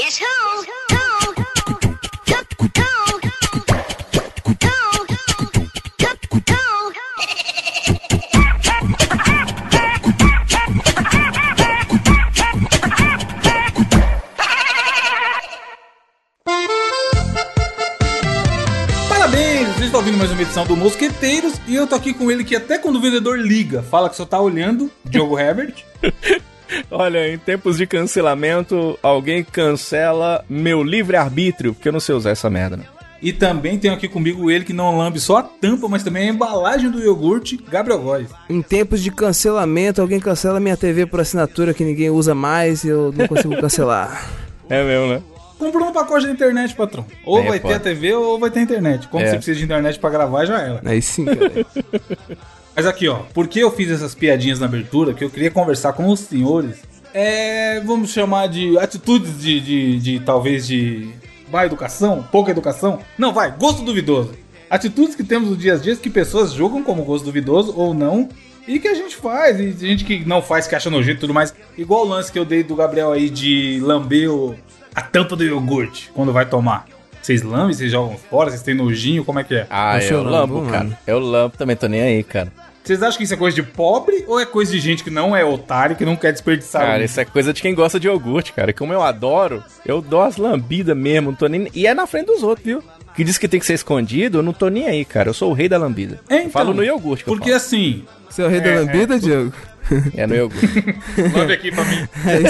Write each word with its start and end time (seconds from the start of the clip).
Guess 0.00 0.18
who? 0.18 0.26
Parabéns! 19.06 19.68
Vocês 19.68 19.84
estão 19.84 20.00
ouvindo 20.00 20.16
mais 20.16 20.30
uma 20.30 20.40
edição 20.40 20.64
do 20.64 20.74
Mosqueteiros 20.74 21.60
e 21.68 21.74
eu 21.74 21.86
tô 21.86 21.94
aqui 21.94 22.14
com 22.14 22.30
ele 22.30 22.42
que 22.42 22.56
até 22.56 22.78
quando 22.78 22.96
o 22.96 23.00
vendedor 23.02 23.38
liga, 23.38 23.82
fala 23.82 24.08
que 24.08 24.16
só 24.16 24.24
tá 24.24 24.40
olhando, 24.40 24.90
Diogo 25.04 25.38
Herbert. 25.38 25.84
Olha, 26.90 27.32
em 27.32 27.38
tempos 27.38 27.76
de 27.76 27.86
cancelamento, 27.86 28.98
alguém 29.02 29.42
cancela 29.44 30.44
meu 30.48 30.82
livre-arbítrio, 30.82 31.74
porque 31.74 31.88
eu 31.88 31.92
não 31.92 32.00
sei 32.00 32.14
usar 32.14 32.30
essa 32.30 32.48
merda, 32.50 32.76
né? 32.76 32.84
E 33.22 33.34
também 33.34 33.78
tenho 33.78 33.92
aqui 33.92 34.08
comigo 34.08 34.50
ele 34.50 34.64
que 34.64 34.72
não 34.72 34.96
lambe 34.96 35.20
só 35.20 35.36
a 35.38 35.42
tampa, 35.42 35.86
mas 35.88 36.02
também 36.02 36.28
a 36.28 36.32
embalagem 36.32 36.90
do 36.90 36.98
iogurte, 37.00 37.58
Gabriel 37.70 38.00
Góes. 38.00 38.28
Em 38.48 38.62
tempos 38.62 39.02
de 39.02 39.10
cancelamento, 39.10 40.00
alguém 40.00 40.18
cancela 40.18 40.58
minha 40.58 40.74
TV 40.76 41.04
por 41.04 41.20
assinatura 41.20 41.74
que 41.74 41.84
ninguém 41.84 42.08
usa 42.08 42.34
mais 42.34 42.82
e 42.82 42.88
eu 42.88 43.12
não 43.14 43.26
consigo 43.28 43.60
cancelar. 43.60 44.26
É 44.70 44.84
mesmo, 44.84 45.08
né? 45.08 45.20
Comprou 45.58 45.88
um 45.88 45.92
pacote 45.92 46.26
de 46.26 46.30
internet, 46.32 46.76
patrão. 46.76 47.04
Ou 47.26 47.40
É, 47.40 47.48
vai 47.48 47.58
pô. 47.58 47.66
ter 47.66 47.74
a 47.74 47.80
TV 47.80 48.14
ou 48.14 48.38
vai 48.38 48.50
ter 48.50 48.60
a 48.60 48.62
internet. 48.62 49.08
Como 49.08 49.24
É. 49.24 49.28
você 49.28 49.34
precisa 49.34 49.58
de 49.58 49.64
internet 49.64 49.98
pra 49.98 50.08
gravar, 50.08 50.44
já 50.46 50.60
era. 50.60 50.80
Aí 50.84 51.02
sim, 51.02 51.24
cara. 51.24 51.66
Mas 52.74 52.86
aqui, 52.86 53.08
ó, 53.08 53.16
por 53.34 53.46
que 53.48 53.60
eu 53.60 53.70
fiz 53.70 53.90
essas 53.90 54.14
piadinhas 54.14 54.58
na 54.60 54.66
abertura? 54.66 55.12
Que 55.12 55.24
eu 55.24 55.30
queria 55.30 55.50
conversar 55.50 55.92
com 55.92 56.08
os 56.08 56.20
senhores. 56.20 56.76
É. 57.12 57.80
Vamos 57.80 58.10
chamar 58.10 58.46
de 58.48 58.78
atitudes 58.78 59.40
de, 59.40 59.60
de, 59.60 59.98
de 59.98 60.20
talvez 60.20 60.66
de. 60.66 61.10
Má 61.52 61.66
educação? 61.66 62.22
Pouca 62.30 62.52
educação? 62.52 63.00
Não, 63.18 63.32
vai, 63.32 63.50
gosto 63.56 63.82
duvidoso. 63.82 64.32
Atitudes 64.70 65.16
que 65.16 65.24
temos 65.24 65.50
no 65.50 65.56
dia 65.56 65.74
a 65.74 65.76
dia 65.76 65.96
que 65.96 66.08
pessoas 66.08 66.52
julgam 66.52 66.82
como 66.84 67.02
gosto 67.02 67.24
duvidoso 67.24 67.74
ou 67.76 67.92
não. 67.92 68.28
E 68.68 68.78
que 68.78 68.86
a 68.86 68.94
gente 68.94 69.16
faz, 69.16 69.58
e 69.58 69.72
gente 69.72 70.04
que 70.04 70.24
não 70.24 70.40
faz, 70.40 70.68
que 70.68 70.76
acha 70.76 70.88
nojento 70.88 71.16
e 71.16 71.20
tudo 71.20 71.34
mais. 71.34 71.52
Igual 71.76 72.04
o 72.06 72.08
lance 72.08 72.30
que 72.30 72.38
eu 72.38 72.44
dei 72.44 72.62
do 72.62 72.76
Gabriel 72.76 73.10
aí 73.10 73.28
de 73.28 73.80
lamber 73.82 74.30
o- 74.32 74.54
a 74.94 75.02
tampa 75.02 75.34
do 75.34 75.42
iogurte 75.42 76.08
quando 76.14 76.32
vai 76.32 76.46
tomar. 76.46 76.86
Vocês 77.30 77.42
lambem, 77.42 77.72
vocês 77.72 77.92
jogam 77.92 78.16
fora, 78.16 78.50
vocês 78.50 78.60
têm 78.60 78.74
nojinho, 78.74 79.24
como 79.24 79.38
é 79.38 79.44
que 79.44 79.54
é? 79.54 79.66
Ah, 79.70 80.02
eu 80.02 80.16
eu 80.16 80.22
lambo, 80.24 80.54
lambo, 80.58 80.72
cara. 80.72 80.98
Eu 81.06 81.20
lambo 81.20 81.56
também, 81.56 81.76
tô 81.76 81.86
nem 81.86 82.00
aí, 82.00 82.24
cara. 82.24 82.52
Vocês 82.82 83.00
acham 83.04 83.18
que 83.18 83.22
isso 83.22 83.34
é 83.34 83.36
coisa 83.36 83.54
de 83.54 83.62
pobre 83.62 84.24
ou 84.26 84.40
é 84.40 84.44
coisa 84.44 84.72
de 84.72 84.80
gente 84.80 85.04
que 85.04 85.10
não 85.10 85.36
é 85.36 85.44
otário, 85.44 85.94
que 85.94 86.04
não 86.04 86.16
quer 86.16 86.32
desperdiçar? 86.32 86.82
Cara, 86.82 87.04
isso 87.04 87.20
é 87.20 87.24
coisa 87.24 87.52
de 87.52 87.62
quem 87.62 87.72
gosta 87.72 88.00
de 88.00 88.08
iogurte, 88.08 88.52
cara. 88.52 88.72
Como 88.72 88.92
eu 88.92 89.00
adoro, 89.00 89.62
eu 89.86 90.00
dou 90.02 90.22
as 90.22 90.38
lambidas 90.38 90.96
mesmo, 90.96 91.30
não 91.30 91.36
tô 91.36 91.46
nem... 91.46 91.68
E 91.72 91.86
é 91.86 91.94
na 91.94 92.04
frente 92.04 92.26
dos 92.26 92.42
outros, 92.42 92.66
viu? 92.66 92.82
Que 93.20 93.24
diz 93.24 93.36
que 93.36 93.46
tem 93.46 93.60
que 93.60 93.66
ser 93.66 93.74
escondido, 93.74 94.38
eu 94.38 94.42
não 94.42 94.54
tô 94.54 94.70
nem 94.70 94.86
aí, 94.88 95.04
cara. 95.04 95.28
Eu 95.28 95.34
sou 95.34 95.50
o 95.50 95.52
rei 95.52 95.68
da 95.68 95.76
lambida. 95.76 96.18
É, 96.26 96.36
então, 96.36 96.46
eu 96.46 96.50
falo 96.50 96.72
no 96.72 96.82
iogurte 96.82 97.22
que 97.22 97.28
Porque 97.30 97.50
eu 97.50 97.56
assim, 97.56 98.02
Você 98.30 98.40
é 98.40 98.46
o 98.46 98.48
rei 98.48 98.62
da 98.62 98.70
É, 98.70 98.80
lambida, 98.80 99.18
Diogo? 99.20 99.52
falo. 99.82 100.02
É 100.16 100.26
no 100.26 100.34
iogurte. 100.34 100.66
lambe 101.36 101.52
aqui 101.52 101.70
pra 101.70 101.84
mim. 101.84 101.96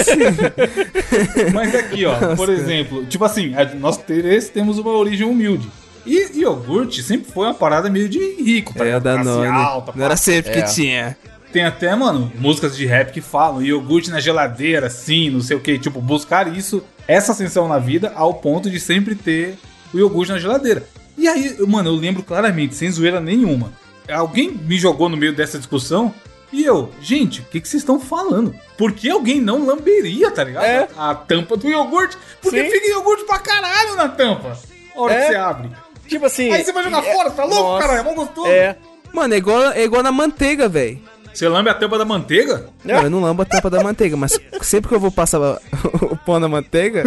Sim. 0.05 1.51
Mas 1.53 1.75
aqui, 1.75 2.05
ó, 2.05 2.37
por 2.37 2.47
exemplo, 2.47 3.05
tipo 3.05 3.25
assim, 3.25 3.53
a- 3.53 3.65
nós 3.75 3.97
três 3.97 4.47
temos 4.47 4.77
uma 4.77 4.91
origem 4.91 5.27
humilde. 5.27 5.69
E 6.05 6.39
iogurte 6.39 7.03
sempre 7.03 7.29
foi 7.29 7.47
uma 7.47 7.53
parada 7.53 7.89
meio 7.89 8.07
de 8.07 8.19
rico, 8.41 8.73
tá 8.73 8.85
É, 8.85 8.97
da 8.97 9.15
Classe 9.15 9.29
Noni. 9.29 9.47
alta, 9.47 9.91
Não 9.93 10.05
era 10.05 10.15
sempre 10.15 10.51
É. 10.53 10.61
que 10.61 10.73
tinha. 10.73 11.17
Tem 11.51 11.65
até, 11.65 11.93
mano, 11.97 12.31
músicas 12.39 12.77
de 12.77 12.85
rap 12.85 13.11
que 13.11 13.19
falam 13.19 13.61
iogurte 13.61 14.09
na 14.09 14.21
geladeira, 14.21 14.89
sim, 14.89 15.29
não 15.31 15.41
sei 15.41 15.57
o 15.57 15.59
que. 15.59 15.77
Tipo, 15.77 15.99
buscar 15.99 16.47
isso, 16.55 16.81
essa 17.09 17.33
ascensão 17.33 17.67
na 17.67 17.77
vida, 17.77 18.13
ao 18.15 18.35
ponto 18.35 18.69
de 18.69 18.79
sempre 18.79 19.15
ter 19.15 19.55
o 19.93 19.97
iogurte 19.99 20.31
na 20.31 20.39
geladeira. 20.39 20.87
E 21.17 21.27
aí, 21.27 21.55
mano, 21.67 21.89
eu 21.89 21.95
lembro 21.95 22.23
claramente, 22.23 22.75
sem 22.75 22.89
zoeira 22.91 23.19
nenhuma. 23.19 23.71
Alguém 24.11 24.51
me 24.51 24.77
jogou 24.77 25.07
no 25.09 25.15
meio 25.17 25.33
dessa 25.35 25.57
discussão 25.57 26.13
e 26.51 26.63
eu, 26.65 26.91
gente, 27.01 27.41
o 27.41 27.45
que, 27.45 27.61
que 27.61 27.67
vocês 27.67 27.81
estão 27.81 27.99
falando? 27.99 28.53
Por 28.77 28.91
que 28.91 29.09
alguém 29.09 29.39
não 29.39 29.65
lamberia, 29.65 30.29
tá 30.31 30.43
ligado? 30.43 30.63
É. 30.65 30.87
A 30.97 31.15
tampa 31.15 31.55
do 31.55 31.67
iogurte? 31.69 32.17
Porque 32.41 32.63
Sim. 32.65 32.69
fica 32.71 32.87
iogurte 32.87 33.23
pra 33.25 33.39
caralho 33.39 33.95
na 33.95 34.09
tampa. 34.09 34.57
A 34.95 34.99
hora 35.01 35.13
É. 35.13 35.19
que 35.21 35.27
você 35.27 35.35
abre. 35.35 35.69
tipo 36.07 36.25
assim... 36.25 36.51
Aí 36.51 36.63
você 36.63 36.73
vai 36.73 36.83
jogar 36.83 37.05
é- 37.05 37.13
fora, 37.13 37.31
tá 37.31 37.45
louco, 37.45 37.63
Nossa. 37.63 37.87
caralho? 37.87 37.99
É 37.99 38.03
mó 38.03 38.13
gostoso. 38.13 38.47
É. 38.47 38.75
Mano, 39.13 39.33
é 39.33 39.37
igual, 39.37 39.63
é 39.71 39.83
igual 39.83 40.03
na 40.03 40.11
manteiga, 40.11 40.67
velho. 40.67 40.99
Você 41.33 41.47
lambe 41.47 41.69
a 41.69 41.73
tampa 41.73 41.97
da 41.97 42.05
manteiga? 42.05 42.67
Não, 42.83 43.03
eu 43.03 43.09
não 43.09 43.21
lambo 43.21 43.41
a 43.41 43.45
tampa 43.45 43.69
da 43.69 43.81
manteiga, 43.83 44.17
mas 44.17 44.37
sempre 44.61 44.89
que 44.89 44.95
eu 44.95 44.99
vou 44.99 45.11
passar 45.11 45.39
o 46.01 46.17
pão 46.25 46.39
na 46.39 46.47
manteiga, 46.47 47.03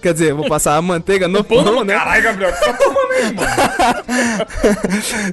quer 0.00 0.12
dizer, 0.12 0.30
eu 0.30 0.36
vou 0.36 0.46
passar 0.48 0.76
a 0.76 0.82
manteiga 0.82 1.26
no 1.26 1.42
pão, 1.42 1.84
né? 1.84 1.94
Caralho, 1.94 2.22
Gabriel, 2.22 2.50
o 2.50 2.52
tá 2.52 2.72
tomando 2.74 3.12
aí, 3.12 3.32
mano? 3.34 3.48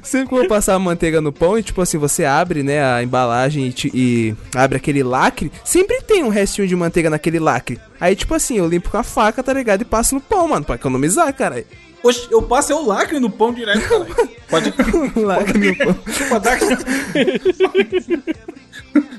Sempre 0.02 0.28
que 0.28 0.34
eu 0.34 0.38
vou 0.38 0.48
passar 0.48 0.74
a 0.74 0.78
manteiga 0.78 1.20
no 1.20 1.32
pão 1.32 1.58
e, 1.58 1.62
tipo 1.62 1.80
assim, 1.80 1.98
você 1.98 2.24
abre, 2.24 2.62
né, 2.62 2.82
a 2.82 3.02
embalagem 3.02 3.66
e, 3.66 3.72
te- 3.72 3.90
e 3.94 4.34
abre 4.54 4.76
aquele 4.76 5.02
lacre, 5.02 5.50
sempre 5.64 6.00
tem 6.02 6.22
um 6.24 6.28
restinho 6.28 6.66
de 6.66 6.74
manteiga 6.76 7.10
naquele 7.10 7.38
lacre. 7.38 7.78
Aí, 8.00 8.16
tipo 8.16 8.34
assim, 8.34 8.56
eu 8.56 8.66
limpo 8.68 8.90
com 8.90 8.96
a 8.96 9.02
faca, 9.02 9.42
tá 9.42 9.52
ligado? 9.52 9.82
E 9.82 9.84
passo 9.84 10.14
no 10.14 10.20
pão, 10.20 10.48
mano, 10.48 10.64
pra 10.64 10.74
economizar, 10.76 11.32
cara. 11.34 11.64
Oxe, 12.02 12.26
eu 12.30 12.40
passo 12.42 12.72
é 12.72 12.74
o 12.74 12.86
lacre 12.86 13.18
no 13.20 13.28
pão 13.30 13.52
direto, 13.52 13.86
caralho. 13.88 14.30
Pode. 14.48 14.74
Lacre 15.20 15.58
no 15.58 15.76
pão. 15.76 15.94
Pode 16.28 16.44
dar. 16.44 16.58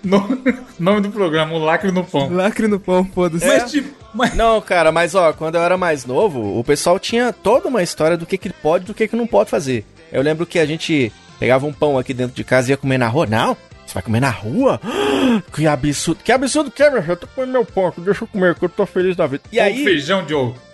No- 0.03 0.27
Nome 0.79 1.01
do 1.01 1.09
programa, 1.11 1.53
o 1.53 1.59
lacre 1.59 1.91
no 1.91 2.03
pão. 2.03 2.27
Lacre 2.33 2.67
no 2.67 2.79
pão, 2.79 3.05
foda-se. 3.05 3.45
Mas, 3.45 3.71
tipo. 3.71 4.01
Mas, 4.13 4.33
Não, 4.35 4.59
cara, 4.59 4.91
mas 4.91 5.15
ó, 5.15 5.31
quando 5.31 5.55
eu 5.55 5.61
era 5.61 5.77
mais 5.77 6.05
novo, 6.05 6.59
o 6.59 6.63
pessoal 6.63 6.99
tinha 6.99 7.31
toda 7.31 7.69
uma 7.69 7.81
história 7.83 8.17
do 8.17 8.25
que, 8.25 8.37
que 8.37 8.49
pode 8.51 8.83
e 8.83 8.87
do 8.87 8.93
que, 8.93 9.07
que 9.07 9.15
não 9.15 9.25
pode 9.27 9.49
fazer. 9.49 9.85
Eu 10.11 10.21
lembro 10.21 10.45
que 10.45 10.59
a 10.59 10.65
gente 10.65 11.11
pegava 11.39 11.65
um 11.65 11.71
pão 11.71 11.97
aqui 11.97 12.13
dentro 12.13 12.35
de 12.35 12.43
casa 12.43 12.69
e 12.69 12.71
ia 12.71 12.77
comer 12.77 12.97
na 12.97 13.07
rua. 13.07 13.25
Não, 13.25 13.55
você 13.91 13.95
vai 13.95 14.03
comer 14.03 14.19
na 14.21 14.29
rua? 14.29 14.79
Que 15.53 15.67
absurdo. 15.67 16.21
Que 16.23 16.31
absurdo 16.31 16.71
que 16.71 16.81
é, 16.81 16.89
meu 16.89 17.01
filho? 17.01 17.11
Eu 17.13 17.17
tô 17.17 17.27
comendo 17.27 17.51
meu 17.53 17.65
pão 17.65 17.87
aqui, 17.87 18.01
deixa 18.01 18.23
eu 18.23 18.27
comer, 18.27 18.55
que 18.55 18.65
eu 18.65 18.69
tô 18.69 18.85
feliz 18.85 19.15
da 19.15 19.27
vida. 19.27 19.43
E 19.51 19.59
pão, 19.59 19.65
aí, 19.65 19.83
feijão, 19.83 20.25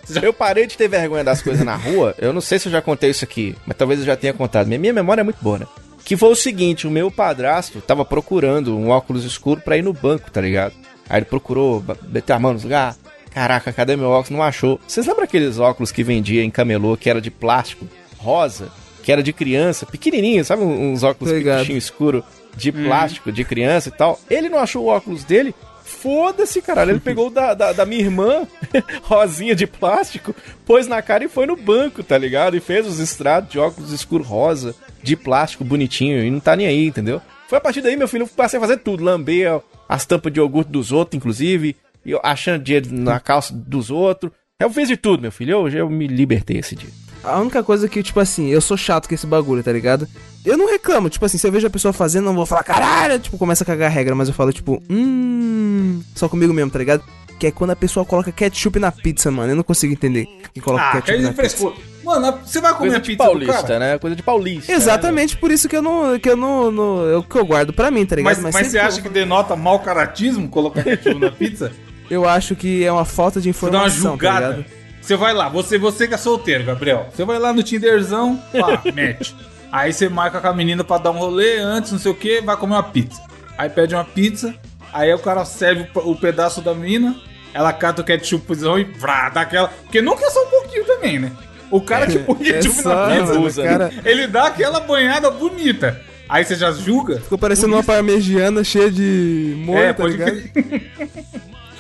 já- 0.10 0.22
eu 0.24 0.32
parei 0.34 0.66
de 0.68 0.78
ter 0.78 0.88
vergonha 0.88 1.24
das 1.24 1.42
coisas 1.42 1.66
na 1.66 1.76
rua. 1.76 2.16
Eu 2.18 2.32
não 2.32 2.40
sei 2.42 2.58
se 2.60 2.68
eu 2.68 2.72
já 2.72 2.82
contei 2.82 3.10
isso 3.10 3.24
aqui, 3.26 3.56
mas 3.66 3.76
talvez 3.78 4.00
eu 4.00 4.06
já 4.06 4.16
tenha 4.16 4.34
contado. 4.34 4.68
Minha, 4.68 4.80
minha 4.80 4.94
memória 4.94 5.22
é 5.22 5.24
muito 5.24 5.38
boa, 5.42 5.60
né? 5.60 5.68
Que 6.06 6.16
foi 6.16 6.30
o 6.30 6.36
seguinte, 6.36 6.88
o 6.88 6.92
meu 6.92 7.12
padrasto 7.12 7.82
tava 7.82 8.06
procurando 8.06 8.76
um 8.78 8.90
óculos 8.90 9.26
escuro 9.26 9.60
pra 9.60 9.78
ir 9.78 9.82
no 9.84 9.92
banco, 9.92 10.32
tá 10.32 10.40
ligado? 10.40 10.74
Aí 11.10 11.20
ele 11.20 11.26
procurou, 11.26 11.84
meteu 12.10 12.36
a 12.36 12.40
mão 12.40 12.54
no 12.54 12.62
lugar. 12.62 12.96
Caraca, 13.32 13.72
cadê 13.74 13.96
meu 13.98 14.10
óculos? 14.10 14.30
Não 14.30 14.42
achou. 14.44 14.80
Vocês 14.88 15.06
lembram 15.06 15.26
aqueles 15.26 15.60
óculos 15.60 15.92
que 15.92 16.04
vendia 16.04 16.44
em 16.44 16.50
camelô, 16.50 16.96
que 16.96 17.10
era 17.10 17.20
de 17.20 17.30
plástico, 17.30 17.86
rosa, 18.18 18.70
que 19.04 19.12
era 19.12 19.22
de 19.22 19.34
criança, 19.34 19.86
pequenininho, 19.86 20.44
sabe? 20.46 20.64
Uns 20.64 21.04
óculos 21.04 21.34
escuro 21.78 22.24
de 22.58 22.72
plástico, 22.72 23.32
de 23.32 23.44
criança 23.44 23.90
e 23.90 23.92
tal. 23.92 24.20
Ele 24.30 24.50
não 24.50 24.60
achou 24.60 24.86
o 24.86 24.88
óculos 24.88 25.24
dele. 25.24 25.54
Foda-se, 25.84 26.62
caralho. 26.62 26.92
Ele 26.92 27.00
pegou 27.02 27.28
o 27.28 27.30
da, 27.30 27.54
da, 27.54 27.72
da 27.72 27.86
minha 27.86 28.02
irmã, 28.02 28.46
rosinha 29.04 29.56
de 29.56 29.66
plástico, 29.66 30.36
pôs 30.66 30.88
na 30.88 31.02
cara 31.02 31.24
e 31.24 31.30
foi 31.30 31.46
no 31.46 31.56
banco, 31.56 32.04
tá 32.04 32.18
ligado? 32.18 32.58
E 32.58 32.60
fez 32.60 32.86
os 32.86 33.00
estrados 33.00 33.50
de 33.50 33.60
óculos 33.60 33.94
escuro 33.94 34.24
rosa, 34.24 34.76
de 35.02 35.16
plástico 35.16 35.64
bonitinho, 35.64 36.24
e 36.24 36.30
não 36.30 36.40
tá 36.40 36.56
nem 36.56 36.68
aí, 36.68 36.88
entendeu? 36.88 37.22
Foi 37.48 37.58
a 37.58 37.62
partir 37.62 37.82
daí, 37.82 37.96
meu 37.96 38.08
filho, 38.08 38.24
eu 38.24 38.28
passei 38.28 38.58
a 38.58 38.62
fazer 38.62 38.78
tudo. 38.78 39.04
Lamber 39.04 39.62
as 39.88 40.06
tampas 40.06 40.34
de 40.34 40.40
iogurte 40.40 40.70
dos 40.70 40.92
outros, 40.92 41.18
inclusive, 41.18 41.76
e 42.06 42.12
eu 42.12 42.20
achando 42.22 42.62
dinheiro 42.62 42.90
na 42.92 43.20
calça 43.20 43.54
dos 43.54 43.90
outros. 43.90 44.34
Eu 44.60 44.70
fiz 44.70 44.88
de 44.88 44.98
tudo, 44.98 45.22
meu 45.22 45.32
filho. 45.32 45.60
Hoje 45.60 45.78
eu 45.78 45.90
me 45.90 46.08
libertei 46.08 46.58
esse 46.58 46.76
dia. 46.76 46.90
A 47.24 47.40
única 47.40 47.64
coisa 47.64 47.88
que, 47.88 48.02
tipo 48.04 48.20
assim, 48.20 48.48
eu 48.48 48.60
sou 48.60 48.76
chato 48.78 49.08
com 49.08 49.14
esse 49.14 49.28
bagulho, 49.28 49.64
tá 49.64 49.72
ligado? 49.72 50.08
Eu 50.48 50.58
não 50.58 50.70
reclamo, 50.70 51.10
tipo 51.10 51.26
assim, 51.26 51.38
se 51.38 51.46
eu 51.48 51.52
vejo 51.52 51.68
a 51.68 51.70
pessoa 51.70 51.92
fazendo, 51.94 52.26
não 52.26 52.34
vou 52.36 52.46
falar, 52.46 52.64
caralho, 52.64 53.20
tipo, 53.20 53.38
começa 53.38 53.64
a 53.64 53.68
cagar 53.68 53.90
a 53.92 53.94
regra, 53.94 54.16
mas 54.16 54.28
eu 54.28 54.34
falo, 54.34 54.52
tipo, 54.54 54.82
hum. 54.90 56.02
Só 56.16 56.28
comigo 56.30 56.54
mesmo, 56.54 56.72
tá 56.72 56.80
ligado? 56.80 57.04
Que 57.40 57.48
é 57.48 57.52
quando 57.52 57.72
a 57.72 57.76
pessoa 57.76 58.04
coloca 58.06 58.32
ketchup 58.32 58.80
na 58.80 58.92
pizza, 58.92 59.30
mano. 59.30 59.52
Eu 59.52 59.56
não 59.56 59.64
consigo 59.64 59.94
entender 59.94 60.28
quem 60.54 60.64
coloca 60.64 60.84
Ah, 60.84 60.92
ketchup 61.02 61.18
que 61.18 61.24
na 61.24 61.34
pizza. 61.34 61.74
Mano, 62.04 62.40
você 62.44 62.60
vai 62.62 62.72
comer 62.72 62.80
Coisa 62.80 62.96
a 62.96 63.00
de 63.00 63.08
pizza 63.08 63.24
do 63.24 63.28
paulista, 63.30 63.62
cara? 63.64 63.80
né? 63.80 63.98
Coisa 64.00 64.16
de 64.16 64.24
paulista. 64.24 64.72
Exatamente 64.72 65.38
por 65.38 65.52
isso 65.52 65.70
que 65.70 65.76
eu 65.76 65.82
não. 65.82 66.18
Que 66.18 66.30
eu 66.30 66.38
não. 66.38 66.72
não 66.72 67.02
eu, 67.04 67.22
que 67.22 67.36
eu 67.38 67.46
guardo 67.46 67.74
pra 67.74 67.92
mim, 67.92 68.06
tá 68.06 68.16
ligado? 68.16 68.34
Mas, 68.36 68.44
mas, 68.44 68.56
sempre 68.56 68.70
você 68.72 68.80
acha 68.80 69.02
que 69.02 69.10
denota 69.10 69.56
mau 69.56 69.80
caratismo 69.80 70.48
colocar 70.50 70.84
ketchup 70.84 71.20
na 71.20 71.30
pizza? 71.32 71.72
Eu, 72.10 72.26
acho 72.28 72.56
que 72.56 72.86
é 72.86 72.92
uma 72.92 73.04
falta 73.04 73.42
de 73.42 73.52
Você 73.52 73.70
dá 73.70 73.80
uma 73.80 73.88
informação. 73.90 74.18
tá 74.18 74.26
julgada. 74.26 74.56
ligado? 74.56 74.66
você 75.02 75.16
vai 75.18 75.34
lá, 75.34 75.50
você, 75.50 75.78
você 75.78 76.08
que 76.08 76.14
é 76.14 76.18
solteiro, 76.18 76.64
Gabriel. 76.64 77.08
Você 77.14 77.26
vai 77.26 77.38
lá 77.38 77.52
no 77.52 77.62
Tinderzão, 77.62 78.42
pá, 78.54 78.82
mete. 78.96 79.36
Aí 79.72 79.92
você 79.92 80.08
marca 80.10 80.40
com 80.40 80.48
a 80.48 80.54
menina 80.54 80.84
pra 80.84 80.98
dar 80.98 81.12
um 81.12 81.18
rolê 81.18 81.58
antes, 81.58 81.92
não 81.92 82.00
sei 82.00 82.12
o 82.12 82.16
que, 82.16 82.42
vai 82.42 82.56
comer 82.58 82.74
uma 82.76 82.84
pizza. 82.84 83.22
Aí 83.58 83.70
pede 83.70 83.94
uma 83.96 84.06
pizza, 84.06 84.56
aí 84.94 85.14
o 85.14 85.20
cara 85.20 85.44
serve 85.46 85.88
o, 85.94 86.12
o 86.12 86.16
pedaço 86.16 86.62
da 86.62 86.74
mina, 86.74 87.16
ela 87.54 87.74
cata 87.74 88.02
o 88.02 88.06
ketchupzão 88.06 88.80
e 88.80 88.84
vrá, 88.84 89.30
dá 89.30 89.42
aquela. 89.42 89.68
Porque 89.68 90.02
nunca 90.02 90.26
é 90.26 90.30
só 90.30 90.44
um 90.44 90.50
pouquinho 90.50 90.86
também, 90.86 91.20
né? 91.20 91.32
O 91.70 91.82
cara 91.82 92.08
que 92.08 92.18
põe 92.20 92.38
É 92.48 92.54
ketchup 92.54 92.76
só, 92.82 93.08
na 93.08 93.16
pizza, 93.16 93.34
mano, 93.34 93.54
cara. 93.78 93.94
ele 94.06 94.28
dá 94.28 94.48
aquela 94.48 94.80
banhada 94.80 95.30
bonita. 95.30 96.00
Aí 96.30 96.44
você 96.46 96.56
já 96.56 96.72
julga. 96.72 97.20
Ficou 97.22 97.38
parecendo 97.38 97.74
uma 97.74 97.84
parmegiana 97.84 98.64
cheia 98.64 98.92
de 98.92 99.54
molho, 99.66 99.80
É, 99.80 99.94
tá 99.94 100.06
ligado? 100.06 100.32
Aí 100.56 100.92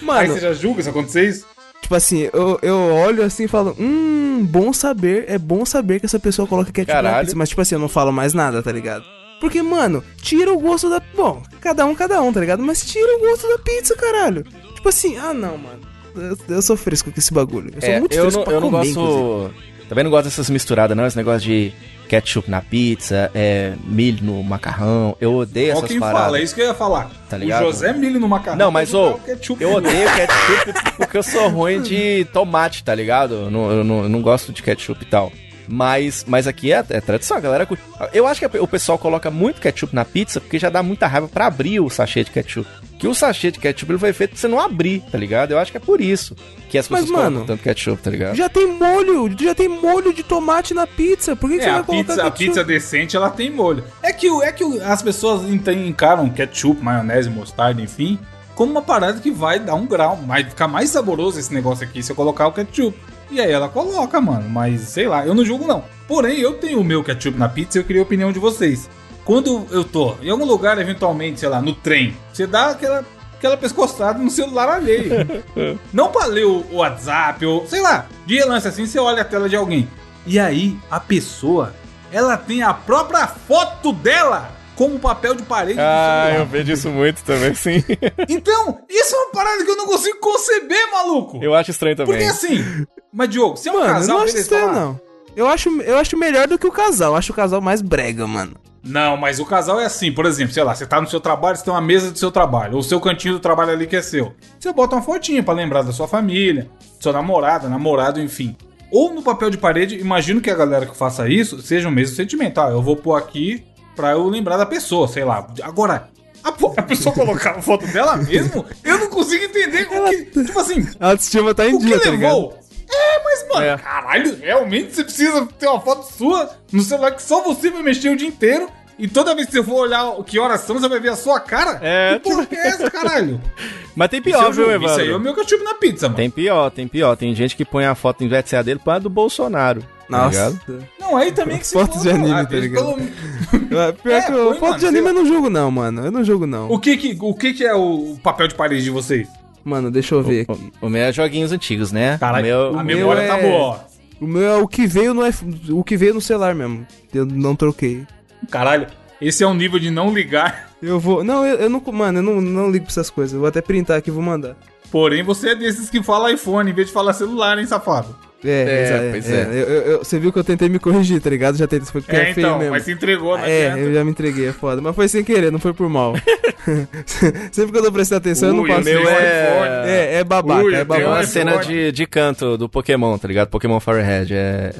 Mano, 0.01 0.34
você 0.34 0.39
já 0.39 0.54
julga 0.54 0.81
se 0.84 0.89
acontecer 0.89 1.28
isso? 1.28 1.45
Tipo 1.88 1.95
assim, 1.95 2.30
eu, 2.34 2.60
eu 2.62 2.78
olho 2.95 3.24
assim 3.24 3.45
e 3.45 3.48
falo, 3.48 3.74
hum, 3.80 4.45
bom 4.45 4.74
saber, 4.74 5.24
é 5.30 5.38
bom 5.38 5.63
saber 5.63 6.01
que 6.01 6.06
essa 6.06 6.19
pessoa 6.19 6.45
coloca 6.45 6.69
ketchup 6.69 6.94
na 6.94 7.01
Caralho. 7.01 7.25
pizza. 7.28 7.38
Mas, 7.38 7.48
tipo 7.48 7.62
assim, 7.62 7.75
eu 7.75 7.80
não 7.80 7.88
falo 7.88 8.12
mais 8.12 8.34
nada, 8.34 8.62
tá 8.62 8.74
ligado? 8.74 9.06
Porque, 9.39 9.62
mano, 9.62 10.04
tira 10.22 10.51
o 10.51 10.60
gosto 10.60 10.89
da. 10.89 11.01
Bom, 11.16 11.42
cada 11.62 11.86
um, 11.86 11.95
cada 11.95 12.22
um, 12.22 12.34
tá 12.34 12.42
ligado? 12.42 12.62
Mas 12.62 12.81
tira 12.86 13.16
o 13.16 13.19
gosto 13.22 13.48
da 13.48 13.57
pizza, 13.60 13.95
caralho. 13.95 14.44
Tipo 14.75 14.89
assim, 14.89 15.16
ah, 15.16 15.34
não, 15.34 15.57
mano. 15.57 15.80
Eu, 16.13 16.56
eu 16.57 16.62
sou 16.62 16.75
fresco 16.75 17.10
com 17.10 17.18
esse 17.18 17.34
bagulho. 17.34 17.72
Eu 17.74 17.80
sou 17.81 17.89
É, 17.89 18.00
muito 18.01 18.13
eu 18.13 18.22
fresco 18.24 18.39
não, 18.39 18.44
pra 18.45 18.54
eu 18.56 18.60
não 18.60 18.69
comer, 18.69 18.92
gosto. 18.94 19.00
inclusive. 19.00 19.54
Também 19.88 20.04
não 20.04 20.12
gosto 20.12 20.25
dessas 20.25 20.50
misturadas, 20.50 20.98
não. 20.98 21.06
Esse 21.06 21.16
negócio 21.16 21.39
de 21.48 21.72
ketchup 22.07 22.50
na 22.50 22.62
pizza, 22.62 23.30
é, 23.36 23.74
milho 23.83 24.24
no 24.24 24.44
macarrão. 24.44 25.15
Eu 25.19 25.36
odeio 25.36 25.71
Olha 25.71 25.77
essas 25.77 25.89
quem 25.89 26.00
paradas. 26.00 26.21
fala, 26.21 26.39
é 26.39 26.44
isso 26.44 26.56
que 26.56 26.62
eu 26.62 26.68
ia 26.68 26.74
falar. 26.74 27.12
Tá 27.30 27.38
ligado? 27.38 27.63
O 27.63 27.65
José 27.65 27.94
Milho 27.94 28.19
no 28.19 28.27
macarrão. 28.27 28.57
Não, 28.57 28.71
mas, 28.71 28.94
ô, 28.94 29.07
jogar 29.09 29.15
o 29.15 29.19
ketchup 29.19 29.63
eu 29.63 29.74
odeio 29.74 30.09
ketchup 30.15 30.95
porque 30.98 31.18
eu 31.18 31.24
sou 31.24 31.50
ruim 31.50 31.81
de 31.81 32.25
tomate, 32.31 32.83
tá 32.83 32.95
ligado? 32.95 33.33
Eu 33.33 33.51
não, 33.51 33.71
eu 33.71 33.83
não, 33.83 34.04
eu 34.04 34.09
não 34.09 34.21
gosto 34.21 34.51
de 34.51 34.63
ketchup 34.63 35.04
e 35.04 35.06
tal. 35.07 35.31
Mas, 35.67 36.23
mas 36.27 36.47
aqui 36.47 36.71
é, 36.71 36.83
é 36.89 37.01
tradição, 37.01 37.37
a 37.37 37.39
galera. 37.39 37.65
curte. 37.65 37.83
Eu 38.13 38.25
acho 38.25 38.39
que 38.47 38.57
o 38.57 38.67
pessoal 38.67 38.97
coloca 38.97 39.29
muito 39.29 39.59
ketchup 39.59 39.93
na 39.93 40.05
pizza 40.05 40.39
porque 40.39 40.57
já 40.57 40.69
dá 40.69 40.81
muita 40.81 41.07
raiva 41.07 41.27
pra 41.27 41.47
abrir 41.47 41.79
o 41.79 41.89
sachê 41.89 42.23
de 42.23 42.31
ketchup. 42.31 42.69
Que 42.97 43.07
o 43.07 43.13
sachê 43.13 43.51
de 43.51 43.59
ketchup 43.59 43.91
ele 43.91 43.99
foi 43.99 44.13
feito 44.13 44.31
pra 44.31 44.39
você 44.39 44.47
não 44.47 44.59
abrir, 44.59 45.01
tá 45.11 45.17
ligado? 45.17 45.51
Eu 45.51 45.59
acho 45.59 45.69
que 45.71 45.77
é 45.77 45.79
por 45.79 46.01
isso 46.01 46.35
que 46.69 46.77
as 46.77 46.87
Mas, 46.89 47.01
pessoas 47.01 47.09
colocam 47.17 47.31
mano, 47.33 47.45
tanto 47.45 47.63
ketchup, 47.63 48.01
tá 48.01 48.09
ligado? 48.09 48.35
Já 48.35 48.49
tem 48.49 48.67
molho, 48.67 49.35
já 49.39 49.53
tem 49.53 49.67
molho 49.69 50.13
de 50.13 50.23
tomate 50.23 50.73
na 50.73 50.87
pizza. 50.87 51.35
Por 51.35 51.49
que, 51.49 51.57
que 51.57 51.63
É, 51.63 51.65
você 51.65 51.69
a 51.69 51.73
vai 51.75 51.83
colocar 51.83 52.03
pizza, 52.07 52.21
a 52.21 52.31
ketchup? 52.31 52.45
pizza 52.45 52.63
decente, 52.63 53.15
ela 53.15 53.29
tem 53.29 53.51
molho. 53.51 53.83
É 54.01 54.11
que, 54.13 54.27
é 54.43 54.51
que 54.51 54.63
as 54.81 55.01
pessoas 55.01 55.43
encaram 55.49 56.29
ketchup, 56.29 56.81
maionese, 56.83 57.29
mostarda, 57.29 57.81
enfim, 57.81 58.17
como 58.55 58.71
uma 58.71 58.81
parada 58.81 59.19
que 59.19 59.29
vai 59.29 59.59
dar 59.59 59.75
um 59.75 59.85
grau, 59.85 60.17
vai 60.25 60.43
ficar 60.43 60.67
mais 60.67 60.89
saboroso 60.89 61.39
esse 61.39 61.53
negócio 61.53 61.83
aqui 61.85 62.01
se 62.01 62.11
eu 62.11 62.15
colocar 62.15 62.47
o 62.47 62.51
ketchup. 62.51 62.97
E 63.29 63.41
aí 63.41 63.51
ela 63.51 63.69
coloca, 63.69 64.19
mano, 64.21 64.50
mas 64.50 64.81
sei 64.81 65.07
lá, 65.07 65.25
eu 65.25 65.33
não 65.35 65.45
julgo 65.45 65.68
não. 65.68 65.83
Porém, 66.07 66.39
eu 66.39 66.53
tenho 66.53 66.79
o 66.79 66.83
meu 66.83 67.03
ketchup 67.03 67.38
na 67.38 67.50
pizza 67.50 67.77
e 67.77 67.81
eu 67.81 67.85
queria 67.85 68.01
a 68.01 68.06
opinião 68.06 68.31
de 68.31 68.39
vocês. 68.39 68.89
Quando 69.25 69.68
eu 69.71 69.83
tô 69.83 70.15
em 70.21 70.29
algum 70.29 70.45
lugar, 70.45 70.77
eventualmente, 70.77 71.41
sei 71.41 71.50
lá, 71.50 71.62
no 71.62 71.74
trem, 71.74 72.15
você 72.31 72.47
dá 72.47 72.69
aquela, 72.69 73.06
aquela 73.35 73.57
pescoçada 73.57 74.19
no 74.19 74.29
celular 74.29 74.69
alheio. 74.69 75.12
Não 75.91 76.09
pra 76.09 76.27
ler 76.27 76.45
o 76.45 76.65
WhatsApp 76.75 77.45
ou, 77.45 77.68
sei 77.68 77.81
lá, 77.81 78.06
de 78.25 78.35
relance 78.35 78.68
assim, 78.68 78.85
você 78.85 78.97
olha 78.97 79.24
a 79.24 79.25
tela 79.25 79.50
de 79.50 79.57
alguém. 79.57 79.89
E 80.25 80.39
aí, 80.39 80.77
a 80.89 81.00
pessoa, 81.00 81.74
ela 82.12 82.38
tem 82.38 82.63
a 82.63 82.74
própria 82.74 83.27
foto 83.27 83.91
dela 83.91 84.50
como 84.77 85.00
papel 85.00 85.33
de 85.33 85.41
parede 85.44 85.79
Ah, 85.79 86.35
eu 86.38 86.45
vejo 86.45 86.71
isso 86.71 86.89
muito 86.89 87.24
também, 87.24 87.53
sim. 87.53 87.83
Então, 88.29 88.79
isso 88.88 89.15
é 89.15 89.18
uma 89.18 89.31
parada 89.31 89.65
que 89.65 89.71
eu 89.71 89.75
não 89.75 89.88
consigo 89.88 90.19
conceber, 90.19 90.91
maluco. 90.91 91.39
Eu 91.44 91.53
acho 91.56 91.71
estranho 91.71 91.95
também. 91.95 92.15
Porque 92.15 92.29
assim, 92.29 92.85
mas 93.12 93.30
Diogo, 93.30 93.57
se 93.57 93.69
é 93.69 93.71
um 93.71 93.75
Mano, 93.75 93.88
eu 93.88 93.94
casal, 93.94 94.18
não 94.18 94.24
acho 94.24 94.38
estranho, 94.38 94.71
não. 94.71 95.01
Eu 95.36 95.48
acho, 95.48 95.81
eu 95.81 95.98
acho 95.98 96.18
melhor 96.18 96.48
do 96.48 96.57
que 96.57 96.65
o 96.65 96.71
casal. 96.71 97.12
Eu 97.13 97.18
acho 97.18 97.31
o 97.31 97.36
casal 97.36 97.62
mais 97.62 97.81
brega, 97.81 98.25
mano. 98.25 98.56
Não, 98.83 99.18
mas 99.18 99.39
o 99.39 99.45
casal 99.45 99.80
é 99.80 99.86
assim, 99.86 100.12
por 100.12 100.25
exemplo, 100.25 100.54
sei 100.54 100.63
lá, 100.63 100.74
você 100.74 100.86
tá 100.86 101.01
no 101.01 101.07
seu 101.07 101.19
trabalho, 101.19 101.57
você 101.57 101.63
tem 101.63 101.74
uma 101.74 101.81
mesa 101.81 102.09
do 102.09 102.18
seu 102.18 102.31
trabalho, 102.31 102.74
ou 102.75 102.80
o 102.80 102.83
seu 102.83 103.00
cantinho 103.01 103.33
do 103.33 103.39
trabalho 103.39 103.71
ali 103.71 103.86
que 103.86 103.98
é 103.98 104.01
seu. 104.01 104.33
Você 104.57 104.71
bota 104.71 104.95
uma 104.95 105.01
fotinha 105.01 105.44
pra 105.44 105.54
lembrar 105.54 105.81
da 105.81 105.92
sua 105.92 106.07
família, 106.07 106.69
sua 107.00 107.12
namorada, 107.12 107.68
namorado, 107.68 108.21
enfim. 108.21 108.56
Ou 108.92 109.13
no 109.13 109.21
papel 109.21 109.50
de 109.50 109.57
parede, 109.57 110.00
imagino 110.00 110.39
que 110.39 110.50
a 110.50 110.56
galera 110.56 110.86
que 110.86 110.95
faça 110.95 111.27
isso 111.27 111.62
seja 111.62 111.89
o 111.89 111.92
mesmo 111.92 112.15
sentimento. 112.15 112.62
Ah, 112.62 112.69
eu 112.69 112.81
vou 112.81 112.95
pôr 112.95 113.15
aqui 113.15 113.65
pra 113.95 114.12
eu 114.12 114.27
lembrar 114.30 114.56
da 114.56 114.65
pessoa, 114.65 115.07
sei 115.07 115.25
lá. 115.25 115.45
Agora, 115.62 116.10
a, 116.42 116.50
a 116.50 116.83
pessoa 116.83 117.13
colocar 117.15 117.51
a 117.57 117.62
foto 117.62 117.86
dela 117.88 118.15
mesmo, 118.15 118.65
eu 118.83 118.98
não 118.98 119.10
consigo 119.10 119.44
entender 119.44 119.88
o 119.92 120.10
que. 120.10 120.45
Tipo 120.45 120.60
assim, 120.60 120.88
A 121.00 121.10
autoestima 121.10 121.53
tá 121.53 121.68
em 121.68 121.77
dia, 121.77 122.00
tá 122.00 122.10
ligado? 122.10 122.53
É, 122.89 123.24
mas, 123.24 123.48
mano, 123.50 123.66
É. 123.66 123.78
caralho, 123.78 124.38
realmente 124.42 124.95
você 124.95 125.04
precisa 125.04 125.45
ter 125.60 125.68
uma 125.68 125.81
foto 125.81 126.04
sua 126.12 126.50
no 126.72 126.81
celular 126.81 127.12
que 127.12 127.22
só 127.22 127.44
você 127.44 127.69
vai 127.69 127.84
mexer 127.84 128.10
o 128.10 128.16
dia 128.16 128.28
inteiro. 128.28 128.69
E 129.00 129.07
toda 129.07 129.36
vez 129.36 129.45
que 129.45 129.54
você 129.54 129.63
for 129.63 129.75
olhar 129.81 130.06
o 130.06 130.24
que 130.24 130.39
horas 130.39 130.62
são, 130.62 130.80
você 130.80 130.88
vai 130.89 131.00
ver 131.00 131.10
a 131.10 131.16
sua 131.16 131.39
cara? 131.39 131.80
É, 131.84 132.13
Que 132.18 132.19
porra 132.31 132.45
que 132.48 132.56
é 132.56 132.68
essa, 132.69 132.89
caralho? 132.89 133.39
Mas 133.95 134.10
tem 134.10 134.19
Isso, 134.19 134.24
pior, 134.30 134.51
viu, 134.51 134.66
julgo. 134.72 134.86
Isso 134.88 134.94
aí 134.95 135.00
é 135.01 135.10
o 135.10 135.12
Evandro? 135.12 135.19
meu 135.19 135.36
ketchup 135.36 135.63
na 135.63 135.74
pizza, 135.75 136.07
mano. 136.07 136.16
Tem 136.18 136.30
pior, 136.31 136.72
tem 136.72 136.88
pior. 136.88 137.16
Tem 137.16 137.36
gente 137.36 137.56
que 137.56 137.63
põe 137.63 137.86
a 137.86 137.94
foto 137.94 138.24
em 138.24 138.28
VTCA 138.28 138.63
dele 138.63 138.80
para 138.84 138.98
do 139.00 139.10
Bolsonaro. 139.10 139.81
Tá 139.81 140.18
Nossa. 140.25 140.30
ligado? 140.50 140.88
Não, 141.00 141.16
aí 141.18 141.31
também 141.31 141.60
que 141.60 141.68
se 141.68 141.74
Fotos 141.74 142.01
de 142.01 142.10
anime, 142.10 142.31
ah, 142.34 142.45
tá 142.45 142.56
ligado? 142.56 142.95
pelo- 142.95 143.78
É, 143.80 143.92
Pior 143.92 144.13
É, 144.16 144.22
que 144.22 144.31
eu, 144.31 144.45
põe, 144.45 144.54
foto 144.60 144.62
mano, 144.69 144.80
de 144.80 144.86
anime 144.88 145.07
eu 145.10 145.13
não 145.13 145.25
julgo, 145.28 145.50
não, 145.50 145.69
mano. 145.69 146.06
Eu 146.06 146.12
não 146.12 146.24
julgo, 146.24 146.48
não. 146.48 146.72
O 146.72 146.80
que 146.80 146.98
que, 146.98 147.18
o 147.22 147.36
que 147.36 147.54
que 147.54 147.66
é 147.66 147.75
o 147.75 148.18
papel 148.24 148.48
de 148.48 148.56
parede 148.56 148.84
de 148.84 148.89
vocês? 148.89 149.28
Mano, 149.67 149.91
deixa 149.91 150.15
eu 150.15 150.23
ver 150.23 150.47
aqui. 150.49 150.71
O, 150.81 150.87
o 150.87 150.89
meu 150.89 151.03
é 151.03 151.11
joguinhos 151.11 151.51
antigos, 151.51 151.91
né? 151.91 152.17
Caralho, 152.17 152.45
o 152.45 152.47
meu, 152.47 152.59
a 152.79 152.81
o 152.81 152.85
meu 152.85 152.97
memória 152.97 153.27
tá 153.27 153.37
é- 153.37 153.41
boa, 153.41 153.59
ó. 153.59 153.79
O 154.21 154.25
meu 154.25 154.43
é 154.43 154.57
o 154.57 154.67
que 154.67 154.87
veio 154.87 155.13
no 155.13 155.25
F... 155.25 155.45
o 155.71 155.83
que 155.83 155.97
veio 155.97 156.13
no 156.13 156.21
celular 156.21 156.55
mesmo. 156.55 156.87
Eu 157.13 157.25
não 157.25 157.53
troquei. 157.53 158.07
Caralho, 158.49 158.87
esse 159.21 159.43
é 159.43 159.47
um 159.47 159.53
nível 159.53 159.77
de 159.77 159.91
não 159.91 160.13
ligar. 160.13 160.69
Eu 160.81 160.99
vou. 160.99 161.23
Não, 161.23 161.43
eu, 161.43 161.55
eu 161.55 161.69
não. 161.71 161.81
Mano, 161.91 162.19
eu 162.19 162.23
não, 162.23 162.39
não 162.39 162.69
ligo 162.69 162.85
pra 162.85 162.91
essas 162.91 163.09
coisas. 163.09 163.33
Eu 163.33 163.39
vou 163.39 163.49
até 163.49 163.61
printar 163.61 163.97
aqui 163.97 164.11
e 164.11 164.13
vou 164.13 164.21
mandar. 164.21 164.55
Porém, 164.91 165.23
você 165.23 165.49
é 165.49 165.55
desses 165.55 165.89
que 165.89 166.03
fala 166.03 166.31
iPhone 166.31 166.69
em 166.69 166.73
vez 166.73 166.87
de 166.87 166.93
falar 166.93 167.13
celular, 167.13 167.57
hein, 167.57 167.65
safado? 167.65 168.15
É, 168.45 168.50
É, 168.50 169.07
é, 169.07 169.12
pois 169.12 169.30
é. 169.31 169.36
é. 169.36 169.44
Eu- 169.45 169.54
eu- 169.68 169.81
eu- 169.94 169.98
você 170.00 170.19
viu 170.19 170.31
que 170.31 170.38
eu 170.39 170.44
tentei 170.44 170.69
me 170.69 170.78
corrigir, 170.80 171.19
tá 171.19 171.30
ligado? 171.30 171.57
Já 171.57 171.66
tentei. 171.68 171.88
Foi 171.88 172.01
porque 172.01 172.16
É, 172.16 172.30
é, 172.30 172.34
feio 172.34 172.45
então, 172.45 172.60
mesmo. 172.60 172.72
mas 172.72 172.84
se 172.84 172.92
entregou, 172.92 173.38
não 173.38 173.44
É, 173.44 173.66
adianta. 173.68 173.80
eu 173.80 173.94
já 173.94 174.04
me 174.06 174.12
entreguei, 174.12 174.48
é 174.48 174.54
foda. 174.54 174.81
Mas 174.81 174.95
foi 174.95 175.07
sem 175.07 175.24
querer, 175.24 175.51
não 175.51 175.60
foi 175.60 175.74
por 175.74 175.89
mal. 175.89 176.13
Sempre 177.51 177.72
que 177.72 177.78
eu 177.78 177.84
tô 177.84 177.92
prestando 177.92 178.19
atenção, 178.19 178.50
eu 178.50 178.56
não 178.56 178.63
Ui, 178.63 178.69
posso. 178.69 178.81
o 178.81 178.84
meu 178.86 179.10
é- 179.10 179.13
é... 179.13 179.84
É, 179.88 180.13
é 180.19 180.24
babaca, 180.24 180.63
Ui, 180.63 180.75
é 180.75 180.84
babaca. 180.84 181.07
uma 181.07 181.22
iPhone. 181.22 181.31
cena 181.34 181.57
de, 181.57 181.92
de 181.92 182.06
canto 182.06 182.57
do 182.57 182.68
Pokémon, 182.69 183.18
tá 183.18 183.28
ligado? 183.28 183.48
Pokémon 183.50 183.80
Firehead. 183.80 184.34
É, 184.34 184.72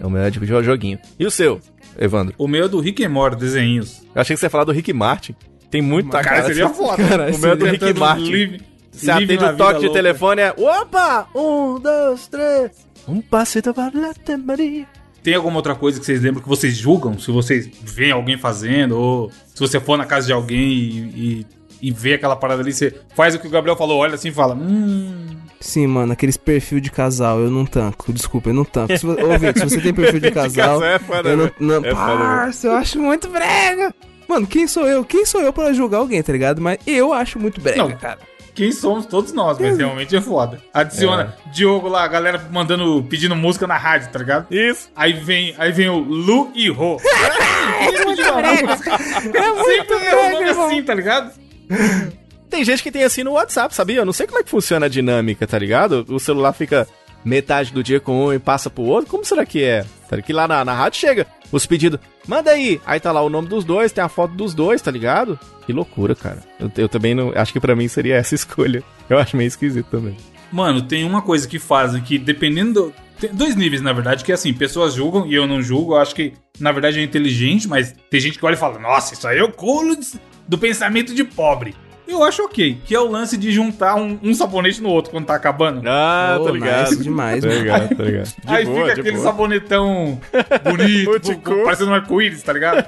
é, 0.00 0.06
o 0.06 0.10
meu 0.10 0.22
é 0.22 0.30
de 0.30 0.44
joguinho. 0.46 0.98
E 1.18 1.26
o 1.26 1.30
seu, 1.30 1.60
Evandro? 1.98 2.34
O 2.38 2.46
meu 2.46 2.66
é 2.66 2.68
do 2.68 2.78
Rick 2.80 3.04
and 3.04 3.08
Morty, 3.10 3.36
desenhinhos. 3.36 4.02
Eu 4.14 4.20
achei 4.20 4.34
que 4.36 4.40
você 4.40 4.46
ia 4.46 4.50
falar 4.50 4.64
do 4.64 4.72
Rick 4.72 4.92
Martin. 4.92 5.34
Tem 5.70 5.80
muito 5.80 6.10
Cara, 6.10 6.24
cara. 6.24 6.42
seria 6.46 6.68
foda. 6.68 7.02
Cara, 7.06 7.30
o 7.34 7.38
meu 7.38 7.52
é 7.52 7.56
do 7.56 7.64
Rick 7.66 7.92
Martin. 7.98 8.30
Live, 8.32 8.60
Você 8.90 9.06
live 9.06 9.34
atende 9.34 9.44
o 9.44 9.56
toque 9.56 9.78
de 9.80 9.86
louca. 9.86 9.98
telefone, 10.02 10.42
é... 10.42 10.54
Opa! 10.56 11.28
Um, 11.34 11.78
dois, 11.78 12.26
três... 12.28 12.70
Um 13.08 13.20
passito 13.20 13.72
para 13.72 13.90
Maria. 14.44 14.86
Tem 15.22 15.34
alguma 15.34 15.56
outra 15.56 15.74
coisa 15.74 15.98
que 16.00 16.06
vocês 16.06 16.22
lembram 16.22 16.42
que 16.42 16.48
vocês 16.48 16.74
julgam? 16.74 17.18
Se 17.18 17.30
vocês 17.30 17.68
veem 17.82 18.12
alguém 18.12 18.38
fazendo, 18.38 18.96
ou 18.98 19.30
se 19.54 19.58
você 19.60 19.78
for 19.80 19.96
na 19.98 20.04
casa 20.06 20.26
de 20.26 20.32
alguém 20.32 20.60
e, 20.60 21.46
e, 21.80 21.88
e 21.88 21.90
vê 21.92 22.14
aquela 22.14 22.36
parada 22.36 22.62
ali, 22.62 22.72
você 22.72 22.94
faz 23.14 23.34
o 23.34 23.38
que 23.38 23.46
o 23.46 23.50
Gabriel 23.50 23.76
falou, 23.76 23.98
olha 23.98 24.14
assim 24.14 24.28
e 24.28 24.32
fala: 24.32 24.54
Hum. 24.54 25.26
Sim, 25.60 25.86
mano, 25.86 26.12
aqueles 26.12 26.38
perfil 26.38 26.80
de 26.80 26.90
casal, 26.90 27.38
eu 27.40 27.50
não 27.50 27.66
tanco. 27.66 28.12
Desculpa, 28.14 28.48
eu 28.48 28.54
não 28.54 28.64
tanco. 28.64 28.96
Se, 28.96 29.06
Vitor, 29.06 29.68
se 29.68 29.76
você 29.76 29.80
tem 29.82 29.92
perfil 29.92 30.20
de 30.20 30.30
casal. 30.30 30.80
casal 30.80 30.84
é 30.84 30.98
foda, 30.98 31.28
eu 31.28 31.36
não, 31.36 31.44
né? 31.44 31.52
não, 31.60 31.76
É 31.84 31.90
foda, 31.94 32.16
parça, 32.18 32.66
eu 32.68 32.72
acho 32.72 32.98
muito 32.98 33.28
brega. 33.28 33.94
Mano, 34.26 34.46
quem 34.46 34.66
sou 34.66 34.86
eu? 34.88 35.04
Quem 35.04 35.26
sou 35.26 35.42
eu 35.42 35.52
pra 35.52 35.72
julgar 35.74 35.98
alguém, 35.98 36.22
tá 36.22 36.32
ligado? 36.32 36.62
Mas 36.62 36.78
eu 36.86 37.12
acho 37.12 37.38
muito 37.38 37.60
brega, 37.60 37.78
Não. 37.78 37.90
cara. 37.92 38.18
Quem 38.54 38.72
somos 38.72 39.06
todos 39.06 39.32
nós, 39.32 39.58
mas 39.58 39.78
realmente 39.78 40.14
é 40.14 40.20
foda. 40.20 40.58
Adiciona 40.72 41.34
Diogo 41.52 41.88
lá, 41.88 42.04
a 42.04 42.08
galera 42.08 42.46
mandando, 42.50 43.04
pedindo 43.08 43.34
música 43.36 43.66
na 43.66 43.76
rádio, 43.76 44.10
tá 44.10 44.18
ligado? 44.18 44.46
Isso. 44.50 44.88
Aí 44.94 45.12
vem, 45.12 45.54
aí 45.58 45.72
vem 45.72 45.88
o 45.88 45.98
Lu 45.98 46.50
e 46.54 46.68
Ro. 46.68 46.98
é 47.80 48.04
muito 48.04 48.22
É 48.22 49.52
muito 49.52 49.64
Sempre 49.64 49.94
é 49.94 50.10
brega, 50.10 50.32
nome 50.32 50.48
irmão. 50.48 50.66
assim, 50.66 50.82
tá 50.82 50.94
ligado? 50.94 51.32
Tem 52.48 52.64
gente 52.64 52.82
que 52.82 52.90
tem 52.90 53.04
assim 53.04 53.22
no 53.22 53.32
WhatsApp, 53.32 53.74
sabia? 53.74 53.96
Eu 53.96 54.04
não 54.04 54.12
sei 54.12 54.26
como 54.26 54.40
é 54.40 54.42
que 54.42 54.50
funciona 54.50 54.86
a 54.86 54.88
dinâmica, 54.88 55.46
tá 55.46 55.58
ligado? 55.58 56.04
O 56.08 56.18
celular 56.18 56.52
fica 56.52 56.86
metade 57.24 57.72
do 57.72 57.82
dia 57.82 58.00
com 58.00 58.26
um 58.26 58.32
e 58.32 58.38
passa 58.38 58.68
pro 58.68 58.82
outro. 58.82 59.10
Como 59.10 59.24
será 59.24 59.46
que 59.46 59.62
é? 59.62 59.84
Tá 60.08 60.20
que 60.20 60.32
lá 60.32 60.48
na, 60.48 60.64
na 60.64 60.74
rádio 60.74 60.98
chega 60.98 61.26
os 61.52 61.66
pedidos. 61.66 62.00
Manda 62.26 62.50
aí. 62.50 62.80
Aí 62.86 63.00
tá 63.00 63.12
lá 63.12 63.22
o 63.22 63.28
nome 63.28 63.48
dos 63.48 63.64
dois, 63.64 63.92
tem 63.92 64.02
a 64.02 64.08
foto 64.08 64.34
dos 64.34 64.54
dois, 64.54 64.80
tá 64.80 64.90
ligado? 64.90 65.38
Que 65.66 65.72
loucura, 65.72 66.14
cara. 66.14 66.42
Eu, 66.58 66.70
eu 66.76 66.88
também 66.88 67.14
não. 67.14 67.32
Acho 67.34 67.52
que 67.52 67.60
pra 67.60 67.76
mim 67.76 67.88
seria 67.88 68.16
essa 68.16 68.34
escolha. 68.36 68.82
Eu 69.08 69.18
acho 69.18 69.36
meio 69.36 69.48
esquisito 69.48 69.86
também. 69.86 70.16
Mano, 70.52 70.82
tem 70.82 71.04
uma 71.04 71.22
coisa 71.22 71.46
que 71.46 71.58
fazem 71.58 72.02
que, 72.02 72.18
dependendo. 72.18 72.72
Do... 72.72 72.94
Tem 73.20 73.32
dois 73.34 73.54
níveis, 73.54 73.82
na 73.82 73.92
verdade, 73.92 74.24
que 74.24 74.32
é 74.32 74.34
assim, 74.34 74.52
pessoas 74.52 74.94
julgam 74.94 75.26
e 75.26 75.34
eu 75.34 75.46
não 75.46 75.62
julgo. 75.62 75.92
Eu 75.92 75.98
acho 75.98 76.14
que, 76.14 76.32
na 76.58 76.72
verdade, 76.72 76.98
é 76.98 77.02
inteligente, 77.02 77.68
mas 77.68 77.94
tem 78.08 78.20
gente 78.20 78.38
que 78.38 78.44
olha 78.44 78.54
e 78.54 78.58
fala: 78.58 78.78
Nossa, 78.78 79.14
isso 79.14 79.26
aí 79.28 79.38
é 79.38 79.44
o 79.44 79.52
culo 79.52 79.96
do 80.48 80.58
pensamento 80.58 81.14
de 81.14 81.22
pobre. 81.22 81.74
Eu 82.10 82.24
acho 82.24 82.42
ok, 82.44 82.80
que 82.84 82.92
é 82.94 82.98
o 83.00 83.08
lance 83.08 83.36
de 83.36 83.52
juntar 83.52 83.94
um, 83.94 84.18
um 84.20 84.34
sabonete 84.34 84.82
no 84.82 84.88
outro 84.88 85.12
quando 85.12 85.26
tá 85.26 85.34
acabando. 85.36 85.80
Ah, 85.88 86.38
Ô, 86.40 86.44
tô 86.44 86.50
ligado. 86.50 86.90
nice 86.90 87.02
demais, 87.02 87.44
mano. 87.44 87.58
ligado, 87.58 87.96
tô 87.96 88.02
ligado. 88.02 88.26
De 88.44 88.54
aí 88.54 88.64
boa, 88.64 88.76
fica 88.80 88.94
de 88.94 89.00
aquele 89.00 89.16
boa. 89.16 89.24
sabonetão 89.24 90.20
bonito, 90.64 91.38
pô, 91.40 91.62
parecendo 91.64 91.90
um 91.90 91.94
arco-íris, 91.94 92.42
tá 92.42 92.52
ligado? 92.52 92.84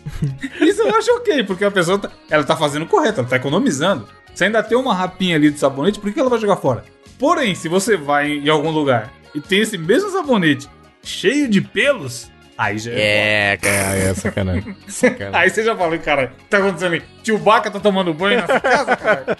Isso 0.60 0.82
eu 0.82 0.94
acho 0.94 1.10
ok, 1.16 1.42
porque 1.44 1.64
a 1.64 1.70
pessoa 1.70 1.98
tá, 1.98 2.10
ela 2.30 2.44
tá 2.44 2.54
fazendo 2.54 2.82
o 2.82 2.86
correto, 2.86 3.20
ela 3.20 3.28
tá 3.28 3.36
economizando. 3.36 4.06
Se 4.34 4.44
ainda 4.44 4.62
tem 4.62 4.76
uma 4.76 4.92
rapinha 4.94 5.36
ali 5.36 5.50
de 5.50 5.58
sabonete, 5.58 5.98
por 5.98 6.12
que 6.12 6.20
ela 6.20 6.28
vai 6.28 6.38
jogar 6.38 6.56
fora? 6.56 6.84
Porém, 7.18 7.54
se 7.54 7.68
você 7.68 7.96
vai 7.96 8.30
em 8.30 8.48
algum 8.50 8.70
lugar 8.70 9.10
e 9.34 9.40
tem 9.40 9.60
esse 9.60 9.78
mesmo 9.78 10.10
sabonete 10.10 10.68
cheio 11.02 11.48
de 11.48 11.62
pelos, 11.62 12.30
aí 12.56 12.78
já 12.78 12.92
é. 12.92 13.52
É, 13.52 13.56
cara, 13.56 13.96
é 13.96 14.14
sacanagem. 14.14 14.76
sacanagem. 14.88 15.34
Aí 15.40 15.50
você 15.50 15.64
já 15.64 15.76
fala, 15.76 15.98
cara, 15.98 16.32
o 16.34 16.38
que 16.38 16.44
tá 16.44 16.58
acontecendo 16.58 16.92
aí? 16.94 17.02
Tio 17.22 17.38
Baca 17.38 17.70
tá 17.70 17.80
tomando 17.80 18.14
banho 18.14 18.40
nessa 18.40 18.60
casa, 18.60 18.96
cara? 18.96 19.36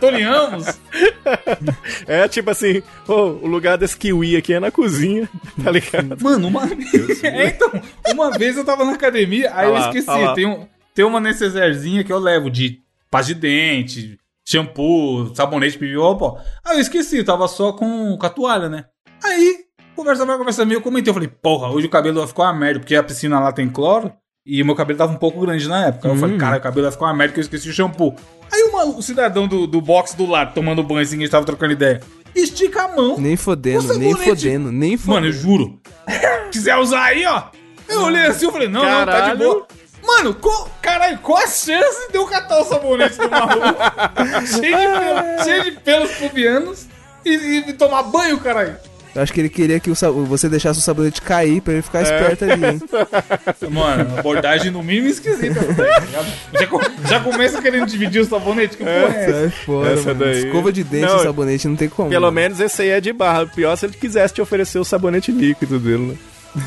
Tony 0.00 0.22
Ramos? 0.22 0.66
É 2.06 2.26
tipo 2.28 2.50
assim, 2.50 2.82
ô, 3.06 3.12
o 3.12 3.46
lugar 3.46 3.76
desse 3.76 3.96
kiwi 3.96 4.36
aqui 4.36 4.54
é 4.54 4.60
na 4.60 4.70
cozinha, 4.70 5.28
tá 5.62 5.70
ligado? 5.70 6.16
Mano, 6.20 6.48
uma 6.48 6.66
vez. 6.66 7.22
é, 7.24 7.48
então, 7.48 7.70
uma 8.08 8.30
vez 8.30 8.56
eu 8.56 8.64
tava 8.64 8.84
na 8.84 8.92
academia, 8.92 9.50
aí 9.54 9.66
Ah 9.66 9.68
eu 9.68 9.72
lá, 9.72 9.80
esqueci. 9.80 10.10
ah. 10.10 10.32
Tem, 10.34 10.46
um, 10.46 10.66
tem 10.94 11.04
uma 11.04 11.20
necessairezinha 11.20 12.04
que 12.04 12.12
eu 12.12 12.18
levo 12.18 12.50
de 12.50 12.80
pasta 13.10 13.34
de 13.34 13.40
dente, 13.40 14.18
shampoo, 14.44 15.34
sabonete, 15.34 15.78
pó. 16.18 16.40
Aí 16.64 16.76
eu 16.76 16.80
esqueci, 16.80 17.22
tava 17.24 17.48
só 17.48 17.72
com, 17.72 18.16
com 18.16 18.26
a 18.26 18.30
toalha, 18.30 18.68
né? 18.68 18.84
Aí, 19.22 19.65
conversa 19.96 20.24
vai, 20.24 20.38
conversa 20.38 20.64
meio, 20.64 20.78
eu 20.78 20.82
comentei. 20.82 21.10
Eu 21.10 21.14
falei, 21.14 21.28
porra, 21.28 21.68
hoje 21.70 21.86
o 21.86 21.90
cabelo 21.90 22.18
vai 22.18 22.28
ficar 22.28 22.44
uma 22.44 22.52
merda, 22.52 22.80
porque 22.80 22.94
a 22.94 23.02
piscina 23.02 23.40
lá 23.40 23.50
tem 23.50 23.68
cloro. 23.68 24.12
E 24.44 24.62
meu 24.62 24.76
cabelo 24.76 24.96
tava 24.96 25.12
um 25.12 25.16
pouco 25.16 25.40
grande 25.40 25.66
na 25.68 25.86
época. 25.86 26.06
Aí 26.06 26.14
eu 26.14 26.20
falei, 26.20 26.38
cara, 26.38 26.58
o 26.58 26.60
cabelo 26.60 26.82
vai 26.84 26.92
ficar 26.92 27.06
uma 27.06 27.14
merda 27.14 27.34
que 27.34 27.40
eu 27.40 27.42
esqueci 27.42 27.68
o 27.68 27.72
shampoo. 27.72 28.14
Aí 28.52 28.62
o, 28.62 28.98
o 28.98 29.02
cidadão 29.02 29.48
do, 29.48 29.66
do 29.66 29.80
box 29.80 30.14
do 30.14 30.24
lado, 30.24 30.54
tomando 30.54 30.84
banho 30.84 31.00
assim, 31.00 31.16
a 31.16 31.20
gente 31.20 31.30
tava 31.30 31.44
trocando 31.44 31.72
ideia, 31.72 32.00
estica 32.32 32.84
a 32.84 32.88
mão. 32.94 33.18
Nem 33.18 33.36
fodendo, 33.36 33.98
nem 33.98 34.14
fodendo, 34.14 34.70
nem 34.70 34.96
fodendo. 34.96 35.14
Mano, 35.14 35.26
eu 35.26 35.32
juro. 35.32 35.80
Quiser 36.52 36.76
usar 36.76 37.02
aí, 37.02 37.26
ó. 37.26 37.44
Eu 37.88 38.02
olhei 38.02 38.26
assim, 38.26 38.46
eu 38.46 38.52
falei, 38.52 38.68
não, 38.68 38.82
não, 38.84 39.04
tá 39.04 39.04
de 39.04 39.06
Caralho. 39.06 39.38
boa. 39.38 39.66
Mano, 40.06 40.34
qual, 40.34 40.70
caralho, 40.80 41.18
qual 41.18 41.38
a 41.38 41.48
chance 41.48 42.12
de 42.12 42.16
eu 42.16 42.24
catar 42.26 42.60
o 42.60 42.64
sabonete 42.64 43.18
do 43.18 43.28
maluco? 43.28 43.76
cheio, 44.46 44.76
de 44.76 44.86
pelo, 44.86 45.44
cheio 45.44 45.64
de 45.64 45.70
pelos 45.80 46.10
pubianos 46.12 46.86
e, 47.24 47.64
e 47.68 47.72
tomar 47.72 48.04
banho, 48.04 48.38
caralho. 48.38 48.76
Eu 49.16 49.22
acho 49.22 49.32
que 49.32 49.40
ele 49.40 49.48
queria 49.48 49.80
que 49.80 49.90
o 49.90 49.94
você 50.26 50.48
deixasse 50.48 50.78
o 50.78 50.82
sabonete 50.82 51.22
cair 51.22 51.60
pra 51.62 51.72
ele 51.72 51.80
É. 51.80 51.82
ficar 51.82 52.02
esperto 52.02 52.44
ali, 52.44 52.64
hein? 52.66 52.80
Mano, 53.70 54.18
abordagem 54.18 54.70
no 54.70 54.82
mínimo 54.82 55.08
esquisita. 55.08 55.58
tá 55.74 55.84
já, 56.12 57.08
já 57.08 57.20
começa 57.20 57.60
querendo 57.62 57.86
dividir 57.86 58.20
o 58.20 58.24
sabonete, 58.26 58.76
que 58.76 58.84
porra 58.84 59.14
é 59.16 59.24
essa? 59.46 59.50
Fora, 59.64 59.90
Essa 59.92 60.14
daí- 60.14 60.44
Escova 60.46 60.70
de 60.72 60.84
dente 60.84 61.06
Não, 61.06 61.20
e 61.20 61.22
sabonete 61.22 61.66
não 61.68 61.76
tem 61.76 61.88
como. 61.88 62.10
Pelo 62.10 62.22
mano. 62.26 62.34
menos 62.34 62.60
esse 62.60 62.82
aí 62.82 62.90
é 62.90 63.00
de 63.00 63.12
barra. 63.12 63.46
Pior 63.46 63.74
se 63.76 63.86
ele 63.86 63.94
quisesse 63.94 64.34
te 64.34 64.42
oferecer 64.42 64.78
o 64.78 64.84
sabonete 64.84 65.32
líquido 65.32 65.78
dele, 65.78 66.18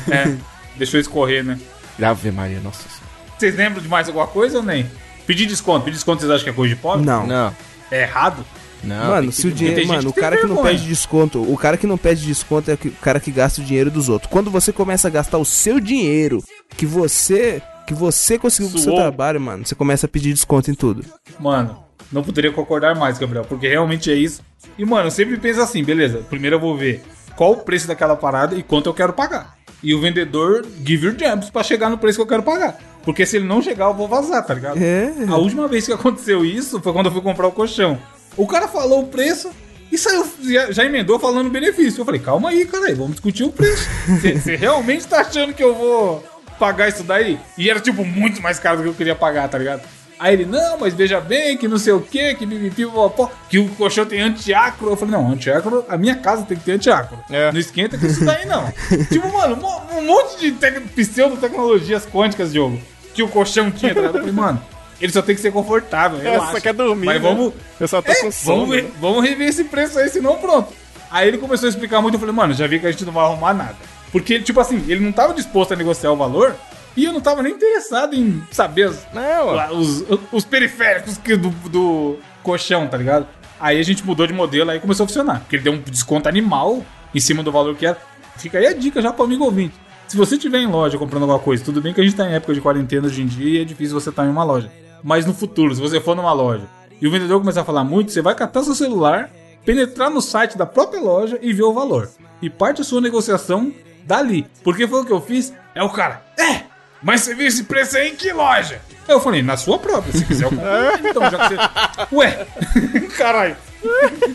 né? 0.08 0.14
É, 0.16 0.34
deixou 0.76 0.98
escorrer, 1.00 1.44
né? 1.44 1.58
Ave 2.02 2.30
Maria, 2.30 2.60
nossa 2.60 2.80
senhora. 2.82 3.10
Vocês 3.38 3.54
lembram 3.56 3.82
de 3.82 3.88
mais 3.88 4.08
alguma 4.08 4.26
coisa 4.26 4.58
ou 4.58 4.64
nem? 4.64 4.90
Pedir 5.26 5.46
desconto. 5.46 5.84
Pedir 5.84 5.94
desconto 5.96 6.20
vocês 6.20 6.30
acham 6.32 6.44
que 6.44 6.50
é 6.50 6.52
coisa 6.52 6.74
de 6.74 6.80
pobre? 6.80 7.06
Não. 7.06 7.26
Não, 7.26 7.54
É 7.90 8.02
errado? 8.02 8.44
Não. 8.84 9.08
Mano, 9.08 9.32
se 9.32 9.42
que- 9.42 9.48
o 9.48 9.50
dinheiro. 9.52 9.86
Mano, 9.86 10.10
o 10.10 10.12
cara 10.12 10.36
que 10.36 10.46
não 10.46 10.62
pede 10.62 10.86
desconto, 10.86 11.42
o 11.42 11.56
cara 11.56 11.76
que 11.76 11.86
não 11.86 11.98
pede 11.98 12.26
desconto 12.26 12.70
é 12.70 12.74
o 12.74 12.90
cara 13.00 13.20
que 13.20 13.30
gasta 13.30 13.60
o 13.60 13.64
dinheiro 13.64 13.90
dos 13.90 14.08
outros. 14.08 14.30
Quando 14.30 14.50
você 14.50 14.72
começa 14.72 15.08
a 15.08 15.10
gastar 15.10 15.38
o 15.38 15.44
seu 15.44 15.78
dinheiro, 15.80 16.42
que 16.76 16.86
você. 16.86 17.62
Que 17.86 17.94
você 17.94 18.38
conseguiu 18.38 18.70
com 18.70 18.78
o 18.78 18.80
seu 18.80 18.94
trabalho, 18.94 19.40
mano, 19.40 19.66
você 19.66 19.74
começa 19.74 20.06
a 20.06 20.08
pedir 20.08 20.32
desconto 20.32 20.70
em 20.70 20.74
tudo. 20.74 21.04
Mano, 21.40 21.76
não 22.12 22.22
poderia 22.22 22.52
concordar 22.52 22.94
mais, 22.94 23.18
Gabriel, 23.18 23.44
porque 23.44 23.66
realmente 23.66 24.12
é 24.12 24.14
isso. 24.14 24.42
E, 24.78 24.84
mano, 24.84 25.08
eu 25.08 25.10
sempre 25.10 25.36
penso 25.38 25.60
assim, 25.60 25.82
beleza, 25.82 26.18
primeiro 26.30 26.54
eu 26.56 26.60
vou 26.60 26.76
ver 26.76 27.02
qual 27.34 27.50
o 27.52 27.56
preço 27.56 27.88
daquela 27.88 28.14
parada 28.14 28.54
e 28.54 28.62
quanto 28.62 28.88
eu 28.88 28.94
quero 28.94 29.12
pagar. 29.12 29.56
E 29.82 29.92
o 29.92 30.00
vendedor 30.00 30.64
give 30.86 31.04
your 31.06 31.16
jumps 31.18 31.50
pra 31.50 31.64
chegar 31.64 31.90
no 31.90 31.98
preço 31.98 32.18
que 32.18 32.22
eu 32.22 32.26
quero 32.28 32.44
pagar. 32.44 32.78
Porque 33.02 33.26
se 33.26 33.38
ele 33.38 33.46
não 33.46 33.60
chegar, 33.60 33.86
eu 33.86 33.94
vou 33.94 34.06
vazar, 34.06 34.46
tá 34.46 34.54
ligado? 34.54 34.76
É. 34.80 35.12
A 35.26 35.36
última 35.36 35.66
vez 35.66 35.86
que 35.86 35.92
aconteceu 35.92 36.44
isso 36.44 36.80
foi 36.80 36.92
quando 36.92 37.06
eu 37.06 37.12
fui 37.12 37.22
comprar 37.22 37.48
o 37.48 37.52
colchão. 37.52 37.98
O 38.36 38.46
cara 38.46 38.68
falou 38.68 39.02
o 39.02 39.06
preço 39.06 39.50
e 39.90 39.98
saiu, 39.98 40.26
já, 40.42 40.70
já 40.70 40.84
emendou 40.84 41.18
falando 41.18 41.48
o 41.48 41.50
benefício. 41.50 42.00
Eu 42.00 42.04
falei, 42.04 42.20
calma 42.20 42.50
aí, 42.50 42.64
cara, 42.64 42.94
vamos 42.94 43.12
discutir 43.12 43.44
o 43.44 43.52
preço. 43.52 43.88
Você 44.20 44.56
realmente 44.56 45.06
tá 45.06 45.20
achando 45.20 45.52
que 45.52 45.62
eu 45.62 45.74
vou 45.74 46.24
pagar 46.58 46.88
isso 46.88 47.02
daí? 47.02 47.38
E 47.58 47.68
era, 47.68 47.80
tipo, 47.80 48.04
muito 48.04 48.40
mais 48.40 48.58
caro 48.58 48.78
do 48.78 48.82
que 48.84 48.88
eu 48.88 48.94
queria 48.94 49.14
pagar, 49.14 49.48
tá 49.48 49.58
ligado? 49.58 49.82
Aí 50.20 50.34
ele, 50.34 50.44
não, 50.44 50.78
mas 50.78 50.92
veja 50.92 51.18
bem, 51.18 51.56
que 51.56 51.66
não 51.66 51.78
sei 51.78 51.94
o 51.94 52.00
que, 52.02 52.34
que 52.34 52.86
popó, 52.86 53.32
que 53.48 53.58
o 53.58 53.66
colchão 53.70 54.04
tem 54.04 54.20
antiacro. 54.20 54.90
Eu 54.90 54.96
falei, 54.96 55.14
não, 55.14 55.30
antiacro, 55.30 55.82
a 55.88 55.96
minha 55.96 56.14
casa 56.14 56.42
tem 56.44 56.58
que 56.58 56.62
ter 56.64 56.72
antiacro. 56.72 57.18
É. 57.30 57.50
Não 57.50 57.58
esquenta 57.58 57.96
com 57.96 58.04
isso 58.04 58.22
daí, 58.22 58.44
não. 58.44 58.70
tipo, 59.10 59.32
mano, 59.32 59.56
um, 59.96 60.02
monte 60.02 60.38
de 60.38 60.52
tec- 60.52 60.86
pseudo-tecnologias 60.94 62.06
quânticas, 62.06 62.52
jogo, 62.52 62.78
que 63.14 63.22
o 63.22 63.28
colchão 63.28 63.70
tinha, 63.70 63.94
tá 63.94 64.00
ligado? 64.02 64.16
Eu 64.18 64.20
falei, 64.20 64.36
mano, 64.36 64.62
ele 65.00 65.12
só 65.12 65.22
tem 65.22 65.34
que 65.34 65.40
ser 65.40 65.50
confortável, 65.52 66.18
relaxa. 66.18 66.52
só 66.52 66.60
quer 66.60 66.74
dormir. 66.74 67.06
Mas 67.06 67.22
né? 67.22 67.28
vamos, 67.28 67.52
Eu 67.78 67.88
só 67.88 68.02
tô 68.02 68.10
é, 68.12 68.14
com 68.16 68.30
sono. 68.30 68.56
vamos, 68.66 68.74
ver- 68.76 68.90
vamos 69.00 69.24
rever 69.24 69.48
esse 69.48 69.64
preço 69.64 69.98
aí, 69.98 70.08
senão 70.08 70.36
pronto. 70.36 70.72
Aí 71.10 71.26
ele 71.28 71.38
começou 71.38 71.66
a 71.66 71.70
explicar 71.70 72.00
muito, 72.00 72.14
eu 72.14 72.20
falei, 72.20 72.34
mano, 72.34 72.54
já 72.54 72.66
vi 72.66 72.78
que 72.78 72.86
a 72.86 72.90
gente 72.92 73.04
não 73.04 73.12
vai 73.12 73.24
arrumar 73.24 73.52
nada. 73.54 73.76
Porque, 74.12 74.40
tipo 74.40 74.60
assim, 74.60 74.84
ele 74.88 75.00
não 75.00 75.12
tava 75.12 75.32
disposto 75.34 75.72
a 75.72 75.76
negociar 75.76 76.12
o 76.12 76.16
valor 76.16 76.54
e 76.96 77.04
eu 77.04 77.12
não 77.12 77.20
tava 77.20 77.42
nem 77.42 77.52
interessado 77.52 78.14
em 78.14 78.42
saber 78.50 78.88
as- 78.88 79.06
Não, 79.12 79.78
os, 79.78 80.04
os 80.32 80.44
periféricos 80.44 81.16
do, 81.16 81.48
do 81.68 82.18
colchão, 82.42 82.86
tá 82.86 82.96
ligado? 82.96 83.26
Aí 83.58 83.78
a 83.78 83.82
gente 83.82 84.04
mudou 84.06 84.26
de 84.26 84.32
modelo, 84.32 84.70
aí 84.70 84.80
começou 84.80 85.04
a 85.04 85.06
funcionar. 85.06 85.40
Porque 85.40 85.56
ele 85.56 85.62
deu 85.62 85.72
um 85.74 85.78
desconto 85.80 86.28
animal 86.28 86.84
em 87.14 87.20
cima 87.20 87.42
do 87.42 87.52
valor 87.52 87.74
que 87.76 87.86
era. 87.86 87.98
Fica 88.36 88.58
aí 88.58 88.66
a 88.66 88.72
dica 88.72 89.02
já 89.02 89.12
pro 89.12 89.24
amigo 89.24 89.44
ouvinte. 89.44 89.74
Se 90.08 90.16
você 90.16 90.36
tiver 90.38 90.58
em 90.58 90.66
loja 90.66 90.96
comprando 90.98 91.22
alguma 91.22 91.38
coisa, 91.38 91.62
tudo 91.62 91.80
bem 91.80 91.92
que 91.94 92.00
a 92.00 92.04
gente 92.04 92.16
tá 92.16 92.26
em 92.28 92.34
época 92.34 92.54
de 92.54 92.60
quarentena 92.60 93.06
hoje 93.06 93.22
em 93.22 93.26
dia 93.26 93.58
e 93.58 93.62
é 93.62 93.64
difícil 93.64 94.00
você 94.00 94.10
estar 94.10 94.24
em 94.24 94.28
uma 94.30 94.42
loja. 94.42 94.70
Mas 95.02 95.24
no 95.26 95.34
futuro, 95.34 95.74
se 95.74 95.80
você 95.80 96.00
for 96.00 96.14
numa 96.16 96.32
loja 96.32 96.64
e 97.00 97.06
o 97.06 97.10
vendedor 97.10 97.40
começar 97.40 97.62
a 97.62 97.64
falar 97.64 97.84
muito, 97.84 98.12
você 98.12 98.20
vai 98.20 98.34
catar 98.34 98.62
seu 98.62 98.74
celular, 98.74 99.30
penetrar 99.64 100.10
no 100.10 100.20
site 100.20 100.56
da 100.58 100.66
própria 100.66 101.00
loja 101.00 101.38
e 101.40 101.52
ver 101.52 101.62
o 101.62 101.72
valor. 101.72 102.08
E 102.42 102.48
parte 102.50 102.80
a 102.80 102.84
sua 102.84 103.00
negociação 103.00 103.72
dali. 104.04 104.46
Porque 104.62 104.86
foi 104.86 105.00
o 105.00 105.04
que 105.04 105.12
eu 105.12 105.20
fiz. 105.20 105.52
É 105.74 105.82
o 105.82 105.88
cara, 105.90 106.22
é, 106.38 106.62
mas 107.02 107.22
você 107.22 107.34
viu 107.34 107.46
esse 107.46 107.64
preço 107.64 107.96
aí 107.96 108.10
em 108.10 108.16
que 108.16 108.32
loja? 108.32 108.80
Eu 109.08 109.20
falei, 109.20 109.42
na 109.42 109.56
sua 109.56 109.78
própria, 109.78 110.12
se 110.12 110.24
quiser 110.24 110.44
eu 110.44 110.50
compro. 110.50 110.68
então, 111.08 111.22
já 111.30 111.48
que 111.48 111.54
você. 111.54 112.14
Ué, 112.14 112.46
caralho. 113.16 113.56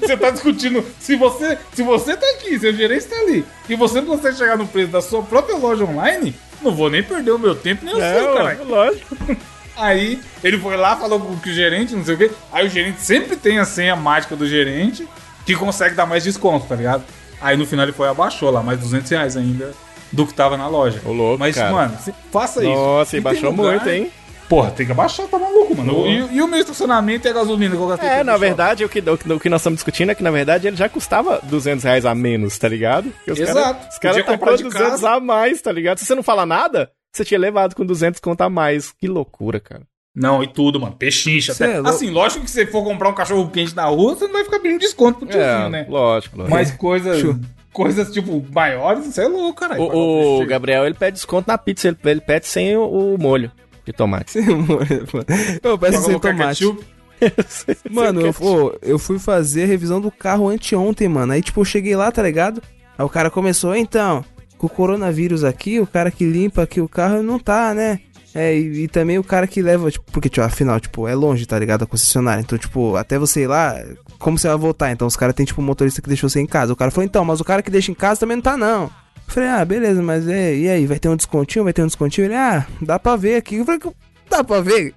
Você 0.02 0.18
tá 0.18 0.32
discutindo. 0.32 0.84
Se 1.00 1.16
você, 1.16 1.58
se 1.74 1.84
você 1.84 2.18
tá 2.18 2.26
aqui, 2.32 2.58
seu 2.60 2.74
gerente 2.74 3.06
tá 3.06 3.16
ali, 3.18 3.46
e 3.70 3.76
você 3.76 4.02
não 4.02 4.08
consegue 4.08 4.36
chegar 4.38 4.58
no 4.58 4.68
preço 4.68 4.92
da 4.92 5.02
sua 5.02 5.22
própria 5.22 5.56
loja 5.56 5.86
online, 5.86 6.36
não 6.62 6.74
vou 6.76 6.90
nem 6.90 7.04
perder 7.04 7.32
o 7.32 7.40
meu 7.40 7.54
tempo, 7.56 7.86
nem 7.86 7.94
o 7.96 8.02
É, 8.02 8.20
seu, 8.20 8.34
caralho. 8.34 8.68
lógico. 8.68 9.16
Aí 9.78 10.20
ele 10.44 10.58
foi 10.60 10.78
lá, 10.78 10.96
falou 10.96 11.20
com 11.20 11.34
o 11.34 11.54
gerente, 11.54 11.96
não 11.96 12.04
sei 12.06 12.16
o 12.16 12.18
quê. 12.18 12.32
Aí 12.52 12.66
o 12.68 12.70
gerente 12.70 13.02
sempre 13.02 13.36
tem 13.36 13.60
a 13.60 13.66
senha 13.66 13.96
mágica 13.96 14.36
do 14.36 14.48
gerente 14.48 15.08
que 15.46 15.56
consegue 15.56 15.96
dar 15.96 16.06
mais 16.06 16.24
desconto, 16.24 16.66
tá 16.68 16.76
ligado? 16.76 17.04
Aí 17.42 17.56
no 17.58 17.66
final 17.66 17.86
ele 17.86 17.92
foi 17.94 18.08
e 18.08 18.12
abaixou 18.12 18.50
lá, 18.50 18.64
mais 18.64 18.80
200 18.80 19.10
reais 19.12 19.36
ainda 19.38 19.72
do 20.12 20.26
que 20.26 20.34
tava 20.34 20.56
na 20.58 20.68
loja. 20.68 21.02
Ô, 21.06 21.12
louco, 21.12 21.40
Mas, 21.40 21.56
cara. 21.56 21.72
mano, 21.72 21.98
faça 22.32 22.62
isso. 22.62 22.70
Nossa, 22.74 23.18
e 23.18 23.22
baixou 23.22 23.52
lugar- 23.52 23.72
muito, 23.74 23.90
hein? 23.90 24.12
Porra, 24.48 24.70
tem 24.70 24.86
que 24.86 24.92
abaixar, 24.92 25.26
tá 25.28 25.40
maluco, 25.40 25.76
mano. 25.76 26.06
E, 26.06 26.36
e 26.36 26.42
o 26.42 26.48
meu 26.48 26.60
estacionamento 26.60 27.28
e 27.28 27.32
a 27.32 27.34
gasolina 27.34 27.76
que 27.76 27.82
eu 27.82 27.88
gastei 27.88 28.08
É, 28.08 28.16
pra 28.16 28.24
na 28.24 28.38
verdade, 28.38 28.86
o 28.86 28.90
que, 28.90 29.00
o, 29.00 29.18
que- 29.18 29.34
o 29.34 29.40
que 29.40 29.50
nós 29.50 29.60
estamos 29.62 29.78
discutindo 29.78 30.12
é 30.12 30.16
que, 30.16 30.22
na 30.22 30.30
verdade, 30.30 30.68
ele 30.68 30.76
já 30.78 30.88
custava 30.88 31.40
200 31.44 31.84
reais 31.84 32.06
a 32.06 32.14
menos, 32.14 32.56
tá 32.58 32.68
ligado? 32.68 33.12
Exato. 33.28 33.54
Cara, 33.56 33.90
os 33.90 33.98
caras 33.98 34.26
tacou 34.26 34.56
de 34.56 34.64
200 34.64 34.88
casa. 34.92 35.10
a 35.16 35.20
mais, 35.20 35.62
tá 35.64 35.72
ligado? 35.72 35.98
Se 35.98 36.06
você 36.06 36.14
não 36.14 36.22
fala 36.22 36.46
nada, 36.46 36.92
você 37.18 37.26
tinha 37.26 37.40
levado 37.40 37.76
com 37.76 37.86
200 37.86 38.20
conto 38.20 38.42
a 38.42 38.50
mais. 38.50 38.92
Que 38.92 39.08
loucura, 39.08 39.60
cara. 39.60 39.84
Não, 40.16 40.42
e 40.42 40.48
tudo, 40.48 40.80
mano. 40.80 40.96
Pechincha. 40.96 41.54
Cê 41.54 41.64
Até. 41.66 41.74
é 41.78 41.80
assim, 41.90 42.10
lógico 42.10 42.46
que 42.46 42.50
se 42.50 42.62
você 42.62 42.66
for 42.68 42.84
comprar 42.84 43.10
um 43.10 43.14
cachorro 43.14 43.50
quente 43.50 43.76
na 43.76 43.86
rua, 43.86 44.16
você 44.16 44.26
não 44.26 44.34
vai 44.34 44.44
ficar 44.46 44.60
pedindo 44.60 44.80
desconto 44.80 45.20
pro 45.20 45.28
tiozinho, 45.28 45.66
É, 45.66 45.70
né? 45.70 45.86
lógico, 45.90 46.38
lógico. 46.38 46.56
Mas 46.56 46.72
coisas, 46.72 47.22
coisas, 47.74 48.14
tipo, 48.14 48.46
maiores, 48.54 49.06
você 49.06 49.24
é 49.24 49.28
louco, 49.28 49.60
caralho. 49.60 49.82
O, 49.82 50.42
o 50.42 50.46
Gabriel, 50.46 50.86
ele 50.86 50.96
pede 50.96 51.16
desconto 51.16 51.50
na 51.50 51.58
pizza, 51.58 51.90
ele, 51.90 51.98
ele 52.06 52.22
pede 52.22 52.48
sem 52.48 52.78
o, 52.78 52.86
o 52.86 53.18
molho 53.18 53.52
de 53.86 53.92
tomate. 53.92 54.40
Eu 55.62 55.78
peço 55.78 56.02
sem 56.04 56.18
tomate. 56.20 56.64
Mano, 57.90 58.22
eu, 58.22 58.36
ô, 58.42 58.74
eu 58.82 59.00
fui 59.00 59.18
fazer 59.18 59.64
a 59.64 59.68
revisão 59.68 60.02
do 60.02 60.12
carro 60.12 60.50
anteontem, 60.50 61.08
mano. 61.08 61.32
Aí, 61.32 61.42
tipo, 61.42 61.62
eu 61.62 61.66
cheguei 61.66 61.96
lá, 61.96 62.12
tá 62.12 62.22
ligado? 62.22 62.62
Aí 62.98 63.06
o 63.06 63.10
cara 63.10 63.30
começou, 63.32 63.74
então, 63.74 64.24
com 64.68 64.74
o 64.74 64.76
coronavírus 64.76 65.44
aqui, 65.44 65.80
o 65.80 65.88
cara 65.88 66.10
que 66.12 66.26
limpa 66.26 66.64
aqui 66.64 66.82
o 66.82 66.90
carro 66.90 67.22
não 67.22 67.40
tá, 67.40 67.74
né? 67.74 68.00
É, 68.34 68.58
e, 68.58 68.84
e 68.84 68.88
também 68.88 69.18
o 69.18 69.24
cara 69.24 69.48
que 69.48 69.62
leva, 69.62 69.90
tipo, 69.90 70.06
porque, 70.12 70.28
tipo, 70.28 70.46
afinal, 70.46 70.80
tipo, 70.80 71.08
é 71.08 71.16
longe, 71.16 71.46
tá 71.46 71.58
ligado? 71.58 71.84
A 71.84 71.88
concessionária. 71.88 72.42
Então, 72.42 72.58
tipo, 72.58 72.96
até 72.98 73.18
você 73.18 73.44
ir 73.44 73.48
lá, 73.48 73.82
como 74.20 74.38
você 74.38 74.48
vai 74.50 74.58
voltar? 74.58 74.92
Então, 74.92 75.08
os 75.08 75.16
caras 75.16 75.34
tem, 75.34 75.46
tipo, 75.46 75.62
um 75.62 75.66
motorista 75.66 76.02
que 76.02 76.10
deixou 76.10 76.30
você 76.30 76.42
em 76.42 76.46
casa. 76.46 76.74
O 76.74 76.76
cara 76.76 76.92
falou, 76.92 77.06
então, 77.06 77.24
mas 77.24 77.40
o 77.40 77.46
cara 77.46 77.62
que 77.62 77.72
deixa 77.72 77.92
em 77.92 77.96
casa 77.96 78.20
também 78.20 78.36
não 78.36 78.42
tá, 78.44 78.58
não. 78.58 78.84
Eu 78.84 78.90
falei, 79.34 79.50
ah, 79.50 79.64
beleza, 79.64 80.02
mas 80.02 80.28
é, 80.28 80.54
e 80.54 80.68
aí, 80.68 80.86
vai 80.86 81.00
ter 81.00 81.08
um 81.08 81.16
descontinho? 81.16 81.64
Vai 81.64 81.72
ter 81.72 81.82
um 81.82 81.88
descontinho? 81.88 82.26
Ele, 82.26 82.36
ah, 82.36 82.68
dá 82.82 83.00
pra 83.00 83.16
ver 83.16 83.38
aqui. 83.38 83.56
Eu 83.56 83.66
falei, 83.66 83.80
dá 84.30 84.44
pra 84.44 84.60
ver? 84.60 84.94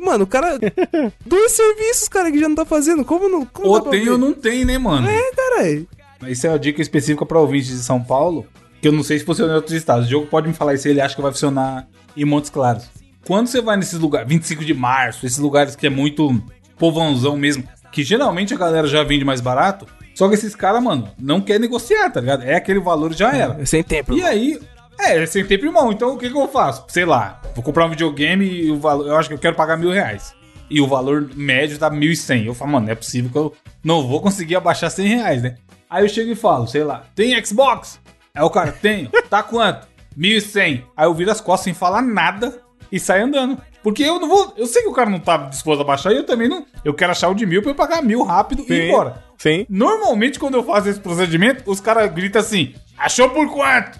Mano, 0.00 0.24
o 0.24 0.26
cara. 0.26 0.58
Dois 1.24 1.52
serviços, 1.52 2.08
cara, 2.08 2.30
que 2.30 2.38
já 2.38 2.48
não 2.48 2.56
tá 2.56 2.64
fazendo. 2.64 3.04
Como 3.04 3.28
não? 3.28 3.44
Como 3.46 3.68
Ou 3.68 3.74
dá 3.76 3.82
pra 3.82 3.90
tem 3.90 4.04
ver? 4.04 4.10
ou 4.10 4.18
não 4.18 4.32
tem, 4.32 4.64
né, 4.64 4.78
mano? 4.78 5.08
É, 5.08 5.30
caralho. 5.32 5.88
Isso 6.28 6.46
é 6.46 6.50
uma 6.50 6.58
dica 6.58 6.82
específica 6.82 7.24
pra 7.24 7.38
ouvintes 7.38 7.68
de 7.68 7.82
São 7.82 8.02
Paulo, 8.02 8.46
que 8.80 8.88
eu 8.88 8.92
não 8.92 9.02
sei 9.02 9.18
se 9.18 9.24
funciona 9.24 9.52
em 9.52 9.56
outros 9.56 9.74
estados. 9.74 10.06
O 10.06 10.10
jogo 10.10 10.26
pode 10.26 10.48
me 10.48 10.54
falar 10.54 10.74
isso, 10.74 10.88
ele 10.88 11.00
acha 11.00 11.14
que 11.14 11.22
vai 11.22 11.32
funcionar 11.32 11.86
em 12.16 12.24
Montes 12.24 12.50
Claros. 12.50 12.88
Quando 13.26 13.48
você 13.48 13.60
vai 13.60 13.76
nesses 13.76 13.98
lugares, 13.98 14.28
25 14.28 14.64
de 14.64 14.74
março, 14.74 15.26
esses 15.26 15.38
lugares 15.38 15.76
que 15.76 15.86
é 15.86 15.90
muito 15.90 16.42
povãozão 16.78 17.36
mesmo, 17.36 17.62
que 17.92 18.02
geralmente 18.02 18.54
a 18.54 18.56
galera 18.56 18.86
já 18.86 19.02
vende 19.02 19.24
mais 19.24 19.40
barato, 19.40 19.86
só 20.14 20.28
que 20.28 20.34
esses 20.34 20.54
caras, 20.54 20.82
mano, 20.82 21.08
não 21.18 21.40
quer 21.40 21.60
negociar, 21.60 22.10
tá 22.10 22.20
ligado? 22.20 22.42
É 22.42 22.54
aquele 22.54 22.80
valor 22.80 23.12
já 23.12 23.32
era. 23.32 23.60
É 23.60 23.64
sem 23.66 23.82
tempo. 23.82 24.14
E 24.14 24.22
aí, 24.22 24.58
é, 24.98 25.24
sem 25.26 25.44
tempo 25.44 25.66
irmão. 25.66 25.92
Então 25.92 26.14
o 26.14 26.18
que, 26.18 26.30
que 26.30 26.36
eu 26.36 26.48
faço? 26.48 26.84
Sei 26.88 27.04
lá, 27.04 27.40
vou 27.54 27.62
comprar 27.62 27.86
um 27.86 27.90
videogame 27.90 28.46
e 28.46 28.70
o 28.70 28.78
valor. 28.78 29.06
Eu 29.06 29.16
acho 29.16 29.28
que 29.28 29.34
eu 29.34 29.38
quero 29.38 29.56
pagar 29.56 29.76
mil 29.76 29.90
reais. 29.90 30.34
e 30.70 30.80
o 30.80 30.86
valor 30.86 31.28
médio 31.34 31.78
tá 31.78 31.90
1.100. 31.90 32.46
Eu 32.46 32.54
falo, 32.54 32.72
mano, 32.72 32.86
não 32.86 32.92
é 32.92 32.94
possível 32.94 33.30
que 33.30 33.36
eu 33.36 33.54
não 33.82 34.06
vou 34.06 34.20
conseguir 34.20 34.56
abaixar 34.56 34.90
100 34.90 35.06
reais, 35.08 35.42
né? 35.42 35.56
Aí 35.88 36.04
eu 36.04 36.08
chego 36.08 36.30
e 36.30 36.36
falo, 36.36 36.66
sei 36.68 36.84
lá, 36.84 37.04
tem 37.14 37.44
Xbox? 37.44 37.98
Aí 38.34 38.42
o 38.42 38.50
cara, 38.50 38.72
tenho. 38.72 39.10
Tá 39.28 39.42
quanto? 39.42 39.86
1.100. 40.18 40.84
Aí 40.96 41.06
eu 41.06 41.14
viro 41.14 41.30
as 41.30 41.40
costas 41.40 41.64
sem 41.64 41.74
falar 41.74 42.02
nada 42.02 42.60
e 42.90 42.98
saio 42.98 43.24
andando. 43.24 43.58
Porque 43.82 44.02
eu 44.02 44.20
não 44.20 44.28
vou. 44.28 44.52
Eu 44.56 44.66
sei 44.66 44.82
que 44.82 44.88
o 44.88 44.92
cara 44.92 45.08
não 45.08 45.18
tá 45.18 45.36
disposto 45.36 45.80
a 45.80 45.84
baixar 45.84 46.12
e 46.12 46.16
eu 46.16 46.26
também 46.26 46.48
não. 46.48 46.66
Eu 46.84 46.92
quero 46.92 47.12
achar 47.12 47.28
o 47.28 47.34
de 47.34 47.46
mil 47.46 47.62
pra 47.62 47.70
eu 47.70 47.74
pagar 47.74 48.02
mil 48.02 48.22
rápido 48.22 48.64
e 48.68 48.72
ir 48.72 48.88
embora. 48.88 49.24
Sim. 49.38 49.64
Normalmente, 49.70 50.38
quando 50.38 50.54
eu 50.54 50.62
faço 50.62 50.88
esse 50.88 51.00
procedimento, 51.00 51.68
os 51.70 51.80
caras 51.80 52.12
gritam 52.12 52.40
assim: 52.40 52.74
achou 52.98 53.30
por 53.30 53.50
quanto? 53.50 53.98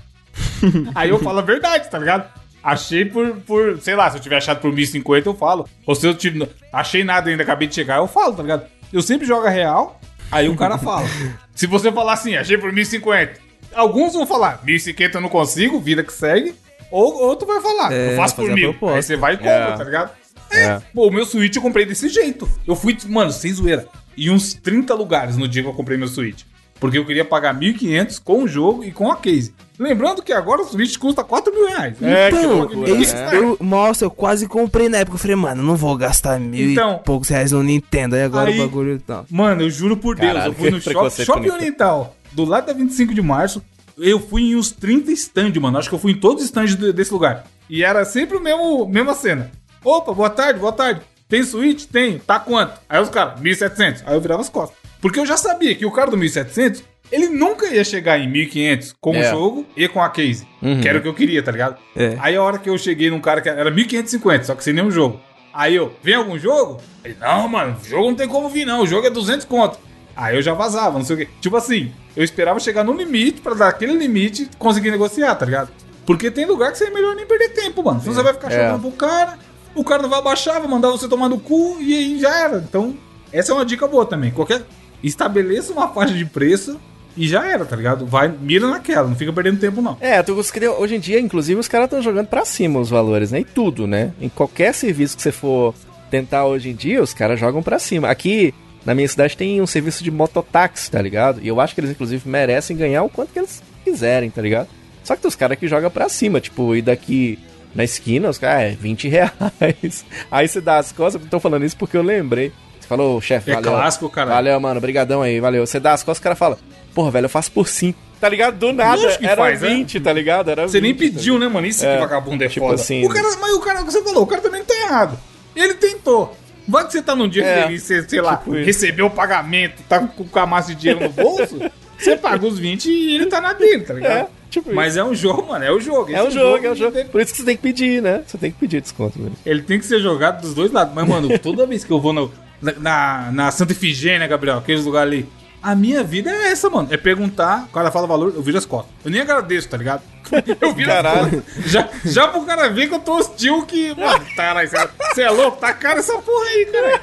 Aí 0.95 1.09
eu 1.09 1.19
falo 1.19 1.39
a 1.39 1.43
verdade, 1.43 1.91
tá 1.91 1.99
ligado? 1.99 2.31
Achei 2.63 3.07
por, 3.07 3.37
por, 3.39 3.81
sei 3.81 3.97
lá, 3.97 4.11
se 4.11 4.19
eu 4.19 4.21
tiver 4.21 4.37
achado 4.37 4.61
por 4.61 4.71
1.050, 4.71 5.27
eu 5.27 5.35
falo. 5.35 5.67
Ou 5.87 5.95
se 5.95 6.07
eu 6.07 6.15
tive, 6.15 6.47
achei 6.71 7.03
nada 7.03 7.31
ainda, 7.31 7.43
acabei 7.43 7.67
de 7.67 7.75
chegar, 7.75 7.97
eu 7.97 8.07
falo, 8.07 8.35
tá 8.35 8.43
ligado? 8.43 8.67
Eu 8.93 9.01
sempre 9.01 9.27
jogo 9.27 9.47
a 9.47 9.51
real, 9.51 9.99
aí 10.31 10.47
o 10.47 10.57
cara 10.57 10.77
fala. 10.77 11.07
se 11.55 11.67
você 11.67 11.91
falar 11.91 12.13
assim, 12.13 12.37
achei 12.37 12.59
por 12.59 12.71
1.050, 12.71 13.31
alguns 13.75 14.13
vão 14.15 14.27
falar, 14.27 14.63
1.050 14.65 15.15
eu 15.15 15.21
não 15.21 15.29
consigo, 15.29 15.81
vida 15.81 16.03
que 16.03 16.13
segue. 16.13 16.55
Ou 16.91 17.23
outro 17.23 17.47
vai 17.47 17.61
falar, 17.61 17.93
É, 17.93 18.13
eu 18.13 18.17
faço 18.17 18.35
por 18.37 18.51
mil. 18.51 18.75
Aí 18.95 19.03
você 19.03 19.17
vai 19.17 19.35
e 19.35 19.37
compra, 19.37 19.53
É. 19.53 19.77
tá 19.77 19.85
ligado? 19.85 20.11
É. 20.51 20.81
Pô, 20.93 21.07
o 21.07 21.13
meu 21.13 21.25
Switch 21.25 21.55
eu 21.55 21.63
comprei 21.63 21.87
desse 21.87 22.09
jeito. 22.09 22.49
Eu 22.67 22.75
fui, 22.75 22.97
mano, 23.07 23.31
sem 23.31 23.53
zoeira. 23.53 23.87
Em 24.19 24.29
uns 24.31 24.53
30 24.55 24.93
lugares 24.95 25.37
no 25.37 25.47
dia 25.47 25.63
que 25.63 25.69
eu 25.69 25.73
comprei 25.73 25.97
meu 25.97 26.09
Switch. 26.09 26.43
Porque 26.81 26.99
eu 26.99 27.05
queria 27.07 27.25
pagar 27.25 27.55
1.500 27.55 28.19
com 28.19 28.43
o 28.43 28.49
jogo 28.49 28.83
e 28.83 28.91
com 28.91 29.11
a 29.13 29.17
case. 29.17 29.55
Lembrando 29.79 30.23
que 30.23 30.33
agora 30.33 30.63
o 30.63 30.65
Switch 30.65 30.97
custa 30.99 31.23
4 31.23 31.55
mil 31.55 31.69
reais. 31.69 31.95
É, 32.03 32.31
que 32.31 32.37
Então, 32.37 32.57
loucura, 32.59 32.91
é 32.91 32.95
isso, 32.95 33.15
né? 33.15 33.31
eu, 33.35 33.57
nossa, 33.61 34.05
eu 34.07 34.11
quase 34.11 34.49
comprei 34.49 34.89
na 34.89 34.99
época. 34.99 35.15
Eu 35.15 35.21
falei, 35.21 35.37
mano, 35.37 35.63
não 35.63 35.77
vou 35.77 35.97
gastar 35.97 36.41
mil 36.41 36.71
Então. 36.73 36.97
e 37.01 37.05
poucos 37.05 37.29
reais 37.29 37.53
no 37.53 37.63
Nintendo. 37.63 38.17
Aí 38.17 38.23
agora 38.23 38.51
Aí- 38.51 38.59
o 38.59 38.65
bagulho 38.67 38.99
tá. 38.99 39.25
Mano, 39.31 39.63
eu 39.63 39.71
juro 39.71 39.97
por 39.97 40.17
Deus, 40.17 40.33
Caralho, 40.33 40.51
eu 40.53 40.55
fui 40.57 40.71
no 40.71 40.81
que 40.81 40.91
shopping, 40.93 41.25
shopping. 41.25 41.51
Oriental, 41.51 42.17
do 42.33 42.45
lado 42.45 42.67
da 42.67 42.73
25 42.73 43.15
de 43.15 43.23
março. 43.23 43.63
Eu 43.99 44.19
fui 44.19 44.43
em 44.53 44.57
uns 44.57 44.71
30 44.71 45.11
stands, 45.13 45.61
mano. 45.61 45.77
Acho 45.79 45.89
que 45.89 45.95
eu 45.95 45.99
fui 45.99 46.13
em 46.13 46.17
todos 46.21 46.43
os 46.43 46.49
stands 46.49 46.75
de- 46.77 46.93
desse 46.93 47.13
lugar. 47.13 47.45
E 47.69 47.85
era 47.85 48.05
sempre 48.05 48.37
o 48.37 48.41
mesmo, 48.41 48.87
mesma 48.89 49.15
cena. 49.15 49.51
Opa, 49.85 50.13
boa 50.13 50.31
tarde, 50.31 50.59
boa 50.59 50.73
tarde. 50.73 51.01
Tem 51.29 51.43
Switch? 51.43 51.85
Tem. 51.87 52.19
Tá 52.19 52.41
quanto? 52.41 52.81
Aí 52.89 53.01
os 53.01 53.09
caras, 53.11 53.41
1.700. 53.41 54.03
Aí 54.07 54.15
eu 54.15 54.21
virava 54.21 54.41
as 54.41 54.49
costas. 54.49 54.77
Porque 55.01 55.19
eu 55.21 55.27
já 55.27 55.37
sabia 55.37 55.75
que 55.75 55.87
o 55.87 55.91
cara 55.93 56.11
do 56.11 56.17
1.700, 56.17 56.83
ele 57.13 57.29
nunca 57.29 57.67
ia 57.69 57.85
chegar 57.85 58.19
em 58.19 58.29
1.500 58.31 58.95
com 59.01 59.13
o 59.13 59.17
É. 59.17 59.31
jogo 59.31 59.67
e 59.77 59.87
com 59.87 60.03
a 60.03 60.09
case. 60.11 60.47
Uhum. 60.63 60.81
Que 60.81 60.89
era 60.89 60.99
o 60.99 61.03
que 61.03 61.09
eu 61.09 61.15
queria, 61.15 61.43
tá 61.43 61.53
ligado? 61.53 61.77
É. 61.95 62.17
Aí 62.21 62.35
a 62.37 62.43
hora 62.43 62.59
que 62.59 62.69
eu 62.71 62.77
cheguei 62.79 63.11
num 63.11 63.21
cara 63.21 63.41
que 63.41 63.49
era 63.49 63.71
1.550, 63.71 64.45
só 64.45 64.55
que 64.55 64.65
sem 64.65 64.73
nenhum 64.73 64.91
jogo. 64.91 65.21
Aí 65.53 65.75
eu, 65.77 65.95
vem 66.03 66.15
algum 66.15 66.39
jogo? 66.39 66.81
Ele, 67.05 67.17
não, 67.21 67.49
mano, 67.49 67.77
o 67.83 67.89
jogo 67.89 68.09
não 68.09 68.15
tem 68.15 68.29
como 68.29 68.49
vir, 68.49 68.65
não. 68.65 68.83
O 68.83 68.87
jogo 68.87 69.07
é 69.07 69.11
200 69.11 69.45
conto. 69.47 69.79
Aí 70.17 70.37
eu 70.37 70.43
já 70.43 70.55
vazava, 70.55 70.99
não 70.99 71.05
sei 71.05 71.17
o 71.17 71.19
quê. 71.21 71.29
Tipo 71.41 71.57
assim, 71.57 71.93
eu 72.17 72.23
esperava 72.25 72.59
chegar 72.61 72.85
no 72.85 72.93
limite 72.93 73.41
pra 73.41 73.55
dar 73.55 73.69
aquele 73.69 73.93
limite 73.95 74.43
e 74.45 74.57
conseguir 74.59 74.91
negociar, 74.91 75.35
tá 75.35 75.45
ligado? 75.47 75.71
Porque 76.07 76.31
tem 76.31 76.45
lugar 76.47 76.73
que 76.73 76.79
você 76.79 76.85
é 76.85 76.91
melhor 76.91 77.15
nem 77.15 77.27
perder 77.27 77.51
tempo, 77.51 77.83
mano. 77.83 78.01
Senão 78.01 78.15
você 78.15 78.23
vai 78.23 78.33
ficar 78.35 78.51
É. 78.53 78.57
chamando 78.67 78.81
pro 78.83 78.91
cara, 78.93 79.39
o 79.75 79.85
cara 79.85 80.03
não 80.03 80.09
vai 80.11 80.19
abaixar, 80.19 80.59
vai 80.61 80.69
mandar 80.69 80.91
você 80.91 81.09
tomar 81.09 81.29
no 81.29 81.39
cu 81.39 81.77
e 81.81 81.95
aí 81.97 82.19
já 82.21 82.35
era. 82.45 82.59
Então, 82.59 82.97
essa 83.33 83.53
é 83.53 83.55
uma 83.55 83.65
dica 83.65 83.87
boa 83.87 84.05
também. 84.05 84.31
Qualquer. 84.31 84.63
Estabeleça 85.03 85.73
uma 85.73 85.89
faixa 85.89 86.13
de 86.13 86.25
preço 86.27 86.79
e 87.17 87.27
já 87.27 87.45
era, 87.47 87.65
tá 87.65 87.75
ligado? 87.77 88.07
Vai, 88.07 88.29
mira 88.29 88.69
naquela, 88.69 89.09
não 89.09 89.17
fica 89.17 89.33
perdendo 89.33 89.59
tempo, 89.59 89.81
não. 89.81 89.97
É, 90.01 90.23
tu 90.23 90.35
hoje 90.79 90.95
em 90.97 91.01
dia, 91.01 91.19
inclusive, 91.19 91.59
os 91.59 91.69
caras 91.69 91.87
estão 91.87 92.03
jogando 92.03 92.27
pra 92.27 92.45
cima 92.45 92.79
os 92.81 92.91
valores, 92.91 93.31
né? 93.31 93.41
Em 93.41 93.45
tudo, 93.45 93.87
né? 93.87 94.13
Em 94.21 94.29
qualquer 94.29 94.75
serviço 94.75 95.17
que 95.17 95.23
você 95.23 95.33
for 95.33 95.75
tentar 96.11 96.45
hoje 96.47 96.71
em 96.71 96.75
dia, 96.75 97.03
os 97.03 97.15
caras 97.15 97.39
jogam 97.41 97.63
pra 97.63 97.79
cima. 97.79 98.09
Aqui, 98.09 98.53
na 98.85 98.95
minha 98.95 99.09
cidade, 99.09 99.37
tem 99.37 99.61
um 99.61 99.67
serviço 99.67 100.03
de 100.03 100.11
mototáxi, 100.11 100.91
tá 100.91 101.01
ligado? 101.01 101.41
E 101.43 101.49
eu 101.49 101.61
acho 101.61 101.75
que 101.75 101.81
eles, 101.81 101.91
inclusive, 101.91 102.29
merecem 102.29 102.77
ganhar 102.77 103.03
o 103.03 103.09
quanto 103.09 103.33
que 103.33 103.39
eles 103.39 103.63
quiserem, 103.85 104.31
tá 104.31 104.41
ligado? 104.43 104.69
Só 105.05 105.15
que 105.17 105.23
tem 105.23 105.29
os 105.29 105.35
caras 105.35 105.59
que 105.59 105.67
jogam 105.69 105.91
pra 105.91 106.09
cima, 106.09 106.41
tipo, 106.41 106.75
e 106.77 106.83
daqui 106.83 107.39
na 107.75 107.85
esquina, 107.85 108.29
os 108.29 108.39
caras, 108.39 108.73
é, 108.73 108.77
20 108.77 109.09
reais. 109.09 110.05
Aí 110.31 110.49
você 110.49 110.61
dá 110.61 110.79
as 110.79 110.93
costas, 110.93 111.23
eu 111.23 111.29
tô 111.29 111.39
falando 111.41 111.65
isso 111.65 111.77
porque 111.77 111.97
eu 111.97 112.03
lembrei. 112.03 112.53
Você 112.81 112.89
falou, 112.89 113.21
chefe, 113.21 113.51
É 113.51 113.55
valeu. 113.55 113.71
clássico, 113.73 114.09
caralho. 114.11 114.35
Valeu, 114.35 114.61
mano, 114.61 114.81
brigadão 114.81 115.23
aí, 115.23 115.39
valeu. 115.41 115.65
Você 115.67 115.79
dá 115.79 115.93
as 115.93 116.03
costas, 116.03 116.19
o 116.19 116.23
cara 116.23 116.35
fala, 116.35 116.59
porra, 116.95 117.11
velho, 117.13 117.27
eu 117.27 117.29
faço 117.31 117.53
por 117.53 117.69
5. 117.69 117.97
Tá 118.21 118.29
ligado? 118.29 118.59
Do 118.59 118.73
nada, 118.73 119.17
que 119.17 119.25
era 119.25 119.37
faz, 119.37 119.63
né? 119.63 119.69
20, 119.69 120.01
tá 120.01 120.13
ligado? 120.13 120.51
Era 120.51 120.69
Você 120.69 120.81
nem 120.81 120.93
20, 120.93 121.11
tá 121.13 121.17
pediu, 121.19 121.39
né, 121.39 121.49
mano? 121.49 121.67
Isso 121.67 121.87
É, 121.87 121.95
que 121.95 122.01
vagabundo 122.01 122.43
é 122.45 122.49
tipo 122.49 122.67
foda. 122.67 122.75
assim, 122.75 123.05
o 123.05 123.09
cara, 123.09 123.29
mas 123.41 123.53
o 123.53 123.61
cara, 123.61 123.83
você 123.83 124.03
falou, 124.03 124.25
o 124.25 124.27
cara 124.27 124.43
também 124.43 124.63
tá 124.65 124.75
errado. 124.75 125.19
Ele 125.57 125.75
tentou. 125.75 126.37
Vai 126.71 126.87
que 126.87 126.93
você 126.93 127.03
tá 127.03 127.15
num 127.17 127.29
dia 127.29 127.45
É, 127.45 127.63
feliz, 127.65 127.83
você, 127.83 128.09
sei 128.09 128.21
lá, 128.21 128.37
tipo 128.37 128.55
isso. 128.57 128.65
recebeu 128.67 129.07
o 129.07 129.11
pagamento, 129.11 129.83
tá 129.89 129.99
com 130.01 130.25
com 130.25 130.39
a 130.39 130.47
massa 130.47 130.75
de 130.75 130.81
dinheiro 130.81 131.01
no 131.05 131.09
bolso, 131.11 131.59
você 131.99 132.17
paga 132.17 132.47
os 132.47 132.59
20 132.59 132.87
e 132.87 133.15
ele 133.17 133.27
tá 133.27 133.41
na 133.41 133.53
dele, 133.53 133.83
tá 133.85 133.95
ligado? 133.95 134.13
É, 134.13 134.27
tipo 134.49 134.73
Mas 134.75 134.97
é 134.97 135.05
um 135.05 135.15
jogo, 135.15 135.49
mano, 135.49 135.65
é 135.65 135.71
o 135.73 135.81
jogo. 135.81 136.13
É 136.13 136.23
um 136.23 136.31
jogo, 136.31 136.65
é 136.67 136.71
um 136.71 136.75
jogo. 136.75 136.93
tem- 136.93 137.07
Por 137.07 137.21
isso 137.21 137.33
que 137.33 137.39
você 137.39 137.45
tem 137.45 137.57
que 137.57 137.63
pedir, 137.63 138.01
né? 138.01 138.23
Você 138.27 138.39
tem 138.39 138.51
que 138.53 138.59
pedir 138.59 138.81
desconto 138.81 139.19
mesmo. 139.19 139.37
Ele 139.45 139.63
tem 139.63 139.79
que 139.79 139.85
ser 139.87 140.01
jogado 140.01 140.41
dos 140.43 140.55
dois 140.55 140.71
lados. 140.73 140.95
Mas, 140.95 141.07
mano, 141.09 141.29
toda 141.41 141.67
vez 141.67 141.85
que 141.85 141.91
eu 141.91 142.01
vou 142.01 142.13
no- 142.13 142.33
na, 142.63 142.73
na, 142.73 143.31
na 143.33 143.51
Santa 143.51 143.73
Ifigênia, 143.73 144.27
Gabriel, 144.27 144.59
aqueles 144.59 144.85
lugares 144.85 145.13
ali, 145.13 145.29
a 145.63 145.75
minha 145.75 146.03
vida 146.03 146.31
é 146.31 146.51
essa, 146.53 146.69
mano. 146.71 146.89
É 146.91 146.97
perguntar, 146.97 147.65
o 147.65 147.73
cara 147.73 147.91
fala 147.91 148.07
valor, 148.07 148.33
eu 148.35 148.43
viro 148.43 148.57
as 148.59 148.65
costas. 148.67 148.93
Eu 149.05 149.11
nem 149.11 149.21
agradeço, 149.21 149.69
tá 149.69 149.77
ligado? 149.77 150.03
Eu 150.61 150.73
viro 150.75 150.89
Caralho. 150.91 151.25
as 151.25 151.31
costas. 151.55 151.71
Já, 151.73 151.89
já 152.05 152.29
pro 152.29 152.43
cara 152.45 152.69
ver 152.69 152.89
que 152.89 152.95
eu 152.95 153.01
tô 153.01 153.17
hostil 153.19 153.67
que, 153.67 153.93
mano, 153.97 154.25
caralho, 154.37 154.69
você 154.69 155.23
é 155.23 155.31
louco? 155.31 155.57
Tá 155.59 155.73
cara 155.75 155.99
essa 155.99 156.17
porra 156.19 156.45
aí, 156.47 156.67
cara. 156.67 157.01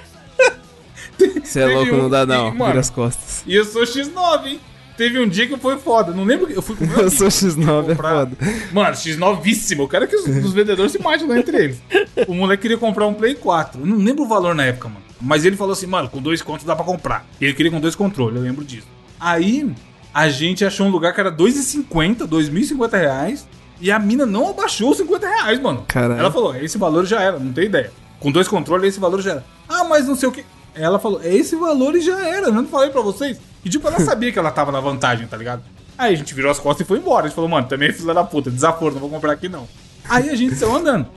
Você 1.43 1.59
é 1.61 1.65
louco, 1.65 1.93
um- 1.93 1.97
não 2.03 2.09
dá 2.09 2.25
não. 2.25 2.45
mano, 2.53 2.65
Vira 2.67 2.79
as 2.79 2.89
costas. 2.89 3.43
E 3.45 3.55
eu 3.55 3.65
sou 3.65 3.83
X9, 3.83 4.45
hein? 4.45 4.61
Teve 4.97 5.19
um 5.19 5.27
dia 5.27 5.47
que 5.47 5.55
foi 5.57 5.77
foda. 5.77 6.11
Não 6.11 6.23
lembro. 6.23 6.51
Eu 6.51 6.61
fui 6.61 6.75
com 6.75 6.83
o 6.83 6.87
meu 6.87 7.01
Eu 7.01 7.11
sou 7.11 7.27
X9, 7.27 7.91
é 7.91 7.95
foda. 7.95 8.31
Mano, 8.73 8.95
X9víssimo. 8.95 9.81
Eu 9.83 9.87
quero 9.87 10.07
que 10.07 10.15
os, 10.15 10.25
os 10.25 10.53
vendedores 10.53 10.91
se 10.91 10.99
matem 10.99 11.27
lá 11.27 11.37
entre 11.37 11.55
eles. 11.55 11.81
O 12.27 12.33
moleque 12.33 12.63
queria 12.63 12.77
comprar 12.77 13.05
um 13.05 13.13
Play 13.13 13.35
4. 13.35 13.79
Eu 13.81 13.85
não 13.85 13.97
lembro 13.97 14.23
o 14.23 14.27
valor 14.27 14.55
na 14.55 14.65
época, 14.65 14.89
mano. 14.89 15.01
Mas 15.21 15.45
ele 15.45 15.55
falou 15.55 15.73
assim, 15.73 15.87
mano, 15.87 16.09
com 16.09 16.21
dois 16.21 16.41
contos 16.41 16.65
dá 16.65 16.75
pra 16.75 16.83
comprar. 16.83 17.25
E 17.39 17.45
ele 17.45 17.53
queria 17.53 17.71
com 17.71 17.79
dois 17.79 17.95
controles, 17.95 18.35
eu 18.37 18.41
lembro 18.41 18.63
disso. 18.63 18.87
Aí, 19.19 19.71
a 20.13 20.29
gente 20.29 20.65
achou 20.65 20.85
um 20.87 20.89
lugar 20.89 21.13
que 21.13 21.19
era 21.19 21.31
2,50, 21.31 22.27
2.050 22.27 22.91
reais. 22.99 23.47
E 23.79 23.91
a 23.91 23.99
mina 23.99 24.25
não 24.25 24.49
abaixou 24.49 24.89
os 24.89 24.97
50 24.97 25.27
reais, 25.27 25.59
mano. 25.59 25.85
Caralho. 25.87 26.19
Ela 26.19 26.31
falou, 26.31 26.55
esse 26.55 26.77
valor 26.77 27.05
já 27.05 27.21
era, 27.21 27.37
não 27.37 27.53
tem 27.53 27.65
ideia. 27.65 27.91
Com 28.19 28.31
dois 28.31 28.47
controles, 28.47 28.89
esse 28.89 28.99
valor 28.99 29.21
já 29.21 29.31
era. 29.31 29.45
Ah, 29.69 29.83
mas 29.83 30.07
não 30.07 30.15
sei 30.15 30.29
o 30.29 30.31
que. 30.31 30.43
Ela 30.73 30.97
falou, 30.99 31.21
é 31.23 31.33
esse 31.35 31.55
valor 31.55 31.95
e 31.95 32.01
já 32.01 32.19
era, 32.27 32.47
eu 32.47 32.51
não 32.51 32.65
falei 32.65 32.89
pra 32.89 33.01
vocês. 33.01 33.39
E 33.67 33.69
tipo, 33.69 33.85
ela 33.85 33.99
sabia 33.99 34.31
que 34.31 34.39
ela 34.39 34.49
tava 34.49 34.71
na 34.71 34.79
vantagem, 34.79 35.27
tá 35.27 35.35
ligado? 35.35 35.61
Aí 35.97 36.13
a 36.13 36.17
gente 36.17 36.33
virou 36.33 36.49
as 36.49 36.57
costas 36.57 36.85
e 36.85 36.87
foi 36.87 36.99
embora. 36.99 37.25
A 37.25 37.27
gente 37.27 37.35
falou, 37.35 37.49
mano, 37.49 37.67
também 37.67 37.89
é 37.89 37.93
filha 37.93 38.13
da 38.13 38.23
puta, 38.23 38.49
desaforo, 38.49 38.93
não 38.93 39.01
vou 39.01 39.09
comprar 39.09 39.33
aqui 39.33 39.49
não. 39.49 39.67
Aí 40.07 40.29
a 40.29 40.35
gente 40.35 40.55
saiu 40.55 40.73
andando. 40.73 41.07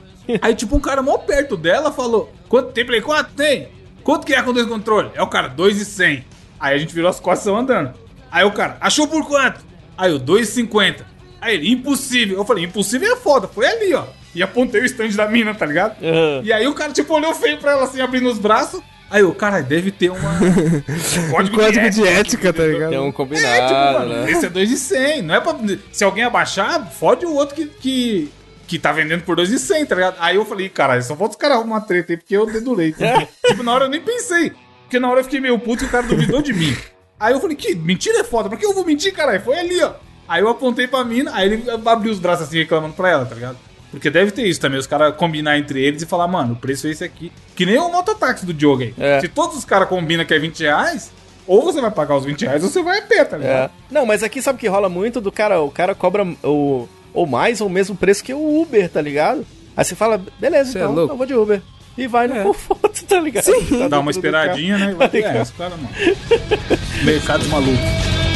Aí, 0.42 0.54
tipo, 0.54 0.76
um 0.76 0.80
cara 0.80 1.00
mó 1.00 1.16
perto 1.18 1.56
dela 1.56 1.92
falou: 1.92 2.32
Quanto 2.48 2.72
tem 2.72 2.84
Play 2.84 3.00
4? 3.00 3.32
Tem. 3.34 3.68
Quanto 4.02 4.26
que 4.26 4.34
é 4.34 4.42
com 4.42 4.52
dois 4.52 4.66
controles? 4.66 5.12
É 5.14 5.22
o 5.22 5.28
cara, 5.28 5.48
2,100. 5.48 6.24
Aí 6.58 6.74
a 6.74 6.78
gente 6.78 6.92
virou 6.92 7.08
as 7.08 7.20
costas 7.20 7.42
e 7.42 7.44
saiu 7.44 7.56
andando. 7.56 7.94
Aí 8.30 8.44
o 8.44 8.50
cara, 8.50 8.76
achou 8.80 9.06
por 9.06 9.24
quanto? 9.26 9.60
Aí 9.96 10.10
eu, 10.10 10.18
2,50. 10.18 11.04
Aí 11.40 11.54
ele, 11.54 11.70
impossível. 11.70 12.36
Eu 12.36 12.44
falei, 12.44 12.64
impossível 12.64 13.12
é 13.12 13.16
foda, 13.16 13.46
foi 13.46 13.66
ali, 13.66 13.94
ó. 13.94 14.04
E 14.34 14.42
apontei 14.42 14.80
o 14.80 14.84
stand 14.84 15.10
da 15.10 15.28
mina, 15.28 15.54
tá 15.54 15.66
ligado? 15.66 15.96
Aham. 16.02 16.40
E 16.42 16.52
aí 16.52 16.66
o 16.66 16.74
cara, 16.74 16.92
tipo, 16.92 17.14
olhou 17.14 17.34
feio 17.34 17.58
pra 17.58 17.72
ela 17.72 17.84
assim, 17.84 18.00
abrindo 18.00 18.28
os 18.28 18.38
braços. 18.38 18.80
Aí 19.10 19.22
eu, 19.22 19.34
cara, 19.34 19.60
deve 19.60 19.90
ter 19.90 20.08
uma. 20.10 20.38
código, 21.30 21.56
Código 21.58 21.90
de 21.90 22.06
ética, 22.06 22.52
tá 22.52 22.62
ligado? 22.62 22.90
Tem 22.90 22.98
um 22.98 23.02
É, 23.02 23.06
tipo, 23.06 23.16
combinado, 23.16 23.98
mano, 23.98 24.14
né? 24.22 24.30
esse 24.30 24.46
é 24.46 24.48
2 24.48 24.68
de 24.68 24.76
100. 24.76 25.22
Não 25.22 25.34
é 25.34 25.40
pra. 25.40 25.56
Se 25.90 26.04
alguém 26.04 26.22
abaixar, 26.22 26.88
fode 26.92 27.26
o 27.26 27.34
outro 27.34 27.56
que, 27.56 27.66
que, 27.66 28.32
que 28.68 28.78
tá 28.78 28.92
vendendo 28.92 29.24
por 29.24 29.34
2 29.34 29.48
de 29.48 29.58
100, 29.58 29.86
tá 29.86 29.94
ligado? 29.96 30.16
Aí 30.20 30.36
eu 30.36 30.44
falei, 30.44 30.68
caralho, 30.68 31.02
só 31.02 31.16
falta 31.16 31.32
os 31.32 31.40
caras 31.40 31.56
arrumar 31.56 31.76
uma 31.76 31.80
treta 31.80 32.12
aí, 32.12 32.16
porque 32.16 32.36
eu 32.36 32.46
dedulei. 32.46 32.94
tipo, 33.46 33.62
na 33.64 33.74
hora 33.74 33.86
eu 33.86 33.90
nem 33.90 34.00
pensei. 34.00 34.52
Porque 34.82 35.00
na 35.00 35.10
hora 35.10 35.20
eu 35.20 35.24
fiquei 35.24 35.40
meio 35.40 35.58
puto 35.58 35.82
e 35.84 35.86
o 35.86 35.90
cara 35.90 36.06
duvidou 36.06 36.40
de 36.40 36.52
mim. 36.52 36.76
Aí 37.18 37.34
eu 37.34 37.40
falei, 37.40 37.56
que 37.56 37.74
mentira 37.74 38.20
é 38.20 38.24
foda, 38.24 38.48
por 38.48 38.56
que 38.58 38.64
eu 38.64 38.72
vou 38.74 38.84
mentir, 38.84 39.12
caralho? 39.12 39.40
Foi 39.42 39.58
ali, 39.58 39.82
ó. 39.82 39.92
Aí 40.26 40.40
eu 40.40 40.48
apontei 40.48 40.86
pra 40.86 41.04
mina, 41.04 41.32
aí 41.34 41.52
ele 41.52 41.64
abriu 41.86 42.12
os 42.12 42.20
braços 42.20 42.46
assim, 42.46 42.58
reclamando 42.58 42.94
pra 42.94 43.10
ela, 43.10 43.26
tá 43.26 43.34
ligado? 43.34 43.58
Porque 43.90 44.08
deve 44.10 44.30
ter 44.30 44.46
isso 44.46 44.60
também, 44.60 44.78
os 44.78 44.86
caras 44.86 45.14
combinar 45.16 45.58
entre 45.58 45.82
eles 45.82 46.02
e 46.02 46.06
falar, 46.06 46.28
mano, 46.28 46.52
o 46.52 46.56
preço 46.56 46.86
é 46.86 46.90
esse 46.90 47.02
aqui. 47.02 47.32
Que 47.56 47.66
nem 47.66 47.76
o 47.78 47.90
mototáxi 47.90 48.46
do 48.46 48.58
jogo 48.58 48.82
aí. 48.82 48.94
É. 48.98 49.20
Se 49.20 49.28
todos 49.28 49.56
os 49.56 49.64
caras 49.64 49.88
combinam 49.88 50.24
que 50.24 50.32
é 50.32 50.38
20 50.38 50.60
reais, 50.60 51.10
ou 51.46 51.62
você 51.62 51.80
vai 51.80 51.90
pagar 51.90 52.16
os 52.16 52.24
20 52.24 52.42
reais 52.44 52.62
ou 52.62 52.70
você 52.70 52.82
vai 52.82 52.98
a 52.98 53.02
pé, 53.02 53.24
tá 53.24 53.36
ligado? 53.36 53.66
É. 53.66 53.70
Não, 53.90 54.06
mas 54.06 54.22
aqui 54.22 54.40
sabe 54.40 54.58
que 54.60 54.68
rola 54.68 54.88
muito 54.88 55.20
do 55.20 55.32
cara, 55.32 55.60
o 55.60 55.70
cara 55.70 55.94
cobra 55.94 56.24
o, 56.44 56.88
ou 57.12 57.26
mais 57.26 57.60
ou 57.60 57.66
o 57.66 57.70
mesmo 57.70 57.96
preço 57.96 58.22
que 58.22 58.32
o 58.32 58.60
Uber, 58.62 58.88
tá 58.88 59.00
ligado? 59.02 59.44
Aí 59.76 59.84
você 59.84 59.96
fala, 59.96 60.22
beleza, 60.38 60.72
Cê 60.72 60.78
é 60.78 60.82
então 60.82 60.94
louco? 60.94 61.12
eu 61.14 61.16
vou 61.16 61.26
de 61.26 61.34
Uber. 61.34 61.60
E 61.98 62.06
vai 62.06 62.28
no 62.28 62.36
É. 62.36 62.42
conforto, 62.44 63.04
tá 63.04 63.18
ligado? 63.18 63.44
Tá 63.78 63.88
Dá 63.88 63.98
uma 63.98 64.10
esperadinha, 64.12 64.78
né? 64.78 64.86
e 64.92 64.94
Tá 64.94 64.98
Vai... 64.98 65.08
ligado? 65.08 65.36
É, 65.36 65.42
os 65.42 65.50
caras, 65.50 65.74
mano. 65.76 65.90
Mercados 67.04 67.46
malucos. 67.48 68.29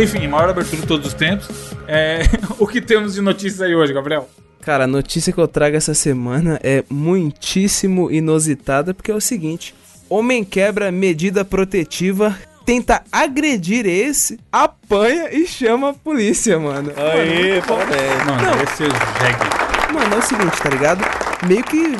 Enfim, 0.00 0.28
maior 0.28 0.48
abertura 0.48 0.80
de 0.80 0.86
todos 0.86 1.08
os 1.08 1.14
tempos. 1.14 1.48
É, 1.88 2.22
o 2.58 2.66
que 2.66 2.80
temos 2.80 3.14
de 3.14 3.20
notícias 3.20 3.60
aí 3.60 3.74
hoje, 3.74 3.92
Gabriel? 3.92 4.28
Cara, 4.60 4.84
a 4.84 4.86
notícia 4.86 5.32
que 5.32 5.38
eu 5.38 5.48
trago 5.48 5.76
essa 5.76 5.92
semana 5.92 6.60
é 6.62 6.84
muitíssimo 6.88 8.10
inusitada, 8.10 8.94
porque 8.94 9.10
é 9.10 9.14
o 9.14 9.20
seguinte: 9.20 9.74
homem 10.08 10.44
quebra 10.44 10.92
medida 10.92 11.44
protetiva, 11.44 12.36
tenta 12.64 13.02
agredir 13.10 13.86
esse, 13.86 14.38
apanha 14.52 15.32
e 15.32 15.46
chama 15.46 15.90
a 15.90 15.94
polícia, 15.94 16.58
mano. 16.58 16.92
Aí, 16.96 17.60
parabéns. 17.62 18.24
Mano, 18.26 18.42
Não. 18.42 18.62
esse 18.62 18.84
é 18.84 18.86
jegue. 18.86 19.92
Mano, 19.92 20.14
é 20.14 20.18
o 20.18 20.22
seguinte, 20.22 20.62
tá 20.62 20.68
ligado? 20.68 21.04
Meio 21.46 21.64
que, 21.64 21.96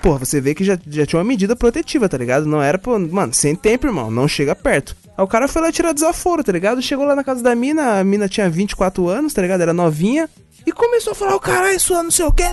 pô, 0.00 0.16
você 0.16 0.40
vê 0.40 0.54
que 0.54 0.64
já, 0.64 0.78
já 0.88 1.04
tinha 1.04 1.18
uma 1.18 1.24
medida 1.24 1.56
protetiva, 1.56 2.08
tá 2.08 2.16
ligado? 2.16 2.46
Não 2.46 2.62
era, 2.62 2.78
pô, 2.78 2.98
mano, 2.98 3.34
sem 3.34 3.54
tempo, 3.56 3.86
irmão, 3.86 4.10
não 4.10 4.28
chega 4.28 4.54
perto. 4.54 4.96
Aí 5.16 5.24
o 5.24 5.28
cara 5.28 5.46
foi 5.48 5.62
lá 5.62 5.70
tirar 5.72 5.92
desaforo, 5.92 6.42
tá 6.42 6.52
ligado? 6.52 6.80
Chegou 6.82 7.04
lá 7.04 7.14
na 7.14 7.22
casa 7.24 7.42
da 7.42 7.54
mina, 7.54 8.00
a 8.00 8.04
mina 8.04 8.28
tinha 8.28 8.48
24 8.48 9.08
anos, 9.08 9.32
tá 9.34 9.42
ligado? 9.42 9.60
Era 9.60 9.72
novinha. 9.74 10.28
E 10.64 10.70
começou 10.72 11.10
a 11.12 11.14
falar, 11.14 11.34
o 11.34 11.40
caralho, 11.40 11.78
sua 11.80 12.02
não 12.04 12.10
sei 12.10 12.24
o 12.24 12.32
que. 12.32 12.44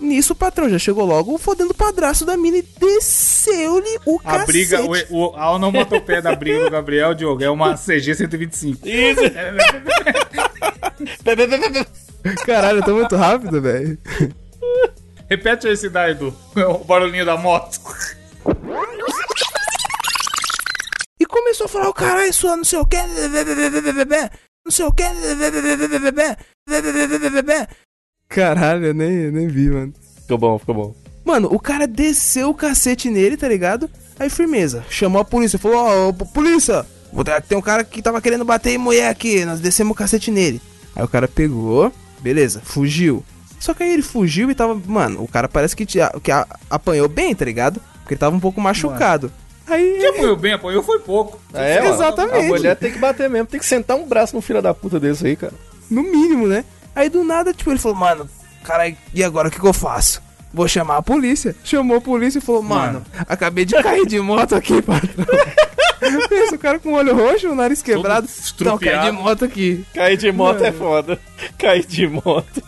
Nisso 0.00 0.32
o 0.32 0.36
patrão 0.36 0.68
já 0.70 0.78
chegou 0.78 1.04
logo 1.04 1.36
fodendo 1.38 1.70
o 1.70 1.74
padrasto 1.74 2.24
da 2.24 2.36
mina 2.36 2.56
e 2.58 2.62
desceu-lhe 2.62 3.98
o 4.06 4.18
A 4.24 4.38
cacete. 4.38 4.46
briga, 4.46 4.82
o, 4.82 4.92
o, 5.10 5.36
a 5.36 5.52
onomatopeia 5.52 6.20
da 6.22 6.34
briga 6.34 6.64
do 6.64 6.70
Gabriel, 6.70 7.14
Diogo, 7.14 7.42
é 7.44 7.50
uma 7.50 7.74
CG 7.76 8.14
125. 8.14 8.86
Isso. 8.88 9.20
Caralho, 12.44 12.78
eu 12.78 12.82
tô 12.84 12.94
muito 12.94 13.16
rápido, 13.16 13.60
velho. 13.60 13.98
Repete 15.28 15.68
esse 15.68 15.88
daí, 15.88 16.12
Edu. 16.12 16.34
O 16.56 16.84
barulhinho 16.84 17.24
da 17.26 17.36
moto. 17.36 17.80
E 21.26 21.28
começou 21.28 21.64
a 21.64 21.68
falar, 21.68 21.88
o 21.88 21.94
caralho, 21.94 22.32
sua 22.32 22.56
não 22.56 22.62
sei 22.64 22.78
o 22.78 22.86
que. 22.86 22.96
Não 24.64 24.70
sei 24.70 24.84
o 24.84 24.92
que. 24.92 25.02
Caralho, 28.28 28.86
eu 28.86 28.94
nem, 28.94 29.30
nem 29.32 29.48
vi, 29.48 29.68
mano. 29.70 29.92
Ficou 30.22 30.38
bom, 30.38 30.58
ficou 30.58 30.74
bom. 30.74 30.94
Mano, 31.24 31.48
o 31.52 31.58
cara 31.58 31.86
desceu 31.86 32.50
o 32.50 32.54
cacete 32.54 33.10
nele, 33.10 33.36
tá 33.36 33.48
ligado? 33.48 33.90
Aí, 34.18 34.30
firmeza. 34.30 34.84
Chamou 34.88 35.20
a 35.20 35.24
polícia. 35.24 35.58
Falou, 35.58 35.78
ó, 35.78 36.08
ô, 36.08 36.12
polícia, 36.12 36.86
tem 37.48 37.58
um 37.58 37.62
cara 37.62 37.82
que 37.82 38.00
tava 38.00 38.20
querendo 38.20 38.44
bater 38.44 38.70
em 38.74 38.78
mulher 38.78 39.08
aqui. 39.08 39.44
Nós 39.44 39.58
descemos 39.60 39.92
o 39.92 39.94
cacete 39.96 40.30
nele. 40.30 40.60
Aí 40.94 41.02
o 41.02 41.08
cara 41.08 41.26
pegou, 41.26 41.92
beleza, 42.20 42.60
fugiu. 42.64 43.24
Só 43.58 43.74
que 43.74 43.82
aí 43.82 43.92
ele 43.92 44.02
fugiu 44.02 44.50
e 44.50 44.54
tava. 44.54 44.74
Mano, 44.86 45.22
o 45.22 45.28
cara 45.28 45.48
parece 45.48 45.74
que, 45.74 45.84
tinha, 45.84 46.10
que 46.22 46.30
a- 46.30 46.46
apanhou 46.70 47.08
bem, 47.08 47.34
tá 47.34 47.44
ligado? 47.44 47.80
Porque 48.02 48.14
ele 48.14 48.20
tava 48.20 48.36
um 48.36 48.40
pouco 48.40 48.60
machucado. 48.60 49.32
Aí. 49.66 49.98
Que 49.98 50.06
apanhou 50.06 50.36
bem, 50.36 50.52
apanhou 50.52 50.82
foi 50.82 50.98
pouco. 51.00 51.40
É, 51.52 51.80
mano. 51.80 51.94
Exatamente. 51.94 52.44
A 52.46 52.48
mulher 52.48 52.76
tem 52.76 52.92
que 52.92 52.98
bater 52.98 53.28
mesmo, 53.28 53.46
tem 53.46 53.58
que 53.60 53.66
sentar 53.66 53.96
um 53.96 54.06
braço 54.06 54.34
no 54.34 54.40
filho 54.42 54.62
da 54.62 54.72
puta 54.72 55.00
desse 55.00 55.26
aí, 55.26 55.36
cara. 55.36 55.52
No 55.90 56.02
mínimo, 56.02 56.46
né? 56.46 56.64
Aí 56.94 57.08
do 57.08 57.22
nada, 57.24 57.52
tipo, 57.52 57.70
ele 57.70 57.78
falou, 57.78 57.96
mano, 57.98 58.28
cara, 58.64 58.92
e 59.12 59.22
agora 59.24 59.48
o 59.48 59.50
que, 59.50 59.60
que 59.60 59.66
eu 59.66 59.72
faço? 59.72 60.22
Vou 60.54 60.66
chamar 60.66 60.96
a 60.96 61.02
polícia. 61.02 61.54
Chamou 61.62 61.98
a 61.98 62.00
polícia 62.00 62.38
e 62.38 62.42
falou, 62.42 62.62
mano, 62.62 62.92
Mano. 62.94 63.04
acabei 63.28 63.64
de 63.64 63.74
cair 63.82 64.06
de 64.06 64.18
moto 64.20 64.54
aqui, 64.54 64.80
patrão. 64.82 65.26
Pensa, 66.28 66.54
o 66.54 66.58
cara 66.58 66.78
com 66.78 66.90
o 66.90 66.94
olho 66.94 67.14
roxo, 67.14 67.48
o 67.50 67.54
nariz 67.54 67.82
quebrado. 67.82 68.28
Não, 68.60 68.78
caí 68.78 69.00
de 69.00 69.10
moto 69.12 69.44
aqui. 69.44 69.84
Cair 69.92 70.16
de 70.16 70.30
moto 70.32 70.56
Mano. 70.56 70.66
é 70.66 70.72
foda. 70.72 71.18
Cair 71.58 71.84
de 71.84 72.06
moto. 72.06 72.62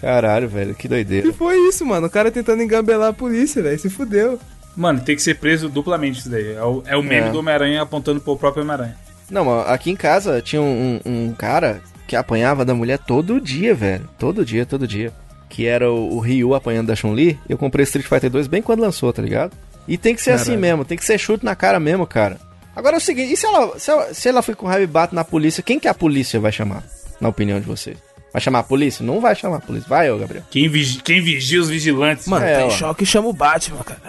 Caralho, 0.00 0.48
velho, 0.48 0.74
que 0.74 0.88
doideira. 0.88 1.28
E 1.28 1.32
foi 1.32 1.56
isso, 1.68 1.86
mano. 1.86 2.06
O 2.08 2.10
cara 2.10 2.30
tentando 2.30 2.62
engambelar 2.62 3.10
a 3.10 3.12
polícia, 3.12 3.62
velho. 3.62 3.78
Se 3.78 3.88
fudeu. 3.88 4.38
Mano, 4.76 5.00
tem 5.00 5.14
que 5.16 5.22
ser 5.22 5.34
preso 5.36 5.68
duplamente 5.68 6.18
isso 6.20 6.28
daí. 6.30 6.52
É 6.54 6.62
o, 6.62 6.82
é 6.86 6.96
o 6.96 7.02
meme 7.02 7.28
É. 7.28 7.30
do 7.30 7.38
Homem-Aranha 7.38 7.82
apontando 7.82 8.20
pro 8.20 8.36
próprio 8.36 8.62
Homem-Aranha. 8.62 8.96
Não, 9.30 9.60
aqui 9.60 9.90
em 9.90 9.96
casa 9.96 10.42
tinha 10.42 10.60
um, 10.60 11.00
um- 11.04 11.32
cara 11.32 11.80
que 12.06 12.14
apanhava 12.16 12.64
da 12.64 12.74
mulher 12.74 12.98
todo 12.98 13.40
dia, 13.40 13.74
velho. 13.74 14.08
Todo 14.18 14.44
dia, 14.44 14.66
todo 14.66 14.86
dia. 14.86 15.12
Que 15.48 15.66
era 15.66 15.90
o, 15.90 16.16
o 16.16 16.18
Ryu 16.18 16.54
apanhando 16.54 16.88
da 16.88 16.96
Chun-Li. 16.96 17.38
Eu 17.48 17.56
comprei 17.56 17.84
Street 17.84 18.06
Fighter 18.06 18.28
2 18.30 18.46
bem 18.48 18.60
quando 18.60 18.80
lançou, 18.80 19.12
tá 19.12 19.22
ligado? 19.22 19.52
E 19.86 19.96
tem 19.96 20.14
que 20.14 20.20
ser 20.22 20.30
assim 20.32 20.44
Caralho. 20.46 20.60
mesmo, 20.60 20.84
tem 20.84 20.98
que 20.98 21.04
ser 21.04 21.16
chute 21.18 21.44
na 21.44 21.54
cara 21.54 21.78
mesmo, 21.78 22.06
cara. 22.06 22.38
Agora 22.74 22.96
é 22.96 22.98
o 22.98 23.00
seguinte, 23.00 23.32
e 23.32 23.36
se 23.36 23.46
ela, 23.46 23.78
se 23.78 23.90
ela, 23.90 24.12
se 24.14 24.28
ela 24.28 24.42
foi 24.42 24.54
com 24.54 24.66
raiva 24.66 24.82
e 24.82 24.86
bate 24.86 25.14
na 25.14 25.22
polícia, 25.24 25.62
quem 25.62 25.78
que 25.78 25.86
a 25.86 25.94
polícia 25.94 26.40
vai 26.40 26.50
chamar? 26.50 26.82
Na 27.20 27.28
opinião 27.28 27.60
de 27.60 27.66
vocês? 27.66 27.96
Vai 28.34 28.42
chamar 28.42 28.58
a 28.58 28.62
polícia? 28.64 29.02
Não 29.06 29.20
vai 29.20 29.34
chamar 29.36 29.58
a 29.58 29.60
polícia. 29.60 29.88
Vai, 29.88 30.10
ô, 30.10 30.18
Gabriel. 30.18 30.42
Quem, 30.50 30.68
vigi- 30.68 31.00
quem 31.00 31.22
vigia 31.22 31.60
os 31.60 31.68
vigilantes? 31.70 32.26
Mano, 32.26 32.44
É, 32.44 32.56
tá 32.56 32.62
em 32.62 32.66
ó. 32.66 32.70
choque 32.70 33.04
e 33.04 33.06
chama 33.06 33.28
o 33.28 33.32
Batman, 33.32 33.78
cara. 33.84 34.00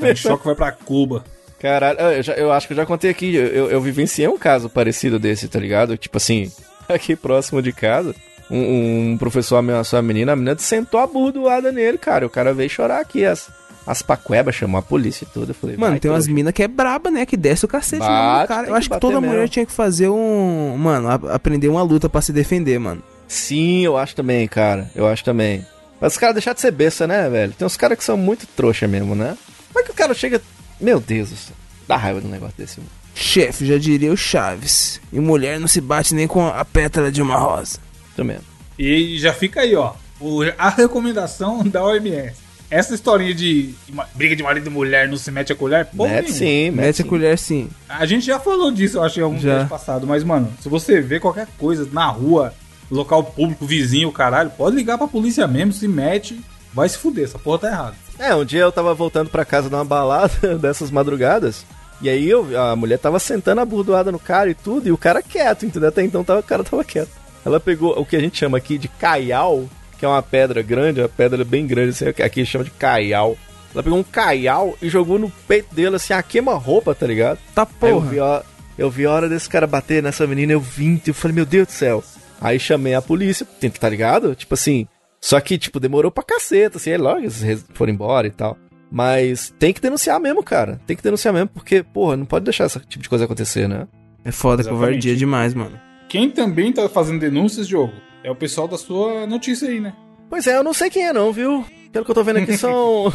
Tá 0.00 0.10
em 0.10 0.16
choque 0.16 0.44
vai 0.44 0.54
pra 0.54 0.72
Cuba. 0.72 1.24
Caralho, 1.58 1.98
eu, 2.00 2.22
já- 2.22 2.34
eu 2.34 2.52
acho 2.52 2.66
que 2.66 2.72
eu 2.72 2.76
já 2.76 2.84
contei 2.84 3.10
aqui, 3.10 3.34
eu, 3.34 3.46
eu, 3.46 3.70
eu 3.70 3.80
vivenciei 3.80 4.28
um 4.28 4.36
caso 4.36 4.68
parecido 4.68 5.18
desse, 5.18 5.48
tá 5.48 5.58
ligado? 5.58 5.96
Tipo 5.96 6.16
assim, 6.18 6.50
aqui 6.88 7.16
próximo 7.16 7.62
de 7.62 7.72
casa, 7.72 8.14
um, 8.50 9.12
um 9.12 9.18
professor 9.18 9.56
ameaçou 9.56 9.98
a 9.98 10.02
menina, 10.02 10.32
a 10.32 10.36
menina 10.36 10.56
sentou 10.58 11.00
a 11.00 11.06
burdoada 11.06 11.72
nele, 11.72 11.96
cara. 11.98 12.26
O 12.26 12.30
cara 12.30 12.52
veio 12.52 12.68
chorar 12.68 13.00
aqui, 13.00 13.24
as, 13.24 13.48
as 13.86 14.02
pacuebas, 14.02 14.54
chamou 14.54 14.78
a 14.78 14.82
polícia 14.82 15.24
e 15.24 15.28
tudo. 15.32 15.50
Eu 15.50 15.54
falei, 15.54 15.76
Mano, 15.76 15.98
tem 16.00 16.10
umas 16.10 16.26
minas 16.26 16.52
que 16.52 16.62
é 16.62 16.68
braba, 16.68 17.10
né? 17.10 17.24
Que 17.24 17.36
desce 17.36 17.64
o 17.64 17.68
cacete 17.68 18.00
Bate, 18.00 18.42
no 18.42 18.48
cara. 18.48 18.66
Eu 18.66 18.72
que 18.72 18.78
acho 18.78 18.88
que 18.88 18.90
bater 18.90 19.00
toda 19.00 19.20
mesmo. 19.20 19.34
mulher 19.34 19.48
tinha 19.48 19.64
que 19.66 19.72
fazer 19.72 20.08
um. 20.08 20.76
Mano, 20.76 21.08
a- 21.08 21.34
aprender 21.34 21.68
uma 21.68 21.82
luta 21.82 22.08
pra 22.08 22.20
se 22.20 22.32
defender, 22.32 22.78
mano. 22.78 23.02
Sim, 23.28 23.84
eu 23.84 23.96
acho 23.96 24.14
também, 24.16 24.46
cara. 24.48 24.90
Eu 24.94 25.06
acho 25.06 25.24
também. 25.24 25.64
Mas 26.00 26.12
os 26.12 26.18
caras 26.18 26.34
deixaram 26.34 26.54
de 26.56 26.60
ser 26.60 26.70
besta, 26.72 27.06
né, 27.06 27.28
velho? 27.28 27.52
Tem 27.52 27.64
uns 27.66 27.76
caras 27.76 27.96
que 27.96 28.04
são 28.04 28.16
muito 28.16 28.46
trouxa 28.48 28.86
mesmo, 28.86 29.14
né? 29.14 29.36
Como 29.72 29.82
é 29.82 29.86
que 29.86 29.92
o 29.92 29.94
cara 29.94 30.12
chega. 30.14 30.40
Meu 30.80 31.00
Deus 31.00 31.30
do 31.30 31.36
céu. 31.36 31.56
Dá 31.88 31.96
raiva 31.96 32.20
de 32.20 32.26
um 32.26 32.30
negócio 32.30 32.54
desse. 32.58 32.78
mano. 32.80 32.90
Chefe, 33.14 33.64
já 33.64 33.78
diria 33.78 34.12
o 34.12 34.16
Chaves. 34.16 35.00
E 35.12 35.18
mulher 35.18 35.58
não 35.58 35.66
se 35.66 35.80
bate 35.80 36.14
nem 36.14 36.26
com 36.26 36.46
a 36.46 36.64
pétala 36.64 37.10
de 37.10 37.22
uma 37.22 37.38
rosa. 37.38 37.78
Isso 38.12 38.24
mesmo. 38.24 38.44
E 38.78 39.18
já 39.18 39.32
fica 39.32 39.60
aí, 39.62 39.74
ó. 39.74 39.94
o- 40.20 40.42
a 40.58 40.68
recomendação 40.68 41.62
da 41.68 41.82
OMS. 41.84 42.34
Essa 42.70 42.94
historinha 42.94 43.32
de 43.32 43.74
briga 44.14 44.34
de 44.34 44.42
marido 44.42 44.66
e 44.66 44.70
mulher 44.70 45.08
não 45.08 45.16
se 45.16 45.30
mete 45.30 45.52
a 45.52 45.56
colher, 45.56 45.86
pô, 45.86 46.06
Mete 46.08 46.32
sim, 46.32 46.70
mete, 46.70 46.86
Mete 46.86 47.00
a 47.02 47.04
sim. 47.04 47.08
colher 47.08 47.38
sim. 47.38 47.68
A 47.88 48.04
gente 48.06 48.26
já 48.26 48.40
falou 48.40 48.70
disso, 48.72 48.98
eu 48.98 49.04
acho, 49.04 49.20
em 49.20 49.22
algum 49.22 49.38
Já. 49.38 49.58
vídeo 49.58 49.68
passado. 49.68 50.06
Mas, 50.06 50.24
mano, 50.24 50.52
se 50.60 50.68
você 50.68 51.00
vê 51.00 51.20
qualquer 51.20 51.46
coisa 51.58 51.88
na 51.92 52.06
rua, 52.08 52.52
local 52.90 53.22
público, 53.22 53.64
vizinho, 53.64 54.10
caralho, 54.10 54.50
pode 54.50 54.74
ligar 54.74 54.98
pra 54.98 55.06
polícia 55.06 55.46
mesmo, 55.46 55.72
se 55.72 55.86
mete, 55.86 56.40
vai 56.74 56.88
se 56.88 56.98
fuder, 56.98 57.24
essa 57.24 57.38
porra 57.38 57.58
tá 57.58 57.68
errada. 57.68 57.94
É, 58.18 58.34
um 58.34 58.44
dia 58.44 58.62
eu 58.62 58.72
tava 58.72 58.94
voltando 58.94 59.30
pra 59.30 59.44
casa 59.44 59.68
de 59.68 59.74
uma 59.74 59.84
balada 59.84 60.56
dessas 60.58 60.90
madrugadas. 60.90 61.64
E 62.02 62.08
aí 62.10 62.28
eu, 62.28 62.46
a 62.60 62.74
mulher 62.76 62.98
tava 62.98 63.18
sentando 63.18 63.60
a 63.60 63.64
burdoada 63.64 64.10
no 64.12 64.18
cara 64.18 64.50
e 64.50 64.54
tudo, 64.54 64.88
e 64.88 64.92
o 64.92 64.98
cara 64.98 65.22
quieto, 65.22 65.64
entendeu? 65.64 65.88
Até 65.88 66.02
então 66.02 66.24
tava, 66.24 66.40
o 66.40 66.42
cara 66.42 66.64
tava 66.64 66.82
quieto. 66.84 67.10
Ela 67.44 67.60
pegou 67.60 67.98
o 67.98 68.04
que 68.04 68.16
a 68.16 68.20
gente 68.20 68.36
chama 68.38 68.58
aqui 68.58 68.76
de 68.76 68.88
caial, 68.88 69.64
que 69.98 70.04
é 70.04 70.08
uma 70.08 70.22
pedra 70.22 70.62
grande, 70.62 71.00
uma 71.00 71.08
pedra 71.08 71.44
bem 71.44 71.66
grande, 71.66 71.90
assim, 71.90 72.06
aqui 72.22 72.44
chama 72.44 72.64
de 72.64 72.70
caial. 72.70 73.36
Ela 73.74 73.82
pegou 73.82 73.98
um 73.98 74.02
caial 74.02 74.76
e 74.80 74.88
jogou 74.88 75.18
no 75.18 75.30
peito 75.46 75.74
dele, 75.74 75.96
assim, 75.96 76.12
a 76.14 76.22
queima-roupa, 76.22 76.94
tá 76.94 77.06
ligado? 77.06 77.38
Tá 77.54 77.62
Aí 77.82 77.90
eu 77.90 77.94
porra. 77.96 78.10
vi, 78.10 78.20
a, 78.20 78.42
eu 78.78 78.90
vi 78.90 79.04
a 79.06 79.10
hora 79.12 79.28
desse 79.28 79.48
cara 79.48 79.66
bater 79.66 80.02
nessa 80.02 80.26
menina, 80.26 80.52
eu 80.52 80.60
vim, 80.60 81.00
eu 81.06 81.12
falei, 81.14 81.34
meu 81.34 81.44
Deus 81.46 81.66
do 81.66 81.72
céu. 81.72 82.02
Aí 82.40 82.58
chamei 82.58 82.94
a 82.94 83.02
polícia, 83.02 83.46
tenta- 83.60 83.78
tá 83.80 83.88
ligado? 83.88 84.34
Tipo 84.34 84.54
assim, 84.54 84.86
só 85.20 85.40
que, 85.40 85.58
tipo, 85.58 85.78
demorou 85.80 86.10
pra 86.10 86.22
caceta, 86.24 86.76
assim, 86.78 86.90
aí 86.92 86.98
logo 86.98 87.18
eles 87.20 87.64
foram 87.74 87.92
embora 87.92 88.26
e 88.26 88.30
tal. 88.30 88.56
Mas 88.90 89.52
tem 89.58 89.72
que 89.72 89.80
denunciar 89.80 90.20
mesmo, 90.20 90.42
cara. 90.42 90.80
Tem 90.86 90.96
que 90.96 91.02
denunciar 91.02 91.34
mesmo, 91.34 91.48
porque, 91.48 91.82
porra, 91.82 92.16
não 92.16 92.24
pode 92.24 92.44
deixar 92.44 92.66
esse 92.66 92.78
tipo 92.80 93.02
de 93.02 93.08
coisa 93.08 93.24
acontecer, 93.24 93.68
né? 93.68 93.86
É 94.24 94.30
foda, 94.30 94.62
Exatamente. 94.62 94.80
covardia 94.86 95.16
demais, 95.16 95.54
mano. 95.54 95.78
Quem 96.08 96.30
também 96.30 96.72
tá 96.72 96.88
fazendo 96.88 97.18
denúncias, 97.20 97.66
jogo, 97.66 97.92
é 98.26 98.30
o 98.30 98.34
pessoal 98.34 98.66
da 98.66 98.76
sua 98.76 99.24
notícia 99.24 99.68
aí, 99.68 99.78
né? 99.78 99.94
Pois 100.28 100.48
é, 100.48 100.56
eu 100.56 100.64
não 100.64 100.74
sei 100.74 100.90
quem 100.90 101.06
é 101.06 101.12
não, 101.12 101.32
viu? 101.32 101.64
Pelo 101.92 102.04
que 102.04 102.10
eu 102.10 102.14
tô 102.14 102.24
vendo 102.24 102.40
aqui 102.40 102.56
são... 102.56 103.12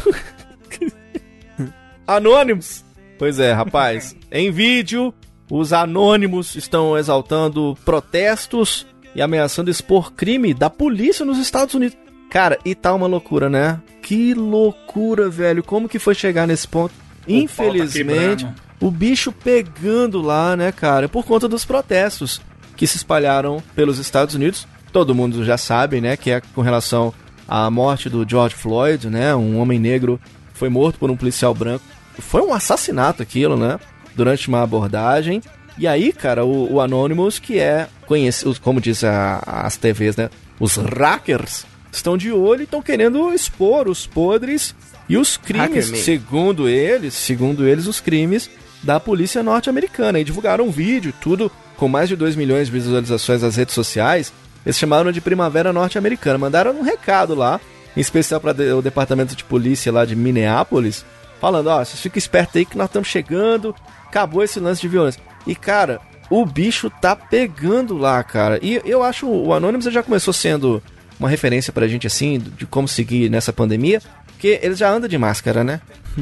Anônimos. 2.06 2.82
Pois 3.18 3.38
é, 3.38 3.52
rapaz. 3.52 4.16
Em 4.32 4.50
vídeo, 4.50 5.12
os 5.50 5.74
anônimos 5.74 6.56
estão 6.56 6.96
exaltando 6.96 7.76
protestos 7.84 8.86
e 9.14 9.20
ameaçando 9.20 9.70
expor 9.70 10.14
crime 10.14 10.54
da 10.54 10.70
polícia 10.70 11.26
nos 11.26 11.36
Estados 11.36 11.74
Unidos. 11.74 11.98
Cara, 12.30 12.58
e 12.64 12.74
tá 12.74 12.94
uma 12.94 13.06
loucura, 13.06 13.50
né? 13.50 13.82
Que 14.00 14.32
loucura, 14.32 15.28
velho. 15.28 15.62
Como 15.62 15.90
que 15.90 15.98
foi 15.98 16.14
chegar 16.14 16.46
nesse 16.46 16.66
ponto? 16.66 16.92
O 16.92 16.94
tá 16.94 17.02
Infelizmente, 17.28 18.46
quebrando. 18.46 18.62
o 18.80 18.90
bicho 18.90 19.30
pegando 19.30 20.22
lá, 20.22 20.56
né, 20.56 20.72
cara, 20.72 21.06
por 21.06 21.26
conta 21.26 21.46
dos 21.46 21.66
protestos 21.66 22.40
que 22.78 22.86
se 22.86 22.96
espalharam 22.96 23.62
pelos 23.74 23.98
Estados 23.98 24.34
Unidos. 24.34 24.66
Todo 24.92 25.14
mundo 25.14 25.44
já 25.44 25.56
sabe, 25.56 26.00
né, 26.00 26.16
que 26.16 26.30
é 26.30 26.40
com 26.54 26.60
relação 26.60 27.12
à 27.48 27.70
morte 27.70 28.08
do 28.08 28.28
George 28.28 28.54
Floyd, 28.54 29.08
né, 29.08 29.34
um 29.34 29.58
homem 29.58 29.78
negro 29.78 30.20
foi 30.52 30.68
morto 30.68 30.98
por 30.98 31.10
um 31.10 31.16
policial 31.16 31.54
branco. 31.54 31.84
Foi 32.18 32.42
um 32.42 32.52
assassinato 32.52 33.22
aquilo, 33.22 33.56
né, 33.56 33.78
durante 34.14 34.48
uma 34.48 34.62
abordagem. 34.62 35.40
E 35.78 35.86
aí, 35.88 36.12
cara, 36.12 36.44
o, 36.44 36.74
o 36.74 36.80
Anonymous, 36.80 37.38
que 37.38 37.58
é 37.58 37.88
conhecido, 38.06 38.54
como 38.60 38.80
diz 38.80 39.02
a- 39.02 39.42
as 39.46 39.76
TVs, 39.78 40.16
né, 40.16 40.28
os 40.60 40.76
hackers, 40.76 41.64
estão 41.90 42.16
de 42.16 42.30
olho 42.30 42.60
e 42.60 42.64
estão 42.64 42.82
querendo 42.82 43.32
expor 43.32 43.88
os 43.88 44.06
podres 44.06 44.74
e 45.08 45.16
os 45.16 45.36
crimes, 45.38 45.88
segundo 46.04 46.68
eles, 46.68 47.14
segundo 47.14 47.66
eles, 47.66 47.86
os 47.86 48.00
crimes 48.00 48.50
da 48.82 49.00
polícia 49.00 49.42
norte-americana. 49.42 50.20
E 50.20 50.24
divulgaram 50.24 50.66
um 50.66 50.70
vídeo, 50.70 51.12
tudo 51.20 51.50
com 51.76 51.88
mais 51.88 52.08
de 52.08 52.16
2 52.16 52.36
milhões 52.36 52.66
de 52.68 52.72
visualizações 52.72 53.42
nas 53.42 53.56
redes 53.56 53.74
sociais. 53.74 54.32
Eles 54.64 54.78
chamaram 54.78 55.10
de 55.12 55.20
Primavera 55.20 55.72
Norte-Americana. 55.72 56.38
Mandaram 56.38 56.72
um 56.72 56.82
recado 56.82 57.34
lá, 57.34 57.60
em 57.96 58.00
especial 58.00 58.40
para 58.40 58.52
o 58.76 58.82
departamento 58.82 59.34
de 59.34 59.44
polícia 59.44 59.90
lá 59.92 60.04
de 60.04 60.14
Minneapolis, 60.14 61.04
falando: 61.40 61.66
ó, 61.68 61.84
vocês 61.84 62.00
fiquem 62.00 62.18
espertos 62.18 62.56
aí 62.56 62.64
que 62.64 62.76
nós 62.78 62.86
estamos 62.88 63.08
chegando, 63.08 63.74
acabou 64.06 64.42
esse 64.42 64.60
lance 64.60 64.80
de 64.80 64.88
violência. 64.88 65.20
E 65.46 65.54
cara, 65.54 66.00
o 66.30 66.46
bicho 66.46 66.88
tá 66.88 67.16
pegando 67.16 67.96
lá, 67.98 68.22
cara. 68.22 68.58
E 68.62 68.80
eu 68.84 69.02
acho 69.02 69.26
o 69.28 69.52
Anonymous 69.52 69.86
já 69.92 70.02
começou 70.02 70.32
sendo 70.32 70.82
uma 71.18 71.28
referência 71.28 71.72
pra 71.72 71.86
gente 71.88 72.06
assim, 72.06 72.38
de 72.38 72.64
como 72.66 72.86
seguir 72.88 73.28
nessa 73.30 73.52
pandemia, 73.52 74.00
porque 74.26 74.58
ele 74.62 74.74
já 74.74 74.88
anda 74.90 75.08
de 75.08 75.18
máscara, 75.18 75.62
né? 75.62 75.80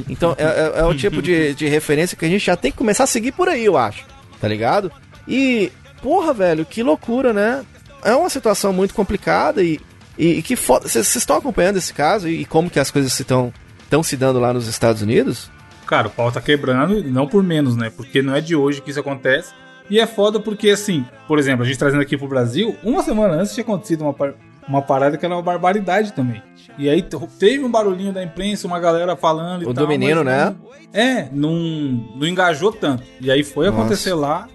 Então 0.09 0.35
é, 0.39 0.45
é- 0.45 0.73
é 0.81 0.85
o 0.85 0.95
tipo 0.95 1.21
de, 1.21 1.55
de 1.55 1.67
referência 1.69 2.17
que 2.17 2.25
a 2.25 2.29
gente 2.29 2.45
já 2.45 2.57
tem 2.57 2.71
que 2.71 2.79
começar 2.79 3.05
a 3.05 3.07
seguir 3.07 3.33
por 3.33 3.49
aí, 3.49 3.65
eu 3.65 3.77
acho. 3.77 4.05
Tá 4.41 4.47
ligado? 4.49 4.91
E, 5.29 5.71
porra, 6.03 6.33
velho, 6.33 6.65
que 6.65 6.83
loucura, 6.83 7.33
né? 7.33 7.63
É 8.05 8.15
uma 8.15 8.29
situação 8.31 8.73
muito 8.73 8.95
complicada 8.95 9.63
e, 9.63 9.79
e, 10.19 10.39
e 10.39 10.43
que. 10.43 10.55
Vocês 10.57 11.15
estão 11.17 11.37
acompanhando 11.37 11.77
esse 11.77 11.93
caso 11.93 12.29
e, 12.29 12.45
como 12.45 12.71
que 12.71 12.81
as 12.81 12.91
coisas 12.91 13.19
estão 13.19 13.53
estão 13.83 14.03
se 14.03 14.17
dando 14.17 14.39
lá 14.39 14.53
nos 14.53 14.67
Estados 14.69 15.03
Unidos? 15.03 15.51
Cara, 15.87 16.07
o 16.07 16.11
pau 16.11 16.31
tá 16.31 16.41
quebrando 16.41 16.99
e 16.99 17.11
não 17.11 17.27
por 17.27 17.43
menos, 17.43 17.77
né? 17.77 17.91
Porque 17.91 18.23
não 18.23 18.35
é 18.37 18.41
de 18.41 18.55
hoje 18.55 18.81
que 18.81 18.91
isso 18.91 19.01
acontece. 19.01 19.53
E 19.91 19.99
é 19.99 20.07
foda 20.07 20.39
porque, 20.39 20.71
assim, 20.71 21.05
por 21.27 21.37
exemplo, 21.39 21.65
a 21.65 21.67
gente 21.67 21.77
trazendo 21.79 22.01
aqui 22.01 22.17
pro 22.17 22.29
Brasil, 22.29 22.77
uma 22.85 23.03
semana 23.03 23.35
antes 23.35 23.53
tinha 23.53 23.65
acontecido 23.65 24.03
uma, 24.03 24.13
par- 24.15 24.35
uma 24.69 24.81
parada 24.81 25.17
que 25.19 25.27
era 25.27 25.35
uma 25.35 25.43
barbaridade 25.43 26.13
também. 26.13 26.41
E 26.79 26.89
aí 26.89 27.03
te- 27.03 27.19
teve 27.41 27.65
um 27.65 27.71
barulhinho 27.71 28.13
da 28.13 28.23
imprensa, 28.23 28.69
uma 28.69 28.79
galera 28.79 29.17
falando 29.17 29.63
e 29.65 29.67
O 29.67 29.75
tal. 29.75 29.85
do 29.85 29.89
menino, 29.89 30.23
né? 30.23 30.45
não- 30.57 30.71
É, 30.93 31.29
não, 31.33 31.53
não 32.15 32.25
engajou 32.29 32.71
tanto. 32.71 33.03
E 33.21 33.29
aí 33.33 33.43
foi 33.43 33.67
Nossa. 33.67 33.81
acontecer 33.81 34.15
lá. 34.15 34.47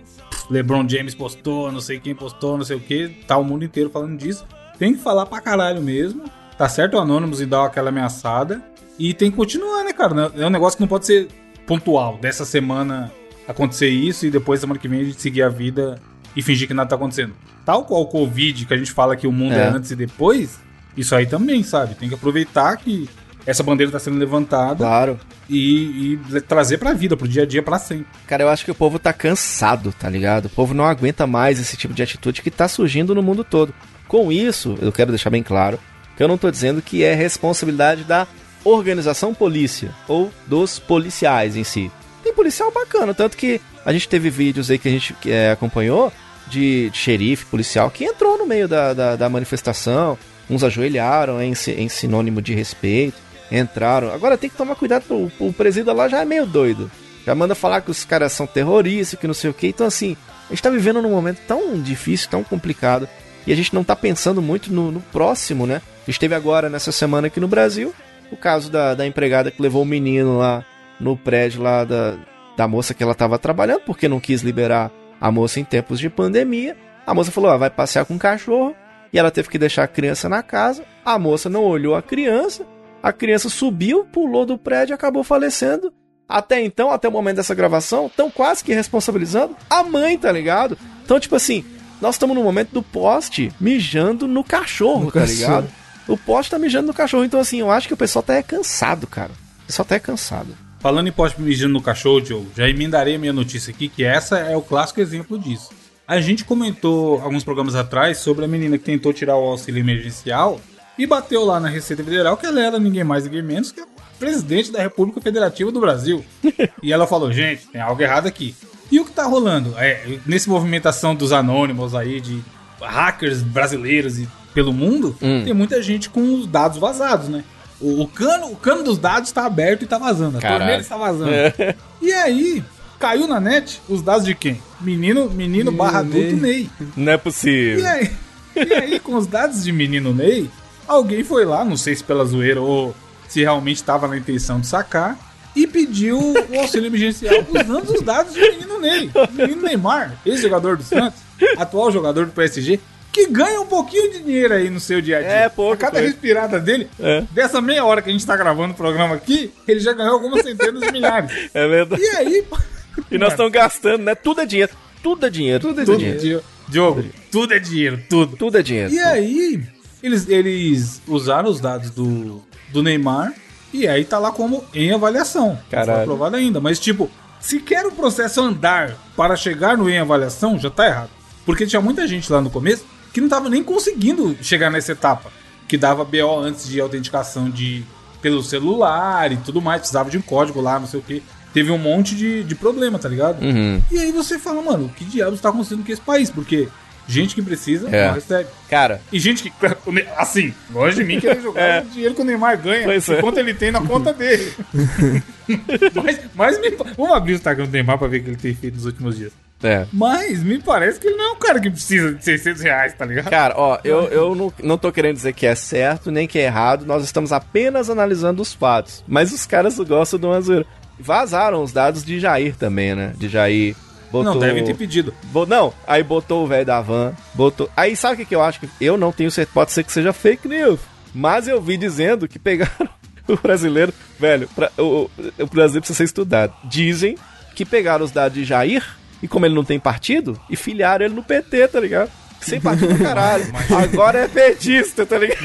LeBron 0.50 0.88
James 0.88 1.16
postou, 1.16 1.72
não 1.72 1.80
sei 1.82 2.00
quem 2.00 2.14
postou, 2.16 2.58
não 2.58 2.66
sei 2.66 2.78
o 2.78 2.80
que. 2.80 3.10
Tá 3.28 3.38
o 3.38 3.44
mundo 3.44 3.66
inteiro 3.66 3.90
falando 3.90 4.18
disso. 4.18 4.46
Tem 4.78 4.94
que 4.94 5.02
falar 5.02 5.26
pra 5.26 5.42
caralho 5.42 5.82
mesmo. 5.82 6.24
Tá 6.58 6.70
certo 6.70 6.96
o 6.96 7.00
Anonymous 7.00 7.42
e 7.42 7.46
dar 7.46 7.66
aquela 7.66 7.90
ameaçada. 7.90 8.62
E 8.98 9.14
tem 9.14 9.30
que 9.32 9.38
continuar, 9.38 9.84
né, 9.84 9.92
cara? 9.94 10.32
É 10.38 10.46
um 10.46 10.50
negócio 10.50 10.78
que 10.78 10.82
não 10.84 10.88
pode 10.88 11.06
ser 11.06 11.28
pontual. 11.66 12.18
Dessa 12.22 12.46
semana 12.46 13.12
acontecer 13.48 13.90
isso 13.90 14.26
e 14.26 14.32
depois 14.32 14.60
semana 14.60 14.80
que 14.80 14.88
vem 14.88 15.02
a 15.02 15.04
gente 15.04 15.22
seguir 15.22 15.44
a 15.44 15.50
vida 15.50 16.00
e 16.36 16.42
fingir 16.42 16.68
que 16.68 16.74
nada 16.74 16.90
tá 16.90 16.96
acontecendo. 16.96 17.34
Tal 17.66 17.84
qual 17.86 18.02
o 18.02 18.08
Covid, 18.08 18.66
que 18.66 18.74
a 18.74 18.78
gente 18.78 18.92
fala 18.92 19.16
que 19.16 19.28
o 19.28 19.32
mundo 19.32 19.54
é, 19.54 19.64
É. 19.64 19.68
antes 19.68 19.92
e 19.92 19.96
depois, 19.96 20.60
isso 20.96 21.16
aí 21.16 21.26
também, 21.26 21.64
sabe? 21.64 21.96
Tem 21.96 22.08
que 22.08 22.16
aproveitar 22.16 22.76
que 22.78 23.10
essa 23.46 23.62
bandeira 23.64 23.92
tá 23.92 24.00
sendo 24.00 24.18
levantada 24.18 24.78
Claro. 24.78 25.20
e, 25.50 26.18
e 26.34 26.42
trazer 26.42 26.78
pra 26.78 26.94
vida, 26.94 27.16
pro 27.16 27.28
dia 27.28 27.44
a 27.44 27.46
dia, 27.46 27.62
pra 27.62 27.78
sempre. 27.80 28.08
Cara, 28.28 28.44
eu 28.44 28.50
acho 28.50 28.66
que 28.66 28.72
o 28.72 28.76
povo 28.76 28.98
tá 29.00 29.14
cansado, 29.14 29.94
tá 29.98 30.10
ligado? 30.10 30.46
O 30.46 30.50
povo 30.50 30.74
não 30.74 30.86
aguenta 30.86 31.28
mais 31.28 31.60
esse 31.60 31.78
tipo 31.78 31.94
de 31.94 32.02
atitude 32.04 32.42
que 32.42 32.50
tá 32.52 32.68
surgindo 32.68 33.14
no 33.14 33.22
mundo 33.24 33.44
todo. 33.44 33.74
Com 34.08 34.32
isso, 34.32 34.76
eu 34.82 34.92
quero 34.92 35.12
deixar 35.12 35.30
bem 35.30 35.44
claro 35.44 35.80
que 36.18 36.24
eu 36.24 36.28
não 36.28 36.38
tô 36.38 36.50
dizendo 36.50 36.82
que 36.82 37.04
é 37.04 37.14
responsabilidade 37.14 38.04
da 38.04 38.26
organização 38.64 39.34
polícia 39.34 39.92
ou 40.08 40.32
dos 40.48 40.80
policiais 40.80 41.56
em 41.56 41.64
si. 41.64 41.92
Tem 42.24 42.34
policial 42.34 42.72
bacana, 42.72 43.14
tanto 43.14 43.38
que 43.38 43.62
a 43.86 43.94
gente 43.94 44.10
teve 44.10 44.30
vídeos 44.30 44.72
aí 44.72 44.80
que 44.80 44.88
a 44.88 44.92
gente 44.92 45.16
é, 45.28 45.52
acompanhou 45.52 46.12
de, 46.48 46.90
de 46.90 46.98
xerife, 46.98 47.46
policial, 47.46 47.92
que 47.92 48.04
entrou 48.06 48.38
no 48.38 48.46
meio 48.48 48.68
da, 48.68 48.94
da, 48.94 49.16
da 49.16 49.30
manifestação, 49.30 50.18
uns 50.50 50.64
ajoelharam 50.64 51.42
em, 51.42 51.54
si- 51.54 51.72
em 51.74 51.88
sinônimo 51.90 52.42
de 52.42 52.54
respeito, 52.56 53.18
entraram. 53.52 54.14
Agora 54.14 54.38
tem 54.38 54.50
que 54.50 54.58
tomar 54.58 54.76
cuidado, 54.76 55.06
o, 55.10 55.32
o 55.40 55.54
presídio 55.54 55.94
lá 55.94 56.08
já 56.08 56.22
é 56.22 56.26
meio 56.26 56.46
doido. 56.46 56.90
Já 57.26 57.34
manda 57.34 57.56
falar 57.56 57.82
que 57.82 57.90
os 57.90 58.06
caras 58.06 58.32
são 58.32 58.46
terroristas, 58.46 59.20
que 59.20 59.28
não 59.28 59.34
sei 59.34 59.50
o 59.50 59.54
que. 59.54 59.68
Então, 59.68 59.88
assim, 59.88 60.16
a 60.48 60.50
gente 60.50 60.62
tá 60.62 60.70
vivendo 60.70 61.02
num 61.02 61.10
momento 61.10 61.40
tão 61.48 61.82
difícil, 61.82 62.30
tão 62.30 62.44
complicado, 62.44 63.10
e 63.48 63.52
a 63.52 63.56
gente 63.56 63.74
não 63.74 63.84
tá 63.84 63.96
pensando 63.96 64.42
muito 64.42 64.72
no, 64.72 64.92
no 64.92 65.02
próximo, 65.02 65.66
né? 65.66 65.82
A 66.04 66.12
gente 66.12 66.20
teve 66.20 66.36
agora, 66.36 66.70
nessa 66.70 66.92
semana 66.92 67.28
aqui 67.28 67.40
no 67.40 67.48
Brasil, 67.48 67.94
o 68.32 68.38
caso 68.38 68.70
da, 68.70 68.94
da 68.94 69.08
empregada 69.08 69.50
que 69.50 69.62
levou 69.62 69.82
o 69.82 69.86
menino 69.86 70.38
lá 70.38 70.64
no 71.00 71.18
prédio 71.18 71.62
lá 71.62 71.84
da, 71.84 72.16
da 72.56 72.68
moça 72.68 72.94
que 72.94 73.02
ela 73.02 73.16
tava 73.16 73.40
trabalhando, 73.40 73.82
porque 73.82 74.08
não 74.08 74.20
quis 74.20 74.42
liberar 74.42 74.92
a 75.20 75.32
moça 75.32 75.60
em 75.60 75.64
tempos 75.64 76.00
de 76.00 76.10
pandemia. 76.10 76.78
A 77.06 77.14
moça 77.14 77.32
falou, 77.32 77.50
ah, 77.50 77.58
vai 77.58 77.70
passear 77.70 78.06
com 78.06 78.16
o 78.16 78.20
cachorro, 78.20 78.76
e 79.12 79.18
ela 79.18 79.32
teve 79.32 79.50
que 79.50 79.58
deixar 79.58 79.84
a 79.84 79.88
criança 79.88 80.30
na 80.30 80.44
casa. 80.44 80.84
A 81.04 81.18
moça 81.18 81.50
não 81.50 81.64
olhou 81.64 81.96
a 81.96 82.02
criança, 82.02 82.66
a 83.06 83.14
criança 83.14 83.50
subiu, 83.50 84.04
pulou 84.06 84.48
do 84.48 84.58
prédio 84.58 84.92
e 84.92 84.96
acabou 84.96 85.24
falecendo. 85.24 85.94
Até 86.28 86.60
então, 86.64 86.90
até 86.90 87.08
o 87.08 87.12
momento 87.12 87.36
dessa 87.36 87.54
gravação, 87.54 88.08
estão 88.08 88.32
quase 88.32 88.64
que 88.64 88.74
responsabilizando 88.74 89.56
a 89.70 89.84
mãe, 89.84 90.18
tá 90.18 90.32
ligado? 90.32 90.76
Então, 91.04 91.20
tipo 91.20 91.36
assim, 91.36 91.64
nós 92.02 92.16
estamos 92.16 92.36
no 92.36 92.42
momento 92.42 92.72
do 92.72 92.82
poste 92.82 93.52
mijando 93.62 94.28
no 94.28 94.44
cachorro, 94.44 95.04
No 95.06 95.12
tá 95.12 95.20
cachorro. 95.20 95.38
ligado? 95.38 95.70
O 96.08 96.18
poste 96.18 96.50
tá 96.50 96.58
mijando 96.58 96.88
no 96.88 96.96
cachorro. 96.96 97.24
Então, 97.24 97.40
assim, 97.40 97.60
eu 97.60 97.70
acho 97.70 97.88
que 97.88 97.94
o 97.94 97.98
pessoal 97.98 98.24
tá 98.24 98.34
é 98.34 98.42
cansado, 98.42 99.06
cara. 99.06 99.34
O 99.62 99.68
pessoal 99.68 99.86
tá 99.86 99.94
é 99.94 100.00
cansado. 100.00 100.58
Falando 100.80 101.08
em 101.08 101.12
poste 101.12 101.40
mijando 101.40 101.74
no 101.74 101.82
cachorro, 101.84 102.22
Diogo, 102.22 102.48
já 102.58 102.68
emendarei 102.68 103.18
a 103.18 103.20
minha 103.20 103.34
notícia 103.34 103.70
aqui, 103.72 103.88
que 103.88 104.04
essa 104.04 104.40
é 104.40 104.58
o 104.58 104.64
clássico 104.64 105.00
exemplo 105.00 105.38
disso. 105.38 105.70
A 106.08 106.20
gente 106.20 106.44
comentou 106.44 107.22
alguns 107.22 107.44
programas 107.44 107.76
atrás 107.76 108.18
sobre 108.18 108.46
a 108.46 108.48
menina 108.48 108.80
que 108.80 108.84
tentou 108.84 109.14
tirar 109.14 109.38
o 109.38 109.46
auxílio 109.46 109.80
emergencial 109.80 110.60
e 110.98 111.06
bateu 111.06 111.44
lá 111.46 111.60
na 111.60 111.68
Receita 111.70 112.04
Federal 112.04 112.38
que 112.38 112.46
ela 112.46 112.62
era 112.62 112.80
ninguém 112.80 113.04
mais, 113.04 113.24
ninguém 113.26 113.42
menos 113.42 113.72
que 113.72 113.82
a 113.82 113.86
presidente 114.20 114.72
da 114.72 114.82
República 114.82 115.20
Federativa 115.22 115.72
do 115.72 115.80
Brasil. 115.80 116.24
e 116.82 116.92
ela 116.94 117.06
falou, 117.06 117.32
gente, 117.34 117.68
tem 117.68 117.82
algo 117.82 118.02
errado 118.02 118.28
aqui. 118.28 118.56
E 118.92 119.00
o 119.00 119.06
que 119.06 119.12
tá 119.12 119.24
rolando? 119.26 119.74
É, 119.78 120.20
nesse 120.26 120.48
movimentação 120.48 121.14
dos 121.16 121.32
anônimos 121.34 121.94
aí, 121.96 122.22
de 122.22 122.42
hackers 122.82 123.42
brasileiros 123.42 124.20
e 124.20 124.28
pelo 124.54 124.72
mundo, 124.72 125.16
Hum. 125.22 125.44
tem 125.44 125.54
muita 125.54 125.82
gente 125.82 126.10
com 126.10 126.36
os 126.36 126.48
dados 126.48 126.78
vazados, 126.78 127.28
né? 127.28 127.44
O, 127.82 128.04
o 128.04 128.08
cano, 128.08 128.48
o 128.52 128.56
cano 128.56 128.84
dos 128.84 128.98
dados 128.98 129.32
tá 129.34 129.46
aberto 129.46 129.84
e 129.84 129.86
tá 129.88 129.98
vazando. 129.98 130.38
A 130.38 130.42
Caralho. 130.42 130.60
torneira 130.60 130.82
está 130.82 130.96
vazando. 130.96 131.30
É. 131.32 131.76
E 132.02 132.14
aí, 132.14 132.64
caiu 132.98 133.28
na 133.28 133.40
net 133.42 133.82
os 133.90 134.02
dados 134.02 134.24
de 134.26 134.34
quem? 134.34 134.62
Menino, 134.80 135.30
menino 135.30 135.72
barra 135.74 136.00
adulto 136.00 136.38
Ney. 136.38 136.70
Não 136.96 137.12
é 137.12 137.18
possível. 137.18 137.80
E 137.80 137.86
aí, 137.86 138.12
e 138.56 138.74
aí, 138.74 139.00
com 139.00 139.16
os 139.16 139.28
dados 139.28 139.64
de 139.64 139.72
menino 139.74 140.14
Ney, 140.14 140.50
alguém 140.88 141.24
foi 141.24 141.46
lá, 141.46 141.64
não 141.66 141.78
sei 141.78 141.96
se 141.96 142.04
pela 142.04 142.26
zoeira 142.26 142.62
ou 142.62 142.96
se 143.28 143.42
realmente 143.42 143.78
estava 143.78 144.08
na 144.08 144.18
intenção 144.18 144.60
de 144.60 144.68
sacar, 144.68 145.18
e 145.56 145.66
pediu 145.66 146.18
o 146.20 146.36
auxílio 146.60 146.88
emergencial 146.88 147.34
usando 147.50 147.90
os 147.94 148.02
dados 148.02 148.34
de 148.34 148.40
menino 148.42 148.80
Ney. 148.80 149.10
Menino 149.32 149.62
Neymar, 149.62 150.14
ex-jogador 150.26 150.78
do 150.78 150.84
Santos, 150.84 151.20
atual 151.58 151.92
jogador 151.92 152.26
do 152.26 152.32
PSG, 152.34 152.80
que 153.12 153.28
ganha 153.28 153.62
um 153.62 153.66
pouquinho 153.66 154.12
de 154.12 154.20
dinheiro 154.20 154.54
aí 154.54 154.70
no 154.70 154.80
seu 154.80 155.00
dia 155.02 155.18
a 155.18 155.22
dia. 155.22 155.30
É, 155.30 155.50
pouco, 155.50 155.74
A 155.74 155.78
cada 155.78 155.94
pouco. 155.94 156.06
respirada 156.08 156.60
dele, 156.60 156.88
É. 157.00 157.24
dessa 157.32 157.62
meia 157.62 157.86
hora 157.86 158.02
que 158.02 158.10
a 158.10 158.12
gente 158.14 158.26
tá 158.26 158.36
gravando 158.36 158.74
o 158.74 158.78
programa 158.78 159.16
aqui, 159.16 159.54
ele 159.68 159.80
já 159.80 159.94
ganhou 159.94 160.14
algumas 160.16 160.44
centenas 160.44 160.82
de 160.82 160.92
milhares. 160.92 161.32
É 161.54 161.68
verdade. 161.68 162.02
E 162.02 162.08
aí, 162.10 162.44
E 163.12 163.18
nós 163.18 163.32
estamos 163.32 163.52
gastando, 163.52 164.04
né? 164.04 164.16
Tudo 164.16 164.42
é 164.42 164.46
dinheiro. 164.46 164.72
Tudo 165.04 165.26
é 165.26 165.30
dinheiro. 165.30 165.60
Tudo 165.62 165.82
é 165.82 165.86
tudo, 165.86 165.98
dinheiro. 165.98 166.20
Di- 166.20 166.42
Diogo, 166.68 167.06
tudo 167.32 167.54
é 167.54 167.60
dinheiro, 167.60 168.00
tudo. 168.10 168.36
Tudo 168.38 168.58
é 168.58 168.62
dinheiro. 168.64 168.92
E 168.92 169.00
aí, 169.00 169.62
eles, 170.06 170.30
eles 170.30 171.02
usaram 171.08 171.50
os 171.50 171.60
dados 171.60 171.90
do, 171.90 172.42
do 172.72 172.84
Neymar 172.84 173.34
e 173.74 173.88
aí 173.88 174.06
tá 174.06 174.18
lá 174.20 174.32
como 174.32 174.64
em 174.74 174.92
avaliação. 174.92 175.50
Não 175.50 175.60
Caralho. 175.70 175.94
foi 175.94 176.04
aprovado 176.04 176.36
ainda. 176.36 176.62
Mas, 176.62 176.80
tipo, 176.80 177.10
se 177.40 177.60
quer 177.60 177.86
o 177.86 177.92
processo 177.92 178.42
andar 178.42 178.96
para 179.16 179.36
chegar 179.36 179.78
no 179.78 179.90
em 179.90 179.98
avaliação, 179.98 180.58
já 180.58 180.70
tá 180.70 180.88
errado. 180.88 181.10
Porque 181.46 181.66
tinha 181.66 181.82
muita 181.82 182.08
gente 182.08 182.32
lá 182.32 182.40
no 182.40 182.50
começo 182.50 182.86
que 183.12 183.20
não 183.20 183.30
tava 183.30 183.50
nem 183.50 183.64
conseguindo 183.64 184.38
chegar 184.42 184.70
nessa 184.70 184.92
etapa. 184.92 185.32
Que 185.68 185.78
dava 185.78 186.06
BO 186.06 186.40
antes 186.40 186.68
de 186.68 186.80
autenticação 186.80 187.50
de 187.50 187.84
pelo 188.22 188.42
celular 188.44 189.32
e 189.32 189.38
tudo 189.38 189.62
mais. 189.62 189.82
Precisava 189.82 190.10
de 190.10 190.18
um 190.18 190.22
código 190.22 190.62
lá, 190.62 190.80
não 190.80 190.88
sei 190.88 191.00
o 191.00 191.04
que. 191.04 191.22
Teve 191.54 191.72
um 191.72 191.78
monte 191.78 192.16
de, 192.16 192.44
de 192.44 192.54
problema, 192.54 193.00
tá 193.00 193.08
ligado? 193.08 193.44
Uhum. 193.44 193.82
E 193.92 193.98
aí 193.98 194.12
você 194.12 194.38
fala, 194.38 194.62
mano, 194.62 194.86
o 194.86 194.90
que 194.90 195.06
diabos 195.06 195.40
tá 195.40 195.50
acontecendo 195.50 195.86
com 195.86 195.92
esse 195.92 196.02
país? 196.02 196.30
Porque 196.30 196.68
gente 197.08 197.36
que 197.36 197.42
precisa 197.42 197.90
É. 197.90 198.08
não 198.08 198.14
recebe. 198.16 198.50
Cara, 198.70 199.02
E 199.12 199.20
gente 199.20 199.44
que, 199.44 199.52
assim, 200.18 200.54
longe 200.74 200.98
de 200.98 201.04
mim 201.04 201.20
querer 201.20 201.42
jogar 201.42 201.84
o 201.84 201.86
dinheiro 201.90 202.16
que 202.16 202.22
o 202.22 202.26
Neymar 202.26 202.58
ganha, 202.62 202.84
Pois 202.86 203.08
é. 203.10 203.22
quanto 203.22 203.40
ele 203.40 203.54
tem 203.54 203.72
na 203.72 203.82
conta 203.82 204.12
dele. 204.14 204.54
mas, 205.94 206.20
mas 206.34 206.60
me, 206.60 206.70
vamos 206.98 207.16
abrir 207.16 207.34
o 207.34 207.36
Instagram 207.36 207.66
do 207.66 207.72
Neymar 207.72 207.98
pra 207.98 208.08
ver 208.08 208.20
o 208.20 208.24
que 208.24 208.30
ele 208.32 208.38
tem 208.38 208.54
feito 208.56 208.76
nos 208.76 208.86
últimos 208.86 209.18
dias. 209.18 209.32
é. 209.64 209.86
Mas 209.94 210.44
me 210.44 210.60
parece 210.62 211.00
que 211.00 211.08
ele 211.08 211.16
não 211.18 211.26
é 211.26 211.32
um 211.32 211.40
cara 211.40 211.60
que 211.60 211.70
precisa 211.70 212.14
de 212.14 212.24
600 212.24 212.62
reais, 212.62 212.94
tá 212.94 213.06
ligado? 213.06 213.30
Cara, 213.30 213.54
ó, 213.58 213.80
eu, 213.84 214.04
eu 214.06 214.36
não, 214.36 214.54
não 214.64 214.78
tô 214.78 214.92
querendo 214.92 215.16
dizer 215.16 215.34
que 215.34 215.46
é 215.46 215.56
certo 215.56 216.12
nem 216.12 216.28
que 216.28 216.40
é 216.40 216.44
errado, 216.46 216.86
nós 216.86 217.04
estamos 217.04 217.32
apenas 217.32 217.90
analisando 217.90 218.42
os 218.42 218.54
fatos. 218.54 219.04
Mas 219.08 219.32
os 219.32 219.46
caras 219.46 219.78
gostam 219.80 220.20
de 220.20 220.26
uma 220.26 220.42
zoeira. 220.42 220.66
Vazaram 221.00 221.62
os 221.62 221.72
dados 221.74 222.04
de 222.06 222.20
Jair 222.20 222.56
também, 222.56 222.96
né? 222.96 223.14
De 223.18 223.28
Jair. 223.28 223.76
Botou... 224.24 224.34
Não, 224.34 224.40
devem 224.40 224.64
ter 224.64 224.76
pedido. 224.76 225.14
Bo- 225.26 225.46
Não, 225.46 225.74
aí 225.88 226.04
botou 226.04 226.44
o 226.44 226.48
velho 226.48 226.66
da 226.66 226.82
van, 226.82 227.14
botou. 227.34 227.70
Aí 227.76 227.96
sabe 227.96 228.14
o 228.14 228.18
que, 228.18 228.26
que 228.26 228.36
eu 228.36 228.42
acho 228.42 228.60
que. 228.60 228.70
Eu 228.80 228.98
não 228.98 229.12
tenho 229.12 229.30
certeza, 229.32 229.54
pode 229.54 229.72
ser 229.72 229.84
que 229.84 229.92
seja 229.92 230.12
fake 230.14 230.48
news. 230.48 230.80
Mas 231.14 231.48
eu 231.48 231.62
vi 231.62 231.78
dizendo 231.78 232.28
que 232.28 232.38
pegaram 232.40 232.90
o 233.28 233.36
brasileiro. 233.38 233.94
Velho, 234.20 234.48
pra- 234.56 234.72
o, 234.78 234.82
o- 234.84 235.10
o 235.40 235.46
brasileiro 235.48 235.82
precisa 235.82 235.98
ser 235.98 236.04
estudado. 236.06 236.54
Dizem 236.66 237.18
que 237.56 237.64
pegaram 237.66 238.04
os 238.04 238.12
dados 238.12 238.38
de 238.38 238.44
Jair 238.46 238.84
e 239.24 239.28
como 239.28 239.46
ele 239.46 239.56
não 239.56 239.64
tem 239.64 239.80
partido, 239.80 240.40
e 240.50 240.56
filiaram 240.58 241.06
ele 241.06 241.16
no 241.16 241.24
PT, 241.24 241.68
tá 241.70 241.80
ligado? 241.80 242.12
Sem 242.46 242.62
partido 242.62 242.94
do 242.94 243.04
caralho. 243.04 243.46
Agora 243.84 244.20
é 244.20 244.28
petista, 244.28 245.06
tá 245.06 245.18
ligado? 245.18 245.40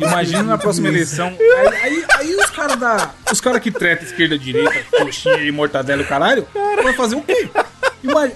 Imagina 0.00 0.42
na 0.42 0.58
próxima 0.58 0.88
eleição. 0.88 1.36
Aí, 1.38 1.76
aí, 1.82 2.04
aí 2.16 2.34
os 2.36 2.50
caras 2.50 2.76
da. 2.76 3.10
Os 3.30 3.40
caras 3.40 3.60
que 3.60 3.70
tretam 3.70 4.06
esquerda, 4.06 4.38
direita, 4.38 4.84
coxinha 4.98 5.36
e 5.42 5.50
mortadela 5.50 6.02
e 6.02 6.04
o 6.04 6.08
caralho, 6.08 6.46
vai 6.82 6.92
fazer 6.92 7.16
o 7.16 7.22
quê? 7.22 7.48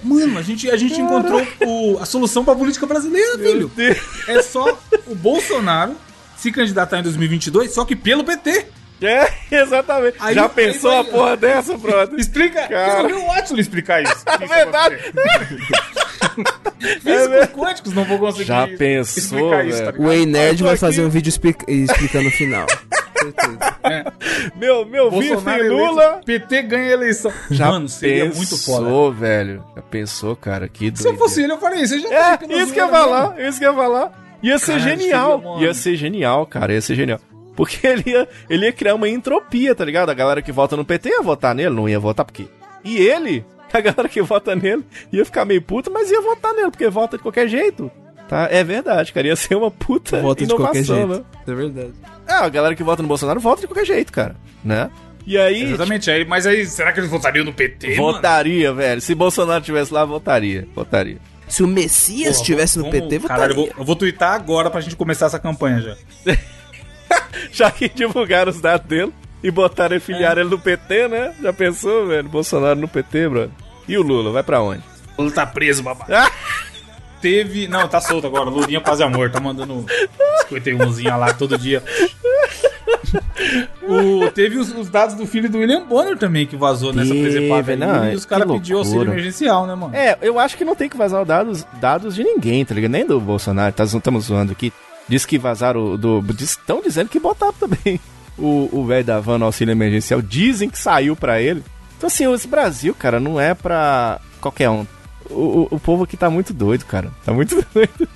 Mano, 0.02 0.38
a 0.38 0.42
gente, 0.42 0.68
a 0.70 0.76
gente 0.76 1.00
encontrou 1.00 1.46
o- 1.64 1.98
a 2.00 2.04
solução 2.06 2.44
pra 2.44 2.54
política 2.56 2.86
brasileira, 2.86 3.38
filho. 3.38 3.70
Deus. 3.74 3.98
É 4.26 4.42
só 4.42 4.76
o 5.06 5.14
Bolsonaro 5.14 5.94
se 6.36 6.50
candidatar 6.50 6.98
em 6.98 7.02
2022, 7.04 7.72
só 7.72 7.84
que 7.84 7.94
pelo 7.94 8.24
PT. 8.24 8.66
É, 9.02 9.32
exatamente. 9.50 10.16
Aí- 10.20 10.34
Já 10.34 10.42
aí 10.42 10.48
pensou 10.50 10.90
vai- 10.90 11.00
a 11.00 11.04
porra 11.04 11.36
dessa, 11.36 11.78
brother? 11.78 12.18
Explica. 12.18 12.66
Cara. 12.68 13.02
Eu 13.02 13.06
vi 13.06 13.12
o 13.14 13.26
Watson 13.28 13.56
explicar 13.56 14.02
isso. 14.02 14.22
É 14.26 14.46
verdade. 14.46 14.98
Físicos 17.00 17.46
quânticos 17.54 17.92
não 17.92 18.04
vou 18.04 18.18
conseguir 18.18 18.44
Já 18.44 18.66
pensou, 18.66 19.62
isso, 19.62 19.84
tá? 19.84 19.92
O 19.98 20.10
Ei 20.10 20.24
Nerd 20.26 20.62
vai 20.62 20.72
aqui. 20.72 20.80
fazer 20.80 21.02
um 21.04 21.08
vídeo 21.08 21.28
explica- 21.28 21.70
explicando 21.70 22.28
o 22.28 22.32
final. 22.32 22.66
Certeza. 23.18 23.58
Meu, 24.56 24.86
meu 24.86 25.10
vice 25.10 25.28
Bolsonaro 25.34 25.68
Lula. 25.76 26.02
eleito, 26.04 26.24
PT 26.24 26.62
ganha 26.62 26.84
a 26.86 26.92
eleição. 26.92 27.30
Já 27.50 27.66
Mano, 27.70 27.86
seria 27.88 28.24
pensou, 28.24 28.36
muito 28.38 28.56
foda. 28.58 29.10
velho. 29.18 29.64
Já 29.76 29.82
pensou, 29.82 30.34
cara? 30.36 30.68
Que 30.68 30.90
Se 30.96 31.06
eu 31.06 31.16
fosse 31.16 31.42
ele, 31.42 31.52
eu 31.52 31.58
faria 31.58 31.82
isso. 31.82 32.00
Tá 32.08 32.38
É, 32.48 32.62
isso 32.62 32.72
que 32.72 32.80
eu 32.80 32.86
ia 32.86 32.90
falar, 32.90 33.40
isso 33.40 33.58
que 33.58 33.64
eu 33.66 33.72
ia 33.72 33.76
falar. 33.78 34.38
Ia 34.42 34.58
ser 34.58 34.78
Cara, 34.78 34.78
genial. 34.80 35.38
seria, 35.42 35.66
ia 35.66 35.74
ser 35.74 35.96
genial, 35.96 36.46
cara, 36.46 36.72
ia 36.72 36.80
ser 36.80 36.94
genial. 36.94 37.20
Porque 37.54 37.78
ele 37.86 38.04
ia, 38.06 38.26
ele 38.48 38.64
ia 38.66 38.72
criar 38.72 38.94
uma 38.94 39.06
entropia, 39.08 39.74
tá 39.74 39.84
ligado? 39.84 40.08
A 40.08 40.14
galera 40.14 40.40
que 40.40 40.50
vota 40.52 40.74
no 40.76 40.84
PT 40.84 41.10
ia 41.10 41.22
votar 41.22 41.54
nele, 41.54 41.74
não 41.74 41.86
ia 41.88 42.00
votar 42.00 42.24
porque. 42.24 42.46
E 42.82 42.96
ele, 42.96 43.44
a 43.78 43.80
galera 43.80 44.08
que 44.08 44.20
vota 44.22 44.54
nele, 44.54 44.84
ia 45.12 45.24
ficar 45.24 45.44
meio 45.44 45.62
puta, 45.62 45.90
mas 45.90 46.10
ia 46.10 46.20
votar 46.20 46.52
nele, 46.54 46.70
porque 46.70 46.88
vota 46.88 47.16
de 47.16 47.22
qualquer 47.22 47.48
jeito. 47.48 47.90
Tá? 48.28 48.48
É 48.50 48.62
verdade, 48.62 49.12
cara. 49.12 49.26
Ia 49.26 49.34
ser 49.34 49.56
uma 49.56 49.70
puta 49.72 50.20
Volta 50.20 50.44
de 50.44 50.52
inovação, 50.52 50.72
qualquer 50.72 50.84
jeito. 50.84 51.08
né? 51.08 51.24
É 51.48 51.54
verdade. 51.54 51.92
É, 52.28 52.32
a 52.34 52.48
galera 52.48 52.74
que 52.76 52.82
vota 52.84 53.02
no 53.02 53.08
Bolsonaro 53.08 53.40
vota 53.40 53.60
de 53.62 53.66
qualquer 53.66 53.84
jeito, 53.84 54.12
cara. 54.12 54.36
Né? 54.64 54.88
E 55.26 55.36
aí, 55.36 55.64
Exatamente, 55.64 56.10
aí, 56.10 56.24
mas 56.24 56.46
aí, 56.46 56.64
será 56.64 56.92
que 56.92 57.00
eles 57.00 57.10
votariam 57.10 57.44
no 57.44 57.52
PT, 57.52 57.96
mano? 57.96 58.12
votaria, 58.12 58.72
velho. 58.72 59.00
Se 59.00 59.14
Bolsonaro 59.14 59.62
tivesse 59.64 59.92
lá, 59.92 60.04
votaria. 60.04 60.66
Votaria. 60.74 61.18
Se 61.48 61.62
o 61.64 61.66
Messias 61.66 62.36
estivesse 62.36 62.78
no 62.78 62.88
PT, 62.88 63.18
Caralho, 63.20 63.50
eu 63.52 63.56
votaria. 63.56 63.72
vou, 63.74 63.82
eu 63.82 63.84
vou 63.84 63.96
twittar 63.96 64.32
agora 64.34 64.70
pra 64.70 64.80
gente 64.80 64.94
começar 64.94 65.26
essa 65.26 65.38
campanha 65.38 65.80
já. 65.80 65.96
Já 67.50 67.70
que 67.70 67.88
divulgaram 67.88 68.50
os 68.50 68.60
dados 68.60 68.86
dele 68.86 69.12
e 69.42 69.50
botaram 69.50 69.96
e 69.96 70.00
filiaram 70.00 70.42
ele 70.42 70.50
no 70.50 70.58
PT, 70.58 71.08
né? 71.08 71.34
Já 71.40 71.52
pensou, 71.52 72.06
velho? 72.06 72.28
Bolsonaro 72.28 72.78
no 72.78 72.88
PT, 72.88 73.28
brother. 73.28 73.50
E 73.88 73.96
o 73.96 74.02
Lula, 74.02 74.30
vai 74.30 74.42
pra 74.42 74.60
onde? 74.60 74.82
O 75.16 75.22
Lula 75.22 75.34
tá 75.34 75.46
preso, 75.46 75.82
babado. 75.82 76.14
Ah! 76.14 76.30
Teve. 77.20 77.68
Não, 77.68 77.86
tá 77.86 78.00
solto 78.00 78.26
agora. 78.26 78.48
Lulinha 78.48 78.80
quase 78.80 79.02
amor. 79.02 79.30
Tá 79.30 79.40
mandando 79.40 79.84
51zinha 80.48 81.16
lá 81.16 81.32
todo 81.32 81.58
dia. 81.58 81.82
O, 83.82 84.30
teve 84.30 84.58
os, 84.58 84.70
os 84.72 84.88
dados 84.88 85.16
do 85.16 85.26
filho 85.26 85.48
do 85.48 85.58
William 85.58 85.84
Bonner 85.84 86.16
também 86.16 86.46
que 86.46 86.56
vazou 86.56 86.92
nessa 86.92 87.12
presepada 87.12 87.74
não, 87.74 88.12
e 88.12 88.14
os 88.14 88.24
caras 88.24 88.46
pediu 88.46 88.78
auxílio 88.78 89.04
emergencial, 89.04 89.66
né, 89.66 89.74
mano? 89.74 89.96
É, 89.96 90.16
eu 90.20 90.38
acho 90.38 90.56
que 90.56 90.64
não 90.64 90.76
tem 90.76 90.88
que 90.88 90.96
vazar 90.96 91.22
os 91.22 91.26
dados, 91.26 91.66
dados 91.80 92.14
de 92.14 92.22
ninguém, 92.22 92.64
tá 92.64 92.74
ligado? 92.74 92.90
Nem 92.92 93.06
do 93.06 93.18
Bolsonaro, 93.18 93.72
tá, 93.72 93.82
estamos 93.82 94.26
zoando 94.26 94.52
aqui. 94.52 94.72
Diz 95.08 95.24
que 95.24 95.38
vazaram 95.38 95.96
do. 95.96 96.24
Estão 96.38 96.80
dizendo 96.82 97.08
que 97.08 97.18
botaram 97.18 97.54
também 97.54 97.98
o 98.40 98.68
o 98.72 98.84
velho 98.86 99.04
da 99.04 99.20
van 99.20 99.38
no 99.38 99.44
auxílio 99.44 99.72
emergencial. 99.72 100.20
Dizem 100.22 100.68
que 100.70 100.78
saiu 100.78 101.14
pra 101.14 101.40
ele. 101.40 101.62
Então, 101.96 102.06
assim, 102.06 102.32
esse 102.32 102.48
Brasil, 102.48 102.94
cara, 102.94 103.20
não 103.20 103.38
é 103.40 103.52
pra 103.54 104.20
qualquer 104.40 104.70
um. 104.70 104.86
O, 105.28 105.34
o, 105.34 105.68
o 105.76 105.78
povo 105.78 106.02
aqui 106.04 106.16
tá 106.16 106.28
muito 106.28 106.52
doido, 106.52 106.84
cara. 106.86 107.08
Tá 107.24 107.32
muito 107.32 107.54
doido. 107.72 108.08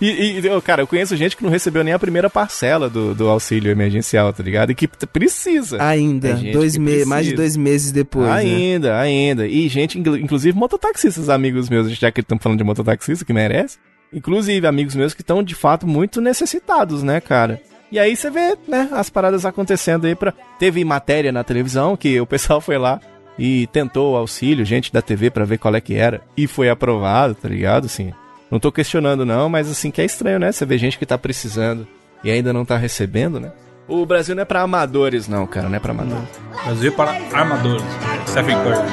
E, 0.00 0.38
e, 0.38 0.60
cara, 0.62 0.80
eu 0.82 0.86
conheço 0.86 1.16
gente 1.16 1.36
que 1.36 1.42
não 1.44 1.50
recebeu 1.50 1.84
nem 1.84 1.92
a 1.92 1.98
primeira 1.98 2.30
parcela 2.30 2.88
do, 2.88 3.14
do 3.14 3.28
auxílio 3.28 3.70
emergencial, 3.70 4.32
tá 4.32 4.42
ligado? 4.42 4.70
E 4.70 4.74
que 4.74 4.88
precisa. 4.88 5.82
Ainda, 5.82 6.36
gente 6.36 6.52
dois 6.52 6.74
que 6.74 6.78
me 6.78 7.04
mais 7.04 7.26
de 7.26 7.34
dois 7.34 7.56
meses 7.56 7.92
depois. 7.92 8.26
né? 8.26 8.32
Ainda, 8.32 8.98
ainda. 8.98 9.46
E 9.46 9.68
gente, 9.68 9.98
inclu- 9.98 10.16
inclusive 10.16 10.56
mototaxistas, 10.56 11.28
amigos 11.28 11.68
meus, 11.68 11.90
já 11.92 12.10
que 12.10 12.20
estamos 12.20 12.42
falando 12.42 12.58
de 12.58 12.64
mototaxista, 12.64 13.24
que 13.24 13.32
merece. 13.32 13.76
Inclusive, 14.12 14.66
amigos 14.66 14.94
meus 14.94 15.12
que 15.12 15.20
estão, 15.22 15.42
de 15.42 15.54
fato, 15.54 15.86
muito 15.86 16.20
necessitados, 16.20 17.02
né, 17.02 17.20
cara? 17.20 17.60
E 17.94 17.98
aí 18.00 18.16
você 18.16 18.28
vê, 18.28 18.58
né, 18.66 18.88
as 18.90 19.08
paradas 19.08 19.46
acontecendo 19.46 20.06
aí 20.08 20.16
pra... 20.16 20.34
Teve 20.58 20.84
matéria 20.84 21.30
na 21.30 21.44
televisão 21.44 21.96
que 21.96 22.20
o 22.20 22.26
pessoal 22.26 22.60
foi 22.60 22.76
lá 22.76 23.00
e 23.38 23.68
tentou 23.68 24.14
o 24.14 24.16
auxílio, 24.16 24.64
gente 24.64 24.92
da 24.92 25.00
TV, 25.00 25.30
pra 25.30 25.44
ver 25.44 25.58
qual 25.58 25.76
é 25.76 25.80
que 25.80 25.94
era. 25.94 26.20
E 26.36 26.48
foi 26.48 26.68
aprovado, 26.68 27.36
tá 27.36 27.48
ligado? 27.48 27.84
Assim, 27.84 28.12
não 28.50 28.58
tô 28.58 28.72
questionando 28.72 29.24
não, 29.24 29.48
mas 29.48 29.70
assim, 29.70 29.92
que 29.92 30.00
é 30.00 30.04
estranho, 30.04 30.40
né? 30.40 30.50
Você 30.50 30.66
vê 30.66 30.76
gente 30.76 30.98
que 30.98 31.06
tá 31.06 31.16
precisando 31.16 31.86
e 32.24 32.32
ainda 32.32 32.52
não 32.52 32.64
tá 32.64 32.76
recebendo, 32.76 33.38
né? 33.38 33.52
O 33.86 34.04
Brasil 34.04 34.34
não 34.34 34.42
é 34.42 34.44
pra 34.44 34.62
amadores, 34.62 35.28
não, 35.28 35.46
cara, 35.46 35.68
não 35.68 35.76
é 35.76 35.78
pra 35.78 35.92
amadores. 35.92 36.28
Brasil 36.64 36.90
para 36.94 37.12
armadores. 37.32 37.84
Stephen 38.26 38.56
Curry. 38.56 38.88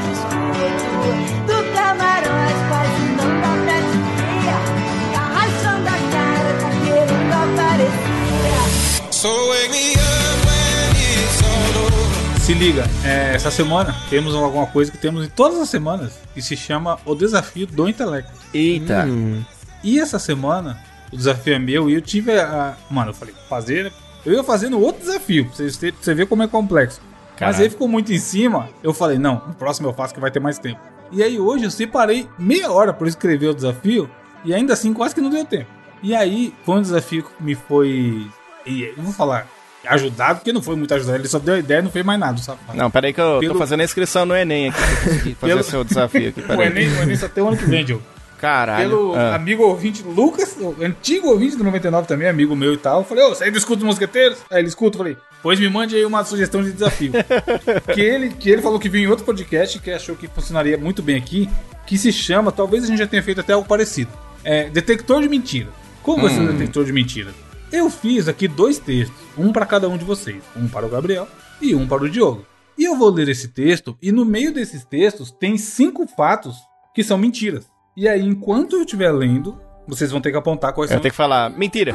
Se 12.39 12.53
liga, 12.55 12.83
é, 13.05 13.35
essa 13.35 13.51
semana 13.51 13.95
temos 14.09 14.33
alguma 14.33 14.65
coisa 14.65 14.91
que 14.91 14.97
temos 14.97 15.23
em 15.25 15.29
todas 15.29 15.59
as 15.59 15.69
semanas 15.69 16.13
que 16.33 16.41
se 16.41 16.57
chama 16.57 16.97
o 17.05 17.13
desafio 17.13 17.67
do 17.67 17.87
intelecto. 17.87 18.31
Eita. 18.53 19.05
Hum, 19.07 19.43
E 19.83 19.99
essa 19.99 20.17
semana 20.17 20.79
o 21.11 21.17
desafio 21.17 21.53
é 21.53 21.59
meu 21.59 21.87
e 21.89 21.93
eu 21.93 22.01
tive 22.01 22.31
a. 22.39 22.75
Mano, 22.89 23.11
eu 23.11 23.13
falei, 23.13 23.33
fazer. 23.47 23.91
Eu 24.25 24.33
ia 24.33 24.43
fazendo 24.43 24.79
outro 24.79 25.01
desafio, 25.01 25.45
pra 25.45 25.55
vocês 25.55 25.77
terem- 25.77 25.93
pra 25.93 26.03
você 26.03 26.13
ver 26.15 26.25
como 26.27 26.41
é 26.43 26.47
complexo. 26.47 26.99
Mas 27.03 27.39
Caralho. 27.39 27.63
aí 27.63 27.69
ficou 27.69 27.87
muito 27.87 28.11
em 28.13 28.19
cima, 28.19 28.69
eu 28.83 28.93
falei, 28.93 29.17
não, 29.17 29.41
no 29.47 29.53
próximo 29.55 29.87
eu 29.89 29.93
faço 29.93 30.13
que 30.13 30.19
vai 30.19 30.29
ter 30.31 30.39
mais 30.39 30.57
tempo. 30.59 30.79
E 31.11 31.21
aí 31.23 31.39
hoje 31.39 31.63
eu 31.65 31.71
separei 31.71 32.27
meia 32.39 32.71
hora 32.71 32.93
pra 32.93 33.07
escrever 33.07 33.47
o 33.49 33.53
desafio 33.55 34.09
e 34.45 34.53
ainda 34.53 34.73
assim 34.73 34.93
quase 34.93 35.13
que 35.15 35.21
não 35.21 35.29
deu 35.29 35.43
tempo. 35.45 35.67
E 36.03 36.15
aí 36.15 36.53
foi 36.65 36.75
um 36.77 36.81
desafio 36.81 37.23
que 37.23 37.43
me 37.43 37.53
foi. 37.55 38.27
E 38.65 38.83
eu 38.83 38.93
vou 39.03 39.13
falar, 39.13 39.47
ajudado, 39.87 40.39
porque 40.39 40.53
não 40.53 40.61
foi 40.61 40.75
muito 40.75 40.93
ajudado, 40.93 41.17
ele 41.17 41.27
só 41.27 41.39
deu 41.39 41.55
a 41.55 41.59
ideia 41.59 41.79
e 41.79 41.81
não 41.83 41.91
fez 41.91 42.05
mais 42.05 42.19
nada, 42.19 42.37
sabe? 42.37 42.59
Não, 42.73 42.89
peraí 42.91 43.13
que 43.13 43.21
eu 43.21 43.39
Pelo- 43.39 43.53
tô 43.53 43.59
fazendo 43.59 43.81
a 43.81 43.83
inscrição 43.83 44.25
no 44.25 44.35
Enem 44.35 44.69
aqui 44.69 45.35
fazer 45.35 45.53
Pelo- 45.53 45.59
o 45.61 45.63
seu 45.63 45.83
desafio 45.83 46.29
aqui. 46.29 46.41
O 46.43 46.47
Peraí. 46.47 46.67
Enem, 46.67 46.87
o 46.89 47.01
Enem 47.03 47.15
só 47.15 47.27
tem 47.27 47.43
o 47.43 47.47
ano 47.47 47.57
que 47.57 47.65
vem, 47.65 47.83
Diogo. 47.85 48.03
Caralho. 48.39 48.89
Pelo 48.89 49.15
Ah. 49.15 49.35
amigo 49.35 49.61
ouvinte 49.63 50.01
Lucas, 50.03 50.55
o 50.59 50.75
antigo 50.83 51.27
ouvinte 51.27 51.55
do 51.55 51.63
99 51.63 52.07
também, 52.07 52.27
amigo 52.27 52.55
meu 52.55 52.73
e 52.73 52.77
tal. 52.77 53.01
Eu 53.01 53.05
falei, 53.05 53.23
ô, 53.23 53.29
você 53.29 53.43
ainda 53.43 53.57
escuta 53.57 53.77
os 53.81 53.85
mosqueteiros? 53.85 54.39
Aí 54.49 54.59
ele 54.61 54.67
escuta, 54.67 54.95
eu 54.95 54.99
falei, 54.99 55.17
pois 55.43 55.59
me 55.59 55.69
mande 55.69 55.95
aí 55.95 56.03
uma 56.05 56.23
sugestão 56.25 56.63
de 56.63 56.71
desafio. 56.71 57.11
que, 57.93 58.01
ele, 58.01 58.29
que 58.29 58.49
ele 58.49 58.61
falou 58.63 58.79
que 58.79 58.89
viu 58.89 58.99
em 59.01 59.07
outro 59.07 59.23
podcast 59.25 59.77
que 59.79 59.91
achou 59.91 60.15
que 60.15 60.27
funcionaria 60.27 60.75
muito 60.75 61.03
bem 61.03 61.17
aqui, 61.17 61.47
que 61.85 61.97
se 61.99 62.11
chama, 62.11 62.51
talvez 62.51 62.83
a 62.83 62.87
gente 62.87 62.97
já 62.97 63.05
tenha 63.05 63.21
feito 63.21 63.41
até 63.41 63.53
algo 63.53 63.67
parecido. 63.67 64.11
É 64.43 64.69
Detector 64.71 65.21
de 65.21 65.29
Mentira. 65.29 65.69
Como 66.01 66.23
vai 66.23 66.31
ser 66.33 66.41
o 66.41 66.51
detector 66.51 66.83
de 66.83 66.91
mentira? 66.91 67.29
Eu 67.71 67.89
fiz 67.89 68.27
aqui 68.27 68.47
dois 68.47 68.77
textos, 68.79 69.17
um 69.37 69.51
para 69.53 69.65
cada 69.65 69.87
um 69.87 69.97
de 69.97 70.03
vocês, 70.03 70.43
um 70.55 70.67
para 70.67 70.85
o 70.85 70.89
Gabriel 70.89 71.27
e 71.61 71.73
um 71.73 71.87
para 71.87 72.03
o 72.03 72.09
Diogo. 72.09 72.45
E 72.77 72.83
eu 72.83 72.95
vou 72.95 73.09
ler 73.09 73.29
esse 73.29 73.47
texto, 73.49 73.97
e 74.01 74.11
no 74.11 74.25
meio 74.25 74.53
desses 74.53 74.83
textos 74.83 75.31
tem 75.31 75.57
cinco 75.57 76.05
fatos 76.07 76.57
que 76.93 77.03
são 77.03 77.17
mentiras. 77.17 77.69
E 77.95 78.07
aí, 78.09 78.21
enquanto 78.21 78.75
eu 78.75 78.81
estiver 78.81 79.11
lendo, 79.11 79.57
vocês 79.87 80.11
vão 80.11 80.19
ter 80.19 80.31
que 80.31 80.37
apontar 80.37 80.73
quais 80.73 80.89
Eu 80.91 80.95
são. 80.95 81.01
tenho 81.01 81.11
que 81.11 81.17
falar, 81.17 81.49
mentira. 81.49 81.93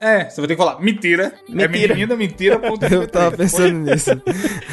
É, 0.00 0.28
você 0.28 0.40
vai 0.40 0.48
ter 0.48 0.54
que 0.56 0.62
falar 0.62 0.80
mentira. 0.80 1.34
Mentira. 1.48 1.64
É 1.64 1.68
menina, 1.96 2.16
mentira. 2.16 2.58
ponto 2.58 2.84
eu 2.84 3.06
tava 3.06 3.36
pensando 3.36 3.78
nisso. 3.78 4.10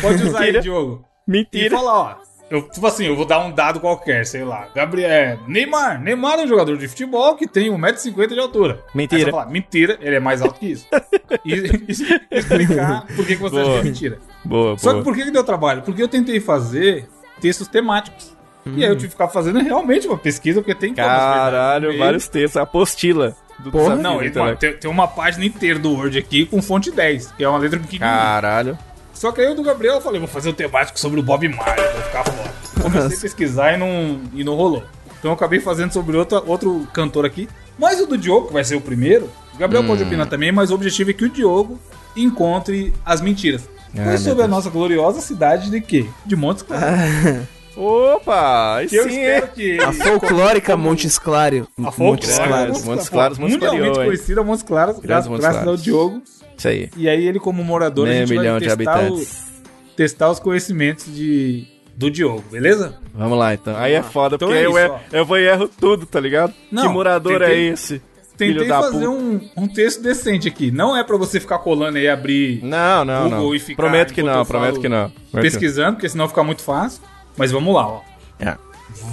Pode 0.01 0.23
usar 0.23 0.39
aí, 0.39 0.45
Mentira. 0.45 0.61
Diogo. 0.61 1.05
E 1.27 1.31
Mentira. 1.31 1.77
fala, 1.77 1.93
ó. 1.93 2.15
Eu, 2.49 2.61
tipo 2.69 2.85
assim, 2.85 3.05
eu 3.05 3.15
vou 3.15 3.25
dar 3.25 3.39
um 3.39 3.51
dado 3.51 3.79
qualquer, 3.79 4.25
sei 4.25 4.43
lá. 4.43 4.67
Gabriel, 4.75 5.09
é, 5.09 5.39
Neymar. 5.47 5.99
Neymar 5.99 6.39
é 6.39 6.43
um 6.43 6.47
jogador 6.47 6.77
de 6.77 6.87
futebol 6.87 7.35
que 7.35 7.47
tem 7.47 7.71
1,50m 7.71 8.27
de 8.27 8.39
altura. 8.39 8.79
Mentira. 8.93 9.31
Falar, 9.31 9.47
mentira, 9.47 9.97
ele 10.01 10.15
é 10.15 10.19
mais 10.19 10.41
alto 10.41 10.59
que 10.59 10.67
isso. 10.71 10.85
e, 11.43 11.53
e 11.53 12.37
explicar 12.37 13.07
por 13.15 13.25
que, 13.25 13.35
que 13.35 13.41
você 13.41 13.55
acha 13.57 13.65
Boa. 13.65 13.73
que 13.81 13.87
é 13.87 13.89
mentira. 13.89 14.19
Boa, 14.45 14.77
Só 14.77 14.91
boa. 14.91 14.97
que 15.01 15.03
por 15.09 15.15
que, 15.15 15.23
que 15.25 15.31
deu 15.31 15.43
trabalho? 15.43 15.81
Porque 15.81 16.01
eu 16.03 16.07
tentei 16.07 16.39
fazer 16.39 17.07
textos 17.41 17.67
temáticos. 17.67 18.33
E 18.65 18.83
aí 18.83 18.89
eu 18.89 18.95
tive 18.95 19.07
que 19.07 19.11
ficar 19.13 19.27
fazendo 19.27 19.59
realmente 19.59 20.07
uma 20.07 20.17
pesquisa, 20.17 20.61
porque 20.61 20.73
tem 20.73 20.93
Caralho, 20.93 21.97
vários 21.97 22.27
textos. 22.29 22.55
Apostila. 22.55 23.35
Do 23.59 23.71
Porra. 23.71 23.95
Não, 23.95 24.19
ele- 24.19 24.29
intelecto. 24.29 24.39
mano, 24.39 24.57
tem, 24.57 24.73
tem 24.77 24.89
uma 24.89 25.07
página 25.07 25.43
inteira 25.45 25.77
do 25.77 25.91
Word 25.91 26.17
aqui 26.17 26.45
com 26.45 26.61
fonte 26.61 26.89
10, 26.89 27.33
que 27.33 27.43
é 27.43 27.49
uma 27.49 27.57
letra 27.57 27.77
pequenininha. 27.79 28.09
Caralho. 28.09 28.77
Só 29.13 29.31
que 29.31 29.41
aí 29.41 29.51
o 29.51 29.55
do 29.55 29.63
Gabriel 29.63 29.95
eu 29.95 30.01
falei, 30.01 30.19
vou 30.19 30.27
fazer 30.27 30.49
um 30.49 30.53
temático 30.53 30.99
sobre 30.99 31.19
o 31.19 31.23
Bob 31.23 31.47
Marley, 31.47 31.93
vou 31.93 32.01
ficar 32.01 32.23
foda. 32.23 32.53
Comecei 32.81 33.17
a 33.17 33.21
pesquisar 33.21 33.73
e 33.73 33.77
não, 33.77 34.19
e 34.33 34.43
não 34.43 34.55
rolou. 34.55 34.83
Então 35.19 35.31
eu 35.31 35.35
acabei 35.35 35.59
fazendo 35.59 35.93
sobre 35.93 36.17
outro, 36.17 36.43
outro 36.45 36.87
cantor 36.93 37.25
aqui. 37.25 37.47
Mas 37.77 38.01
o 38.01 38.05
do 38.05 38.17
Diogo, 38.17 38.47
que 38.47 38.53
vai 38.53 38.63
ser 38.63 38.75
o 38.75 38.81
primeiro, 38.81 39.29
o 39.53 39.57
Gabriel 39.57 39.83
pode 39.85 40.03
opinar 40.03 40.27
também, 40.27 40.51
mas 40.51 40.69
o 40.71 40.75
objetivo 40.75 41.11
é 41.11 41.13
que 41.13 41.25
o 41.25 41.29
Diogo 41.29 41.79
encontre 42.15 42.93
as 43.05 43.21
mentiras. 43.21 43.69
Ai, 43.95 44.05
foi 44.05 44.17
sobre 44.17 44.43
a 44.43 44.47
Deus. 44.47 44.49
nossa 44.49 44.69
gloriosa 44.69 45.21
cidade 45.21 45.69
de 45.69 45.79
quê? 45.79 46.05
De 46.25 46.35
Montes 46.35 46.63
Claros. 46.67 47.47
Opa! 47.75 48.81
que 48.87 48.95
eu 48.95 49.03
sim, 49.09 49.21
espero 49.21 49.47
que... 49.47 49.79
A 49.79 49.91
folclórica 49.91 50.77
Montes 50.77 51.17
Claro. 51.17 51.67
A 51.77 51.81
Montes 51.81 51.95
folclórica 51.95 52.47
Claros. 52.47 52.83
Montes 52.83 53.09
Claros, 53.09 53.37
Montes 53.39 53.53
mundialmente 53.53 53.83
Clarion, 53.85 54.01
hein? 54.01 54.07
conhecida 54.07 54.43
Montes 54.43 54.63
Claros, 54.63 54.99
graças, 54.99 55.31
ao 55.31 55.37
Claros. 55.39 55.83
Diogo. 55.83 56.21
Isso 56.63 56.67
aí. 56.67 56.89
E 56.95 57.09
aí 57.09 57.27
ele 57.27 57.39
como 57.39 57.63
morador, 57.63 58.07
a 58.07 58.11
Meio 58.11 58.25
gente 58.27 58.37
milhão 58.37 58.53
vai 58.59 58.61
de 58.67 58.75
testar, 58.75 58.93
habitantes. 58.99 59.31
o- 59.33 59.95
testar 59.95 60.31
os 60.31 60.39
conhecimentos 60.39 61.05
de, 61.13 61.67
do 61.95 62.09
Diogo, 62.09 62.43
beleza? 62.51 62.97
Vamos 63.13 63.37
lá, 63.37 63.53
então. 63.53 63.75
Aí 63.77 63.93
é 63.93 64.01
foda, 64.03 64.35
Então 64.35 64.47
porque 64.47 64.61
é 64.61 64.65
eu, 64.65 64.69
isso, 64.71 64.79
erro, 64.79 64.99
eu 65.11 65.25
vou 65.25 65.37
e 65.37 65.45
erro 65.47 65.67
tudo, 65.67 66.05
tá 66.05 66.19
ligado? 66.19 66.53
Não, 66.71 66.83
que 66.83 66.89
morador 66.89 67.39
tentei- 67.39 67.55
é 67.69 67.71
esse? 67.73 68.01
Tentei 68.35 68.55
Filho 68.55 68.67
da 68.67 68.81
fazer 68.81 69.07
um, 69.07 69.39
um 69.55 69.67
texto 69.67 70.01
decente 70.01 70.47
aqui. 70.47 70.71
Não 70.71 70.97
é 70.97 71.03
pra 71.03 71.15
você 71.17 71.39
ficar 71.39 71.59
colando 71.59 71.99
aí 71.99 72.05
e 72.05 72.09
abrir 72.09 72.63
Não, 72.63 73.05
não, 73.05 73.23
Google 73.25 73.39
não. 73.39 73.55
e 73.55 73.59
ficar 73.59 73.83
Prometo 73.83 74.11
que 74.11 74.23
não, 74.23 74.39
eu 74.39 74.45
prometo 74.45 74.79
que 74.81 74.89
não. 74.89 75.11
Pesquisando, 75.33 75.93
porque 75.97 76.09
senão 76.09 76.27
fica 76.27 76.43
muito 76.43 76.63
fácil. 76.63 76.99
Mas 77.37 77.51
vamos 77.51 77.75
lá, 77.75 77.87
ó. 77.87 78.01
É. 78.39 78.57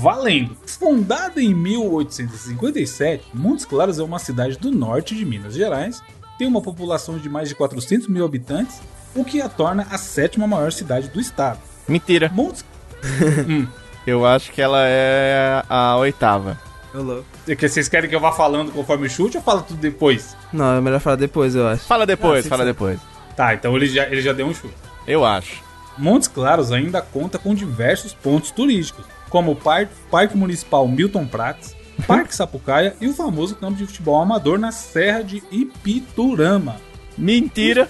Valendo! 0.01 0.57
Fundada 0.67 1.41
em 1.43 1.53
1857, 1.55 3.25
Montes 3.35 3.65
Claros 3.65 3.99
é 3.99 4.03
uma 4.03 4.19
cidade 4.19 4.57
do 4.59 4.71
norte 4.71 5.15
de 5.15 5.25
Minas 5.25 5.55
Gerais, 5.55 6.03
tem 6.41 6.49
uma 6.49 6.63
população 6.63 7.19
de 7.19 7.29
mais 7.29 7.51
de 7.51 7.55
400 7.55 8.09
mil 8.09 8.25
habitantes, 8.25 8.81
o 9.15 9.23
que 9.23 9.43
a 9.43 9.49
torna 9.49 9.87
a 9.91 9.99
sétima 9.99 10.47
maior 10.47 10.73
cidade 10.73 11.09
do 11.09 11.21
estado. 11.21 11.59
Mentira. 11.87 12.31
Montes... 12.33 12.65
Eu 14.07 14.25
acho 14.25 14.51
que 14.53 14.63
ela 14.63 14.79
é 14.87 15.63
a 15.69 15.95
oitava. 15.99 16.59
Louco. 16.95 17.25
É 17.47 17.55
que 17.55 17.69
Vocês 17.69 17.87
querem 17.89 18.09
que 18.09 18.17
eu 18.17 18.21
vá 18.21 18.33
falando 18.33 18.73
conforme 18.73 19.07
o 19.07 19.11
chute 19.11 19.37
ou 19.37 19.43
fala 19.43 19.61
tudo 19.63 19.79
depois? 19.79 20.35
Não, 20.51 20.77
é 20.79 20.81
melhor 20.81 20.99
falar 21.01 21.17
depois, 21.17 21.55
eu 21.55 21.69
acho. 21.69 21.85
Fala 21.85 22.07
depois, 22.07 22.47
Ah, 22.47 22.49
fala 22.49 22.63
sim, 22.63 22.69
depois. 22.71 22.99
Tá, 23.37 23.53
então 23.55 23.77
ele 23.77 23.87
já, 23.87 24.07
ele 24.07 24.23
já 24.23 24.33
deu 24.33 24.47
um 24.47 24.55
chute. 24.55 24.75
Eu 25.07 25.25
acho. 25.25 25.63
Montes 25.99 26.29
Claros 26.29 26.73
ainda 26.73 27.03
conta 27.03 27.39
com 27.39 27.55
diversos 27.55 28.15
pontos 28.15 28.51
turísticos, 28.51 29.05
como 29.29 29.53
o 29.53 29.57
Par- 29.57 29.89
Parque 30.11 30.37
Municipal 30.37 30.89
Milton 30.89 31.27
Prats, 31.27 31.77
Parque 32.01 32.35
Sapucaia 32.35 32.95
e 33.01 33.09
o 33.09 33.15
famoso 33.15 33.55
campo 33.57 33.77
de 33.77 33.87
futebol 33.87 34.21
amador 34.21 34.59
na 34.59 34.73
Serra 34.73 35.23
de 35.23 35.43
Ipiturama. 35.51 36.77
Mentira. 37.17 37.87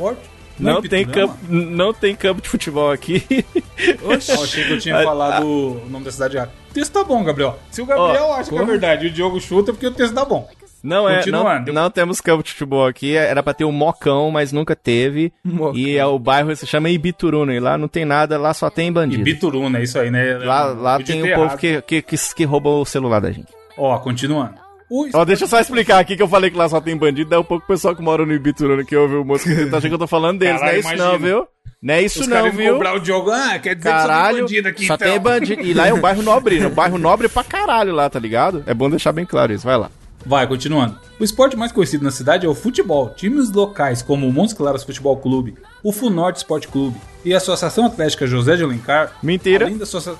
Não 0.58 0.78
é 0.78 0.82
tem, 0.82 1.02
Ipiturama? 1.02 1.32
campo, 1.34 1.52
não 1.52 1.94
tem 1.94 2.14
campo 2.14 2.42
de 2.42 2.48
futebol 2.48 2.90
aqui. 2.90 3.24
Oxe, 4.04 4.32
eu 4.32 4.42
achei 4.42 4.64
que 4.64 4.72
eu 4.72 4.78
tinha 4.78 4.98
Ah, 4.98 5.04
falado 5.04 5.46
o 5.46 5.86
nome 5.88 6.04
da 6.04 6.12
cidade 6.12 6.36
errado. 6.36 6.50
O 6.70 6.74
texto 6.74 6.92
tá 6.92 7.02
bom, 7.02 7.24
Gabriel. 7.24 7.58
Se 7.70 7.80
o 7.80 7.86
Gabriel 7.86 8.24
Ó, 8.24 8.34
acha 8.36 8.50
que 8.50 8.58
é 8.58 8.64
verdade 8.64 9.06
e 9.06 9.08
o 9.08 9.12
Diogo 9.12 9.40
chuta, 9.40 9.70
é 9.70 9.72
porque 9.72 9.86
o 9.86 9.90
texto 9.92 10.14
tá 10.14 10.24
bom. 10.24 10.48
Não 10.82 11.06
é, 11.06 11.24
não, 11.26 11.44
não 11.74 11.90
temos 11.90 12.22
campo 12.22 12.42
de 12.42 12.52
futebol 12.52 12.86
aqui. 12.86 13.14
Era 13.14 13.42
pra 13.42 13.52
ter 13.52 13.64
um 13.66 13.72
mocão, 13.72 14.30
mas 14.30 14.50
nunca 14.50 14.74
teve. 14.74 15.30
Mocão. 15.44 15.76
E 15.76 15.96
é, 15.96 16.06
o 16.06 16.18
bairro 16.18 16.54
se 16.56 16.66
chama 16.66 16.88
Ibituruna. 16.88 17.54
E 17.54 17.60
lá 17.60 17.76
não 17.76 17.86
tem 17.86 18.06
nada, 18.06 18.38
lá 18.38 18.54
só 18.54 18.70
tem 18.70 18.90
bandido. 18.90 19.20
Ibituruna, 19.20 19.78
é 19.78 19.82
isso 19.82 19.98
aí, 19.98 20.10
né? 20.10 20.38
Lá, 20.38 20.64
lá 20.64 20.98
tem 21.02 21.22
o 21.22 21.34
povo 21.34 21.56
que, 21.58 21.82
que, 21.82 22.00
que, 22.00 22.16
que 22.34 22.44
rouba 22.44 22.70
o 22.70 22.84
celular 22.86 23.20
da 23.20 23.30
gente. 23.30 23.52
Ó, 23.82 23.98
continuando. 23.98 24.54
O 24.90 25.08
Ó, 25.14 25.24
deixa 25.24 25.44
eu 25.44 25.48
só 25.48 25.58
explicar 25.60 26.00
aqui 26.00 26.16
que 26.16 26.22
eu 26.22 26.28
falei 26.28 26.50
que 26.50 26.56
lá 26.56 26.68
só 26.68 26.80
tem 26.80 26.96
bandido, 26.96 27.30
daí 27.30 27.38
um 27.38 27.44
pouco 27.44 27.64
o 27.64 27.66
pessoal 27.66 27.94
que 27.94 28.02
mora 28.02 28.26
no 28.26 28.32
Ibituruna 28.32 28.84
que 28.84 28.94
ouve 28.96 29.14
o 29.14 29.24
música 29.24 29.54
tá 29.70 29.78
achando 29.78 29.88
que 29.88 29.94
eu 29.94 29.98
tô 29.98 30.06
falando 30.06 30.38
deles. 30.40 30.60
Caralho, 30.60 30.82
não 30.82 30.90
é 30.90 30.94
isso 30.94 31.02
não, 31.02 31.10
imagina. 31.14 31.28
viu? 31.28 31.46
Não 31.82 31.94
é 31.94 32.02
isso 32.02 32.20
Os 32.20 32.26
não, 32.26 32.50
viu? 32.52 32.72
cobrar 32.74 32.94
o 32.94 32.98
Diogo. 33.00 33.30
Ah, 33.30 33.58
quer 33.58 33.74
dizer 33.76 33.88
que 33.88 33.94
só 33.94 34.06
tem 34.06 34.06
Caralho, 34.08 34.40
bandido 34.42 34.68
aqui, 34.68 34.86
só 34.86 34.94
então. 34.96 35.08
tem 35.08 35.20
bandido. 35.20 35.62
E 35.62 35.72
lá 35.72 35.86
é 35.86 35.94
um 35.94 36.00
bairro 36.00 36.22
nobre, 36.22 36.66
um 36.66 36.70
bairro 36.70 36.98
nobre 36.98 37.28
pra 37.28 37.42
caralho 37.42 37.94
lá, 37.94 38.10
tá 38.10 38.18
ligado? 38.18 38.62
É 38.66 38.74
bom 38.74 38.90
deixar 38.90 39.12
bem 39.12 39.24
claro 39.24 39.52
isso, 39.52 39.64
vai 39.64 39.78
lá. 39.78 39.90
Vai, 40.26 40.46
continuando. 40.46 40.98
O 41.18 41.24
esporte 41.24 41.56
mais 41.56 41.72
conhecido 41.72 42.04
na 42.04 42.10
cidade 42.10 42.44
é 42.44 42.48
o 42.48 42.54
futebol. 42.54 43.10
Times 43.16 43.50
locais 43.50 44.02
como 44.02 44.28
o 44.28 44.32
Montes 44.32 44.52
Claros 44.52 44.84
Futebol 44.84 45.16
Clube, 45.16 45.54
o 45.82 45.92
Funorte 45.92 46.38
Esporte 46.38 46.68
Clube 46.68 47.00
e 47.24 47.32
a 47.32 47.38
Associação 47.38 47.86
Atlética 47.86 48.26
José 48.26 48.56
de 48.56 48.62
Alencar. 48.64 49.12
Mentira. 49.22 49.64
Além 49.64 49.78
da 49.78 49.84
associação. 49.84 50.18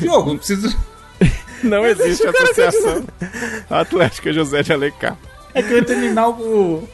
Diogo, 0.00 0.30
não 0.30 0.38
precisa. 0.38 0.74
Não 1.62 1.84
existe 1.86 2.26
associação 2.26 3.04
Atlética 3.70 4.32
José 4.32 4.62
de 4.62 4.72
Alencar. 4.72 5.16
É 5.54 5.62
que 5.62 5.72
eu 5.72 5.78
ia 5.78 5.84
terminar 5.84 6.28
o. 6.28 6.88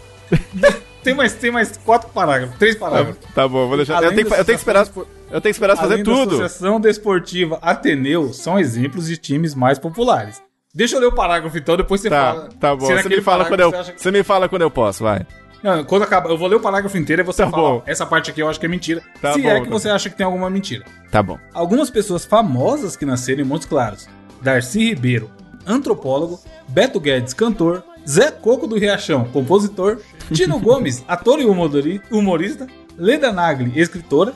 Tem 1.03 1.15
mais, 1.15 1.35
tem 1.35 1.51
mais 1.51 1.77
quatro 1.77 2.09
parágrafos, 2.11 2.57
três 2.59 2.75
Tá, 2.77 2.81
parágrafos. 2.89 3.17
tá 3.35 3.47
bom, 3.47 3.69
vou 3.69 3.77
deixar. 3.77 4.03
Eu 4.03 4.15
tenho, 4.15 4.27
que, 4.27 4.33
eu 4.33 4.45
tenho 4.45 4.47
que 4.47 4.53
esperar. 4.63 4.87
Eu 4.97 5.41
tenho 5.41 5.43
que 5.43 5.49
esperar 5.51 5.77
fazer 5.77 6.03
tudo. 6.03 6.35
Associação 6.37 6.81
Desportiva 6.81 7.59
Ateneu 7.61 8.33
são 8.33 8.59
exemplos 8.59 9.07
de 9.09 9.17
times 9.17 9.55
mais 9.55 9.79
populares. 9.79 10.43
Deixa 10.75 10.97
eu 10.97 11.01
ler 11.01 11.07
o 11.07 11.13
parágrafo 11.13 11.57
então, 11.59 11.77
depois 11.77 12.01
você 12.01 12.09
Tá, 12.11 12.33
fala. 12.35 12.49
tá 12.59 12.75
bom. 12.75 12.87
Se 12.87 12.95
Você 13.03 13.09
me, 13.09 13.21
fala 13.21 13.45
quando 13.45 13.61
eu, 13.61 13.71
você 13.71 13.93
que- 13.93 14.01
você 14.03 14.11
me 14.11 14.23
fala 14.25 14.49
quando 14.49 14.63
eu 14.63 14.71
posso, 14.71 15.05
vai. 15.05 15.27
Não, 15.63 15.85
quando 15.85 16.03
acabar, 16.03 16.29
eu 16.31 16.37
vou 16.39 16.49
ler 16.49 16.57
o 16.57 16.61
parágrafo 16.61 16.97
inteiro 16.99 17.23
e 17.23 17.25
você 17.25 17.45
Tá 17.45 17.51
fala. 17.51 17.63
bom. 17.63 17.83
Essa 17.87 18.05
parte 18.05 18.31
aqui 18.31 18.41
eu 18.43 18.49
acho 18.49 18.59
que 18.59 18.67
é 18.67 18.69
mentira. 18.69 19.01
Tá 19.21 19.35
se 19.35 19.41
bom, 19.43 19.49
é 19.49 19.61
que 19.61 19.67
tá 19.67 19.71
você 19.73 19.89
acha 19.89 20.11
que 20.11 20.17
tem 20.17 20.25
alguma 20.27 20.49
mentira. 20.51 20.85
Tá 21.11 21.23
bom. 21.23 21.39
Algumas 21.53 21.91
pessoas 21.91 22.25
famosas 22.25 22.97
que 22.97 23.07
nasceram 23.07 23.41
em 23.43 23.45
Montes 23.45 23.67
Claros: 23.67 24.09
Darcy 24.43 24.91
Ribeiro, 24.91 25.31
antropólogo, 25.67 26.41
Beto 26.69 27.01
Guedes, 27.01 27.33
cantor, 27.35 27.83
Zé 28.09 28.31
Coco 28.31 28.67
do 28.67 28.77
Riachão, 28.79 29.25
compositor, 29.25 29.99
Tino 30.33 30.59
Gomes, 30.61 31.05
ator 31.09 31.41
e 31.41 31.45
humori- 31.45 32.01
humorista, 32.11 32.67
Leda 32.99 33.33
Nagli, 33.33 33.73
escritora 33.79 34.35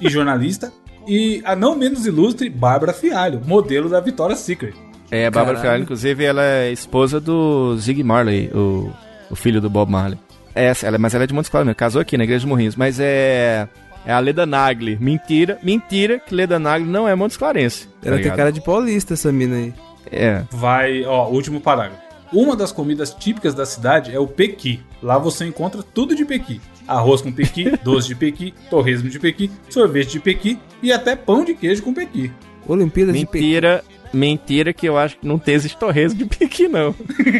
e 0.00 0.08
jornalista, 0.08 0.72
e 1.06 1.42
a 1.44 1.54
não 1.56 1.76
menos 1.76 2.06
ilustre 2.06 2.48
Bárbara 2.48 2.92
Fialho, 2.92 3.40
modelo 3.44 3.88
da 3.88 4.00
Victoria's 4.00 4.40
Secret. 4.40 4.74
É, 5.10 5.26
a 5.26 5.30
Bárbara. 5.30 5.58
Fialho, 5.60 5.82
inclusive, 5.82 6.24
ela 6.24 6.42
é 6.44 6.70
esposa 6.72 7.20
do 7.20 7.76
Zig 7.78 8.02
Marley, 8.04 8.48
o, 8.54 8.90
o 9.30 9.34
filho 9.34 9.60
do 9.60 9.68
Bob 9.68 9.90
Marley. 9.90 10.18
É, 10.54 10.72
ela, 10.82 10.98
mas 10.98 11.14
ela 11.14 11.24
é 11.24 11.26
de 11.26 11.34
Montes 11.34 11.50
Claros 11.50 11.66
mesmo, 11.66 11.76
casou 11.76 12.00
aqui 12.00 12.16
na 12.16 12.24
Igreja 12.24 12.40
de 12.40 12.46
Morrinhos. 12.46 12.76
Mas 12.76 12.98
é. 13.00 13.68
É 14.04 14.12
a 14.12 14.18
Leda 14.18 14.46
Nagli. 14.46 14.96
Mentira, 15.00 15.58
mentira 15.62 16.18
que 16.18 16.34
Leda 16.34 16.58
Nagli 16.58 16.88
não 16.88 17.06
é 17.08 17.14
Montes 17.14 17.36
Clarense. 17.36 17.86
tá 18.00 18.08
Ela 18.08 18.18
tem 18.20 18.34
cara 18.34 18.50
de 18.50 18.60
paulista, 18.60 19.14
essa 19.14 19.30
mina 19.30 19.56
aí. 19.56 19.74
É. 20.10 20.42
Vai, 20.50 21.04
ó, 21.04 21.28
último 21.28 21.60
parágrafo. 21.60 22.02
Uma 22.32 22.54
das 22.54 22.70
comidas 22.70 23.12
típicas 23.12 23.54
da 23.54 23.66
cidade 23.66 24.14
é 24.14 24.18
o 24.18 24.26
pequi. 24.26 24.80
Lá 25.02 25.18
você 25.18 25.44
encontra 25.44 25.82
tudo 25.82 26.14
de 26.14 26.24
pequi. 26.24 26.60
Arroz 26.86 27.20
com 27.20 27.32
pequi, 27.32 27.76
doce 27.82 28.08
de 28.08 28.14
pequi, 28.14 28.54
torresmo 28.70 29.10
de 29.10 29.18
pequi, 29.18 29.50
sorvete 29.68 30.12
de 30.12 30.20
pequi 30.20 30.58
e 30.82 30.92
até 30.92 31.16
pão 31.16 31.44
de 31.44 31.54
queijo 31.54 31.82
com 31.82 31.92
pequi. 31.92 32.30
Olimpíadas 32.66 33.18
de 33.18 33.26
Pequim. 33.26 33.80
Mentira, 34.12 34.72
que 34.72 34.86
eu 34.86 34.98
acho 34.98 35.16
que 35.18 35.26
não 35.26 35.38
tem 35.38 35.54
esse 35.54 35.76
torresmo 35.76 36.18
de 36.18 36.24
pique, 36.24 36.66
não. 36.66 36.92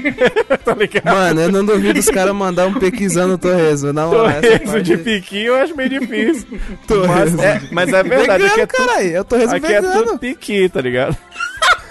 tá 0.65 0.73
ligado? 0.75 1.05
Mano, 1.13 1.41
eu 1.41 1.51
não 1.53 1.65
duvido 1.65 1.99
os 1.99 2.07
caras 2.09 2.35
mandar 2.35 2.67
um 2.69 2.75
pequizão 2.75 3.27
no 3.27 3.37
torresmo. 3.37 3.93
Na 3.93 4.07
moral, 4.07 4.29
essa 4.29 4.41
Torresmo 4.41 4.67
parte- 4.73 4.83
de 4.85 4.97
piqui 4.99 5.45
eu 5.45 5.57
acho 5.57 5.77
meio 5.77 5.89
difícil. 5.89 6.47
mas, 7.09 7.39
é, 7.39 7.61
mas 7.73 7.93
é 7.93 8.03
verdade, 8.05 8.45
aqui 8.45 8.61
é, 8.61 8.67
Vegano, 8.67 8.69
tudo, 8.69 8.87
caralho. 8.89 9.17
É 9.17 9.21
o 9.21 9.25
torresmo 9.25 9.57
aqui 9.57 9.67
é 9.67 9.81
vegano. 9.81 10.05
tudo 10.05 10.19
piqui, 10.19 10.69
tá 10.69 10.81
ligado? 10.81 11.17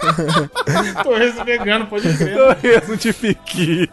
Torresmo 1.04 1.44
vegano, 1.44 1.86
pode 1.86 2.16
crer. 2.16 2.34
Torresmo 2.34 2.96
de 2.96 3.12
piqui. 3.12 3.90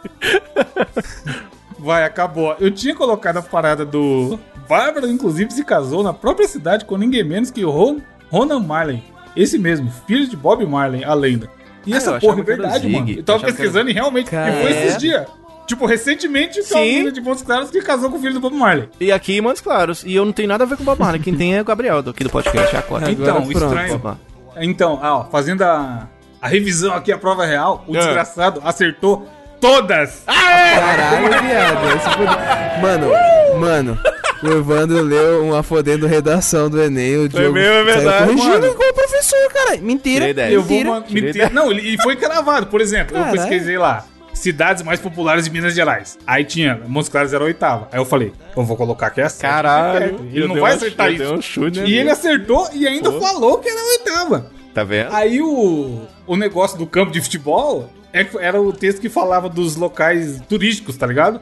Vai, 1.77 2.05
acabou. 2.05 2.55
Eu 2.59 2.71
tinha 2.71 2.95
colocado 2.95 3.37
a 3.37 3.41
parada 3.41 3.85
do. 3.85 4.39
Bárbara, 4.69 5.07
inclusive, 5.07 5.51
se 5.51 5.63
casou 5.63 6.03
na 6.03 6.13
própria 6.13 6.47
cidade 6.47 6.85
com 6.85 6.97
ninguém 6.97 7.23
menos 7.23 7.51
que 7.51 7.63
o 7.63 7.69
Ron... 7.69 7.99
Ronan 8.29 8.59
Marley. 8.59 9.03
Esse 9.41 9.57
mesmo, 9.57 9.91
filho 10.07 10.27
de 10.27 10.35
Bob 10.35 10.65
Marley, 10.65 11.03
a 11.03 11.13
lenda. 11.13 11.49
E 11.85 11.93
Ah, 11.93 11.97
essa 11.97 12.11
eu 12.11 12.19
porra 12.19 12.33
é 12.37 12.39
era 12.39 12.43
verdade, 12.45 12.89
mano. 12.89 13.09
Eu 13.09 13.17
Eu 13.17 13.23
tava 13.23 13.39
que 13.39 13.45
pesquisando 13.45 13.89
e 13.89 13.93
realmente. 13.93 14.29
Cara, 14.29 14.49
E 14.51 14.61
foi 14.61 14.71
é. 14.73 14.85
esses 14.87 14.97
dias. 14.97 15.25
Tipo, 15.67 15.85
recentemente, 15.85 16.61
tem 16.63 16.77
uma 16.77 16.81
menina 16.85 17.11
de 17.11 17.19
Montes 17.21 17.43
Claros 17.43 17.69
que 17.69 17.81
casou 17.81 18.09
com 18.09 18.17
o 18.17 18.19
filho 18.21 18.33
do 18.33 18.39
Bob 18.39 18.55
Marley. 18.55 18.87
E 19.01 19.11
aqui 19.11 19.37
em 19.37 19.41
Montes 19.41 19.61
Claros. 19.61 20.03
E 20.05 20.15
eu 20.15 20.23
não 20.25 20.31
tenho 20.31 20.47
nada 20.47 20.63
a 20.63 20.67
ver 20.67 20.77
com 20.77 20.83
o 20.83 20.85
Bob 20.85 20.99
Marley. 20.99 21.21
Quem 21.21 21.35
tem 21.35 21.55
é 21.55 21.61
o 21.61 21.65
Gabriel, 21.65 21.99
aqui 21.99 22.23
do 22.23 22.29
podcast. 22.29 22.73
É 22.75 22.79
a 22.79 22.81
Cora. 22.81 23.11
Então, 23.11 23.35
pronto. 23.45 23.51
estranho. 23.51 23.95
Opa. 23.95 24.17
Então, 24.59 24.99
ah, 25.01 25.17
ó, 25.17 25.23
fazendo 25.25 25.61
a, 25.63 26.07
a 26.41 26.47
revisão 26.47 26.93
aqui, 26.93 27.11
a 27.11 27.17
prova 27.17 27.45
real, 27.45 27.83
o 27.87 27.95
É. 27.95 27.99
desgraçado 27.99 28.61
acertou 28.63 29.27
todas. 29.59 30.23
Caralho, 30.25 31.27
viado. 31.47 32.81
Mano, 32.81 33.07
mano. 33.59 33.97
O 34.43 34.47
Evandro 34.47 35.01
leu 35.01 35.43
uma 35.45 35.63
fodendo 35.63 36.05
redação 36.05 36.69
do 36.69 36.81
Enem. 36.81 37.17
O 37.17 37.29
Diogo 37.29 37.53
mesmo, 37.53 37.73
é 37.73 37.83
verdade, 37.83 38.25
corrigindo 38.25 38.67
igual 38.67 38.89
o 38.89 38.93
professor, 38.93 39.53
cara. 39.53 39.77
Mentira. 39.81 40.29
Eu 40.51 40.61
vou 40.61 41.01
Tirei 41.03 41.21
mentira. 41.23 41.49
Não, 41.49 41.71
ele- 41.71 41.93
e 41.95 42.01
foi 42.01 42.15
cravado. 42.15 42.67
Por 42.67 42.79
exemplo, 42.81 43.15
eu 43.17 43.23
Caralho. 43.23 43.39
pesquisei 43.41 43.77
lá. 43.77 44.05
Cidades 44.33 44.83
mais 44.83 44.99
populares 44.99 45.45
de 45.45 45.49
Minas 45.49 45.73
Gerais. 45.73 46.19
Aí 46.27 46.43
tinha, 46.45 46.79
Montes 46.87 47.09
Claros 47.09 47.33
era 47.33 47.43
a 47.43 47.47
oitava. 47.47 47.87
Aí 47.91 47.99
eu 47.99 48.05
falei, 48.05 48.31
eu 48.55 48.63
vou 48.63 48.77
colocar 48.77 49.07
aqui 49.07 49.19
a 49.21 49.29
sétima. 49.29 49.51
Caralho. 49.51 50.19
Ele 50.31 50.43
eu 50.43 50.47
não 50.47 50.59
vai 50.59 50.73
um- 50.73 50.75
acertar 50.75 51.07
eu 51.07 51.13
isso. 51.13 51.33
um 51.33 51.41
chute. 51.41 51.79
E 51.79 51.97
ele 51.97 52.11
acertou 52.11 52.69
e 52.71 52.85
ainda 52.87 53.11
Pô. 53.11 53.19
falou 53.19 53.57
que 53.57 53.67
era 53.67 53.79
a 53.79 53.83
oitava. 53.85 54.51
Tá 54.75 54.83
vendo? 54.83 55.09
Aí 55.11 55.41
o, 55.41 56.01
o 56.27 56.35
negócio 56.35 56.77
do 56.77 56.85
campo 56.85 57.11
de 57.11 57.19
futebol 57.19 57.89
é 57.89 57.89
que 57.95 57.96
era 58.39 58.61
o 58.61 58.71
texto 58.73 59.01
que 59.01 59.09
falava 59.09 59.49
dos 59.49 59.75
locais 59.75 60.41
turísticos, 60.47 60.97
tá 60.97 61.05
ligado? 61.05 61.41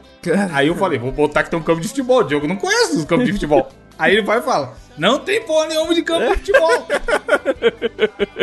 Aí 0.52 0.68
eu 0.68 0.74
falei, 0.74 0.98
vou 0.98 1.12
botar 1.12 1.42
que 1.42 1.50
tem 1.50 1.58
um 1.58 1.62
campo 1.62 1.80
de 1.80 1.88
futebol. 1.88 2.20
O 2.20 2.24
Diogo 2.24 2.46
não 2.46 2.56
conhece 2.56 2.96
os 2.96 3.04
campos 3.04 3.26
de 3.26 3.32
futebol. 3.32 3.68
Aí 3.98 4.12
ele 4.12 4.22
vai 4.22 4.40
e 4.40 4.42
fala, 4.42 4.74
não 4.98 5.18
tem 5.20 5.42
porra 5.42 5.68
nenhuma 5.68 5.94
de 5.94 6.02
campo 6.02 6.26
de 6.28 6.36
futebol. 6.36 6.86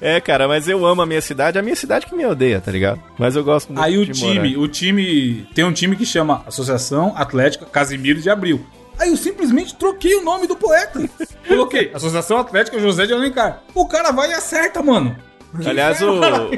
É, 0.00 0.20
cara, 0.20 0.46
mas 0.46 0.68
eu 0.68 0.84
amo 0.84 1.00
a 1.00 1.06
minha 1.06 1.22
cidade. 1.22 1.58
A 1.58 1.62
minha 1.62 1.74
cidade 1.74 2.04
que 2.06 2.14
me 2.14 2.24
odeia, 2.26 2.60
tá 2.60 2.70
ligado? 2.70 3.00
Mas 3.18 3.34
eu 3.34 3.42
gosto 3.42 3.72
muito 3.72 3.82
Aí 3.82 3.96
o 3.96 4.04
de 4.04 4.12
time, 4.12 4.50
morar. 4.50 4.62
o 4.62 4.68
time 4.68 5.48
tem 5.54 5.64
um 5.64 5.72
time 5.72 5.96
que 5.96 6.04
chama 6.04 6.42
Associação 6.46 7.14
Atlética 7.16 7.64
Casimiro 7.64 8.20
de 8.20 8.28
Abril. 8.28 8.64
Aí 8.98 9.08
eu 9.08 9.16
simplesmente 9.16 9.74
troquei 9.74 10.14
o 10.16 10.22
nome 10.22 10.46
do 10.46 10.54
poeta. 10.54 11.00
Coloquei 11.48 11.90
Associação 11.94 12.36
Atlética 12.38 12.78
José 12.78 13.06
de 13.06 13.14
Alencar. 13.14 13.62
O 13.74 13.86
cara 13.88 14.12
vai 14.12 14.30
e 14.30 14.34
acerta, 14.34 14.82
mano. 14.82 15.16
Aliás, 15.64 16.00
o, 16.02 16.10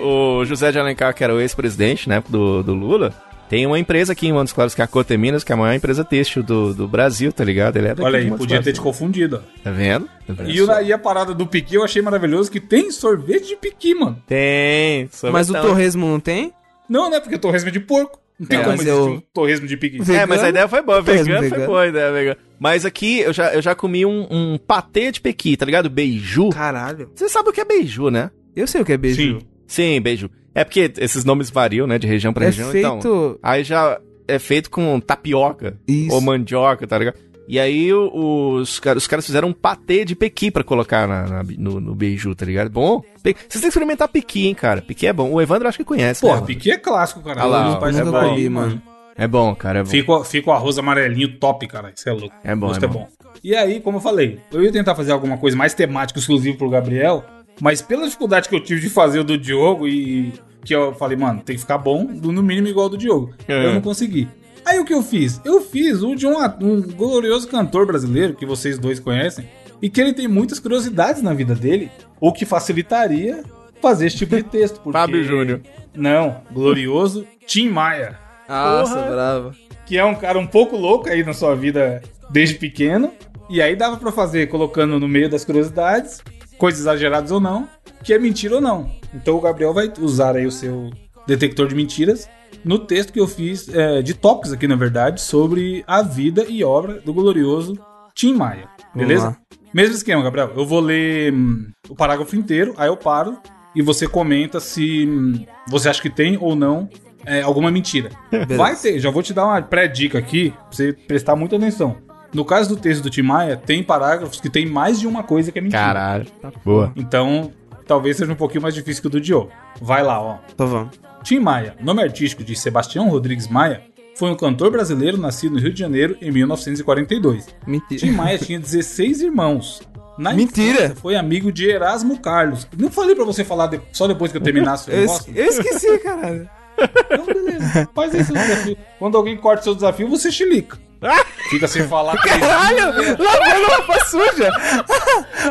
o 0.40 0.44
José 0.44 0.70
de 0.72 0.78
Alencar, 0.78 1.14
que 1.14 1.22
era 1.24 1.34
o 1.34 1.40
ex-presidente, 1.40 2.08
né, 2.08 2.22
do, 2.28 2.62
do 2.62 2.74
Lula, 2.74 3.12
tem 3.48 3.66
uma 3.66 3.78
empresa 3.78 4.12
aqui 4.12 4.26
em 4.26 4.32
Montes 4.32 4.52
Claros, 4.52 4.74
que 4.74 4.80
é 4.80 4.84
a 4.84 4.88
Coteminas, 4.88 5.44
que 5.44 5.52
é 5.52 5.54
a 5.54 5.58
maior 5.58 5.74
empresa 5.74 6.04
têxtil 6.04 6.42
do, 6.42 6.74
do 6.74 6.88
Brasil, 6.88 7.32
tá 7.32 7.44
ligado? 7.44 7.76
Ele 7.76 7.86
é 7.86 7.90
daqui 7.90 8.02
Olha 8.02 8.18
aí, 8.18 8.28
podia 8.30 8.56
ter 8.58 8.72
Claros. 8.72 8.78
te 8.78 8.80
confundido. 8.80 9.36
ó. 9.44 9.62
Tá 9.62 9.70
vendo? 9.70 10.06
Tá 10.26 10.32
vendo 10.32 10.50
E, 10.50 10.60
o- 10.62 10.80
e 10.82 10.92
a 10.92 10.98
parada 10.98 11.32
do 11.32 11.46
piqui 11.46 11.76
eu 11.76 11.84
achei 11.84 12.02
maravilhoso 12.02 12.50
que 12.50 12.58
tem 12.60 12.90
sorvete 12.90 13.46
de 13.48 13.56
piqui, 13.56 13.94
mano. 13.94 14.20
Tem. 14.26 15.08
Mas 15.32 15.48
o 15.50 15.52
torresmo 15.54 16.06
não 16.06 16.18
tem? 16.20 16.52
Não, 16.88 17.08
né? 17.10 17.20
Porque 17.20 17.38
torresmo 17.38 17.68
é 17.68 17.72
de 17.72 17.80
porco. 17.80 18.18
Não 18.38 18.46
tem 18.46 18.58
É, 18.60 18.64
como 18.64 18.82
eu- 18.82 19.06
um 19.12 19.20
torresmo 19.32 19.66
de 19.66 19.76
piqui. 19.78 19.98
Vegano? 19.98 20.18
É, 20.18 20.26
mas 20.26 20.42
a 20.42 20.48
ideia 20.50 20.68
foi 20.68 20.82
boa. 20.82 21.02
Torresmo 21.02 21.24
Vegano 21.26 21.40
foi 21.40 21.50
vegano. 21.50 21.66
boa 21.68 21.82
a 21.82 21.86
ideia, 21.86 22.12
vegano. 22.12 22.36
Mas 22.58 22.84
aqui 22.84 23.20
eu 23.20 23.32
já, 23.32 23.54
eu 23.54 23.62
já 23.62 23.74
comi 23.74 24.04
um, 24.04 24.26
um 24.30 24.58
patê 24.58 25.10
de 25.12 25.20
pequi, 25.22 25.56
tá 25.56 25.64
ligado? 25.64 25.88
Beiju. 25.88 26.50
Caralho. 26.50 27.10
Você 27.14 27.28
sabe 27.28 27.48
o 27.48 27.52
que 27.52 27.60
é 27.60 27.64
beiju, 27.64 28.10
né? 28.10 28.30
Eu 28.56 28.66
sei 28.66 28.80
o 28.80 28.84
que 28.84 28.92
é 28.92 28.96
beijo. 28.96 29.20
Sim. 29.20 29.38
Sim, 29.66 30.00
beiju. 30.00 30.30
É 30.54 30.64
porque 30.64 30.90
esses 30.98 31.24
nomes 31.24 31.50
variam, 31.50 31.86
né? 31.86 31.98
De 31.98 32.06
região 32.06 32.32
pra 32.32 32.44
É 32.44 32.46
região. 32.46 32.70
feito... 32.70 32.86
Então, 32.98 33.38
aí 33.42 33.62
já 33.62 34.00
é 34.26 34.38
feito 34.38 34.70
com 34.70 34.98
tapioca. 34.98 35.76
Isso. 35.86 36.14
Ou 36.14 36.20
mandioca, 36.20 36.86
tá 36.86 36.98
ligado? 36.98 37.16
E 37.48 37.60
aí 37.60 37.92
os, 37.92 38.80
caras- 38.80 39.02
os 39.04 39.06
caras 39.06 39.24
fizeram 39.26 39.48
um 39.48 39.52
patê 39.52 40.04
de 40.04 40.16
pequi 40.16 40.50
pra 40.50 40.64
colocar 40.64 41.06
na, 41.06 41.26
na- 41.26 41.42
no, 41.58 41.78
no 41.80 41.94
beiju, 41.94 42.34
tá 42.34 42.44
ligado? 42.44 42.70
Bom, 42.70 43.00
pe- 43.22 43.34
vocês 43.34 43.50
têm 43.52 43.60
que 43.62 43.66
experimentar 43.68 44.08
pequi, 44.08 44.46
hein, 44.48 44.54
cara. 44.54 44.82
Pequi 44.82 45.06
é 45.06 45.12
bom. 45.12 45.30
O 45.30 45.40
Evandro 45.40 45.68
acho 45.68 45.78
que 45.78 45.84
conhece, 45.84 46.22
Porra, 46.22 46.40
né? 46.40 46.46
piqui 46.46 46.72
é 46.72 46.78
clássico, 46.78 47.20
cara. 47.22 47.42
Ah 47.42 47.46
lá, 47.46 47.78
ó, 47.80 47.86
é 47.88 48.04
bom. 48.04 48.10
comi, 48.30 48.48
mano. 48.48 48.82
É 49.18 49.28
bom, 49.28 49.54
cara, 49.54 49.78
é 49.78 49.82
bom. 49.84 49.88
Fica, 49.90 50.12
o- 50.12 50.24
fica 50.24 50.50
o 50.50 50.52
arroz 50.52 50.76
amarelinho 50.78 51.38
top, 51.38 51.66
cara. 51.68 51.92
Isso 51.94 52.08
é 52.08 52.12
louco. 52.12 52.34
É 52.42 52.54
bom, 52.54 52.66
Gosto 52.68 52.84
é 52.84 52.88
bom. 52.88 53.08
E 53.44 53.54
aí, 53.54 53.78
como 53.80 53.98
eu 53.98 54.02
falei, 54.02 54.40
eu 54.50 54.62
ia 54.62 54.72
tentar 54.72 54.94
fazer 54.96 55.12
alguma 55.12 55.38
coisa 55.38 55.56
mais 55.56 55.72
temática, 55.72 56.18
exclusiva 56.18 56.56
pro 56.58 56.68
Gabriel, 56.68 57.24
mas 57.60 57.80
pela 57.82 58.04
dificuldade 58.04 58.48
que 58.48 58.54
eu 58.54 58.60
tive 58.62 58.80
de 58.82 58.90
fazer 58.90 59.20
o 59.20 59.24
do 59.24 59.36
Diogo 59.38 59.86
e 59.88 60.32
que 60.64 60.74
eu 60.74 60.94
falei, 60.94 61.16
mano, 61.16 61.40
tem 61.44 61.54
que 61.56 61.62
ficar 61.62 61.78
bom, 61.78 62.04
no 62.04 62.42
mínimo 62.42 62.66
igual 62.68 62.84
ao 62.84 62.90
do 62.90 62.98
Diogo. 62.98 63.32
É. 63.46 63.66
Eu 63.66 63.74
não 63.74 63.80
consegui. 63.80 64.28
Aí 64.64 64.80
o 64.80 64.84
que 64.84 64.92
eu 64.92 65.02
fiz? 65.02 65.40
Eu 65.44 65.60
fiz 65.60 66.02
o 66.02 66.16
de 66.16 66.26
um, 66.26 66.36
um 66.60 66.82
glorioso 66.82 67.46
cantor 67.46 67.86
brasileiro 67.86 68.34
que 68.34 68.44
vocês 68.44 68.78
dois 68.78 68.98
conhecem 68.98 69.48
e 69.80 69.88
que 69.88 70.00
ele 70.00 70.12
tem 70.12 70.26
muitas 70.26 70.58
curiosidades 70.58 71.22
na 71.22 71.32
vida 71.32 71.54
dele, 71.54 71.88
o 72.20 72.32
que 72.32 72.44
facilitaria 72.44 73.44
fazer 73.80 74.06
esse 74.06 74.16
tipo 74.16 74.34
de 74.34 74.42
texto. 74.42 74.80
porque- 74.80 74.98
Fábio 74.98 75.22
Júnior. 75.22 75.60
Não, 75.94 76.42
glorioso 76.52 77.24
Tim 77.46 77.68
Maia 77.70 78.18
Nossa, 78.48 78.94
Porra. 78.96 79.10
brava. 79.10 79.54
que 79.86 79.96
é 79.96 80.04
um 80.04 80.14
cara 80.16 80.38
um 80.38 80.46
pouco 80.46 80.76
louco 80.76 81.08
aí 81.08 81.22
na 81.24 81.32
sua 81.32 81.54
vida 81.54 82.02
desde 82.28 82.56
pequeno. 82.56 83.12
E 83.48 83.62
aí 83.62 83.76
dava 83.76 83.96
pra 83.96 84.10
fazer 84.10 84.48
colocando 84.48 84.98
no 84.98 85.06
meio 85.06 85.30
das 85.30 85.44
curiosidades, 85.44 86.20
coisas 86.58 86.80
exageradas 86.80 87.30
ou 87.30 87.40
não, 87.40 87.68
que 88.02 88.12
é 88.12 88.18
mentira 88.18 88.56
ou 88.56 88.60
não. 88.60 88.90
Então 89.14 89.36
o 89.36 89.40
Gabriel 89.40 89.72
vai 89.72 89.92
usar 90.00 90.36
aí 90.36 90.46
o 90.46 90.50
seu 90.50 90.90
detector 91.26 91.66
de 91.68 91.74
mentiras 91.74 92.28
no 92.64 92.78
texto 92.78 93.12
que 93.12 93.20
eu 93.20 93.28
fiz 93.28 93.68
é, 93.68 94.02
de 94.02 94.14
tópicos 94.14 94.52
aqui, 94.52 94.66
na 94.66 94.76
verdade, 94.76 95.20
sobre 95.20 95.84
a 95.86 96.02
vida 96.02 96.44
e 96.48 96.64
obra 96.64 97.00
do 97.00 97.12
glorioso 97.12 97.78
Tim 98.14 98.34
Maia. 98.34 98.68
Beleza? 98.94 99.36
Mesmo 99.72 99.94
esquema, 99.94 100.22
Gabriel. 100.22 100.52
Eu 100.56 100.66
vou 100.66 100.80
ler 100.80 101.32
hum, 101.32 101.70
o 101.88 101.94
parágrafo 101.94 102.34
inteiro, 102.34 102.74
aí 102.76 102.88
eu 102.88 102.96
paro 102.96 103.38
e 103.74 103.82
você 103.82 104.08
comenta 104.08 104.58
se 104.58 105.06
hum, 105.06 105.44
você 105.68 105.88
acha 105.88 106.00
que 106.00 106.10
tem 106.10 106.38
ou 106.40 106.56
não 106.56 106.88
é, 107.24 107.42
alguma 107.42 107.70
mentira. 107.70 108.10
Beleza. 108.30 108.56
Vai 108.56 108.74
ter, 108.74 108.98
já 108.98 109.10
vou 109.10 109.22
te 109.22 109.34
dar 109.34 109.46
uma 109.46 109.60
pré-dica 109.60 110.18
aqui, 110.18 110.50
pra 110.50 110.66
você 110.70 110.92
prestar 110.92 111.36
muita 111.36 111.56
atenção. 111.56 111.96
No 112.36 112.44
caso 112.44 112.68
do 112.68 112.76
texto 112.76 113.02
do 113.02 113.08
Tim 113.08 113.22
Maia, 113.22 113.56
tem 113.56 113.82
parágrafos 113.82 114.38
que 114.40 114.50
tem 114.50 114.66
mais 114.66 115.00
de 115.00 115.06
uma 115.06 115.22
coisa 115.22 115.50
que 115.50 115.58
é 115.58 115.62
mentira. 115.62 115.80
Caralho. 115.82 116.26
Boa. 116.62 116.92
Então, 116.94 117.50
talvez 117.86 118.18
seja 118.18 118.30
um 118.30 118.36
pouquinho 118.36 118.60
mais 118.60 118.74
difícil 118.74 119.00
que 119.00 119.06
o 119.08 119.10
do 119.10 119.20
Diogo. 119.20 119.50
Vai 119.80 120.02
lá, 120.02 120.20
ó. 120.20 120.36
Então 120.54 120.66
vamos. 120.66 121.00
Tim 121.24 121.38
Maia, 121.40 121.74
nome 121.80 122.02
artístico 122.02 122.44
de 122.44 122.54
Sebastião 122.54 123.08
Rodrigues 123.08 123.48
Maia, 123.48 123.82
foi 124.14 124.30
um 124.30 124.36
cantor 124.36 124.70
brasileiro 124.70 125.16
nascido 125.16 125.52
no 125.54 125.58
Rio 125.60 125.72
de 125.72 125.80
Janeiro 125.80 126.16
em 126.20 126.30
1942. 126.30 127.46
Tim 127.46 127.52
Mentira. 127.70 128.12
Maia 128.12 128.38
tinha 128.38 128.60
16 128.60 129.22
irmãos. 129.22 129.80
Na 130.18 130.32
Mentira! 130.34 130.84
infância, 130.84 130.96
Foi 130.96 131.16
amigo 131.16 131.50
de 131.50 131.68
Erasmo 131.70 132.18
Carlos. 132.20 132.66
Não 132.78 132.90
falei 132.90 133.14
pra 133.14 133.24
você 133.24 133.44
falar 133.44 133.66
de- 133.68 133.80
só 133.92 134.06
depois 134.06 134.30
que 134.30 134.36
eu 134.38 134.42
terminasse 134.42 134.90
o 134.90 134.92
negócio? 134.96 135.32
eu 135.34 135.44
esqueci, 135.46 135.98
caralho. 135.98 136.48
Então, 136.78 137.26
beleza. 137.26 137.88
Faz 137.94 138.12
seu 138.12 138.34
desafio. 138.34 138.76
Quando 138.98 139.16
alguém 139.16 139.36
corta 139.36 139.62
seu 139.62 139.74
desafio, 139.74 140.08
você 140.08 140.30
chilica. 140.30 140.78
Fica 141.50 141.68
sem 141.68 141.86
falar. 141.86 142.16
Caralho! 142.22 142.86
Lavando 143.18 143.66
roupa 143.76 144.04
suja! 144.06 144.50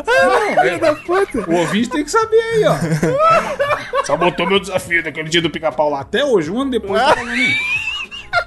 Não, 0.06 0.62
Filho 0.62 0.74
é- 0.74 0.78
da 0.78 0.94
puta! 0.94 1.50
O 1.50 1.54
ouvinte 1.56 1.88
tem 1.90 2.04
que 2.04 2.10
saber 2.10 2.36
aí, 2.40 2.64
ó. 2.64 4.04
Só 4.04 4.16
botou 4.16 4.46
meu 4.46 4.60
desafio 4.60 5.02
daquele 5.02 5.28
dia 5.28 5.40
do 5.40 5.48
pica-pau 5.50 5.88
lá. 5.90 6.00
Até 6.00 6.24
hoje, 6.24 6.50
um 6.50 6.60
ano 6.60 6.70
depois, 6.70 7.00
tá 7.00 7.14
falando. 7.14 7.38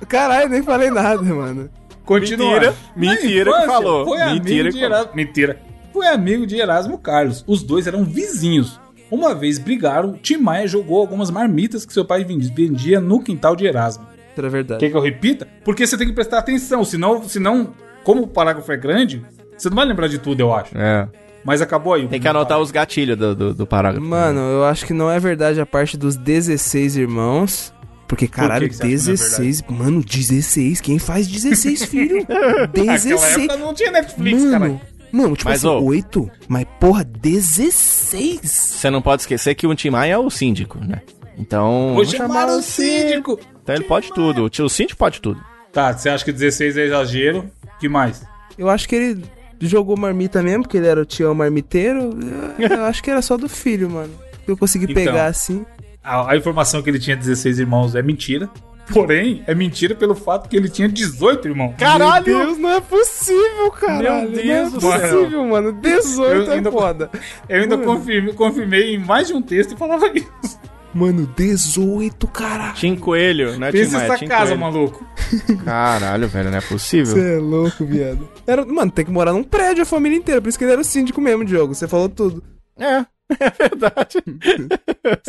Caralho, 0.08 0.50
nem 0.50 0.62
falei 0.64 0.90
nada, 0.92 1.22
mano. 1.24 1.70
Continua. 2.06 2.54
Mentira. 2.54 2.76
Mentira 2.96 3.54
que 3.62 3.66
falou. 3.66 4.06
Foi 4.06 4.18
Mentira 4.20 4.32
amigo 4.62 4.72
que 4.72 4.72
de. 4.80 4.84
Erasmo. 4.84 5.12
Mentira. 5.16 5.62
Foi 5.94 6.08
amigo 6.08 6.46
de 6.48 6.56
Erasmo 6.58 6.98
Carlos. 6.98 7.44
Os 7.48 7.64
dois 7.64 7.88
eram 7.88 8.04
vizinhos. 8.04 8.80
Uma 9.12 9.34
vez 9.34 9.58
brigaram, 9.58 10.14
Tim 10.14 10.38
Maia 10.38 10.68
jogou 10.68 11.00
algumas 11.00 11.32
marmitas 11.32 11.84
que 11.86 11.92
seu 11.92 12.06
pai 12.06 12.24
vendi- 12.24 12.54
vendia 12.54 13.00
no 13.00 13.22
quintal 13.24 13.56
de 13.56 13.66
Erasmo. 13.66 14.08
Era 14.40 14.50
verdade. 14.50 14.80
Quer 14.80 14.90
que 14.90 14.98
eu 14.98 15.02
repita? 15.02 15.48
Porque 15.64 15.86
você 15.86 15.98
tem 15.98 16.08
que 16.08 16.14
prestar 16.14 16.40
atenção, 16.40 16.84
senão, 16.84 17.24
senão 17.28 17.74
como 18.04 18.24
o 18.24 18.28
parágrafo 18.28 18.72
é 18.72 18.78
grande, 18.78 19.24
você 19.58 19.70
não 19.70 19.76
vai 19.76 19.86
lembrar 19.86 20.08
de 20.08 20.18
tudo, 20.18 20.40
eu 20.40 20.54
acho. 20.54 20.78
É. 20.78 21.08
Mas 21.44 21.62
acabou 21.62 21.94
aí. 21.94 22.08
Tem 22.08 22.20
que 22.20 22.28
anotar 22.28 22.60
os 22.60 22.72
gatilhos 22.72 23.18
do, 23.18 23.36
do, 23.36 23.54
do 23.54 23.68
parágrafo. 23.68 24.06
Mano, 24.06 24.40
eu 24.40 24.66
acho 24.66 24.86
que 24.86 24.94
não 24.94 25.10
é 25.10 25.20
verdade 25.20 25.60
a 25.60 25.66
parte 25.66 25.98
dos 25.98 26.16
16 26.16 26.98
irmãos. 26.98 27.74
Porque, 28.08 28.28
caralho, 28.28 28.68
que 28.68 28.76
você 28.76 28.84
acha 28.84 28.90
que 28.90 29.06
não 29.06 29.14
é 29.14 29.18
16. 29.18 29.64
Mano, 29.70 30.04
16. 30.04 30.82
Quem 30.82 31.00
faz 31.00 31.28
16, 31.28 31.86
filho? 31.86 32.18
Naquela 32.28 32.68
16. 32.68 33.38
época 33.38 33.58
não 33.58 33.74
tinha 33.74 33.92
Netflix, 33.92 34.44
Mano, 34.44 34.52
cara. 34.52 34.82
mano, 35.12 35.36
tipo 35.36 35.50
Mas, 35.50 35.64
assim, 35.64 35.76
ô. 35.76 35.84
8. 35.84 36.32
Mas, 36.48 36.66
porra, 36.80 37.04
16. 37.04 38.40
Você 38.44 38.90
não 38.90 39.02
pode 39.02 39.22
esquecer 39.22 39.54
que 39.54 39.68
o 39.68 39.76
Tim 39.76 39.92
Maia 39.92 40.14
é 40.14 40.18
o 40.18 40.30
síndico, 40.30 40.80
né? 40.84 41.02
Então. 41.38 41.94
Vou 41.94 42.04
vamos 42.04 42.12
chamar 42.12 42.48
o 42.48 42.62
síndico. 42.62 43.40
Então 43.74 43.76
ele 43.76 43.86
pode 43.86 44.14
tudo. 44.14 44.44
O 44.46 44.50
tio 44.50 44.68
síndico 44.70 44.98
pode 44.98 45.22
tudo. 45.22 45.40
Tá, 45.72 45.94
você 45.94 46.10
acha 46.10 46.26
que 46.26 46.32
16 46.32 46.78
é 46.78 46.86
exagero? 46.86 47.50
que 47.80 47.88
mais? 47.88 48.24
Eu 48.58 48.70
acho 48.70 48.90
que 48.90 48.96
ele 48.96 49.24
jogou 49.62 49.96
marmita 49.98 50.42
mesmo, 50.44 50.64
porque 50.64 50.78
ele 50.78 50.88
era 50.88 51.02
o 51.02 51.06
tio 51.06 51.34
marmiteiro. 51.36 52.18
Eu, 52.58 52.68
eu 52.78 52.84
acho 52.86 53.02
que 53.04 53.10
era 53.10 53.22
só 53.22 53.38
do 53.38 53.48
filho, 53.48 53.90
mano. 53.90 54.14
Eu 54.48 54.58
consegui 54.58 54.86
Então. 54.86 54.96
pegar 54.96 55.28
assim. 55.28 55.66
A, 56.04 56.32
a 56.32 56.36
informação 56.38 56.82
que 56.82 56.90
ele 56.90 57.00
tinha 57.00 57.16
16 57.16 57.60
irmãos 57.60 57.96
é 57.96 58.02
mentira. 58.02 58.50
Porém, 58.92 59.44
é 59.46 59.54
mentira 59.54 59.94
pelo 59.94 60.16
fato 60.16 60.50
que 60.50 60.58
ele 60.58 60.68
tinha 60.68 60.90
18 60.90 61.48
irmãos. 61.48 61.76
Caralho! 61.78 62.26
Meu 62.26 62.46
Deus, 62.48 62.58
não 62.58 62.72
é 62.72 62.82
possível, 62.82 63.72
caralho. 63.72 64.32
Meu 64.32 64.42
Deus 64.44 64.74
não 64.84 64.94
é 64.94 65.00
possível, 65.00 65.46
mano. 65.48 65.72
18 65.74 66.36
Eu 66.48 66.52
é 66.52 66.56
ainda- 66.56 66.72
foda. 66.72 67.12
Eu 67.48 67.62
ainda 67.62 67.78
confirmei, 67.78 68.34
confirmei 68.34 68.96
em 68.96 68.98
mais 68.98 69.28
de 69.28 69.34
um 69.36 69.42
texto 69.44 69.74
e 69.74 69.78
falava 69.78 70.10
isso. 70.16 70.60
Mano, 70.94 71.28
18, 71.38 72.28
caralho. 72.30 72.74
Tim 72.74 72.96
Coelho, 72.96 73.58
né, 73.60 73.72
Tim 73.72 73.78
Pensa 73.80 73.98
Maia? 73.98 74.06
essa 74.08 74.18
Tim 74.18 74.28
casa, 74.28 74.46
Coelho. 74.56 74.60
maluco. 74.60 75.06
Caralho, 75.64 76.28
velho, 76.28 76.50
não 76.50 76.58
é 76.58 76.62
possível. 76.62 77.14
Você 77.16 77.36
é 77.36 77.38
louco, 77.38 77.86
viado. 77.86 78.28
Era, 78.48 78.66
mano, 78.66 78.90
tem 78.92 79.06
que 79.06 79.12
morar 79.12 79.32
num 79.34 79.44
prédio 79.44 79.84
a 79.84 79.86
família 79.86 80.18
inteira. 80.18 80.42
Por 80.42 80.50
isso 80.50 80.58
que 80.58 80.64
ele 80.64 80.72
era 80.72 80.82
o 80.82 80.84
síndico 80.84 81.22
mesmo, 81.22 81.46
Diogo. 81.46 81.76
Você 81.76 81.88
falou 81.88 82.10
tudo. 82.10 82.44
É, 82.80 83.06
é 83.40 83.50
verdade. 83.70 84.18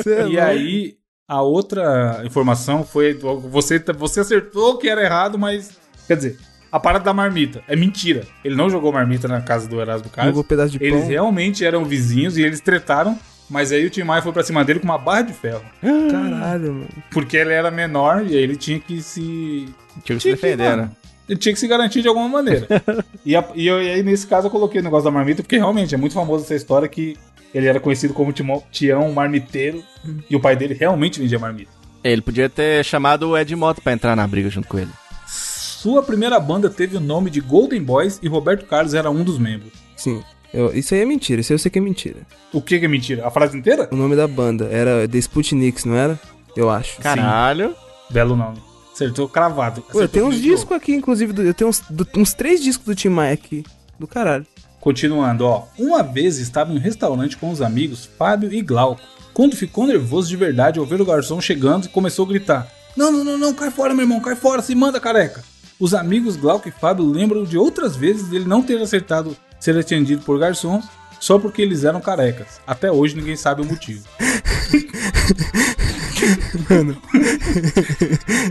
É 0.06 0.20
E 0.20 0.22
louco. 0.24 0.40
aí, 0.40 0.94
a 1.28 1.42
outra 1.42 2.22
informação 2.24 2.84
foi. 2.84 3.12
Você, 3.50 3.78
você 3.96 4.20
acertou 4.20 4.78
que 4.78 4.88
era 4.88 5.02
errado, 5.04 5.38
mas. 5.38 5.70
Quer 6.06 6.16
dizer, 6.16 6.38
a 6.72 6.80
parada 6.80 7.04
da 7.04 7.12
marmita 7.12 7.62
é 7.68 7.76
mentira. 7.76 8.24
Ele 8.44 8.56
não 8.56 8.70
jogou 8.70 8.92
marmita 8.92 9.28
na 9.28 9.40
casa 9.42 9.68
do 9.68 9.80
Erasmo 9.80 10.08
Carlos. 10.08 10.30
Jogou 10.32 10.42
um 10.42 10.46
pedaço 10.46 10.72
de 10.78 10.82
Eles 10.84 11.00
pão. 11.00 11.08
realmente 11.08 11.64
eram 11.64 11.84
vizinhos 11.84 12.38
e 12.38 12.42
eles 12.42 12.60
tretaram. 12.60 13.18
Mas 13.50 13.72
aí 13.72 13.84
o 13.84 13.90
Tim 13.90 14.04
Maia 14.04 14.22
foi 14.22 14.32
pra 14.32 14.44
cima 14.44 14.64
dele 14.64 14.78
com 14.78 14.84
uma 14.86 14.96
barra 14.98 15.22
de 15.22 15.32
ferro. 15.32 15.62
Caralho, 16.10 16.72
mano. 16.74 16.88
Porque 17.10 17.36
ele 17.36 17.52
era 17.52 17.70
menor 17.70 18.24
e 18.26 18.36
aí 18.36 18.42
ele 18.42 18.56
tinha 18.56 18.78
que 18.78 19.02
se. 19.02 19.66
Tinha 20.04 20.16
que 20.16 20.22
se 20.22 20.30
defender, 20.30 20.76
né? 20.76 20.90
Ele 21.28 21.38
tinha 21.38 21.52
que 21.52 21.60
se 21.60 21.68
garantir 21.68 22.02
de 22.02 22.08
alguma 22.08 22.28
maneira. 22.28 22.66
e, 23.26 23.34
a- 23.36 23.48
e 23.54 23.66
eu- 23.66 23.82
e 23.82 23.88
aí, 23.90 24.02
nesse 24.02 24.26
caso, 24.26 24.46
eu 24.46 24.50
coloquei 24.50 24.80
o 24.80 24.84
negócio 24.84 25.04
da 25.04 25.10
marmita, 25.10 25.42
porque 25.42 25.56
realmente 25.56 25.94
é 25.94 25.98
muito 25.98 26.14
famosa 26.14 26.44
essa 26.44 26.54
história 26.54 26.88
que 26.88 27.16
ele 27.52 27.66
era 27.66 27.78
conhecido 27.80 28.14
como 28.14 28.32
Timão- 28.32 28.62
Tião 28.70 29.12
Marmiteiro 29.12 29.82
e 30.28 30.34
o 30.36 30.40
pai 30.40 30.54
dele 30.56 30.74
realmente 30.74 31.18
vendia 31.20 31.38
marmita. 31.38 31.70
Ele 32.02 32.22
podia 32.22 32.48
ter 32.48 32.84
chamado 32.84 33.28
o 33.30 33.36
Ed 33.38 33.54
Mota 33.56 33.80
pra 33.80 33.92
entrar 33.92 34.14
na 34.16 34.26
briga 34.26 34.48
junto 34.48 34.66
com 34.68 34.78
ele. 34.78 34.90
Sua 35.26 36.02
primeira 36.02 36.38
banda 36.38 36.68
teve 36.70 36.96
o 36.96 37.00
nome 37.00 37.30
de 37.30 37.40
Golden 37.40 37.82
Boys 37.82 38.18
e 38.22 38.28
Roberto 38.28 38.66
Carlos 38.66 38.94
era 38.94 39.10
um 39.10 39.22
dos 39.24 39.38
membros. 39.38 39.72
Sim. 39.96 40.22
Eu- 40.52 40.72
isso 40.76 40.94
aí 40.94 41.00
é 41.00 41.04
mentira. 41.04 41.40
Isso 41.40 41.52
aí 41.52 41.54
eu 41.54 41.58
sei 41.58 41.70
que 41.70 41.78
é 41.78 41.82
mentira. 41.82 42.20
O 42.52 42.60
que 42.60 42.78
que 42.78 42.84
é 42.84 42.88
mentira? 42.88 43.26
A 43.26 43.30
frase 43.30 43.56
inteira? 43.56 43.88
O 43.92 43.96
nome 43.96 44.16
da 44.16 44.26
banda 44.26 44.68
era 44.70 45.06
The 45.08 45.18
Sputniks, 45.18 45.84
não 45.84 45.94
era? 45.94 46.18
Eu 46.56 46.68
acho. 46.70 46.98
Caralho. 47.00 47.74
Belo 48.10 48.34
nome. 48.36 48.58
Acertou 48.92 49.28
cravado. 49.28 49.80
Pô, 49.82 49.86
eu 49.98 50.04
Acertou 50.04 50.08
tenho 50.08 50.26
uns 50.26 50.40
discos 50.42 50.76
aqui, 50.76 50.92
inclusive, 50.94 51.32
do- 51.32 51.42
eu 51.42 51.54
tenho 51.54 51.70
uns, 51.70 51.80
do- 51.88 52.06
uns 52.16 52.34
três 52.34 52.62
discos 52.62 52.84
do 52.86 52.94
Tim 52.94 53.08
Maia 53.08 53.32
aqui. 53.34 53.64
Do 53.98 54.06
caralho. 54.06 54.46
Continuando, 54.80 55.44
ó. 55.44 55.64
Uma 55.78 56.02
vez 56.02 56.38
estava 56.38 56.72
em 56.72 56.76
um 56.76 56.80
restaurante 56.80 57.36
com 57.36 57.50
os 57.50 57.60
amigos 57.62 58.08
Fábio 58.18 58.52
e 58.52 58.60
Glauco. 58.62 59.00
Quando 59.32 59.54
ficou 59.56 59.86
nervoso 59.86 60.28
de 60.28 60.36
verdade 60.36 60.78
ao 60.78 60.86
ver 60.86 61.00
o 61.00 61.04
garçom 61.04 61.40
chegando 61.40 61.84
e 61.84 61.88
começou 61.88 62.24
a 62.24 62.28
gritar: 62.28 62.66
Não, 62.96 63.12
não, 63.12 63.22
não, 63.24 63.38
não, 63.38 63.54
cai 63.54 63.70
fora, 63.70 63.94
meu 63.94 64.02
irmão, 64.04 64.20
cai 64.20 64.34
fora, 64.34 64.60
se 64.62 64.74
manda, 64.74 64.98
careca. 64.98 65.44
Os 65.78 65.94
amigos 65.94 66.36
Glauco 66.36 66.68
e 66.68 66.72
Fábio 66.72 67.04
lembram 67.04 67.44
de 67.44 67.56
outras 67.56 67.94
vezes 67.94 68.28
dele 68.28 68.44
não 68.46 68.62
ter 68.62 68.80
acertado 68.82 69.36
ser 69.60 69.78
atendido 69.78 70.22
por 70.22 70.38
garçons 70.38 70.86
só 71.20 71.38
porque 71.38 71.60
eles 71.62 71.84
eram 71.84 72.00
carecas. 72.00 72.60
Até 72.66 72.90
hoje 72.90 73.14
ninguém 73.14 73.36
sabe 73.36 73.60
o 73.62 73.64
motivo. 73.64 74.02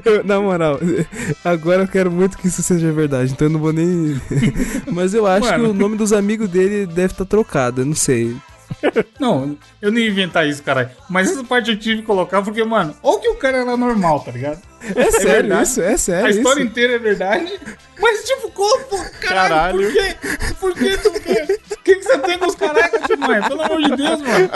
Eu- 0.05 0.23
na 0.23 0.39
moral, 0.39 0.79
agora 1.43 1.83
eu 1.83 1.87
quero 1.87 2.11
muito 2.11 2.37
que 2.37 2.47
isso 2.47 2.61
seja 2.63 2.91
verdade, 2.91 3.31
então 3.31 3.47
eu 3.47 3.51
não 3.51 3.59
vou 3.59 3.73
nem. 3.73 4.19
Mas 4.91 5.13
eu 5.13 5.25
acho 5.25 5.47
Mano. 5.49 5.63
que 5.65 5.69
o 5.69 5.73
nome 5.73 5.97
dos 5.97 6.13
amigos 6.13 6.49
dele 6.49 6.85
deve 6.85 7.13
estar 7.13 7.25
trocado, 7.25 7.81
eu 7.81 7.85
não 7.85 7.95
sei. 7.95 8.35
Não, 9.19 9.57
eu 9.81 9.91
não 9.91 9.97
ia 9.99 10.07
inventar 10.09 10.47
isso, 10.47 10.63
caralho. 10.63 10.89
Mas 11.09 11.29
essa 11.31 11.43
parte 11.43 11.71
eu 11.71 11.77
tive 11.79 12.01
que 12.01 12.07
colocar 12.07 12.41
porque, 12.41 12.63
mano, 12.63 12.95
olha 13.03 13.19
que 13.19 13.29
o 13.29 13.35
cara 13.35 13.57
era 13.59 13.75
normal, 13.77 14.21
tá 14.21 14.31
ligado? 14.31 14.61
É 14.95 15.11
sério 15.11 15.27
verdade. 15.27 15.63
isso, 15.63 15.81
é 15.81 15.97
sério. 15.97 16.25
a 16.27 16.29
história 16.29 16.61
isso. 16.61 16.69
inteira 16.69 16.93
é 16.93 16.99
verdade. 16.99 17.59
Mas, 17.99 18.23
tipo, 18.23 18.49
como? 18.51 18.85
Caralho, 19.19 19.49
Caralho. 19.49 19.77
por 19.81 19.91
quê? 19.93 20.15
Por 20.59 20.73
quer? 20.75 21.43
O 21.71 21.83
que, 21.83 21.95
que 21.95 22.03
você 22.03 22.17
tem 22.19 22.37
com 22.39 22.45
os 22.45 22.55
carecas, 22.55 23.01
tio 23.05 23.17
mãe? 23.17 23.41
Pelo 23.41 23.61
amor 23.61 23.81
de 23.81 23.95
Deus, 23.97 24.21
mano. 24.21 24.49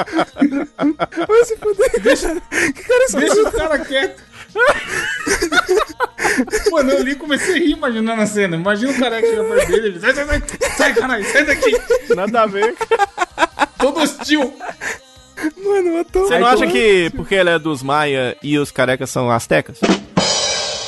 Vai 1.28 1.44
se 1.46 1.58
fuder. 1.58 2.02
Deixa, 2.02 2.36
Que 2.50 2.84
cara 2.84 3.04
é 3.04 3.20
deixa 3.20 3.42
os 3.42 3.56
caras 3.56 3.88
quietos. 3.88 4.24
Mano, 6.72 6.92
eu 6.92 7.04
li 7.04 7.12
e 7.12 7.16
comecei 7.16 7.56
a 7.56 7.58
rir 7.58 7.72
imaginando 7.72 8.22
a 8.22 8.26
cena. 8.26 8.56
Imagina 8.56 8.92
o 8.92 9.00
careca 9.00 9.28
chega 9.28 9.44
perto 9.44 9.68
dele 9.68 9.82
e 9.82 9.90
ele 9.90 10.00
sai, 10.00 10.14
sai, 10.14 10.26
sai, 10.26 10.42
sai, 10.78 10.94
caralho, 10.94 11.26
sai 11.26 11.46
daqui. 11.46 11.72
Nada 12.16 12.42
a 12.42 12.46
ver. 12.46 12.76
Todo 13.78 14.00
hostil. 14.00 14.54
Mano, 15.64 15.98
eu 15.98 16.06
tô. 16.06 16.26
Você 16.26 16.40
não 16.40 16.48
acha 16.48 16.68
que 16.68 17.12
porque 17.16 17.36
ele 17.36 17.50
é 17.50 17.60
dos 17.60 17.84
Maia 17.84 18.38
e 18.42 18.58
os 18.58 18.72
carecas 18.72 19.10
são 19.10 19.30
astecas? 19.30 19.80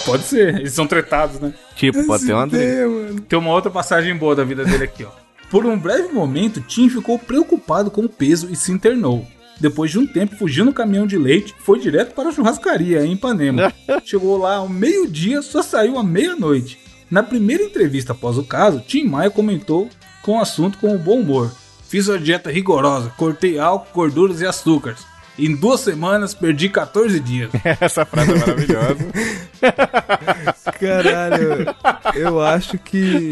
Pode 0.06 0.24
ser, 0.24 0.60
eles 0.60 0.74
são 0.74 0.86
tretados, 0.86 1.40
né? 1.40 1.54
Tipo, 1.76 2.06
pode 2.06 2.26
ter 2.26 2.34
uma 2.34 2.46
mano. 2.46 3.22
Tem 3.22 3.40
uma 3.40 3.52
outra 3.52 3.72
passagem 3.72 4.16
boa 4.16 4.36
da 4.36 4.44
vida 4.44 4.64
dele 4.64 4.84
aqui, 4.84 5.04
ó. 5.04 5.10
Por 5.50 5.66
um 5.66 5.78
breve 5.78 6.10
momento, 6.10 6.62
Tim 6.62 6.90
ficou 6.90 7.18
preocupado 7.18 7.90
com 7.90 8.02
o 8.02 8.10
peso 8.10 8.50
e 8.52 8.56
se 8.56 8.72
internou. 8.72 9.28
Depois 9.60 9.92
de 9.92 10.00
um 10.00 10.06
tempo, 10.06 10.36
fugiu 10.36 10.66
no 10.66 10.74
caminhão 10.74 11.08
de 11.08 11.18
leite, 11.18 11.56
foi 11.60 11.80
direto 11.80 12.14
para 12.14 12.30
a 12.30 12.32
churrascaria 12.32 13.06
em 13.06 13.14
Ipanema. 13.14 13.74
Chegou 14.04 14.38
lá 14.38 14.56
ao 14.58 14.70
meio-dia, 14.70 15.42
só 15.42 15.62
saiu 15.62 15.98
à 15.98 16.04
meia-noite. 16.04 16.78
Na 17.10 17.24
primeira 17.24 17.64
entrevista 17.64 18.12
após 18.12 18.38
o 18.38 18.44
caso, 18.44 18.84
Tim 18.86 19.06
Maia 19.06 19.30
comentou 19.30 19.90
com 20.22 20.38
o 20.38 20.42
assunto 20.42 20.78
com 20.80 20.98
bom 20.98 21.20
humor. 21.20 21.52
Fiz 21.88 22.08
uma 22.08 22.20
dieta 22.20 22.52
rigorosa, 22.52 23.12
cortei 23.16 23.60
álcool, 23.60 23.94
gorduras 23.94 24.42
e 24.42 24.46
açúcares. 24.46 25.06
Em 25.38 25.56
duas 25.56 25.82
semanas, 25.82 26.34
perdi 26.34 26.70
14 26.70 27.20
dias. 27.20 27.52
Essa 27.80 28.06
frase 28.06 28.32
é 28.32 28.40
maravilhosa. 28.40 28.98
Caralho, 30.80 31.76
eu 32.16 32.42
acho 32.42 32.78
que. 32.78 33.30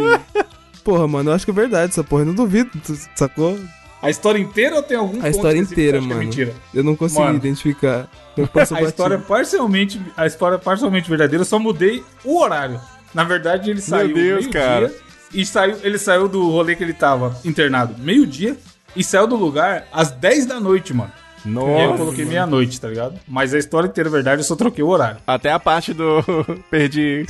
Porra, 0.83 1.07
mano, 1.07 1.29
eu 1.29 1.33
acho 1.33 1.45
que 1.45 1.51
é 1.51 1.53
verdade 1.53 1.91
essa 1.91 2.03
porra. 2.03 2.23
Eu 2.23 2.27
não 2.27 2.35
duvido, 2.35 2.69
sacou? 3.15 3.57
A 4.03 4.09
história 4.09 4.37
inteira 4.39 4.75
ou 4.75 4.83
tem 4.83 4.97
algum 4.97 5.23
A 5.25 5.29
história 5.29 5.57
inteira, 5.57 5.97
é 5.97 6.01
mano. 6.01 6.15
mentira? 6.19 6.53
Eu 6.73 6.83
não 6.83 6.95
consegui 6.95 7.21
Mano. 7.23 7.37
identificar. 7.37 8.07
Eu 8.35 8.45
passo 8.47 8.73
A 8.75 8.77
batido. 8.77 8.89
história 8.89 9.17
parcialmente, 9.17 10.01
a 10.17 10.27
história 10.27 10.59
parcialmente 10.59 11.09
verdadeira, 11.09 11.41
eu 11.41 11.45
só 11.45 11.57
mudei 11.57 12.03
o 12.25 12.37
horário. 12.39 12.79
Na 13.13 13.23
verdade, 13.23 13.69
ele 13.69 13.79
saiu 13.81 14.07
Deus, 14.13 14.17
meio-dia 14.45 14.49
cara. 14.51 14.93
e 15.33 15.45
saiu, 15.45 15.77
ele 15.83 15.97
saiu 15.97 16.27
do 16.27 16.49
rolê 16.49 16.75
que 16.75 16.83
ele 16.83 16.93
tava 16.93 17.35
internado 17.45 17.95
meio-dia 17.97 18.57
e 18.95 19.03
saiu 19.03 19.25
do 19.25 19.35
lugar 19.37 19.87
às 19.93 20.11
10 20.11 20.47
da 20.47 20.59
noite, 20.59 20.93
mano. 20.93 21.11
E 21.45 21.49
aí 21.49 21.53
eu 21.55 21.61
Nossa. 21.89 21.97
coloquei 21.97 22.23
meia-noite, 22.25 22.79
tá 22.79 22.87
ligado? 22.87 23.19
Mas 23.27 23.53
a 23.53 23.57
história 23.59 23.87
inteira 23.87 24.09
é 24.09 24.11
verdade, 24.11 24.41
eu 24.41 24.45
só 24.45 24.55
troquei 24.55 24.81
o 24.83 24.87
horário. 24.87 25.17
Até 25.27 25.51
a 25.51 25.59
parte 25.59 25.93
do. 25.93 26.23
Perdi 26.71 27.25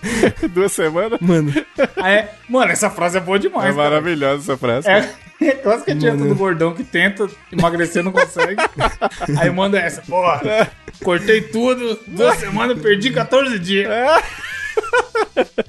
duas 0.52 0.70
semanas. 0.72 1.18
Mano, 1.20 1.50
é, 1.96 2.28
mano, 2.48 2.70
essa 2.70 2.90
frase 2.90 3.16
é 3.16 3.20
boa 3.20 3.36
É 3.36 3.40
demais, 3.40 3.74
cara. 3.74 3.88
maravilhosa 3.90 4.42
essa 4.52 4.56
frase. 4.58 4.88
É, 4.88 5.10
é 5.48 5.54
clássica 5.54 5.94
dieta 5.94 6.16
do 6.16 6.34
gordão 6.34 6.74
que 6.74 6.84
tenta 6.84 7.28
emagrecer 7.52 8.02
não 8.02 8.12
consegue. 8.12 8.56
Aí 9.38 9.50
manda 9.50 9.78
essa, 9.78 10.02
porra, 10.02 10.70
cortei 11.02 11.40
tudo, 11.40 11.98
duas 12.06 12.38
semanas, 12.40 12.80
perdi 12.80 13.10
14 13.10 13.58
dias. 13.58 13.88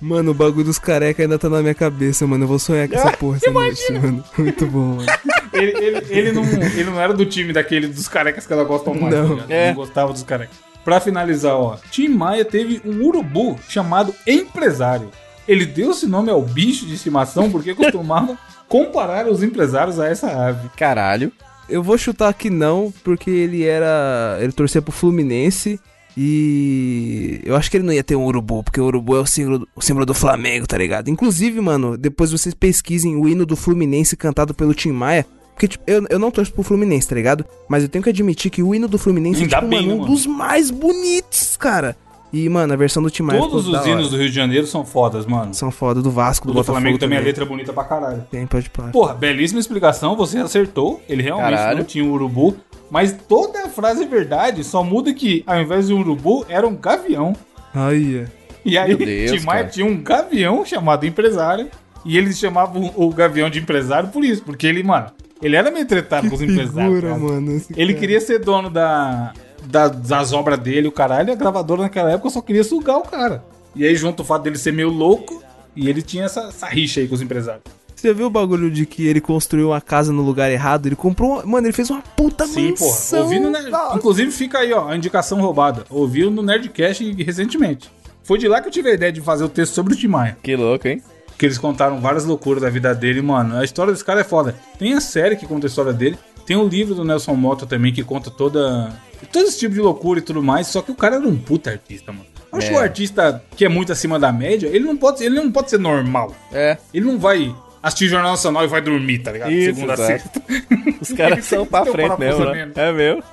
mano, 0.01 0.31
o 0.31 0.33
bagulho 0.33 0.65
dos 0.65 0.79
careca 0.79 1.21
ainda 1.23 1.37
tá 1.37 1.49
na 1.49 1.61
minha 1.61 1.75
cabeça, 1.75 2.25
mano. 2.27 2.43
Eu 2.43 2.47
vou 2.47 2.59
sonhar 2.59 2.87
com 2.87 2.95
essa 2.95 3.11
porra 3.17 3.37
essa 3.37 3.51
noite, 3.51 3.93
mano. 3.93 4.23
Muito 4.37 4.65
bom, 4.67 4.95
mano. 4.95 5.05
Ele, 5.53 5.71
ele, 5.77 6.05
ele, 6.09 6.31
não, 6.31 6.43
ele 6.43 6.83
não 6.85 6.99
era 6.99 7.13
do 7.13 7.25
time 7.25 7.53
daquele 7.53 7.87
dos 7.87 8.07
carecas 8.07 8.45
que 8.45 8.53
ela 8.53 8.63
gosta 8.63 8.93
mais. 8.93 9.13
Não. 9.15 9.37
tá? 9.37 9.45
É. 9.49 9.69
Não 9.69 9.75
gostava 9.75 10.11
dos 10.11 10.23
carecas. 10.23 10.55
Pra 10.83 10.99
finalizar, 10.99 11.55
ó. 11.55 11.77
Tim 11.89 12.09
Maia 12.09 12.45
teve 12.45 12.79
um 12.85 13.03
urubu 13.05 13.57
chamado 13.67 14.13
Empresário. 14.27 15.09
Ele 15.47 15.65
deu 15.65 15.91
esse 15.91 16.07
nome 16.07 16.29
ao 16.29 16.41
bicho 16.41 16.85
de 16.85 16.93
estimação 16.93 17.51
porque 17.51 17.73
costumava 17.73 18.37
comparar 18.67 19.27
os 19.27 19.43
empresários 19.43 19.99
a 19.99 20.07
essa 20.07 20.27
ave. 20.27 20.69
Caralho. 20.77 21.31
Eu 21.67 21.81
vou 21.81 21.97
chutar 21.97 22.33
que 22.33 22.49
não, 22.49 22.93
porque 23.03 23.29
ele 23.29 23.63
era. 23.63 24.37
Ele 24.39 24.51
torcia 24.51 24.81
pro 24.81 24.91
Fluminense. 24.91 25.79
E 26.17 27.41
eu 27.43 27.55
acho 27.57 27.69
que 27.69 27.75
ele 27.75 27.83
não 27.85 27.91
ia 27.91 28.03
ter 28.03 28.15
um 28.15 28.23
urubu, 28.23 28.63
porque 28.63 28.79
o 28.79 28.85
urubu 28.85 29.17
é 29.17 29.19
o 29.19 29.25
símbolo, 29.25 29.67
o 29.75 29.81
símbolo 29.81 30.05
do 30.05 30.13
Flamengo, 30.13 30.65
tá 30.65 30.77
ligado? 30.77 31.09
Inclusive, 31.09 31.59
mano, 31.59 31.97
depois 31.97 32.31
vocês 32.31 32.55
pesquisem 32.55 33.17
o 33.17 33.27
hino 33.27 33.45
do 33.45 33.55
Fluminense 33.55 34.15
cantado 34.15 34.53
pelo 34.53 34.73
Tim 34.73 34.91
Maia. 34.91 35.25
Porque, 35.53 35.67
tipo, 35.69 35.83
eu, 35.87 36.05
eu 36.09 36.19
não 36.19 36.31
torço 36.31 36.53
pro 36.53 36.63
Fluminense, 36.63 37.07
tá 37.07 37.15
ligado? 37.15 37.45
Mas 37.67 37.83
eu 37.83 37.89
tenho 37.89 38.03
que 38.03 38.09
admitir 38.09 38.51
que 38.51 38.61
o 38.63 38.75
hino 38.75 38.87
do 38.87 38.97
Fluminense 38.97 39.39
é, 39.39 39.43
Ainda 39.43 39.57
tipo, 39.57 39.67
bem, 39.69 39.81
mano, 39.81 39.87
né, 39.87 39.93
um 39.93 39.99
mano? 40.03 40.13
dos 40.13 40.25
mais 40.25 40.69
bonitos, 40.69 41.57
cara. 41.57 41.97
E, 42.33 42.49
mano, 42.49 42.73
a 42.73 42.75
versão 42.75 43.01
do 43.01 43.09
Tim 43.09 43.23
Maia 43.23 43.39
Todos 43.39 43.67
os 43.67 43.85
hinos 43.85 44.09
do 44.09 44.17
Rio 44.17 44.29
de 44.29 44.35
Janeiro 44.35 44.67
são 44.67 44.83
fodas, 44.85 45.25
mano. 45.25 45.53
São 45.53 45.71
foda, 45.71 46.01
do 46.01 46.11
Vasco, 46.11 46.45
do, 46.47 46.51
do 46.51 46.55
Botafogo 46.55 46.77
Flamengo 46.79 46.99
também 46.99 47.17
a 47.17 47.21
letra 47.21 47.45
é 47.45 47.47
bonita 47.47 47.71
pra 47.71 47.83
caralho. 47.83 48.25
Tem, 48.29 48.45
pode 48.45 48.69
parar. 48.69 48.91
Porra, 48.91 49.13
belíssima 49.13 49.59
explicação, 49.59 50.15
você 50.15 50.39
acertou. 50.39 51.01
Ele 51.07 51.23
realmente 51.23 51.57
Caralho. 51.57 51.77
não 51.79 51.85
tinha 51.85 52.03
um 52.03 52.11
urubu. 52.11 52.57
Mas 52.89 53.15
toda 53.27 53.65
a 53.65 53.69
frase 53.69 54.03
é 54.03 54.07
verdade, 54.07 54.63
só 54.63 54.83
muda 54.83 55.13
que 55.13 55.43
ao 55.47 55.59
invés 55.59 55.87
de 55.87 55.93
um 55.93 55.99
urubu, 55.99 56.45
era 56.49 56.67
um 56.67 56.75
gavião. 56.75 57.35
Aí, 57.73 58.25
E 58.63 58.77
aí, 58.77 58.95
Deus, 58.95 59.31
Tim 59.31 59.45
Maia 59.45 59.61
cara. 59.61 59.71
tinha 59.71 59.85
um 59.85 60.01
gavião 60.01 60.65
chamado 60.65 61.05
empresário. 61.05 61.69
E 62.03 62.17
eles 62.17 62.37
chamavam 62.37 62.93
o 62.95 63.09
gavião 63.11 63.49
de 63.49 63.59
empresário 63.59 64.09
por 64.09 64.23
isso. 64.23 64.43
Porque 64.43 64.67
ele, 64.67 64.83
mano, 64.83 65.07
ele 65.41 65.55
era 65.55 65.71
meio 65.71 65.87
tretado 65.87 66.29
com 66.29 66.35
os 66.35 66.41
empresários. 66.41 66.95
figura, 66.95 67.09
cara. 67.09 67.19
mano. 67.19 67.61
Ele 67.75 67.93
cara. 67.93 67.99
queria 67.99 68.21
ser 68.21 68.39
dono 68.39 68.69
da, 68.69 69.33
da- 69.67 69.87
das 69.87 70.31
obras 70.33 70.59
dele, 70.59 70.87
o 70.87 70.91
caralho. 70.91 71.31
A 71.31 71.35
gravadora 71.35 71.81
naquela 71.83 72.11
época 72.11 72.29
só 72.29 72.41
queria 72.41 72.63
sugar 72.63 72.97
o 72.97 73.01
cara. 73.03 73.43
E 73.75 73.85
aí, 73.85 73.95
junto 73.95 74.21
o 74.21 74.25
fato 74.25 74.43
dele 74.43 74.57
ser 74.57 74.71
meio 74.71 74.89
louco, 74.89 75.41
e 75.75 75.89
ele 75.89 76.01
tinha 76.01 76.25
essa, 76.25 76.41
essa 76.47 76.67
rixa 76.67 76.99
aí 77.01 77.07
com 77.07 77.15
os 77.15 77.21
empresários. 77.21 77.63
Você 77.95 78.13
viu 78.13 78.27
o 78.27 78.29
bagulho 78.29 78.69
de 78.69 78.85
que 78.85 79.07
ele 79.07 79.19
construiu 79.19 79.69
uma 79.69 79.81
casa 79.81 80.11
no 80.13 80.21
lugar 80.21 80.51
errado? 80.51 80.85
Ele 80.85 80.95
comprou. 80.95 81.33
uma- 81.33 81.45
Mano, 81.45 81.67
ele 81.67 81.73
fez 81.73 81.89
uma 81.89 82.01
puta 82.15 82.45
Sim, 82.45 82.73
porra. 82.73 82.91
mansão. 82.91 83.21
Ouvi 83.23 83.39
no 83.39 83.49
Nerd... 83.49 83.69
Nossa. 83.71 83.97
Inclusive, 83.97 84.31
fica 84.31 84.59
aí, 84.59 84.71
ó, 84.73 84.89
a 84.89 84.95
indicação 84.95 85.41
roubada. 85.41 85.85
Ouviu 85.89 86.29
no 86.29 86.41
Nerdcast 86.43 87.03
recentemente. 87.23 87.89
Foi 88.23 88.37
de 88.37 88.47
lá 88.47 88.61
que 88.61 88.67
eu 88.67 88.71
tive 88.71 88.89
a 88.89 88.93
ideia 88.93 89.11
de 89.11 89.21
fazer 89.21 89.43
o 89.43 89.49
texto 89.49 89.73
sobre 89.73 89.93
o 89.93 89.97
Tim 89.97 90.07
Maia. 90.07 90.37
Que 90.43 90.55
louco, 90.55 90.87
hein? 90.87 91.01
Que 91.37 91.45
eles 91.45 91.57
contaram 91.57 91.99
várias 91.99 92.25
loucuras 92.25 92.61
da 92.61 92.69
vida 92.69 92.93
dele, 92.93 93.21
mano. 93.21 93.57
A 93.57 93.63
história 93.63 93.91
desse 93.91 94.05
cara 94.05 94.21
é 94.21 94.23
foda. 94.23 94.55
Tem 94.79 94.93
a 94.93 95.01
série 95.01 95.35
que 95.35 95.45
conta 95.45 95.65
a 95.65 95.69
história 95.69 95.91
dele. 95.93 96.17
Tem 96.45 96.55
o 96.55 96.67
livro 96.67 96.93
do 96.95 97.03
Nelson 97.03 97.33
Mota 97.33 97.65
também 97.65 97.91
que 97.93 98.03
conta 98.03 98.29
toda. 98.29 98.93
Todo 99.31 99.45
esse 99.47 99.59
tipo 99.59 99.73
de 99.73 99.81
loucura 99.81 100.19
e 100.19 100.21
tudo 100.21 100.41
mais. 100.43 100.67
Só 100.67 100.81
que 100.81 100.91
o 100.91 100.95
cara 100.95 101.15
era 101.17 101.27
um 101.27 101.35
puta 101.37 101.71
artista, 101.71 102.11
mano. 102.11 102.25
Eu 102.51 102.57
Acho 102.59 102.67
É. 102.67 102.69
que 102.69 102.75
o 102.75 102.79
artista 102.79 103.43
que 103.55 103.65
é 103.65 103.69
muito 103.69 103.91
acima 103.91 104.17
da 104.17 104.31
média, 104.31 104.67
ele 104.67 104.85
não 104.85 104.95
pode, 104.95 105.23
ele 105.23 105.35
não 105.35 105.51
pode 105.51 105.69
ser 105.69 105.77
normal. 105.79 106.33
É. 106.53 106.77
Ele 106.93 107.05
não 107.05 107.17
vai 107.19 107.53
assistir 107.83 108.07
Jornal 108.07 108.31
Nacional 108.31 108.63
e 108.63 108.67
vai 108.67 108.81
dormir, 108.81 109.19
tá 109.19 109.31
ligado? 109.31 109.51
Isso, 109.51 109.75
Segunda 109.75 109.93
a 109.93 109.95
exato. 109.95 110.07
sexta. 110.07 110.41
Os 111.01 111.11
caras 111.11 111.43
são 111.45 111.65
pra 111.65 111.85
frente 111.85 112.17
mesmo, 112.19 112.45
né? 112.45 112.65
mesmo. 112.65 112.73
É 112.75 112.91
meu. 112.93 113.23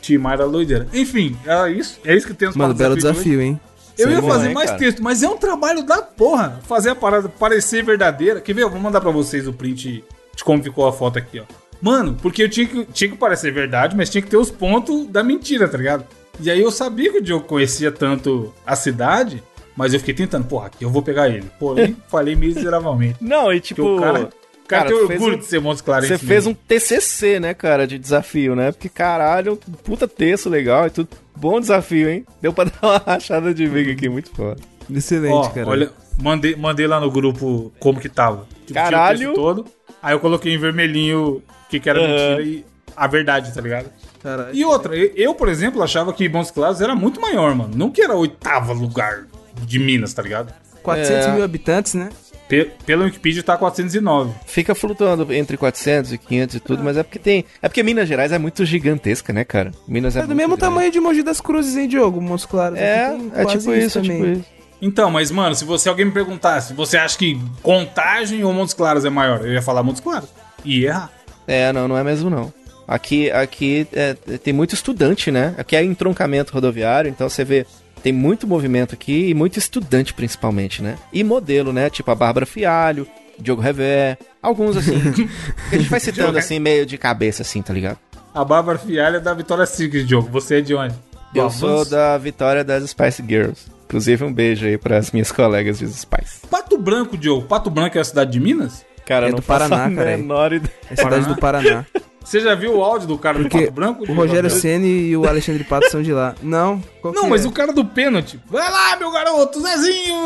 Tim 0.00 0.18
Maia 0.18 0.34
era 0.34 0.48
doideira. 0.48 0.86
Enfim, 0.92 1.36
era 1.44 1.68
isso. 1.70 1.98
É 2.04 2.14
isso 2.14 2.26
que 2.26 2.34
temos 2.34 2.54
Mano, 2.56 2.74
belo 2.74 2.94
desafio, 2.94 3.40
hein? 3.40 3.58
Eu 3.98 4.10
ia 4.10 4.22
fazer 4.22 4.50
mais 4.50 4.66
cara? 4.70 4.78
texto, 4.78 5.02
mas 5.02 5.22
é 5.22 5.28
um 5.28 5.38
trabalho 5.38 5.82
da 5.82 6.02
porra 6.02 6.60
fazer 6.68 6.90
a 6.90 6.94
parada 6.94 7.28
parecer 7.30 7.82
verdadeira. 7.82 8.40
Quer 8.42 8.52
ver? 8.54 8.62
Eu 8.62 8.70
vou 8.70 8.78
mandar 8.78 9.00
pra 9.00 9.10
vocês 9.10 9.48
o 9.48 9.52
print 9.54 10.04
de 10.36 10.44
como 10.44 10.62
ficou 10.62 10.86
a 10.86 10.92
foto 10.92 11.18
aqui, 11.18 11.40
ó. 11.40 11.44
Mano, 11.80 12.16
porque 12.20 12.42
eu 12.42 12.48
tinha 12.48 12.66
que, 12.66 12.84
tinha 12.86 13.10
que 13.10 13.16
parecer 13.16 13.52
verdade, 13.52 13.96
mas 13.96 14.08
tinha 14.10 14.22
que 14.22 14.28
ter 14.30 14.36
os 14.36 14.50
pontos 14.50 15.06
da 15.08 15.22
mentira, 15.22 15.68
tá 15.68 15.76
ligado? 15.78 16.04
E 16.40 16.50
aí 16.50 16.60
eu 16.60 16.70
sabia 16.70 17.10
que 17.12 17.18
o 17.18 17.22
Diogo 17.22 17.46
conhecia 17.46 17.90
tanto 17.92 18.52
a 18.66 18.74
cidade, 18.76 19.42
mas 19.76 19.92
eu 19.94 20.00
fiquei 20.00 20.14
tentando, 20.14 20.46
porra, 20.46 20.66
aqui 20.66 20.84
eu 20.84 20.90
vou 20.90 21.02
pegar 21.02 21.28
ele. 21.28 21.46
Porém, 21.58 21.96
falei 22.08 22.34
miseravelmente. 22.36 23.16
Não, 23.20 23.52
e 23.52 23.56
Porque 23.60 23.74
tipo. 23.74 23.96
o 23.96 24.00
cara 24.00 24.18
O 24.20 24.68
cara, 24.68 24.84
Cara, 24.84 24.86
tem 24.88 24.98
orgulho 24.98 25.36
um- 25.36 25.38
de 25.38 25.46
ser 25.46 25.60
Montes 25.60 25.80
Claros. 25.80 26.08
Você 26.08 26.18
fez 26.18 26.46
um 26.46 26.52
TCC, 26.52 27.38
né, 27.38 27.54
cara, 27.54 27.86
de 27.86 27.98
desafio, 27.98 28.56
né? 28.56 28.72
Porque 28.72 28.88
caralho, 28.88 29.58
puta 29.84 30.08
texto 30.08 30.48
legal 30.50 30.86
e 30.86 30.90
tudo. 30.90 31.08
Bom 31.36 31.60
desafio, 31.60 32.08
hein? 32.08 32.26
Deu 32.42 32.52
pra 32.52 32.64
dar 32.68 32.72
uma 32.82 32.98
rachada 32.98 33.54
de 33.54 33.66
bico 33.68 33.90
aqui, 33.92 34.08
muito 34.08 34.30
foda. 34.30 34.56
Excelente, 34.92 35.32
Ó, 35.34 35.48
cara. 35.50 35.68
olha, 35.68 35.90
mandei, 36.20 36.56
mandei 36.56 36.86
lá 36.86 36.98
no 37.00 37.10
grupo 37.10 37.72
como 37.78 38.00
que 38.00 38.08
tava. 38.08 38.46
Tipo, 38.66 38.72
tinha 38.72 38.80
o 38.80 38.84
Caralho. 38.90 39.18
texto 39.18 39.34
todo. 39.34 39.64
Aí 40.02 40.14
eu 40.14 40.20
coloquei 40.20 40.52
em 40.54 40.58
vermelhinho 40.58 41.42
que, 41.68 41.80
que 41.80 41.88
era 41.90 41.98
Aham. 42.00 42.08
mentira 42.08 42.42
e 42.42 42.64
a 42.96 43.06
verdade, 43.06 43.52
tá 43.52 43.60
ligado? 43.60 43.90
Caralho. 44.22 44.54
E 44.54 44.64
outra, 44.64 44.96
eu, 44.96 45.34
por 45.34 45.48
exemplo, 45.48 45.82
achava 45.82 46.12
que 46.12 46.28
Montes 46.28 46.50
Claros 46.50 46.80
era 46.80 46.94
muito 46.94 47.20
maior, 47.20 47.54
mano. 47.54 47.72
Não 47.76 47.90
que 47.90 48.00
era 48.02 48.14
o 48.14 48.18
oitavo 48.20 48.72
lugar 48.72 49.24
de 49.62 49.78
Minas, 49.78 50.12
tá 50.14 50.22
ligado? 50.22 50.52
400 50.82 51.26
É. 51.26 51.32
mil 51.32 51.44
habitantes, 51.44 51.94
né? 51.94 52.08
Pe 52.48 52.70
pelo 52.86 53.02
Wikipedia 53.04 53.42
tá 53.42 53.56
409. 53.56 54.32
Fica 54.46 54.72
flutuando 54.72 55.32
entre 55.32 55.56
400 55.56 56.12
e 56.12 56.18
500 56.18 56.54
e 56.54 56.60
tudo, 56.60 56.84
mas 56.84 56.96
é 56.96 57.02
porque 57.02 57.18
tem. 57.18 57.44
É 57.60 57.68
porque 57.68 57.82
Minas 57.82 58.08
Gerais 58.08 58.30
é 58.30 58.38
muito 58.38 58.64
gigantesca, 58.64 59.32
né, 59.32 59.42
cara? 59.44 59.72
Minas 59.88 60.14
é, 60.16 60.20
É 60.20 60.22
do 60.22 60.28
mesmo 60.34 60.56
grande. 60.56 60.60
tamanho 60.60 60.90
de 60.92 61.00
Mogi 61.00 61.24
das 61.24 61.40
Cruzes, 61.40 61.76
hein, 61.76 61.88
Diogo? 61.88 62.20
Montes 62.20 62.46
Claros. 62.46 62.78
É, 62.78 63.16
é 63.34 63.44
tipo 63.46 63.74
isso, 63.74 63.98
é 63.98 64.02
também. 64.02 64.16
tipo 64.22 64.26
isso. 64.38 64.44
Então, 64.80 65.10
mas, 65.10 65.30
mano, 65.32 65.54
se 65.56 65.64
você 65.64 65.88
alguém 65.88 66.04
me 66.06 66.12
perguntasse, 66.12 66.72
você 66.72 66.96
acha 66.96 67.18
que 67.18 67.36
Contagem 67.62 68.44
ou 68.44 68.52
Montes 68.52 68.74
Claros 68.74 69.04
é 69.04 69.10
maior? 69.10 69.40
Eu 69.44 69.52
ia 69.52 69.62
falar 69.62 69.82
Montes 69.82 70.00
Claros. 70.00 70.28
E 70.64 70.84
errar. 70.84 71.10
É, 71.46 71.72
não, 71.72 71.88
não 71.88 71.96
é 71.96 72.04
mesmo 72.04 72.28
não. 72.28 72.52
Aqui, 72.86 73.30
aqui 73.30 73.86
é, 73.92 74.14
tem 74.38 74.52
muito 74.52 74.74
estudante, 74.74 75.30
né? 75.30 75.54
Aqui 75.58 75.74
é 75.74 75.82
entroncamento 75.82 76.52
rodoviário, 76.52 77.08
então 77.08 77.28
você 77.28 77.44
vê, 77.44 77.66
tem 78.02 78.12
muito 78.12 78.46
movimento 78.46 78.94
aqui 78.94 79.28
e 79.28 79.34
muito 79.34 79.58
estudante 79.58 80.14
principalmente, 80.14 80.82
né? 80.82 80.96
E 81.12 81.24
modelo, 81.24 81.72
né? 81.72 81.90
Tipo 81.90 82.12
a 82.12 82.14
Bárbara 82.14 82.46
Fialho, 82.46 83.06
Diogo 83.38 83.60
Revé, 83.60 84.16
alguns 84.40 84.76
assim. 84.76 84.94
a 85.72 85.76
gente 85.76 85.90
vai 85.90 85.98
citando 85.98 86.38
assim, 86.38 86.60
meio 86.60 86.86
de 86.86 86.96
cabeça 86.96 87.42
assim, 87.42 87.60
tá 87.60 87.72
ligado? 87.72 87.98
A 88.32 88.44
Bárbara 88.44 88.78
Fialha 88.78 89.16
é 89.16 89.20
da 89.20 89.34
Vitória 89.34 89.66
Secret, 89.66 90.04
Diogo. 90.04 90.28
Você 90.30 90.58
é 90.58 90.60
de 90.60 90.74
onde? 90.74 90.94
Eu 91.34 91.50
sou 91.50 91.84
da 91.84 92.16
Vitória 92.16 92.62
das 92.62 92.88
Spice 92.90 93.22
Girls. 93.26 93.66
Inclusive 93.86 94.24
um 94.24 94.32
beijo 94.32 94.66
aí 94.66 94.78
pras 94.78 95.10
minhas 95.10 95.30
colegas 95.32 95.78
de 95.78 95.88
Spice. 95.88 96.46
Pato 96.50 96.78
Branco, 96.78 97.16
Diogo. 97.16 97.46
Pato 97.46 97.70
Branco 97.70 97.98
é 97.98 98.00
a 98.00 98.04
cidade 98.04 98.32
de 98.32 98.40
Minas? 98.40 98.84
Cara, 99.06 99.28
É 99.28 99.30
não 99.30 99.36
do 99.36 99.42
Paraná, 99.42 99.86
a 99.86 99.90
cara, 99.90 100.16
ideia. 100.16 100.62
É 100.90 100.96
cidade 100.96 101.26
do 101.26 101.36
Paraná. 101.36 101.84
Você 102.24 102.40
já 102.40 102.56
viu 102.56 102.76
o 102.76 102.82
áudio 102.82 103.06
do 103.06 103.16
cara 103.16 103.38
do 103.38 103.44
Porque 103.44 103.60
Pato 103.60 103.72
Branco? 103.72 104.02
o? 104.02 104.12
Rogério 104.12 104.50
Ceni 104.50 104.88
e 105.10 105.16
o 105.16 105.28
Alexandre 105.28 105.62
Pato 105.62 105.88
são 105.88 106.02
de 106.02 106.12
lá. 106.12 106.34
Não, 106.42 106.82
qual 107.00 107.14
Não, 107.14 107.22
que 107.22 107.30
mas 107.30 107.44
é? 107.44 107.48
o 107.48 107.52
cara 107.52 107.72
do 107.72 107.84
pênalti. 107.84 108.40
Vai 108.50 108.68
lá, 108.68 108.96
meu 108.96 109.12
garoto, 109.12 109.60
Zezinho 109.60 110.24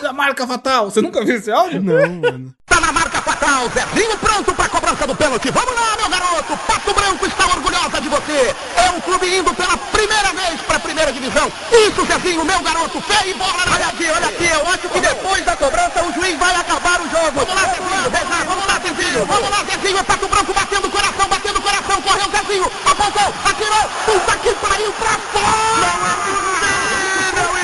da 0.00 0.12
marca 0.12 0.46
Fatal. 0.46 0.88
Você 0.88 1.02
nunca 1.02 1.24
viu 1.24 1.34
esse 1.34 1.50
áudio? 1.50 1.82
Não, 1.82 2.08
mano. 2.20 2.54
Tá 2.64 2.80
na 2.80 2.92
marca 2.92 3.09
fatal, 3.50 3.68
Zezinho 3.70 4.16
pronto 4.18 4.54
pra 4.54 4.68
cobrança 4.68 5.06
do 5.06 5.14
pênalti. 5.14 5.50
Vamos 5.50 5.74
lá, 5.74 5.96
meu 5.98 6.08
garoto. 6.08 6.56
Pato 6.66 6.94
Branco 6.94 7.26
está 7.26 7.46
orgulhosa 7.46 8.00
de 8.00 8.08
você. 8.08 8.54
É 8.76 8.90
um 8.90 9.00
clube 9.00 9.26
indo 9.26 9.52
pela 9.54 9.76
primeira 9.76 10.32
vez 10.32 10.60
pra 10.62 10.78
primeira 10.78 11.12
divisão. 11.12 11.50
Isso, 11.72 12.06
Zezinho, 12.06 12.44
meu 12.44 12.60
garoto. 12.60 13.00
Fé 13.00 13.28
e 13.28 13.34
bola 13.34 13.52
na 13.66 13.74
Olha 13.74 13.86
aqui, 13.86 14.06
olha 14.08 14.28
aqui. 14.28 14.46
Eu 14.46 14.66
acho 14.68 14.88
que 14.88 15.00
depois 15.00 15.44
da 15.44 15.56
cobrança 15.56 16.04
o 16.04 16.12
juiz 16.12 16.38
vai 16.38 16.54
acabar 16.54 17.00
o 17.00 17.10
jogo. 17.10 17.32
Vamos 17.34 17.54
lá, 17.54 17.62
Zezinho. 17.62 18.10
Rezar, 18.10 18.44
Vamos 18.46 18.66
lá, 18.66 18.78
Zezinho. 18.78 19.26
Vamos 19.26 19.50
lá, 19.50 19.64
Zezinho. 19.64 19.98
É 19.98 20.02
Pato 20.02 20.28
Branco 20.28 20.54
batendo 20.54 20.86
o 20.86 20.90
coração, 20.90 21.28
batendo 21.28 21.58
o 21.58 21.62
coração. 21.62 22.02
Correu, 22.02 22.30
Zezinho. 22.30 22.72
Apontou, 22.84 23.34
atirou. 23.44 23.90
Puta 24.06 24.36
que 24.38 24.54
pariu 24.54 24.92
pra 24.92 25.18
fora. 25.32 25.50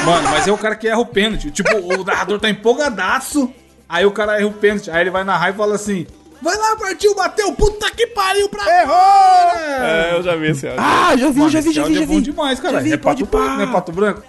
Mano, 0.05 0.29
mas 0.31 0.47
é 0.47 0.53
o 0.53 0.59
cara 0.59 0.77
que 0.77 0.87
erra 0.89 1.01
o 1.01 1.07
pênalti. 1.07 1.51
Tipo, 1.51 1.77
o 1.79 2.05
narrador 2.05 2.39
tá 2.39 2.49
empolgadaço. 2.49 3.53
Aí 3.89 4.05
o 4.07 4.11
cara 4.11 4.39
erra 4.39 4.47
o 4.49 4.53
pênalti. 4.53 4.91
Aí 4.91 5.01
ele 5.03 5.11
vai 5.11 5.25
narrar 5.25 5.51
e 5.51 5.53
fala 5.55 5.75
assim: 5.75 6.07
Vai 6.43 6.57
lá, 6.57 6.77
partiu, 6.77 7.15
bateu, 7.15 7.53
puta 7.53 7.91
que 7.91 8.07
pariu 8.09 8.49
pra 8.49 8.83
Errou! 8.83 9.85
É, 9.85 10.15
eu 10.17 10.23
já 10.23 10.37
vi 10.37 10.51
esse 10.51 10.67
áudio. 10.67 10.83
Ah, 10.85 11.17
já 11.17 11.31
vi, 11.31 11.39
Mano, 11.39 11.51
já 11.51 11.61
vi, 11.61 11.73
já 11.73 11.83
vi, 11.83 11.89
áudio 11.89 11.97
já 11.99 12.03
é 12.03 12.07
bom 12.07 12.15
vi. 12.17 12.23
demais, 12.23 12.61
cara. 12.61 12.81
Vi, 12.81 12.93
é 12.93 12.97
pato 12.97 13.25
branco, 13.27 13.47
pá. 13.49 13.55
não 13.57 13.63
é 13.63 13.67
pato 13.73 13.93
branco? 13.93 14.23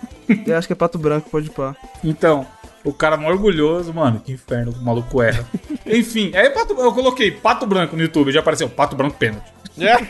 Eu 0.46 0.58
acho 0.58 0.68
que 0.68 0.74
é 0.74 0.76
Pato 0.76 0.98
Branco, 0.98 1.30
pode 1.30 1.50
pá. 1.50 1.74
Então, 2.04 2.46
o 2.84 2.92
cara 2.92 3.16
mó 3.16 3.30
orgulhoso, 3.30 3.94
mano. 3.94 4.20
Que 4.20 4.34
inferno, 4.34 4.74
o 4.78 4.84
maluco 4.84 5.22
erra. 5.22 5.46
Enfim, 5.86 6.32
aí 6.36 6.50
pato, 6.50 6.74
eu 6.74 6.92
coloquei 6.94 7.32
pato 7.32 7.66
branco 7.66 7.96
no 7.96 8.02
YouTube, 8.02 8.32
já 8.32 8.42
apareceu 8.42 8.68
pato 8.70 8.96
branco 8.96 9.16
pênalti. 9.18 9.46
É. 9.80 9.96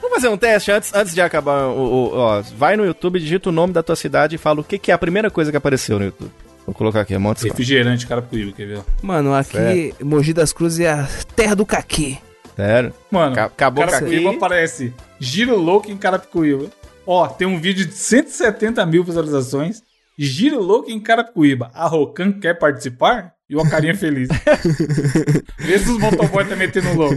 Vamos 0.00 0.14
fazer 0.16 0.28
um 0.28 0.36
teste 0.36 0.70
antes, 0.70 0.92
antes 0.94 1.14
de 1.14 1.20
acabar 1.20 1.66
o, 1.66 1.80
o- 1.80 2.10
ó, 2.16 2.42
Vai 2.56 2.76
no 2.76 2.84
YouTube, 2.84 3.18
digita 3.20 3.48
o 3.48 3.52
nome 3.52 3.72
da 3.72 3.82
tua 3.82 3.96
cidade 3.96 4.36
e 4.36 4.38
fala 4.38 4.60
o 4.60 4.64
que, 4.64 4.78
que 4.78 4.90
é 4.90 4.94
a 4.94 4.98
primeira 4.98 5.30
coisa 5.30 5.50
que 5.50 5.56
apareceu 5.56 5.98
no 5.98 6.04
YouTube. 6.06 6.30
Vou 6.66 6.74
colocar 6.74 7.00
aqui, 7.00 7.16
Montes 7.18 7.42
Claros. 7.42 7.58
Refrigerante, 7.58 8.06
cara 8.06 8.22
comigo, 8.22 8.52
quer 8.52 8.66
ver? 8.66 8.80
Mano, 9.02 9.34
aqui, 9.34 9.94
Mogi 10.00 10.32
das 10.32 10.52
Cruzes 10.52 10.80
é 10.80 10.90
a 10.90 11.08
terra 11.34 11.54
do 11.56 11.66
caquê. 11.66 12.18
Sério? 12.54 12.92
Mano, 13.10 13.34
Ca- 13.34 13.44
acabou 13.46 13.84
Carapicuíba 13.84 14.28
aqui. 14.28 14.36
aparece 14.36 14.94
Giro 15.18 15.56
Louco 15.56 15.90
em 15.90 15.96
Carapicuíba. 15.96 16.66
Ó, 17.06 17.26
tem 17.26 17.48
um 17.48 17.58
vídeo 17.58 17.84
de 17.86 17.94
170 17.94 18.84
mil 18.86 19.02
visualizações. 19.02 19.82
Giro 20.18 20.60
Louco 20.62 20.90
em 20.90 21.00
Carapicuíba. 21.00 21.70
A 21.74 21.86
Rocan 21.88 22.30
quer 22.32 22.54
participar? 22.58 23.32
E 23.50 23.56
uma 23.56 23.68
carinha 23.68 23.94
feliz. 23.96 24.28
Vê 25.58 25.78
se 25.78 25.90
os 25.90 25.98
motoboys 25.98 26.48
tá 26.48 26.54
metendo 26.56 26.94
louco. 26.94 27.16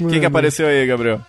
O 0.00 0.08
que, 0.08 0.20
que 0.20 0.26
apareceu 0.26 0.66
aí, 0.66 0.86
Gabriel? 0.86 1.20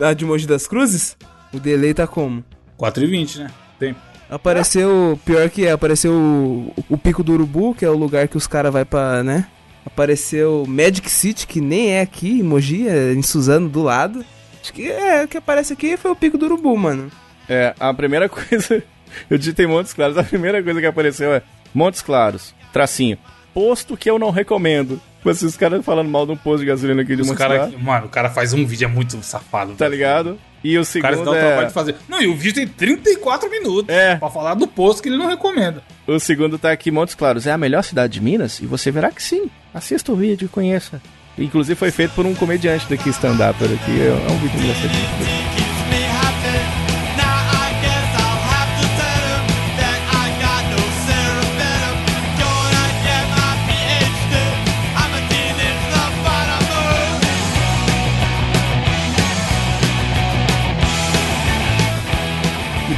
A 0.00 0.12
de 0.12 0.24
Mogi 0.24 0.46
das 0.46 0.66
Cruzes? 0.66 1.16
O 1.52 1.60
delay 1.60 1.94
tá 1.94 2.06
como? 2.06 2.44
4h20, 2.78 3.38
né? 3.38 3.50
Tem. 3.78 3.94
Apareceu, 4.32 5.20
pior 5.26 5.50
que 5.50 5.66
é, 5.66 5.72
apareceu 5.72 6.10
o, 6.14 6.72
o 6.88 6.96
Pico 6.96 7.22
do 7.22 7.34
Urubu, 7.34 7.74
que 7.74 7.84
é 7.84 7.90
o 7.90 7.96
lugar 7.96 8.26
que 8.28 8.36
os 8.38 8.46
caras 8.46 8.72
vai 8.72 8.82
pra, 8.82 9.22
né? 9.22 9.46
Apareceu 9.84 10.64
Magic 10.66 11.10
City, 11.10 11.46
que 11.46 11.60
nem 11.60 11.90
é 11.90 12.00
aqui 12.00 12.40
em 12.40 12.42
Mogi, 12.42 12.88
é 12.88 13.12
em 13.12 13.20
Suzano, 13.20 13.68
do 13.68 13.82
lado. 13.82 14.24
Acho 14.62 14.72
que 14.72 14.90
é, 14.90 15.24
o 15.24 15.28
que 15.28 15.36
aparece 15.36 15.74
aqui 15.74 15.98
foi 15.98 16.10
o 16.10 16.16
Pico 16.16 16.38
do 16.38 16.46
Urubu, 16.46 16.74
mano. 16.78 17.10
É, 17.46 17.74
a 17.78 17.92
primeira 17.92 18.26
coisa. 18.30 18.82
Eu 19.28 19.36
digitei 19.36 19.66
Montes 19.66 19.92
Claros, 19.92 20.16
a 20.16 20.22
primeira 20.24 20.62
coisa 20.62 20.80
que 20.80 20.86
apareceu 20.86 21.34
é 21.34 21.42
Montes 21.74 22.00
Claros, 22.00 22.54
tracinho. 22.72 23.18
Posto 23.52 23.98
que 23.98 24.08
eu 24.10 24.18
não 24.18 24.30
recomendo. 24.30 24.98
Mas 25.22 25.42
os 25.42 25.58
caras 25.58 25.84
falando 25.84 26.08
mal 26.08 26.24
de 26.24 26.32
um 26.32 26.36
posto 26.38 26.60
de 26.60 26.66
gasolina 26.66 27.02
aqui 27.02 27.14
de 27.14 27.20
Os 27.20 27.28
Montes 27.28 27.38
cara, 27.38 27.56
Claros, 27.58 27.82
mano, 27.82 28.06
o 28.06 28.08
cara 28.08 28.30
faz 28.30 28.54
um 28.54 28.64
vídeo 28.64 28.86
é 28.86 28.88
muito 28.88 29.22
safado. 29.22 29.74
tá 29.74 29.84
velho. 29.84 29.90
ligado? 29.94 30.38
E 30.64 30.78
o 30.78 30.82
O 30.82 30.84
cara 31.00 31.16
dá 31.16 31.22
segundo 31.22 31.28
o 31.28 31.38
trabalho 31.38 31.62
é. 31.62 31.66
de 31.66 31.72
fazer. 31.72 31.96
Não, 32.08 32.22
e 32.22 32.26
o 32.26 32.34
vídeo 32.34 32.54
tem 32.54 32.68
34 32.68 33.50
minutos. 33.50 33.88
É. 33.88 34.16
Pra 34.16 34.30
falar 34.30 34.54
do 34.54 34.66
posto 34.66 35.02
que 35.02 35.08
ele 35.08 35.16
não 35.18 35.28
recomenda. 35.28 35.82
O 36.06 36.18
segundo 36.18 36.58
tá 36.58 36.70
aqui, 36.70 36.90
Montes 36.90 37.14
Claros. 37.14 37.46
É 37.46 37.52
a 37.52 37.58
melhor 37.58 37.82
cidade 37.82 38.12
de 38.14 38.20
Minas? 38.20 38.60
E 38.60 38.66
você 38.66 38.90
verá 38.90 39.10
que 39.10 39.22
sim. 39.22 39.50
Assista 39.74 40.12
o 40.12 40.16
vídeo, 40.16 40.48
conheça. 40.48 41.00
Inclusive 41.38 41.74
foi 41.78 41.90
feito 41.90 42.14
por 42.14 42.26
um 42.26 42.34
comediante 42.34 42.86
daqui, 42.88 43.08
stand-up. 43.10 43.58
É 43.62 43.66
é 43.66 44.32
um 44.32 44.38
vídeo 44.38 44.60
engraçado. 44.60 45.61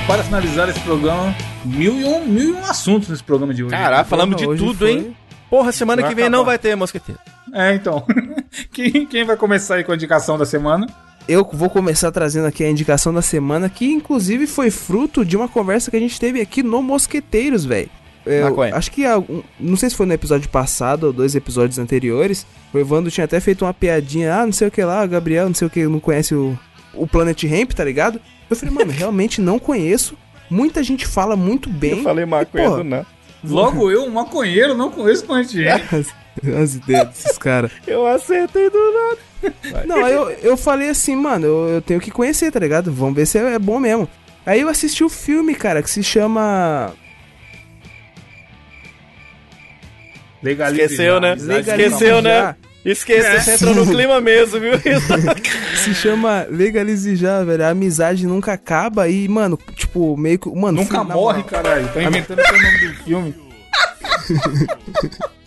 Para 0.07 0.23
finalizar 0.23 0.69
esse 0.69 0.81
programa, 0.81 1.35
mil 1.65 1.99
e 2.01 2.05
um, 2.05 2.25
mil 2.27 2.51
e 2.51 2.53
um 2.53 2.65
assuntos 2.67 3.09
nesse 3.09 3.23
programa 3.25 3.55
de 3.55 3.65
hoje. 3.65 3.71
Caraca, 3.75 4.05
falamos 4.05 4.37
de 4.37 4.45
tudo, 4.45 4.75
foi- 4.75 4.93
hein? 4.93 5.17
Porra, 5.49 5.73
semana 5.73 6.03
Vai 6.03 6.11
que 6.11 6.15
vem 6.17 6.25
acabar. 6.25 6.37
não 6.37 6.45
vai 6.45 6.59
ter 6.59 6.75
mosqueteiro. 6.75 7.21
É, 7.53 7.75
então. 7.75 8.05
quem, 8.73 9.07
quem 9.07 9.25
vai 9.25 9.37
começar 9.37 9.77
aí 9.77 9.85
com 9.85 9.93
a 9.93 9.95
indicação 9.95 10.37
da 10.37 10.45
semana? 10.45 10.87
Eu 11.29 11.49
vou 11.53 11.71
começar 11.71 12.11
trazendo 12.11 12.47
aqui 12.47 12.65
a 12.65 12.69
indicação 12.71 13.15
da 13.15 13.23
semana, 13.23 13.69
que 13.69 13.87
inclusive 13.87 14.47
foi 14.47 14.71
fruto 14.71 15.25
de 15.25 15.37
uma 15.37 15.49
conversa 15.49 15.91
que 15.91 15.97
a 15.97 16.01
gente 16.01 16.19
teve 16.21 16.41
aqui 16.41 16.63
no 16.63 16.83
Mosqueteiros, 16.83 17.65
velho. 17.65 17.89
Maconha. 18.43 18.75
acho 18.75 18.91
que 18.91 19.05
algum- 19.05 19.43
não 19.61 19.77
sei 19.77 19.91
se 19.91 19.97
foi 19.97 20.07
no 20.07 20.15
episódio 20.15 20.49
passado 20.49 21.05
ou 21.05 21.13
dois 21.13 21.35
episódios 21.35 21.79
anteriores. 21.79 22.47
O 22.73 22.79
Evandro 22.79 23.11
tinha 23.11 23.27
até 23.27 23.39
feito 23.39 23.65
uma 23.67 23.75
piadinha, 23.75 24.35
ah, 24.35 24.47
não 24.47 24.53
sei 24.53 24.69
o 24.69 24.71
que 24.71 24.83
lá, 24.83 25.05
o 25.05 25.09
Gabriel, 25.09 25.47
não 25.47 25.55
sei 25.55 25.67
o 25.67 25.71
que, 25.71 25.87
não 25.87 26.01
conhece 26.01 26.35
o, 26.35 26.59
o 26.95 27.07
Planet 27.07 27.43
Ramp, 27.45 27.73
tá 27.73 27.85
ligado? 27.85 28.19
Eu 28.55 28.59
falei, 28.59 28.75
mano, 28.75 28.93
realmente 28.93 29.41
não 29.41 29.59
conheço. 29.59 30.17
Muita 30.49 30.83
gente 30.83 31.07
fala 31.07 31.35
muito 31.35 31.69
bem. 31.69 31.99
Eu 31.99 32.03
falei 32.03 32.25
maconha 32.25 32.71
do 32.71 32.85
não. 32.85 33.07
Logo 33.43 33.91
eu, 33.91 34.05
um 34.05 34.11
maconheiro, 34.11 34.75
não 34.75 34.91
conheço 34.91 35.27
Ramp. 35.27 35.47
As, 35.93 36.15
as 36.55 36.75
ideias 36.77 37.09
desses 37.09 37.39
caras. 37.39 37.71
Eu 37.87 38.07
acertei 38.07 38.71
do 38.71 38.79
nada. 38.79 39.19
Não, 39.87 40.09
eu, 40.09 40.31
eu 40.43 40.57
falei 40.57 40.89
assim, 40.89 41.15
mano, 41.15 41.47
eu, 41.47 41.69
eu 41.75 41.83
tenho 41.83 42.01
que 42.01 42.11
conhecer, 42.11 42.51
tá 42.51 42.59
ligado? 42.59 42.91
Vamos 42.91 43.15
ver 43.15 43.27
se 43.27 43.39
é, 43.39 43.55
é 43.55 43.59
bom 43.59 43.79
mesmo. 43.79 44.09
Aí 44.45 44.63
eu 44.63 44.69
assisti 44.69 45.05
o 45.05 45.09
filme, 45.09 45.55
cara, 45.55 45.83
que 45.83 45.91
se 45.91 46.03
chama. 46.03 46.93
Legalize 50.43 50.83
Esqueceu, 50.83 51.15
já, 51.15 51.21
né? 51.21 51.35
Legalize 51.39 51.71
Esqueceu, 51.71 52.23
né? 52.23 52.57
Já. 52.85 52.93
Esqueceu, 52.93 53.31
É. 53.33 53.41
você 53.41 53.53
entrou 53.55 53.75
no 53.75 53.87
clima 53.87 54.21
mesmo, 54.21 54.61
viu? 54.61 54.73
Se 55.77 55.95
chama 55.95 56.47
Legalize 56.51 57.17
já, 57.17 57.43
velho. 57.43 57.65
A 57.65 57.71
amizade 57.71 58.27
nunca 58.27 58.53
acaba 58.53 59.09
e, 59.09 59.27
mano, 59.29 59.59
tipo, 59.75 60.17
meio 60.17 60.39
que. 60.39 60.49
Mano, 60.49 60.83
Nunca 60.83 61.03
morre, 61.03 61.43
caralho. 61.43 61.89
Tá 61.89 62.03
inventando 62.03 62.41
o 62.41 62.63
nome 62.63 62.89
do 62.89 62.95
filme. 63.05 63.35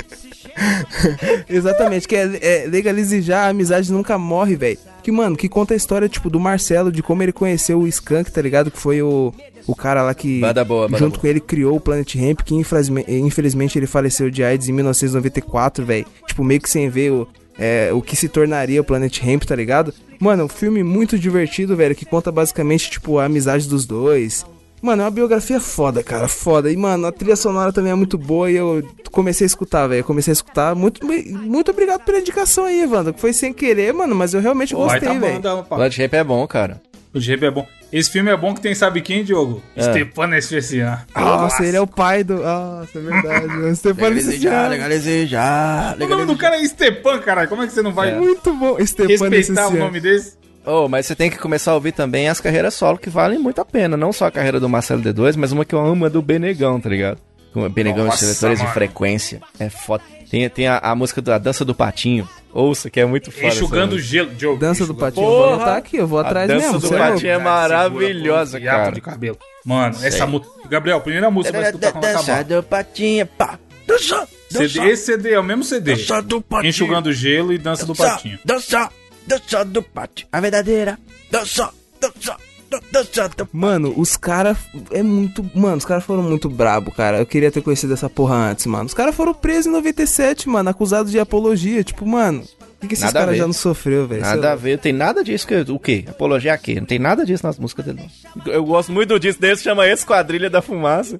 Exatamente, 1.47 2.07
que 2.07 2.15
é, 2.15 2.39
é 2.41 2.67
legalize 2.67 3.21
já, 3.21 3.45
a 3.45 3.49
amizade 3.49 3.91
nunca 3.91 4.17
morre, 4.17 4.55
velho. 4.55 4.77
Que, 5.03 5.11
mano, 5.11 5.37
que 5.37 5.47
conta 5.47 5.73
a 5.73 5.77
história, 5.77 6.09
tipo, 6.09 6.29
do 6.29 6.39
Marcelo, 6.39 6.91
de 6.91 7.01
como 7.01 7.23
ele 7.23 7.31
conheceu 7.31 7.79
o 7.79 7.87
Skank, 7.87 8.31
tá 8.31 8.41
ligado? 8.41 8.69
Que 8.69 8.77
foi 8.77 9.01
o, 9.01 9.33
o 9.65 9.75
cara 9.75 10.03
lá 10.03 10.13
que, 10.13 10.41
Banda 10.41 10.65
boa, 10.65 10.87
banda 10.87 10.97
junto 10.97 11.13
boa. 11.13 11.21
com 11.21 11.27
ele, 11.27 11.39
criou 11.39 11.77
o 11.77 11.79
Planet 11.79 12.15
Ramp, 12.15 12.41
que 12.41 12.55
infelizmente 12.55 13.79
ele 13.79 13.87
faleceu 13.87 14.29
de 14.29 14.43
AIDS 14.43 14.67
em 14.67 14.73
1994, 14.73 15.85
velho. 15.85 16.05
Tipo, 16.25 16.43
meio 16.43 16.59
que 16.59 16.69
sem 16.69 16.89
ver 16.89 17.11
o, 17.11 17.27
é, 17.57 17.89
o 17.93 18.01
que 18.01 18.15
se 18.15 18.27
tornaria 18.27 18.81
o 18.81 18.83
Planet 18.83 19.17
Ramp, 19.21 19.43
tá 19.43 19.55
ligado? 19.55 19.93
Mano, 20.19 20.45
um 20.45 20.49
filme 20.49 20.83
muito 20.83 21.17
divertido, 21.17 21.75
velho, 21.75 21.95
que 21.95 22.05
conta 22.05 22.31
basicamente, 22.31 22.89
tipo, 22.89 23.19
a 23.19 23.25
amizade 23.25 23.67
dos 23.67 23.85
dois. 23.85 24.45
Mano, 24.81 25.01
é 25.01 25.05
uma 25.05 25.11
biografia 25.11 25.59
foda, 25.59 26.03
cara, 26.03 26.27
foda. 26.27 26.71
E, 26.71 26.77
mano, 26.77 27.07
a 27.07 27.11
trilha 27.11 27.35
sonora 27.35 27.73
também 27.73 27.91
é 27.91 27.95
muito 27.95 28.17
boa 28.17 28.49
e 28.51 28.55
eu 28.55 28.87
comecei 29.11 29.45
a 29.45 29.47
escutar, 29.47 29.87
velho. 29.87 30.03
Comecei 30.03 30.31
a 30.31 30.33
escutar. 30.33 30.75
Muito, 30.75 31.05
muito 31.05 31.71
obrigado 31.71 32.03
pela 32.03 32.19
indicação 32.19 32.65
aí, 32.65 32.81
Evandro. 32.81 33.13
Foi 33.17 33.33
sem 33.33 33.51
querer, 33.51 33.93
mano, 33.93 34.15
mas 34.15 34.33
eu 34.33 34.41
realmente 34.41 34.75
Vai 34.75 34.83
gostei, 34.83 35.09
tá 35.09 35.13
velho. 35.13 35.63
Planet 35.63 35.97
Ramp 35.97 36.13
é 36.13 36.23
bom, 36.23 36.47
cara. 36.47 36.81
O 37.13 37.19
Jeep 37.19 37.43
é 37.43 37.49
bom. 37.49 37.67
Esse 37.91 38.11
filme 38.11 38.29
é 38.29 38.35
bom 38.35 38.53
que 38.53 38.59
tem, 38.59 38.75
sabe 38.75 39.01
quem, 39.01 39.23
Diogo? 39.23 39.63
É. 39.75 39.81
Stepan 39.81 40.35
Especial. 40.37 40.99
Nossa, 41.15 41.63
ele 41.63 41.77
é 41.77 41.81
o 41.81 41.87
pai 41.87 42.23
do. 42.23 42.35
Nossa, 42.35 42.99
é 42.99 43.01
verdade. 43.01 43.47
mano. 43.47 43.73
Stefano 43.75 44.21
Ciciano. 44.21 44.69
legalizei 44.69 45.25
já. 45.25 45.95
O 45.99 46.07
nome 46.07 46.25
do 46.25 46.37
cara 46.37 46.57
é 46.57 46.65
Stepan, 46.65 47.19
caralho. 47.19 47.47
Como 47.47 47.63
é 47.63 47.67
que 47.67 47.73
você 47.73 47.81
não 47.81 47.93
vai 47.93 48.13
Muito 48.13 48.53
bom. 48.53 48.77
Stefano 48.85 49.29
respeitar 49.31 49.69
o 49.69 49.77
nome 49.77 49.99
desse? 50.01 50.33
Oh, 50.69 50.89
mas 50.89 51.05
você 51.05 51.15
tem 51.15 51.29
que 51.31 51.37
começar 51.37 51.71
a 51.71 51.75
ouvir 51.75 51.93
também 51.93 52.27
as 52.27 52.41
carreiras 52.41 52.73
solo 52.73 52.97
que 52.97 53.09
valem 53.09 53.39
muito 53.39 53.61
a 53.61 53.65
pena. 53.65 53.95
Não 53.95 54.11
só 54.11 54.25
a 54.25 54.31
carreira 54.31 54.59
do 54.59 54.67
Marcelo 54.67 55.01
D2, 55.01 55.35
mas 55.37 55.53
uma 55.53 55.63
que 55.63 55.73
eu 55.73 55.79
amo 55.79 56.05
é 56.05 56.09
do 56.09 56.21
Benegão, 56.21 56.77
tá 56.79 56.89
ligado? 56.89 57.19
Com 57.53 57.61
o 57.65 57.69
Benegão 57.69 58.03
Nossa, 58.05 58.17
e 58.25 58.27
seletores 58.27 58.59
de 58.59 58.67
frequência. 58.73 59.41
É 59.57 59.69
foda. 59.69 60.03
Tem, 60.29 60.47
tem 60.49 60.67
a, 60.67 60.77
a 60.79 60.93
música 60.93 61.21
da 61.21 61.37
Dança 61.37 61.63
do 61.63 61.73
Patinho. 61.73 62.27
Ouça, 62.53 62.89
que 62.89 62.99
é 62.99 63.05
muito 63.05 63.31
foda. 63.31 63.47
Enxugando 63.47 63.97
gelo, 63.97 64.29
Diogo. 64.31 64.59
Dança 64.59 64.85
do 64.85 64.93
Patinho. 64.93 65.25
Eu 65.25 65.29
vou 65.29 65.41
Porra! 65.43 65.55
anotar 65.55 65.77
aqui, 65.77 65.95
eu 65.97 66.07
vou 66.07 66.19
atrás 66.19 66.47
dança 66.49 66.65
mesmo. 66.65 66.79
do 66.79 66.87
você 66.89 66.95
é 66.95 66.97
Patinho 66.97 67.13
louco. 67.13 67.27
é 67.27 67.37
maravilhosa, 67.43 68.59
com 68.59 68.65
o 68.65 68.69
cara. 68.69 68.91
de 68.91 69.01
cabelo. 69.01 69.37
Mano, 69.63 69.95
essa 70.03 70.27
música. 70.27 70.51
Gabriel, 70.69 70.99
primeira 71.01 71.31
música 71.31 71.53
que 71.53 71.61
vai 71.61 71.69
escutar 71.69 71.91
quando 71.93 72.03
Dança 72.03 72.19
acabar. 72.19 72.43
do 72.43 72.63
Patinho, 72.63 73.25
pá. 73.25 73.57
Dança, 73.87 74.27
CD, 74.49 74.79
esse 74.89 75.05
CD 75.05 75.31
é 75.31 75.39
o 75.39 75.43
mesmo 75.43 75.63
CD. 75.63 75.95
dança 75.95 76.21
do 76.21 76.41
Patinho. 76.41 76.69
Enxugando 76.69 77.13
gelo 77.13 77.53
e 77.53 77.57
dança 77.57 77.85
do 77.85 77.93
Dança, 77.93 78.09
patinho. 78.15 78.37
Dança, 78.43 78.89
dança 79.27 79.63
do 79.65 79.81
Patinho. 79.83 80.27
A 80.31 80.39
verdadeira. 80.39 80.97
Dança, 81.31 81.69
dança, 82.01 82.37
dan- 82.69 82.79
dança 82.91 83.29
do 83.29 83.49
Mano, 83.51 83.93
os 83.97 84.15
caras 84.15 84.57
é 84.91 85.03
muito. 85.03 85.45
Mano, 85.53 85.77
os 85.77 85.85
caras 85.85 86.03
foram 86.03 86.23
muito 86.23 86.49
brabo, 86.49 86.91
cara. 86.91 87.19
Eu 87.19 87.25
queria 87.25 87.51
ter 87.51 87.61
conhecido 87.61 87.93
essa 87.93 88.09
porra 88.09 88.35
antes, 88.35 88.65
mano. 88.65 88.85
Os 88.85 88.93
caras 88.93 89.13
foram 89.15 89.33
presos 89.33 89.67
em 89.67 89.71
97, 89.71 90.47
mano, 90.49 90.69
acusados 90.69 91.11
de 91.11 91.19
apologia. 91.19 91.83
Tipo, 91.83 92.05
mano, 92.05 92.41
o 92.41 92.79
que, 92.81 92.87
que 92.87 92.93
esses 92.93 93.11
caras 93.11 93.35
já 93.37 93.45
não 93.45 93.53
sofreu, 93.53 94.07
velho? 94.07 94.21
Nada 94.21 94.51
a 94.51 94.55
ver, 94.55 94.79
tem 94.79 94.93
nada 94.93 95.23
disso 95.23 95.45
que. 95.47 95.55
O 95.69 95.79
quê? 95.79 96.05
Apologia 96.07 96.53
a 96.53 96.57
quê? 96.57 96.75
Não 96.75 96.85
tem 96.85 96.99
nada 96.99 97.25
disso 97.25 97.45
nas 97.45 97.57
músicas 97.59 97.85
dele, 97.85 98.01
não. 98.35 98.53
Eu 98.53 98.63
gosto 98.63 98.91
muito 98.91 99.09
do 99.09 99.19
disco 99.19 99.41
desse, 99.41 99.63
chama 99.63 99.87
Esquadrilha 99.87 100.49
da 100.49 100.61
Fumaça. 100.61 101.19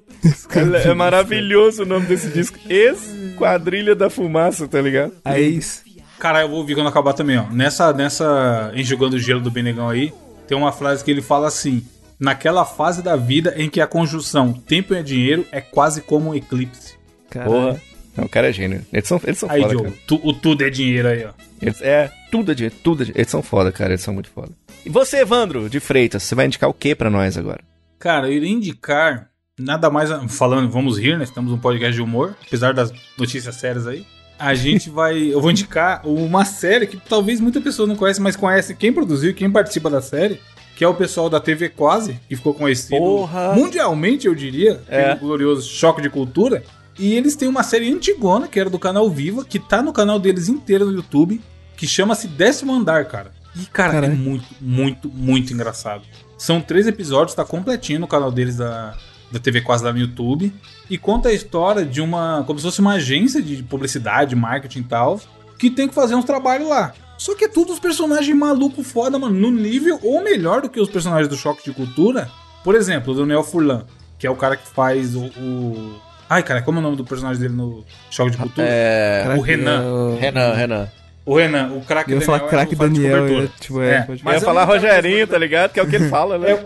é, 0.84 0.88
é 0.90 0.94
maravilhoso 0.94 1.82
o 1.82 1.86
nome 1.86 2.06
desse 2.06 2.28
disco. 2.28 2.58
Esquadrilha 2.68 3.94
da 3.94 4.08
Fumaça, 4.08 4.66
tá 4.68 4.80
ligado? 4.80 5.12
É 5.24 5.40
isso. 5.40 5.82
Cara, 6.18 6.40
eu 6.42 6.48
vou 6.48 6.58
ouvir 6.58 6.74
quando 6.74 6.88
acabar 6.88 7.12
também, 7.12 7.38
ó. 7.38 7.44
Nessa, 7.50 7.92
nessa 7.92 8.72
Enxugando 8.74 9.18
Gelo 9.18 9.40
do 9.40 9.50
Benegão 9.50 9.88
aí, 9.88 10.12
tem 10.46 10.56
uma 10.56 10.72
frase 10.72 11.04
que 11.04 11.10
ele 11.10 11.22
fala 11.22 11.46
assim: 11.46 11.84
Naquela 12.18 12.64
fase 12.64 13.02
da 13.02 13.14
vida 13.14 13.54
em 13.56 13.68
que 13.70 13.80
a 13.80 13.86
conjunção 13.86 14.52
tempo 14.52 14.92
é 14.94 15.02
dinheiro 15.02 15.46
é 15.52 15.60
quase 15.60 16.02
como 16.02 16.30
um 16.30 16.34
eclipse. 16.34 16.96
Caralho. 17.30 17.52
Porra. 17.52 17.80
Não, 18.16 18.24
o 18.24 18.28
cara 18.28 18.48
é 18.48 18.52
gênio. 18.52 18.84
Eles 18.92 19.06
são, 19.06 19.20
eles 19.22 19.38
são 19.38 19.48
Aí, 19.48 19.62
foda, 19.62 19.92
tu- 20.08 20.20
o 20.24 20.32
tudo 20.32 20.64
é 20.64 20.70
dinheiro 20.70 21.06
aí, 21.06 21.24
ó. 21.24 21.30
Eles, 21.62 21.80
é, 21.80 22.10
tudo 22.32 22.50
é 22.50 22.54
dinheiro, 22.56 22.74
tudo 22.82 23.02
é 23.02 23.04
dinheiro. 23.04 23.20
Eles 23.20 23.30
são 23.30 23.42
foda, 23.42 23.70
cara. 23.70 23.90
Eles 23.90 24.00
são 24.00 24.12
muito 24.12 24.28
foda. 24.28 24.50
E 24.84 24.90
você, 24.90 25.18
Evandro, 25.18 25.70
de 25.70 25.78
Freitas, 25.78 26.24
você 26.24 26.34
vai 26.34 26.46
indicar 26.46 26.68
o 26.68 26.74
que 26.74 26.96
pra 26.96 27.08
nós 27.10 27.38
agora? 27.38 27.60
Cara, 27.96 28.26
eu 28.26 28.32
iria 28.32 28.50
indicar 28.50 29.28
nada 29.56 29.88
mais 29.88 30.10
falando, 30.30 30.68
vamos 30.68 30.98
rir, 30.98 31.16
né? 31.16 31.22
Estamos 31.22 31.52
num 31.52 31.58
podcast 31.58 31.94
de 31.94 32.02
humor, 32.02 32.34
apesar 32.44 32.74
das 32.74 32.92
notícias 33.16 33.54
sérias 33.54 33.86
aí. 33.86 34.04
A 34.38 34.54
gente 34.54 34.88
vai, 34.88 35.18
eu 35.18 35.40
vou 35.40 35.50
indicar 35.50 36.00
uma 36.06 36.44
série 36.44 36.86
que 36.86 36.96
talvez 36.96 37.40
muita 37.40 37.60
pessoa 37.60 37.88
não 37.88 37.96
conhece, 37.96 38.20
mas 38.20 38.36
conhece 38.36 38.74
quem 38.74 38.92
produziu, 38.92 39.34
quem 39.34 39.50
participa 39.50 39.90
da 39.90 40.00
série, 40.00 40.40
que 40.76 40.84
é 40.84 40.88
o 40.88 40.94
pessoal 40.94 41.28
da 41.28 41.40
TV 41.40 41.68
Quase, 41.70 42.20
que 42.28 42.36
ficou 42.36 42.54
conhecido 42.54 42.98
Porra! 42.98 43.52
mundialmente, 43.54 44.26
eu 44.28 44.34
diria, 44.34 44.80
É. 44.88 45.08
pelo 45.14 45.20
glorioso 45.28 45.68
Choque 45.68 46.00
de 46.00 46.08
Cultura. 46.08 46.62
E 46.98 47.14
eles 47.14 47.34
têm 47.36 47.48
uma 47.48 47.62
série 47.62 47.92
antigona, 47.92 48.46
que 48.48 48.58
era 48.58 48.70
do 48.70 48.78
canal 48.78 49.08
Viva, 49.10 49.44
que 49.44 49.58
tá 49.58 49.82
no 49.82 49.92
canal 49.92 50.18
deles 50.18 50.48
inteiro 50.48 50.84
no 50.86 50.92
YouTube, 50.92 51.40
que 51.76 51.86
chama-se 51.86 52.26
Décimo 52.28 52.72
Andar, 52.72 53.04
cara. 53.06 53.32
E, 53.56 53.66
cara, 53.66 53.92
Caralho. 53.94 54.12
é 54.12 54.16
muito, 54.16 54.46
muito, 54.60 55.08
muito 55.08 55.52
engraçado. 55.52 56.02
São 56.36 56.60
três 56.60 56.86
episódios, 56.86 57.34
tá 57.34 57.44
completinho 57.44 57.98
no 58.00 58.06
canal 58.06 58.30
deles 58.30 58.56
da, 58.56 58.94
da 59.32 59.38
TV 59.40 59.60
Quase 59.60 59.82
lá 59.84 59.92
no 59.92 59.98
YouTube. 59.98 60.52
E 60.90 60.96
conta 60.96 61.28
a 61.28 61.32
história 61.32 61.84
de 61.84 62.00
uma. 62.00 62.42
como 62.46 62.58
se 62.58 62.64
fosse 62.64 62.80
uma 62.80 62.94
agência 62.94 63.42
de 63.42 63.62
publicidade, 63.62 64.34
marketing 64.34 64.80
e 64.80 64.84
tal, 64.84 65.20
que 65.58 65.68
tem 65.70 65.86
que 65.88 65.94
fazer 65.94 66.14
uns 66.14 66.24
trabalhos 66.24 66.68
lá. 66.68 66.92
Só 67.18 67.34
que 67.34 67.44
é 67.44 67.48
tudo 67.48 67.72
os 67.72 67.80
personagens 67.80 68.36
maluco 68.36 68.82
foda, 68.82 69.18
mano, 69.18 69.34
no 69.38 69.50
nível 69.50 69.98
ou 70.02 70.22
melhor 70.22 70.62
do 70.62 70.68
que 70.70 70.80
os 70.80 70.88
personagens 70.88 71.28
do 71.28 71.36
Choque 71.36 71.64
de 71.64 71.72
Cultura. 71.72 72.30
Por 72.62 72.74
exemplo, 72.74 73.12
o 73.12 73.16
Daniel 73.16 73.42
Furlan, 73.42 73.84
que 74.18 74.26
é 74.26 74.30
o 74.30 74.36
cara 74.36 74.56
que 74.56 74.68
faz 74.68 75.14
o. 75.14 75.24
o- 75.26 76.00
Ai, 76.30 76.42
cara, 76.42 76.60
como 76.62 76.78
é 76.78 76.80
o 76.80 76.82
nome 76.82 76.96
do 76.96 77.04
personagem 77.04 77.40
dele 77.40 77.54
no 77.54 77.84
Choque 78.10 78.30
de 78.32 78.36
Cultura? 78.36 78.66
É. 78.68 79.34
O 79.36 79.40
Renan. 79.40 79.82
eu- 79.82 80.18
Renan, 80.20 80.52
Renan. 80.54 80.88
O 81.26 81.36
Renan, 81.36 81.72
o 81.74 81.80
craque 81.82 82.12
Eu 82.12 82.20
ia 82.20 82.24
falar 82.24 82.38
Daniel 82.38 82.48
é 82.48 82.50
craque 82.50 82.74
o 82.74 82.78
Daniel, 82.78 83.28
eu, 83.28 83.48
tipo, 83.60 83.82
é, 83.82 83.90
É, 83.96 84.06
mas 84.08 84.18
eu 84.24 84.32
ia 84.32 84.40
falar 84.40 84.62
é 84.62 84.64
Rogerinho, 84.64 85.26
tá 85.26 85.36
ligado? 85.38 85.72
Que 85.72 85.80
é 85.80 85.82
o 85.82 85.86
que 85.86 85.96
ele 85.96 86.08
fala, 86.08 86.38
né? 86.38 86.64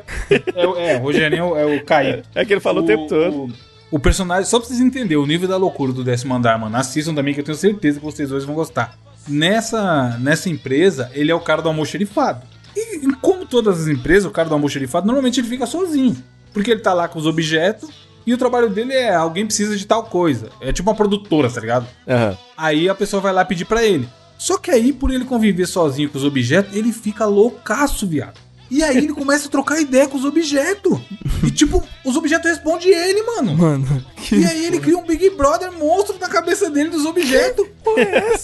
É, 0.55 0.67
o- 0.67 0.77
é, 0.79 0.97
o 0.97 1.01
Rogerinho 1.01 1.57
é 1.57 1.65
o 1.67 1.85
Caíto. 1.85 2.29
É 2.35 2.45
que 2.45 2.53
ele 2.53 2.61
falou 2.61 2.85
o 2.85 2.87
tempo 2.87 3.07
todo. 3.09 3.35
O, 3.47 3.53
o 3.93 3.99
personagem, 3.99 4.47
só 4.47 4.59
pra 4.59 4.67
vocês 4.67 4.81
entenderem 4.81 5.23
o 5.23 5.27
nível 5.27 5.47
da 5.47 5.57
loucura 5.57 5.93
do 5.93 6.03
décimo 6.03 6.35
andar, 6.35 6.59
mano. 6.59 6.75
Assistam 6.77 7.15
também, 7.15 7.35
que 7.35 7.41
eu 7.41 7.45
tenho 7.45 7.57
certeza 7.57 8.01
que 8.01 8.05
vocês 8.05 8.31
dois 8.31 8.45
vão 8.45 8.55
gostar. 8.55 8.99
Nessa, 9.29 10.19
nessa 10.19 10.49
empresa, 10.49 11.11
ele 11.13 11.31
é 11.31 11.35
o 11.35 11.41
cara 11.41 11.61
do 11.61 11.69
almoxerifado. 11.69 12.45
E 12.75 13.07
e 13.07 13.15
como 13.17 13.45
todas 13.45 13.83
as 13.83 13.89
empresas, 13.89 14.25
o 14.25 14.31
cara 14.31 14.49
do 14.49 14.55
almoxerifado, 14.55 15.07
normalmente 15.07 15.41
ele 15.41 15.49
fica 15.49 15.67
sozinho. 15.67 16.17
Porque 16.55 16.71
ele 16.71 16.81
tá 16.81 16.95
lá 16.95 17.07
com 17.07 17.19
os 17.19 17.27
objetos 17.27 17.91
e 18.27 18.33
o 18.33 18.39
trabalho 18.39 18.71
dele 18.71 18.95
é 18.95 19.15
alguém 19.15 19.45
precisa 19.45 19.77
de 19.77 19.87
tal 19.87 20.05
coisa. 20.05 20.49
É 20.61 20.73
tipo 20.73 20.89
uma 20.89 20.97
produtora, 20.97 21.51
tá 21.51 21.61
ligado? 21.61 21.87
Aham. 22.09 22.37
Aí 22.57 22.89
a 22.89 22.95
pessoa 22.95 23.21
vai 23.21 23.33
lá 23.33 23.45
pedir 23.45 23.67
pra 23.67 23.85
ele. 23.85 24.09
Só 24.39 24.59
que 24.59 24.71
aí, 24.71 24.93
por 24.93 25.13
ele 25.13 25.25
conviver 25.25 25.67
sozinho 25.67 26.09
com 26.09 26.19
os 26.19 26.25
objetos, 26.25 26.75
ele 26.75 26.93
fica 26.93 27.25
loucaço, 27.25 28.07
viado. 28.07 28.41
E 28.73 28.83
aí 28.83 28.97
ele 28.97 29.09
começa 29.13 29.49
a 29.49 29.51
trocar 29.51 29.79
ideia 29.81 30.09
com 30.09 30.17
os 30.17 30.25
objetos. 30.25 30.99
E 31.45 31.51
tipo, 31.51 31.83
os 32.05 32.17
objetos 32.17 32.51
respondem 32.51 32.89
ele, 32.89 33.23
mano. 33.23 33.55
Mano, 33.57 34.05
que. 34.17 34.37
E 34.37 34.47
aí 34.47 34.65
ele 34.65 34.81
cria 34.81 34.97
um 34.97 35.05
Big 35.05 35.29
Brother 35.31 35.71
monstro 35.73 36.17
na 36.19 36.29
cabeça 36.29 36.71
dele 36.71 36.89
dos 36.89 37.05
objetos. 37.05 37.67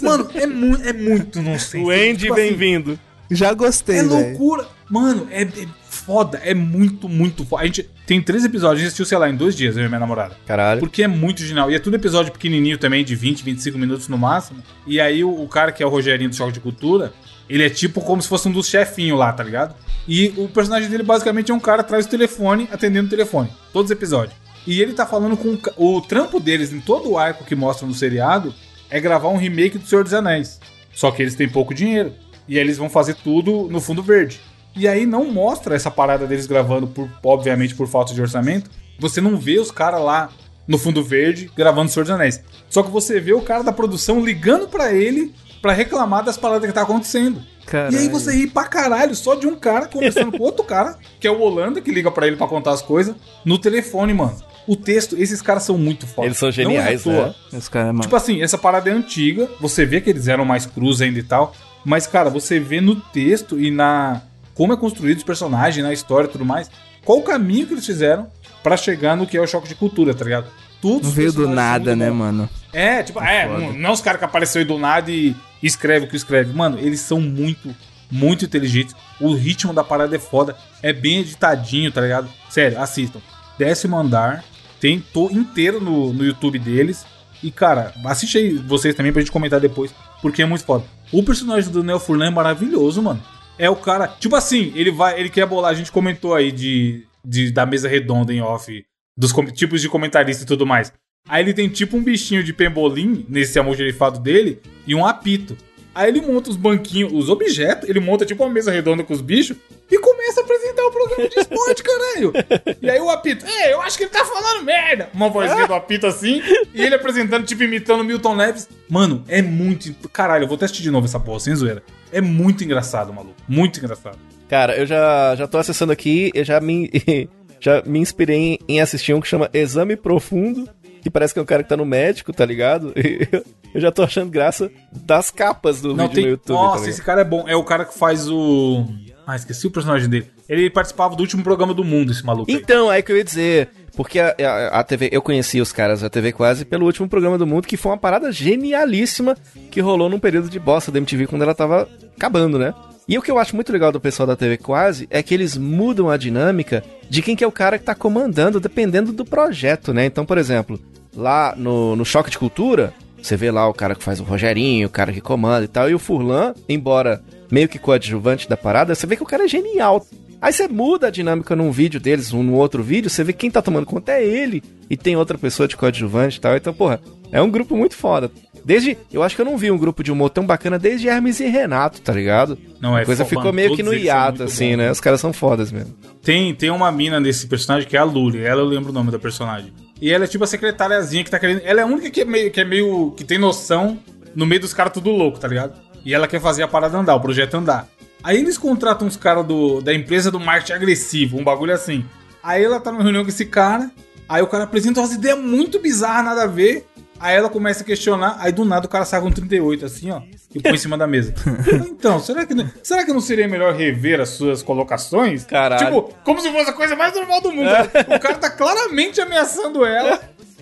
Mano, 0.02 0.28
é, 0.34 0.46
mu 0.46 0.76
é 0.84 0.92
muito 0.92 1.40
nonsense. 1.40 1.78
O 1.78 1.90
Andy, 1.90 2.18
Tipo 2.24 2.34
assim, 2.34 2.42
bem-vindo. 2.42 2.98
Já 3.30 3.52
gostei, 3.54 3.96
É 3.98 4.02
velho. 4.02 4.10
loucura. 4.14 4.66
Mano, 4.90 5.26
é, 5.30 5.42
é 5.42 5.66
foda. 5.88 6.38
É 6.44 6.52
muito, 6.54 7.08
muito 7.08 7.44
foda. 7.44 7.62
A 7.62 7.66
gente 7.66 7.88
tem 8.06 8.20
três 8.22 8.44
episódios. 8.44 8.76
A 8.76 8.78
gente 8.80 8.86
assistiu, 8.88 9.06
sei 9.06 9.18
lá, 9.18 9.28
em 9.30 9.36
dois 9.36 9.54
dias, 9.56 9.76
eu 9.76 9.84
e 9.84 9.88
minha 9.88 10.00
namorada. 10.00 10.36
Caralho. 10.46 10.80
Porque 10.80 11.02
é 11.02 11.08
muito 11.08 11.42
genial. 11.42 11.70
E 11.70 11.74
é 11.74 11.78
tudo 11.78 11.94
episódio 11.96 12.32
pequenininho 12.32 12.76
também, 12.78 13.04
de 13.04 13.14
20, 13.14 13.42
25 13.44 13.78
minutos 13.78 14.08
no 14.08 14.16
máximo. 14.18 14.62
E 14.86 15.00
aí 15.00 15.22
o, 15.24 15.30
o 15.42 15.48
cara 15.48 15.72
que 15.72 15.82
é 15.82 15.86
o 15.86 15.90
Rogerinho 15.90 16.30
do 16.30 16.36
Choque 16.36 16.52
de 16.52 16.60
Cultura, 16.60 17.12
ele 17.48 17.64
é 17.64 17.70
tipo 17.70 18.00
como 18.00 18.20
se 18.20 18.28
fosse 18.28 18.48
um 18.48 18.52
dos 18.52 18.68
chefinhos 18.68 19.18
lá, 19.18 19.32
tá 19.32 19.42
ligado? 19.42 19.74
E 20.06 20.32
o 20.36 20.48
personagem 20.48 20.88
dele 20.88 21.02
basicamente 21.02 21.50
é 21.50 21.54
um 21.54 21.60
cara 21.60 21.80
atrás 21.80 22.06
do 22.06 22.10
telefone, 22.10 22.68
atendendo 22.72 23.06
o 23.06 23.10
telefone. 23.10 23.50
Todos 23.72 23.90
os 23.90 23.96
episódios. 23.96 24.36
E 24.66 24.82
ele 24.82 24.92
tá 24.92 25.06
falando 25.06 25.36
com 25.36 25.58
o 25.76 25.96
o 25.96 26.00
trampo 26.02 26.38
deles 26.38 26.72
em 26.72 26.80
todo 26.80 27.10
o 27.10 27.18
arco 27.18 27.44
que 27.44 27.54
mostra 27.54 27.86
no 27.86 27.94
seriado 27.94 28.54
é 28.90 29.00
gravar 29.00 29.28
um 29.28 29.36
remake 29.36 29.78
do 29.78 29.86
Senhor 29.86 30.04
dos 30.04 30.14
Anéis. 30.14 30.60
Só 30.94 31.10
que 31.10 31.22
eles 31.22 31.34
têm 31.34 31.48
pouco 31.48 31.74
dinheiro. 31.74 32.12
E 32.46 32.56
aí 32.56 32.64
eles 32.64 32.78
vão 32.78 32.88
fazer 32.88 33.14
tudo 33.14 33.68
no 33.70 33.80
fundo 33.80 34.02
verde. 34.02 34.40
E 34.74 34.86
aí 34.86 35.06
não 35.06 35.30
mostra 35.30 35.74
essa 35.74 35.90
parada 35.90 36.26
deles 36.26 36.46
gravando, 36.46 36.86
por, 36.86 37.08
obviamente 37.22 37.74
por 37.74 37.86
falta 37.86 38.14
de 38.14 38.20
orçamento. 38.20 38.70
Você 38.98 39.20
não 39.20 39.36
vê 39.36 39.58
os 39.58 39.70
caras 39.70 40.00
lá 40.00 40.30
no 40.66 40.78
fundo 40.78 41.02
verde 41.02 41.50
gravando 41.56 41.90
Senhor 41.90 42.04
dos 42.04 42.14
Anéis. 42.14 42.42
Só 42.68 42.82
que 42.82 42.90
você 42.90 43.20
vê 43.20 43.32
o 43.32 43.40
cara 43.40 43.62
da 43.62 43.72
produção 43.72 44.24
ligando 44.24 44.68
pra 44.68 44.92
ele 44.92 45.34
pra 45.60 45.72
reclamar 45.72 46.24
das 46.24 46.36
paradas 46.36 46.66
que 46.68 46.74
tá 46.74 46.82
acontecendo. 46.82 47.42
Caralho. 47.66 47.94
E 47.94 47.98
aí 47.98 48.08
você 48.08 48.32
ri 48.34 48.46
pra 48.46 48.64
caralho 48.64 49.14
só 49.14 49.34
de 49.34 49.46
um 49.46 49.54
cara 49.54 49.86
conversando 49.86 50.32
com 50.36 50.42
outro 50.42 50.64
cara, 50.64 50.96
que 51.20 51.26
é 51.26 51.30
o 51.30 51.38
Holanda, 51.40 51.80
que 51.80 51.90
liga 51.90 52.10
pra 52.10 52.26
ele 52.26 52.36
pra 52.36 52.46
contar 52.46 52.72
as 52.72 52.80
coisas, 52.80 53.14
no 53.44 53.58
telefone, 53.58 54.14
mano. 54.14 54.36
O 54.66 54.74
texto, 54.76 55.16
esses 55.18 55.40
caras 55.42 55.62
são 55.62 55.76
muito 55.78 56.06
foda. 56.06 56.26
Eles 56.28 56.38
são 56.38 56.48
Não 56.48 56.52
é 56.52 56.54
geniais, 56.54 57.02
toa. 57.02 57.26
né? 57.52 57.58
Os 57.58 57.68
caras, 57.68 57.88
mano. 57.88 58.00
Tipo 58.02 58.16
assim, 58.16 58.42
essa 58.42 58.56
parada 58.58 58.88
é 58.88 58.92
antiga, 58.92 59.48
você 59.60 59.84
vê 59.84 60.00
que 60.00 60.08
eles 60.10 60.28
eram 60.28 60.44
mais 60.44 60.66
crus 60.66 61.00
ainda 61.02 61.18
e 61.18 61.22
tal, 61.22 61.54
mas, 61.84 62.06
cara, 62.06 62.28
você 62.30 62.58
vê 62.58 62.80
no 62.80 62.96
texto 62.96 63.58
e 63.60 63.70
na. 63.70 64.22
como 64.54 64.72
é 64.72 64.76
construído 64.76 65.18
os 65.18 65.24
personagens, 65.24 65.84
na 65.84 65.92
história 65.92 66.26
e 66.26 66.30
tudo 66.30 66.44
mais, 66.44 66.70
qual 67.04 67.18
o 67.18 67.22
caminho 67.22 67.66
que 67.66 67.74
eles 67.74 67.86
fizeram 67.86 68.28
pra 68.62 68.76
chegar 68.76 69.16
no 69.16 69.26
que 69.26 69.36
é 69.36 69.40
o 69.40 69.46
choque 69.46 69.68
de 69.68 69.74
cultura, 69.74 70.12
tá 70.14 70.24
ligado? 70.24 70.46
Todos 70.80 71.08
Não 71.08 71.10
veio 71.10 71.32
do 71.32 71.48
nada, 71.48 71.96
né, 71.96 72.10
mano? 72.10 72.48
É, 72.72 73.02
tipo, 73.02 73.20
é, 73.22 73.46
foda. 73.48 73.58
não, 73.58 73.72
não 73.72 73.90
é 73.90 73.92
os 73.92 74.00
caras 74.00 74.18
que 74.18 74.24
apareceu 74.24 74.60
aí 74.60 74.66
do 74.66 74.78
nada 74.78 75.10
e 75.10 75.34
escreve 75.62 76.06
o 76.06 76.08
que 76.08 76.16
escreve. 76.16 76.52
Mano, 76.52 76.78
eles 76.78 77.00
são 77.00 77.20
muito, 77.20 77.74
muito 78.10 78.44
inteligentes. 78.44 78.94
O 79.20 79.34
ritmo 79.34 79.72
da 79.72 79.84
parada 79.84 80.14
é 80.14 80.18
foda. 80.18 80.56
É 80.82 80.92
bem 80.92 81.20
editadinho, 81.20 81.90
tá 81.92 82.00
ligado? 82.00 82.28
Sério, 82.48 82.80
assistam. 82.80 83.20
Décimo 83.58 83.96
andar. 83.96 84.44
Tem 84.80 85.00
to 85.00 85.30
inteiro 85.32 85.80
no, 85.80 86.12
no 86.12 86.24
YouTube 86.24 86.58
deles. 86.58 87.04
E, 87.42 87.50
cara, 87.50 87.92
assiste 88.04 88.38
aí 88.38 88.54
vocês 88.54 88.94
também 88.94 89.12
pra 89.12 89.20
gente 89.20 89.32
comentar 89.32 89.60
depois. 89.60 89.92
Porque 90.22 90.42
é 90.42 90.46
muito 90.46 90.64
foda. 90.64 90.84
O 91.12 91.22
personagem 91.22 91.70
do 91.70 91.82
Neo 91.82 91.98
Furlan 91.98 92.26
é 92.26 92.30
maravilhoso, 92.30 93.02
mano. 93.02 93.22
É 93.58 93.68
o 93.68 93.76
cara. 93.76 94.08
Tipo 94.08 94.36
assim, 94.36 94.72
ele 94.74 94.90
vai. 94.90 95.18
Ele 95.18 95.28
quer 95.28 95.46
bolar. 95.46 95.70
A 95.70 95.74
gente 95.74 95.92
comentou 95.92 96.34
aí 96.34 96.52
de, 96.52 97.04
de 97.24 97.50
da 97.50 97.66
mesa 97.66 97.88
redonda 97.88 98.32
em 98.32 98.40
off. 98.40 98.84
Dos 99.16 99.32
tipos 99.52 99.80
de 99.80 99.88
comentarista 99.88 100.44
e 100.44 100.46
tudo 100.46 100.64
mais. 100.64 100.92
Aí 101.28 101.44
ele 101.44 101.52
tem 101.52 101.68
tipo 101.68 101.96
um 101.96 102.02
bichinho 102.02 102.42
de 102.42 102.52
pembolim 102.52 103.26
nesse 103.28 103.58
almoxerifado 103.58 104.18
dele 104.18 104.60
e 104.86 104.94
um 104.94 105.04
apito. 105.04 105.56
Aí 105.94 106.10
ele 106.10 106.20
monta 106.20 106.48
os 106.48 106.56
banquinhos, 106.56 107.12
os 107.12 107.28
objetos, 107.28 107.88
ele 107.88 107.98
monta 107.98 108.24
tipo 108.24 108.44
uma 108.44 108.52
mesa 108.52 108.70
redonda 108.70 109.02
com 109.02 109.12
os 109.12 109.20
bichos 109.20 109.56
e 109.90 109.98
começa 109.98 110.40
a 110.40 110.44
apresentar 110.44 110.86
o 110.86 110.92
programa 110.92 111.28
de 111.28 111.40
esporte, 111.40 111.82
caralho. 111.82 112.32
E 112.80 112.88
aí 112.88 113.00
o 113.00 113.10
apito, 113.10 113.44
é, 113.44 113.72
eu 113.72 113.80
acho 113.82 113.98
que 113.98 114.04
ele 114.04 114.10
tá 114.10 114.24
falando 114.24 114.64
merda. 114.64 115.08
Uma 115.12 115.28
vozinha 115.28 115.66
do 115.66 115.74
apito 115.74 116.06
assim, 116.06 116.40
e 116.72 116.82
ele 116.82 116.94
apresentando, 116.94 117.44
tipo, 117.44 117.64
imitando 117.64 118.04
Milton 118.04 118.36
Neves. 118.36 118.68
Mano, 118.88 119.24
é 119.26 119.42
muito. 119.42 119.92
Caralho, 120.10 120.44
eu 120.44 120.48
vou 120.48 120.56
testar 120.56 120.80
de 120.80 120.90
novo 120.90 121.06
essa 121.06 121.18
porra, 121.18 121.40
sem 121.40 121.54
zoeira. 121.56 121.82
É 122.12 122.20
muito 122.20 122.62
engraçado, 122.62 123.12
maluco. 123.12 123.34
Muito 123.48 123.80
engraçado. 123.80 124.18
Cara, 124.48 124.76
eu 124.76 124.86
já, 124.86 125.34
já 125.36 125.48
tô 125.48 125.58
acessando 125.58 125.92
aqui, 125.92 126.30
eu 126.32 126.44
já 126.44 126.60
me, 126.60 126.90
já 127.58 127.82
me 127.84 127.98
inspirei 127.98 128.58
em 128.68 128.80
assistir 128.80 129.14
um 129.14 129.20
que 129.20 129.26
chama 129.26 129.50
Exame 129.52 129.96
Profundo, 129.96 130.68
que 131.08 131.12
parece 131.12 131.32
que 131.32 131.40
é 131.40 131.42
um 131.42 131.46
cara 131.46 131.62
que 131.62 131.68
tá 131.68 131.76
no 131.76 131.84
médico, 131.84 132.32
tá 132.32 132.44
ligado? 132.44 132.92
Eu 133.74 133.80
já 133.80 133.90
tô 133.90 134.02
achando 134.02 134.30
graça 134.30 134.70
das 134.92 135.30
capas 135.30 135.80
do 135.80 135.94
Não, 135.94 136.04
vídeo 136.08 136.14
tem. 136.14 136.24
no 136.24 136.30
YouTube. 136.30 136.54
Nossa, 136.54 136.68
tá 136.70 136.74
ligado? 136.80 136.90
esse 136.90 137.02
cara 137.02 137.20
é 137.20 137.24
bom. 137.24 137.44
É 137.46 137.56
o 137.56 137.64
cara 137.64 137.84
que 137.84 137.96
faz 137.96 138.28
o. 138.28 138.86
Ah, 139.26 139.36
esqueci 139.36 139.66
o 139.66 139.70
personagem 139.70 140.08
dele. 140.08 140.26
Ele 140.48 140.70
participava 140.70 141.14
do 141.14 141.20
último 141.20 141.42
programa 141.42 141.74
do 141.74 141.84
mundo, 141.84 142.10
esse 142.10 142.24
maluco. 142.24 142.50
aí. 142.50 142.56
Então, 142.56 142.90
é 142.90 143.02
que 143.02 143.12
eu 143.12 143.16
ia 143.16 143.24
dizer. 143.24 143.68
Porque 143.94 144.18
a, 144.20 144.34
a, 144.38 144.80
a 144.80 144.84
TV, 144.84 145.08
eu 145.12 145.20
conheci 145.20 145.60
os 145.60 145.72
caras 145.72 146.00
da 146.00 146.08
TV 146.08 146.32
Quase 146.32 146.64
pelo 146.64 146.86
último 146.86 147.08
programa 147.08 147.36
do 147.36 147.46
mundo, 147.46 147.66
que 147.66 147.76
foi 147.76 147.90
uma 147.90 147.98
parada 147.98 148.30
genialíssima 148.30 149.36
que 149.70 149.80
rolou 149.80 150.08
num 150.08 150.20
período 150.20 150.48
de 150.48 150.58
bosta 150.58 150.92
da 150.92 150.98
MTV 150.98 151.26
quando 151.26 151.42
ela 151.42 151.54
tava 151.54 151.88
acabando, 152.16 152.58
né? 152.58 152.72
E 153.08 153.18
o 153.18 153.22
que 153.22 153.30
eu 153.30 153.38
acho 153.38 153.54
muito 153.54 153.72
legal 153.72 153.90
do 153.90 153.98
pessoal 154.00 154.26
da 154.26 154.36
TV 154.36 154.56
Quase 154.58 155.08
é 155.10 155.22
que 155.22 155.34
eles 155.34 155.56
mudam 155.56 156.08
a 156.08 156.16
dinâmica 156.16 156.84
de 157.08 157.22
quem 157.22 157.34
que 157.34 157.42
é 157.42 157.46
o 157.46 157.52
cara 157.52 157.78
que 157.78 157.84
tá 157.84 157.94
comandando, 157.94 158.60
dependendo 158.60 159.12
do 159.12 159.24
projeto, 159.24 159.92
né? 159.92 160.04
Então, 160.04 160.24
por 160.24 160.38
exemplo, 160.38 160.78
lá 161.18 161.52
no, 161.56 161.96
no 161.96 162.04
Choque 162.04 162.30
de 162.30 162.38
Cultura, 162.38 162.94
você 163.20 163.36
vê 163.36 163.50
lá 163.50 163.68
o 163.68 163.74
cara 163.74 163.94
que 163.96 164.04
faz 164.04 164.20
o 164.20 164.24
Rogerinho, 164.24 164.86
o 164.86 164.90
cara 164.90 165.12
que 165.12 165.20
comanda 165.20 165.64
e 165.64 165.68
tal, 165.68 165.90
e 165.90 165.94
o 165.94 165.98
Furlan, 165.98 166.54
embora 166.68 167.20
meio 167.50 167.68
que 167.68 167.78
coadjuvante 167.78 168.48
da 168.48 168.56
parada, 168.56 168.94
você 168.94 169.06
vê 169.06 169.16
que 169.16 169.22
o 169.22 169.26
cara 169.26 169.44
é 169.44 169.48
genial. 169.48 170.06
Aí 170.40 170.52
você 170.52 170.68
muda 170.68 171.08
a 171.08 171.10
dinâmica 171.10 171.56
num 171.56 171.72
vídeo 171.72 171.98
deles, 171.98 172.32
um 172.32 172.44
no 172.44 172.54
outro 172.54 172.80
vídeo, 172.80 173.10
você 173.10 173.24
vê 173.24 173.32
que 173.32 173.40
quem 173.40 173.50
tá 173.50 173.60
tomando 173.60 173.86
conta 173.86 174.12
é 174.12 174.24
ele, 174.24 174.62
e 174.88 174.96
tem 174.96 175.16
outra 175.16 175.36
pessoa 175.36 175.66
de 175.66 175.76
coadjuvante 175.76 176.38
e 176.38 176.40
tal. 176.40 176.56
Então, 176.56 176.72
porra, 176.72 177.00
é 177.32 177.42
um 177.42 177.50
grupo 177.50 177.76
muito 177.76 177.96
foda. 177.96 178.30
Desde, 178.64 178.96
eu 179.12 179.22
acho 179.22 179.34
que 179.34 179.40
eu 179.40 179.46
não 179.46 179.56
vi 179.56 179.70
um 179.70 179.78
grupo 179.78 180.04
de 180.04 180.12
humor 180.12 180.30
tão 180.30 180.46
bacana 180.46 180.78
desde 180.78 181.08
Hermes 181.08 181.40
e 181.40 181.48
Renato, 181.48 182.00
tá 182.00 182.12
ligado? 182.12 182.56
Não, 182.80 182.96
é 182.96 183.02
a 183.02 183.04
coisa 183.04 183.24
ficou 183.24 183.52
meio 183.52 183.74
que 183.74 183.82
no 183.82 183.94
hiato, 183.94 184.44
assim, 184.44 184.70
bons, 184.70 184.76
né? 184.76 184.84
né? 184.84 184.90
Os 184.90 185.00
caras 185.00 185.20
são 185.20 185.32
fodas 185.32 185.72
mesmo. 185.72 185.94
Tem, 186.22 186.54
tem 186.54 186.70
uma 186.70 186.92
mina 186.92 187.18
nesse 187.18 187.46
personagem 187.46 187.88
que 187.88 187.96
é 187.96 188.00
a 188.00 188.04
Luli. 188.04 188.42
Ela 188.42 188.60
eu 188.60 188.66
lembro 188.66 188.90
o 188.90 188.92
nome 188.92 189.10
da 189.10 189.18
personagem. 189.18 189.72
E 190.00 190.10
ela 190.10 190.24
é 190.24 190.28
tipo 190.28 190.44
a 190.44 190.46
secretariazinha 190.46 191.24
que 191.24 191.30
tá 191.30 191.38
querendo. 191.38 191.60
Ela 191.64 191.80
é 191.80 191.82
a 191.82 191.86
única 191.86 192.10
que 192.10 192.20
é 192.20 192.24
meio. 192.24 192.50
Que, 192.50 192.60
é 192.60 192.64
meio, 192.64 193.12
que 193.16 193.24
tem 193.24 193.38
noção 193.38 193.98
no 194.34 194.46
meio 194.46 194.60
dos 194.60 194.72
caras 194.72 194.92
tudo 194.92 195.10
louco, 195.10 195.38
tá 195.38 195.48
ligado? 195.48 195.78
E 196.04 196.14
ela 196.14 196.28
quer 196.28 196.40
fazer 196.40 196.62
a 196.62 196.68
parada 196.68 196.96
andar, 196.96 197.14
o 197.14 197.20
projeto 197.20 197.54
andar. 197.54 197.88
Aí 198.22 198.38
eles 198.38 198.58
contratam 198.58 199.06
uns 199.06 199.16
caras 199.16 199.44
da 199.82 199.94
empresa 199.94 200.30
do 200.30 200.40
marketing 200.40 200.72
agressivo, 200.72 201.38
um 201.38 201.44
bagulho 201.44 201.72
assim. 201.72 202.04
Aí 202.42 202.64
ela 202.64 202.80
tá 202.80 202.90
numa 202.90 203.02
reunião 203.02 203.24
com 203.24 203.30
esse 203.30 203.46
cara. 203.46 203.90
Aí 204.28 204.42
o 204.42 204.46
cara 204.46 204.64
apresenta 204.64 205.00
umas 205.00 205.12
ideias 205.12 205.38
muito 205.38 205.80
bizarras, 205.80 206.24
nada 206.24 206.44
a 206.44 206.46
ver. 206.46 206.86
Aí 207.20 207.36
ela 207.36 207.48
começa 207.48 207.82
a 207.82 207.86
questionar, 207.86 208.36
aí 208.38 208.52
do 208.52 208.64
nada 208.64 208.86
o 208.86 208.88
cara 208.88 209.04
sai 209.04 209.20
com 209.20 209.30
38, 209.30 209.84
assim, 209.84 210.10
ó, 210.10 210.20
e 210.54 210.60
põe 210.62 210.72
em 210.74 210.78
cima 210.78 210.96
da 210.96 211.06
mesa. 211.06 211.34
então, 211.90 212.20
será 212.20 212.46
que, 212.46 212.54
não- 212.54 212.70
será 212.82 213.04
que 213.04 213.12
não 213.12 213.20
seria 213.20 213.48
melhor 213.48 213.74
rever 213.74 214.20
as 214.20 214.30
suas 214.30 214.62
colocações? 214.62 215.44
Caralho. 215.44 215.84
Tipo, 215.84 216.14
como 216.24 216.40
se 216.40 216.50
fosse 216.52 216.70
a 216.70 216.72
coisa 216.72 216.94
mais 216.94 217.14
normal 217.14 217.40
do 217.40 217.50
mundo. 217.52 217.64
né? 217.64 217.82
O 218.16 218.20
cara 218.20 218.36
tá 218.36 218.50
claramente 218.50 219.20
ameaçando 219.20 219.84
ela. 219.84 220.20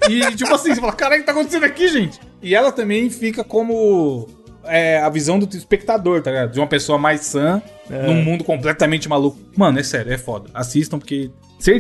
E, 0.09 0.21
tipo 0.37 0.55
assim, 0.55 0.75
você 0.75 0.81
fala, 0.81 0.93
caralho, 0.93 1.21
o 1.21 1.25
que 1.25 1.27
tá 1.27 1.33
acontecendo 1.33 1.65
aqui, 1.65 1.89
gente? 1.89 2.21
E 2.43 2.55
ela 2.55 2.71
também 2.71 3.09
fica 3.11 3.43
como 3.43 4.29
é, 4.65 4.99
a 4.99 5.09
visão 5.09 5.39
do 5.39 5.57
espectador, 5.57 6.21
tá 6.23 6.31
ligado? 6.31 6.53
De 6.53 6.61
uma 6.61 6.67
pessoa 6.67 6.99
mais 6.99 7.23
sã, 7.23 7.63
num 7.89 8.23
mundo 8.23 8.45
completamente 8.45 9.09
maluco. 9.09 9.39
Mano, 9.57 9.79
é 9.79 9.83
sério, 9.83 10.13
é 10.13 10.19
foda. 10.19 10.51
Assistam, 10.55 10.99
porque 10.99 11.31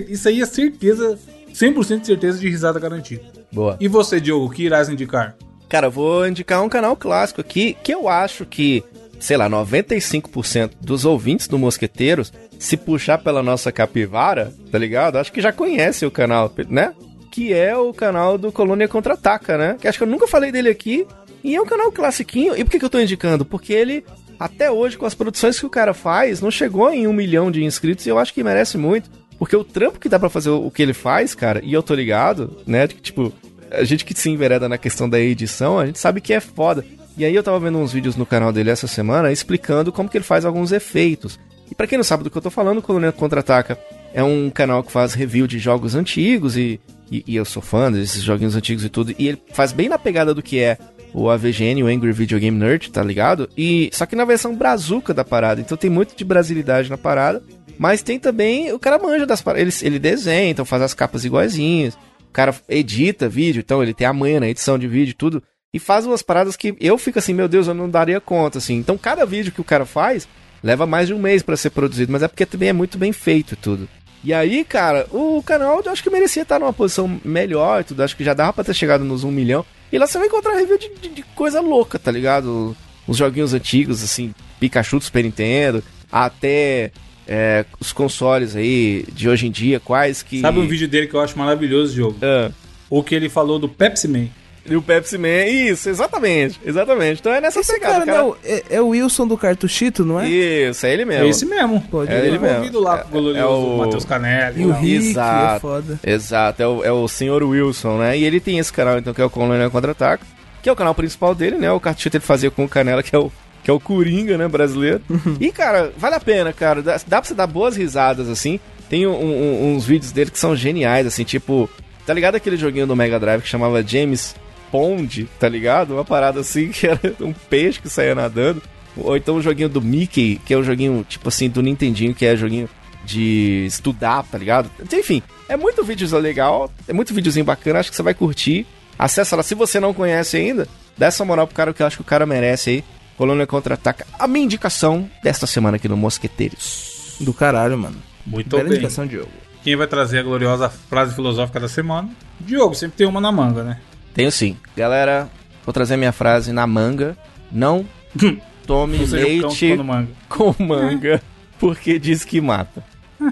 isso 0.09 0.29
aí 0.29 0.41
é 0.41 0.47
certeza, 0.47 1.18
100% 1.57 2.00
de 2.00 2.07
certeza 2.07 2.38
de 2.38 2.48
risada 2.48 2.78
garantida. 2.78 3.22
Boa. 3.50 3.76
E 3.80 3.88
você, 3.88 4.20
Diogo, 4.20 4.44
o 4.44 4.50
que 4.50 4.64
irás 4.64 4.90
indicar? 4.90 5.34
Cara, 5.68 5.86
eu 5.86 5.90
vou 5.90 6.26
indicar 6.26 6.62
um 6.62 6.68
canal 6.68 6.94
clássico 6.96 7.40
aqui 7.40 7.76
que 7.82 7.92
eu 7.92 8.09
acho 8.09 8.44
que, 8.44 8.84
sei 9.18 9.36
lá, 9.36 9.48
95% 9.48 10.72
dos 10.80 11.04
ouvintes 11.04 11.48
do 11.48 11.59
Mosqueteiros, 11.59 12.32
se 12.59 12.76
puxar 12.76 13.18
pela 13.18 13.42
nossa 13.42 13.72
capivara, 13.72 14.52
tá 14.70 14.78
ligado? 14.78 15.16
Acho 15.16 15.32
que 15.32 15.40
já 15.40 15.52
conhece 15.52 16.04
o 16.04 16.11
canal, 16.11 16.52
né? 16.68 16.94
Que 17.32 17.52
é 17.52 17.76
o 17.76 17.92
canal 17.92 18.36
do 18.36 18.52
Colônia 18.52 18.86
Contra-Ataca, 18.86 19.57
né? 19.57 19.76
Que 19.80 19.88
acho 19.88 19.98
que 19.98 20.04
eu 20.04 20.09
nunca 20.09 20.28
falei 20.28 20.52
dele 20.52 20.68
aqui. 20.68 21.07
E 21.42 21.54
é 21.54 21.61
um 21.61 21.66
canal 21.66 21.90
classiquinho. 21.90 22.57
E 22.57 22.64
por 22.64 22.70
que, 22.70 22.78
que 22.78 22.84
eu 22.84 22.90
tô 22.90 23.00
indicando? 23.00 23.44
Porque 23.44 23.72
ele, 23.72 24.04
até 24.38 24.70
hoje, 24.70 24.96
com 24.96 25.07
as 25.07 25.14
produções 25.14 25.59
que 25.59 25.66
o 25.66 25.70
cara 25.70 25.94
faz, 25.94 26.40
não 26.40 26.50
chegou 26.50 26.90
em 26.90 27.07
um 27.07 27.12
milhão 27.12 27.50
de 27.50 27.64
inscritos 27.64 28.07
e 28.07 28.09
eu 28.09 28.18
acho 28.18 28.32
que 28.32 28.44
merece 28.44 28.78
muito. 28.78 29.11
Porque 29.39 29.57
o 29.57 29.64
trampo 29.64 29.99
que 29.99 30.09
dá 30.09 30.18
pra 30.18 30.30
fazer 30.30 30.51
o 30.51 30.70
que 30.70 30.82
ele 30.82 30.95
faz, 30.95 31.34
cara, 31.34 31.61
e 31.62 31.72
eu 31.72 31.82
tô 31.82 31.95
ligado, 31.95 32.57
né? 32.66 32.87
Tipo, 32.89 33.32
a 33.70 33.84
gente 33.84 34.05
que 34.05 34.14
se 34.14 34.30
envereda 34.30 34.68
na 34.68 34.78
questão 34.78 35.09
da 35.09 35.20
edição, 35.20 35.78
a 35.78 35.87
gente 35.87 35.99
sabe 35.99 36.20
que 36.20 36.32
é 36.32 36.41
foda. 36.41 36.84
E 37.16 37.24
aí 37.24 37.34
eu 37.34 37.43
tava 37.43 37.59
vendo 37.59 37.78
uns 37.78 37.93
vídeos 37.93 38.16
no 38.16 38.26
canal 38.26 38.53
dele 38.53 38.70
essa 38.70 38.87
semana 38.87 39.32
explicando 39.32 39.93
como 39.93 40.09
que 40.09 40.18
ele 40.18 40.24
faz 40.24 40.45
alguns 40.45 40.72
efeitos. 40.72 41.39
E 41.70 41.74
pra 41.74 41.87
quem 41.87 41.99
não 41.99 42.05
sabe 42.05 42.22
do 42.22 42.30
que 42.30 42.37
eu 42.37 42.43
tô 42.43 42.51
falando, 42.51 42.78
o 42.78 42.82
Colônia 42.82 43.11
Contra-Ataca 43.11 43.78
é 44.12 44.22
um 44.22 44.51
canal 44.51 44.82
que 44.82 44.93
faz 44.93 45.14
review 45.14 45.47
de 45.47 45.59
jogos 45.59 45.95
antigos 45.95 46.57
e, 46.57 46.80
e, 47.11 47.24
e 47.26 47.37
eu 47.37 47.45
sou 47.45 47.62
fã 47.62 47.91
desses 47.91 48.22
joguinhos 48.22 48.55
antigos 48.55 48.84
e 48.84 48.89
tudo. 48.89 49.14
E 49.18 49.28
ele 49.28 49.43
faz 49.53 49.72
bem 49.72 49.89
na 49.89 49.99
pegada 49.99 50.34
do 50.34 50.43
que 50.43 50.59
é 50.59 50.78
o 51.12 51.30
AVGN, 51.30 51.82
o 51.82 51.87
Angry 51.87 52.12
Video 52.12 52.39
Game 52.39 52.57
Nerd, 52.57 52.91
tá 52.91 53.03
ligado? 53.03 53.49
E 53.57 53.89
só 53.93 54.05
que 54.05 54.14
na 54.14 54.24
versão 54.24 54.55
brazuca 54.55 55.14
da 55.14 55.24
parada. 55.24 55.61
Então 55.61 55.76
tem 55.76 55.91
muito 55.91 56.14
de 56.14 56.24
brasilidade 56.24 56.91
na 56.91 56.99
parada. 56.99 57.43
Mas 57.79 58.03
tem 58.03 58.18
também. 58.18 58.72
O 58.72 58.79
cara 58.79 58.99
manja 58.99 59.27
das 59.27 59.41
paradas. 59.43 59.83
Ele, 59.83 59.89
ele 59.89 59.99
desenha, 59.99 60.51
então 60.51 60.64
faz 60.64 60.83
as 60.83 60.95
capas 60.95 61.24
iguaizinhas. 61.24 61.95
O 61.95 62.33
cara 62.33 62.55
edita 62.68 63.29
vídeo, 63.29 63.61
então 63.61 63.83
ele 63.83 63.95
tem 63.95 64.07
a 64.07 64.12
manha 64.12 64.41
na 64.41 64.49
edição 64.49 64.79
de 64.79 64.87
vídeo 64.87 65.14
tudo. 65.16 65.43
E 65.72 65.79
faz 65.79 66.07
umas 66.07 66.22
paradas 66.22 66.57
que 66.57 66.74
eu 66.81 66.97
fico 66.97 67.18
assim, 67.18 67.35
meu 67.35 67.49
Deus, 67.49 67.66
eu 67.66 67.74
não 67.74 67.89
daria 67.89 68.20
conta, 68.20 68.59
assim. 68.59 68.74
Então 68.77 68.97
cada 68.97 69.24
vídeo 69.27 69.53
que 69.53 69.61
o 69.61 69.64
cara 69.64 69.85
faz 69.85 70.27
leva 70.62 70.87
mais 70.87 71.07
de 71.07 71.14
um 71.14 71.18
mês 71.18 71.43
pra 71.43 71.57
ser 71.57 71.70
produzido, 71.70 72.11
mas 72.12 72.22
é 72.22 72.29
porque 72.29 72.47
também 72.47 72.70
é 72.70 72.72
muito 72.72 72.97
bem 72.99 73.12
feito 73.12 73.55
tudo. 73.57 73.89
E 74.24 74.33
aí, 74.35 74.64
cara, 74.64 75.07
o 75.12 75.43
canal 75.43 75.81
eu 75.85 75.93
acho 75.93 76.03
que 76.03 76.11
merecia 76.11 76.43
estar 76.43 76.59
numa 76.59 76.72
posição 76.72 77.20
melhor 77.24 77.81
e 77.81 77.85
tudo. 77.85 78.03
Acho 78.03 78.16
que 78.16 78.24
já 78.24 78.35
dava 78.35 78.53
pra 78.53 78.64
ter 78.64 78.74
chegado 78.74 79.05
nos 79.05 79.22
1 79.22 79.31
milhão. 79.31 79.64
E 79.93 79.99
lá 79.99 80.07
você 80.07 80.18
vai 80.18 80.27
encontrar 80.27 80.55
review 80.57 80.79
de, 80.79 80.89
de- 81.01 81.09
de 81.14 81.22
coisa 81.35 81.61
louca, 81.61 81.99
tá 81.99 82.11
ligado? 82.11 82.77
Os 83.07 83.16
joguinhos 83.18 83.55
antigos, 83.55 84.03
assim, 84.03 84.35
Pikachu 84.59 84.99
do 84.99 85.05
Super 85.05 85.22
Nintendo, 85.22 85.83
até 86.11 86.91
é, 87.29 87.64
os 87.81 87.93
consoles 87.93 88.55
aí 88.57 89.05
de 89.12 89.29
hoje 89.29 89.47
em 89.47 89.51
dia, 89.51 89.81
quais 89.81 90.22
que. 90.22 90.41
Sabe 90.41 90.59
um 90.59 90.66
vídeo 90.66 90.89
dele 90.89 91.07
que 91.07 91.14
eu 91.14 91.20
acho 91.20 91.39
maravilhoso, 91.39 91.95
Diogo? 91.95 92.16
Ah, 92.22 92.51
O 92.89 93.03
que 93.03 93.14
ele 93.14 93.29
falou 93.29 93.59
do 93.59 93.68
Pepsi 93.68 94.07
Man. 94.09 94.27
e 94.68 94.74
o 94.77 94.83
Pepsi 94.83 95.16
Man, 95.18 95.45
isso, 95.47 95.89
exatamente, 95.89 96.61
exatamente. 96.64 97.20
Então 97.20 97.33
é 97.33 97.41
nessa 97.41 97.61
Esse 97.61 97.72
pegada, 97.74 98.05
cara, 98.07 98.18
não, 98.22 98.37
é, 98.45 98.62
é 98.70 98.81
o 98.81 98.89
Wilson 98.89 99.27
do 99.27 99.37
Cartuchito, 99.37 100.05
não 100.05 100.20
é? 100.20 100.29
Isso, 100.29 100.87
é 100.87 100.93
ele 100.93 101.05
mesmo. 101.05 101.24
É 101.24 101.29
esse 101.29 101.45
mesmo. 101.47 101.81
Pode 101.91 102.12
É 102.12 102.18
ir. 102.24 102.27
ele 102.29 102.39
mesmo. 102.39 102.81
Lá 102.81 102.99
com 102.99 103.09
o 103.18 103.22
glorioso 103.22 103.39
É 103.39 103.47
o- 103.74 103.79
Matheus 103.79 104.05
Canelli. 104.05 104.62
E 104.62 104.66
o. 104.66 104.72
Rick, 104.72 105.09
Exato. 105.11 105.57
é 105.57 105.61
foda. 105.61 106.01
Exato, 106.05 106.62
é 106.62 106.66
o, 106.66 106.85
é 106.85 106.93
o 106.93 107.07
Sr. 107.09 107.43
Wilson, 107.45 107.99
né? 107.99 108.18
E 108.18 108.24
ele 108.24 108.41
tem 108.41 108.59
esse 108.59 108.72
canal, 108.72 108.99
então, 108.99 109.12
que 109.14 109.20
é 109.20 109.24
o 109.24 109.31
Colônia 109.31 109.68
Contra-Ataque, 109.70 110.24
que 110.62 110.68
é 110.68 110.72
o 110.72 110.77
canal 110.77 110.95
principal 110.95 111.33
dele, 111.35 111.57
né? 111.59 111.70
O 111.70 111.79
Cartuchito 111.81 112.16
ele 112.16 112.24
fazia 112.24 112.51
com 112.51 112.64
o 112.64 112.68
Canela, 112.68 113.03
que 113.03 113.14
é 113.14 113.18
o, 113.18 113.31
que 113.66 113.70
é 113.72 113.74
o 113.74 113.80
Coringa, 113.80 114.38
né, 114.38 114.46
brasileiro. 114.46 115.00
e, 115.40 115.50
cara, 115.50 115.92
vale 115.98 116.14
a 116.14 116.20
pena, 116.20 116.52
cara. 116.52 116.80
Dá, 116.80 117.00
dá 117.04 117.20
pra 117.20 117.24
você 117.24 117.34
dar 117.34 117.48
boas 117.48 117.74
risadas, 117.76 118.28
assim. 118.28 118.60
Tem 118.88 119.04
um- 119.08 119.10
um- 119.20 119.74
uns 119.74 119.84
vídeos 119.84 120.12
dele 120.12 120.30
que 120.30 120.38
são 120.38 120.54
geniais, 120.54 121.04
assim, 121.04 121.24
tipo... 121.24 121.68
Tá 122.06 122.14
ligado 122.14 122.36
aquele 122.36 122.56
joguinho 122.56 122.86
do 122.86 122.94
Mega 122.94 123.18
Drive 123.18 123.42
que 123.42 123.48
chamava 123.48 123.82
James 123.82 124.36
Pond, 124.70 125.28
tá 125.40 125.48
ligado? 125.48 125.94
Uma 125.94 126.04
parada 126.04 126.38
assim, 126.38 126.68
que 126.70 126.86
era 126.86 127.00
um 127.20 127.32
peixe 127.32 127.80
que 127.80 127.88
saía 127.88 128.14
nadando. 128.14 128.62
Ou 128.96 129.16
então 129.16 129.34
o 129.34 129.42
joguinho 129.42 129.68
do 129.68 129.82
Mickey, 129.82 130.40
que 130.46 130.54
é 130.54 130.56
um 130.56 130.62
joguinho, 130.62 131.04
tipo 131.08 131.28
assim, 131.28 131.48
do 131.50 131.60
Nintendinho, 131.60 132.14
que 132.14 132.24
é 132.24 132.36
joguinho 132.36 132.68
de 133.04 133.64
estudar, 133.66 134.22
tá 134.30 134.38
ligado? 134.38 134.70
Enfim, 134.92 135.24
é 135.48 135.56
muito 135.56 135.82
vídeo 135.82 136.06
legal, 136.18 136.70
é 136.86 136.92
muito 136.92 137.12
videozinho 137.12 137.44
bacana, 137.44 137.80
acho 137.80 137.90
que 137.90 137.96
você 137.96 138.02
vai 138.04 138.14
curtir. 138.14 138.64
Acessa 138.96 139.34
lá, 139.34 139.42
se 139.42 139.56
você 139.56 139.80
não 139.80 139.92
conhece 139.92 140.36
ainda, 140.36 140.68
dá 140.96 141.06
essa 141.06 141.24
moral 141.24 141.48
pro 141.48 141.56
cara 141.56 141.74
que 141.74 141.82
eu 141.82 141.86
acho 141.88 141.96
que 141.96 142.02
o 142.02 142.06
cara 142.06 142.24
merece 142.24 142.70
aí. 142.70 142.84
Colônia 143.16 143.46
Contra-Ataca, 143.46 144.06
a 144.18 144.26
minha 144.26 144.44
indicação 144.44 145.08
desta 145.22 145.46
semana 145.46 145.76
aqui 145.76 145.88
no 145.88 145.96
Mosqueteiros. 145.96 147.16
Do 147.20 147.32
caralho, 147.32 147.78
mano. 147.78 147.96
Muito 148.26 148.50
Bela 148.50 148.64
bem. 148.64 148.72
indicação, 148.74 149.06
Diogo. 149.06 149.30
Quem 149.62 149.74
vai 149.76 149.86
trazer 149.86 150.18
a 150.18 150.22
gloriosa 150.22 150.68
frase 150.68 151.14
filosófica 151.14 151.58
da 151.58 151.68
semana? 151.68 152.08
Diogo, 152.38 152.74
sempre 152.74 152.98
tem 152.98 153.06
uma 153.06 153.20
na 153.20 153.32
manga, 153.32 153.62
né? 153.64 153.80
Tenho 154.14 154.30
sim. 154.30 154.56
Galera, 154.76 155.28
vou 155.64 155.72
trazer 155.72 155.96
minha 155.96 156.12
frase 156.12 156.52
na 156.52 156.66
manga. 156.66 157.16
Não 157.50 157.86
tome 158.66 158.98
Ou 159.00 159.06
seja, 159.06 159.24
leite 159.24 159.76
manga. 159.76 160.08
com 160.28 160.54
manga, 160.62 161.22
porque 161.58 161.98
diz 161.98 162.24
que 162.24 162.40
mata. 162.40 162.84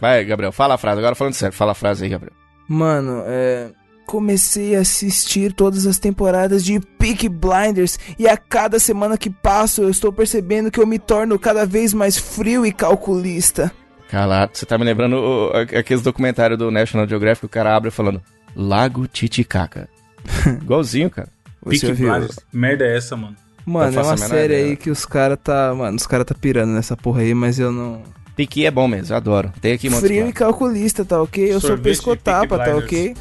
Vai, 0.00 0.24
Gabriel, 0.24 0.50
fala 0.52 0.74
a 0.74 0.78
frase. 0.78 0.98
Agora 0.98 1.14
falando 1.14 1.34
sério, 1.34 1.54
fala 1.54 1.72
a 1.72 1.74
frase 1.74 2.04
aí, 2.04 2.10
Gabriel. 2.10 2.32
Mano, 2.66 3.22
é. 3.26 3.70
Comecei 4.10 4.74
a 4.74 4.80
assistir 4.80 5.52
todas 5.52 5.86
as 5.86 5.96
temporadas 5.96 6.64
de 6.64 6.80
Peak 6.98 7.28
Blinders 7.28 7.96
e 8.18 8.26
a 8.26 8.36
cada 8.36 8.80
semana 8.80 9.16
que 9.16 9.30
passo 9.30 9.82
eu 9.82 9.88
estou 9.88 10.12
percebendo 10.12 10.68
que 10.68 10.80
eu 10.80 10.86
me 10.86 10.98
torno 10.98 11.38
cada 11.38 11.64
vez 11.64 11.94
mais 11.94 12.18
frio 12.18 12.66
e 12.66 12.72
calculista. 12.72 13.70
Calado, 14.10 14.50
você 14.54 14.66
tá 14.66 14.76
me 14.76 14.84
lembrando 14.84 15.14
o- 15.14 15.50
aqueles 15.78 16.02
documentários 16.02 16.58
do 16.58 16.72
National 16.72 17.06
Geographic, 17.06 17.46
o 17.46 17.48
cara 17.48 17.76
abre 17.76 17.92
falando 17.92 18.20
Lago 18.56 19.06
Titicaca. 19.06 19.88
Igualzinho, 20.60 21.08
cara. 21.08 21.28
Ouviu? 21.64 21.94
Blinders. 21.94 22.36
Merda 22.52 22.84
é 22.86 22.96
essa, 22.96 23.16
mano? 23.16 23.36
Mano, 23.64 23.96
é 23.96 24.02
uma 24.02 24.16
série 24.16 24.54
ideia. 24.54 24.66
aí 24.70 24.76
que 24.76 24.90
os 24.90 25.06
caras 25.06 25.38
tá. 25.40 25.72
Mano, 25.72 25.96
os 25.96 26.06
caras 26.08 26.26
tá 26.26 26.34
pirando 26.34 26.70
nessa 26.72 26.96
porra 26.96 27.20
aí, 27.20 27.32
mas 27.32 27.60
eu 27.60 27.70
não. 27.70 28.02
Piqui 28.34 28.66
é 28.66 28.70
bom 28.72 28.88
mesmo, 28.88 29.12
eu 29.12 29.16
adoro. 29.18 29.52
Tem 29.60 29.74
aqui 29.74 29.88
Frio 29.88 30.28
e 30.28 30.32
calculista, 30.32 31.04
tá 31.04 31.22
ok? 31.22 31.44
Eu 31.44 31.60
sou 31.60 31.70
Sorvete 31.70 31.82
de 31.84 31.88
pescotapa, 31.90 32.58
tá 32.58 32.74
ok? 32.76 33.14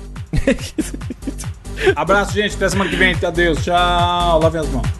Abraço, 1.96 2.34
gente. 2.34 2.56
Até 2.56 2.70
semana 2.70 2.90
que 2.90 2.96
vem. 2.96 3.16
Adeus. 3.26 3.64
Tchau. 3.64 4.40
Lavem 4.40 4.62
as 4.62 4.70
mãos. 4.70 5.00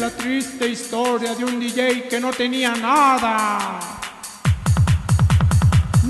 La 0.00 0.08
triste 0.08 0.66
historia 0.66 1.34
de 1.34 1.44
un 1.44 1.60
DJ 1.60 2.08
que 2.08 2.18
no 2.18 2.30
tenía 2.30 2.74
nada. 2.74 3.99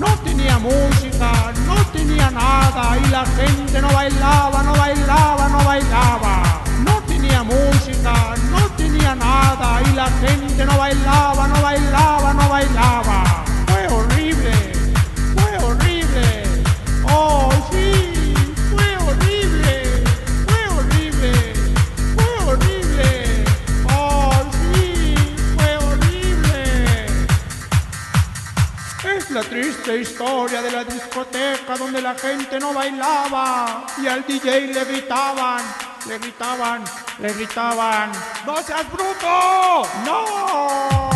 No 0.01 0.07
tenía 0.25 0.57
música, 0.57 1.53
no 1.67 1.75
tenía 1.93 2.31
nada 2.31 2.97
y 2.97 3.07
la 3.11 3.23
gente 3.23 3.79
no 3.79 3.93
bailaba, 3.93 4.63
no 4.63 4.73
bailaba, 4.73 5.47
no 5.47 5.63
bailaba. 5.63 6.33
No 6.83 6.93
tenía 7.07 7.43
música, 7.43 8.13
no 8.49 8.61
tenía 8.75 9.13
nada 9.13 9.79
y 9.87 9.93
la 9.93 10.07
gente 10.23 10.65
no 10.65 10.75
bailaba, 10.75 11.47
no 11.47 11.61
bailaba, 11.61 12.33
no 12.33 12.49
bailaba. 12.49 13.10
Triste 29.81 30.01
historia 30.01 30.61
de 30.61 30.71
la 30.71 30.83
discoteca 30.83 31.75
donde 31.77 32.01
la 32.01 32.13
gente 32.13 32.59
no 32.59 32.73
bailaba 32.73 33.85
y 34.01 34.07
al 34.07 34.23
DJ 34.25 34.67
le 34.67 34.85
gritaban, 34.85 35.61
le 36.07 36.19
gritaban, 36.19 36.83
le 37.19 37.33
gritaban, 37.33 38.11
¡No 38.45 38.61
seas 38.61 38.85
bruto! 38.91 39.87
¡No! 40.05 41.09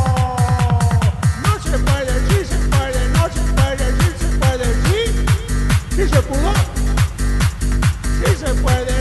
No 1.43 1.59
se 1.61 1.77
puede, 1.77 2.13
sí 2.27 2.45
se 2.45 2.57
puede, 2.69 3.07
no 3.09 3.25
se 3.29 3.41
puede, 3.53 3.85
sí 3.99 4.09
se 4.19 4.27
puede, 4.39 4.65
sí. 4.85 5.25
Sí 5.95 6.09
se 6.09 6.21
pudo. 6.23 6.53
Sí 8.19 8.35
se 8.37 8.53
puede, 8.55 8.94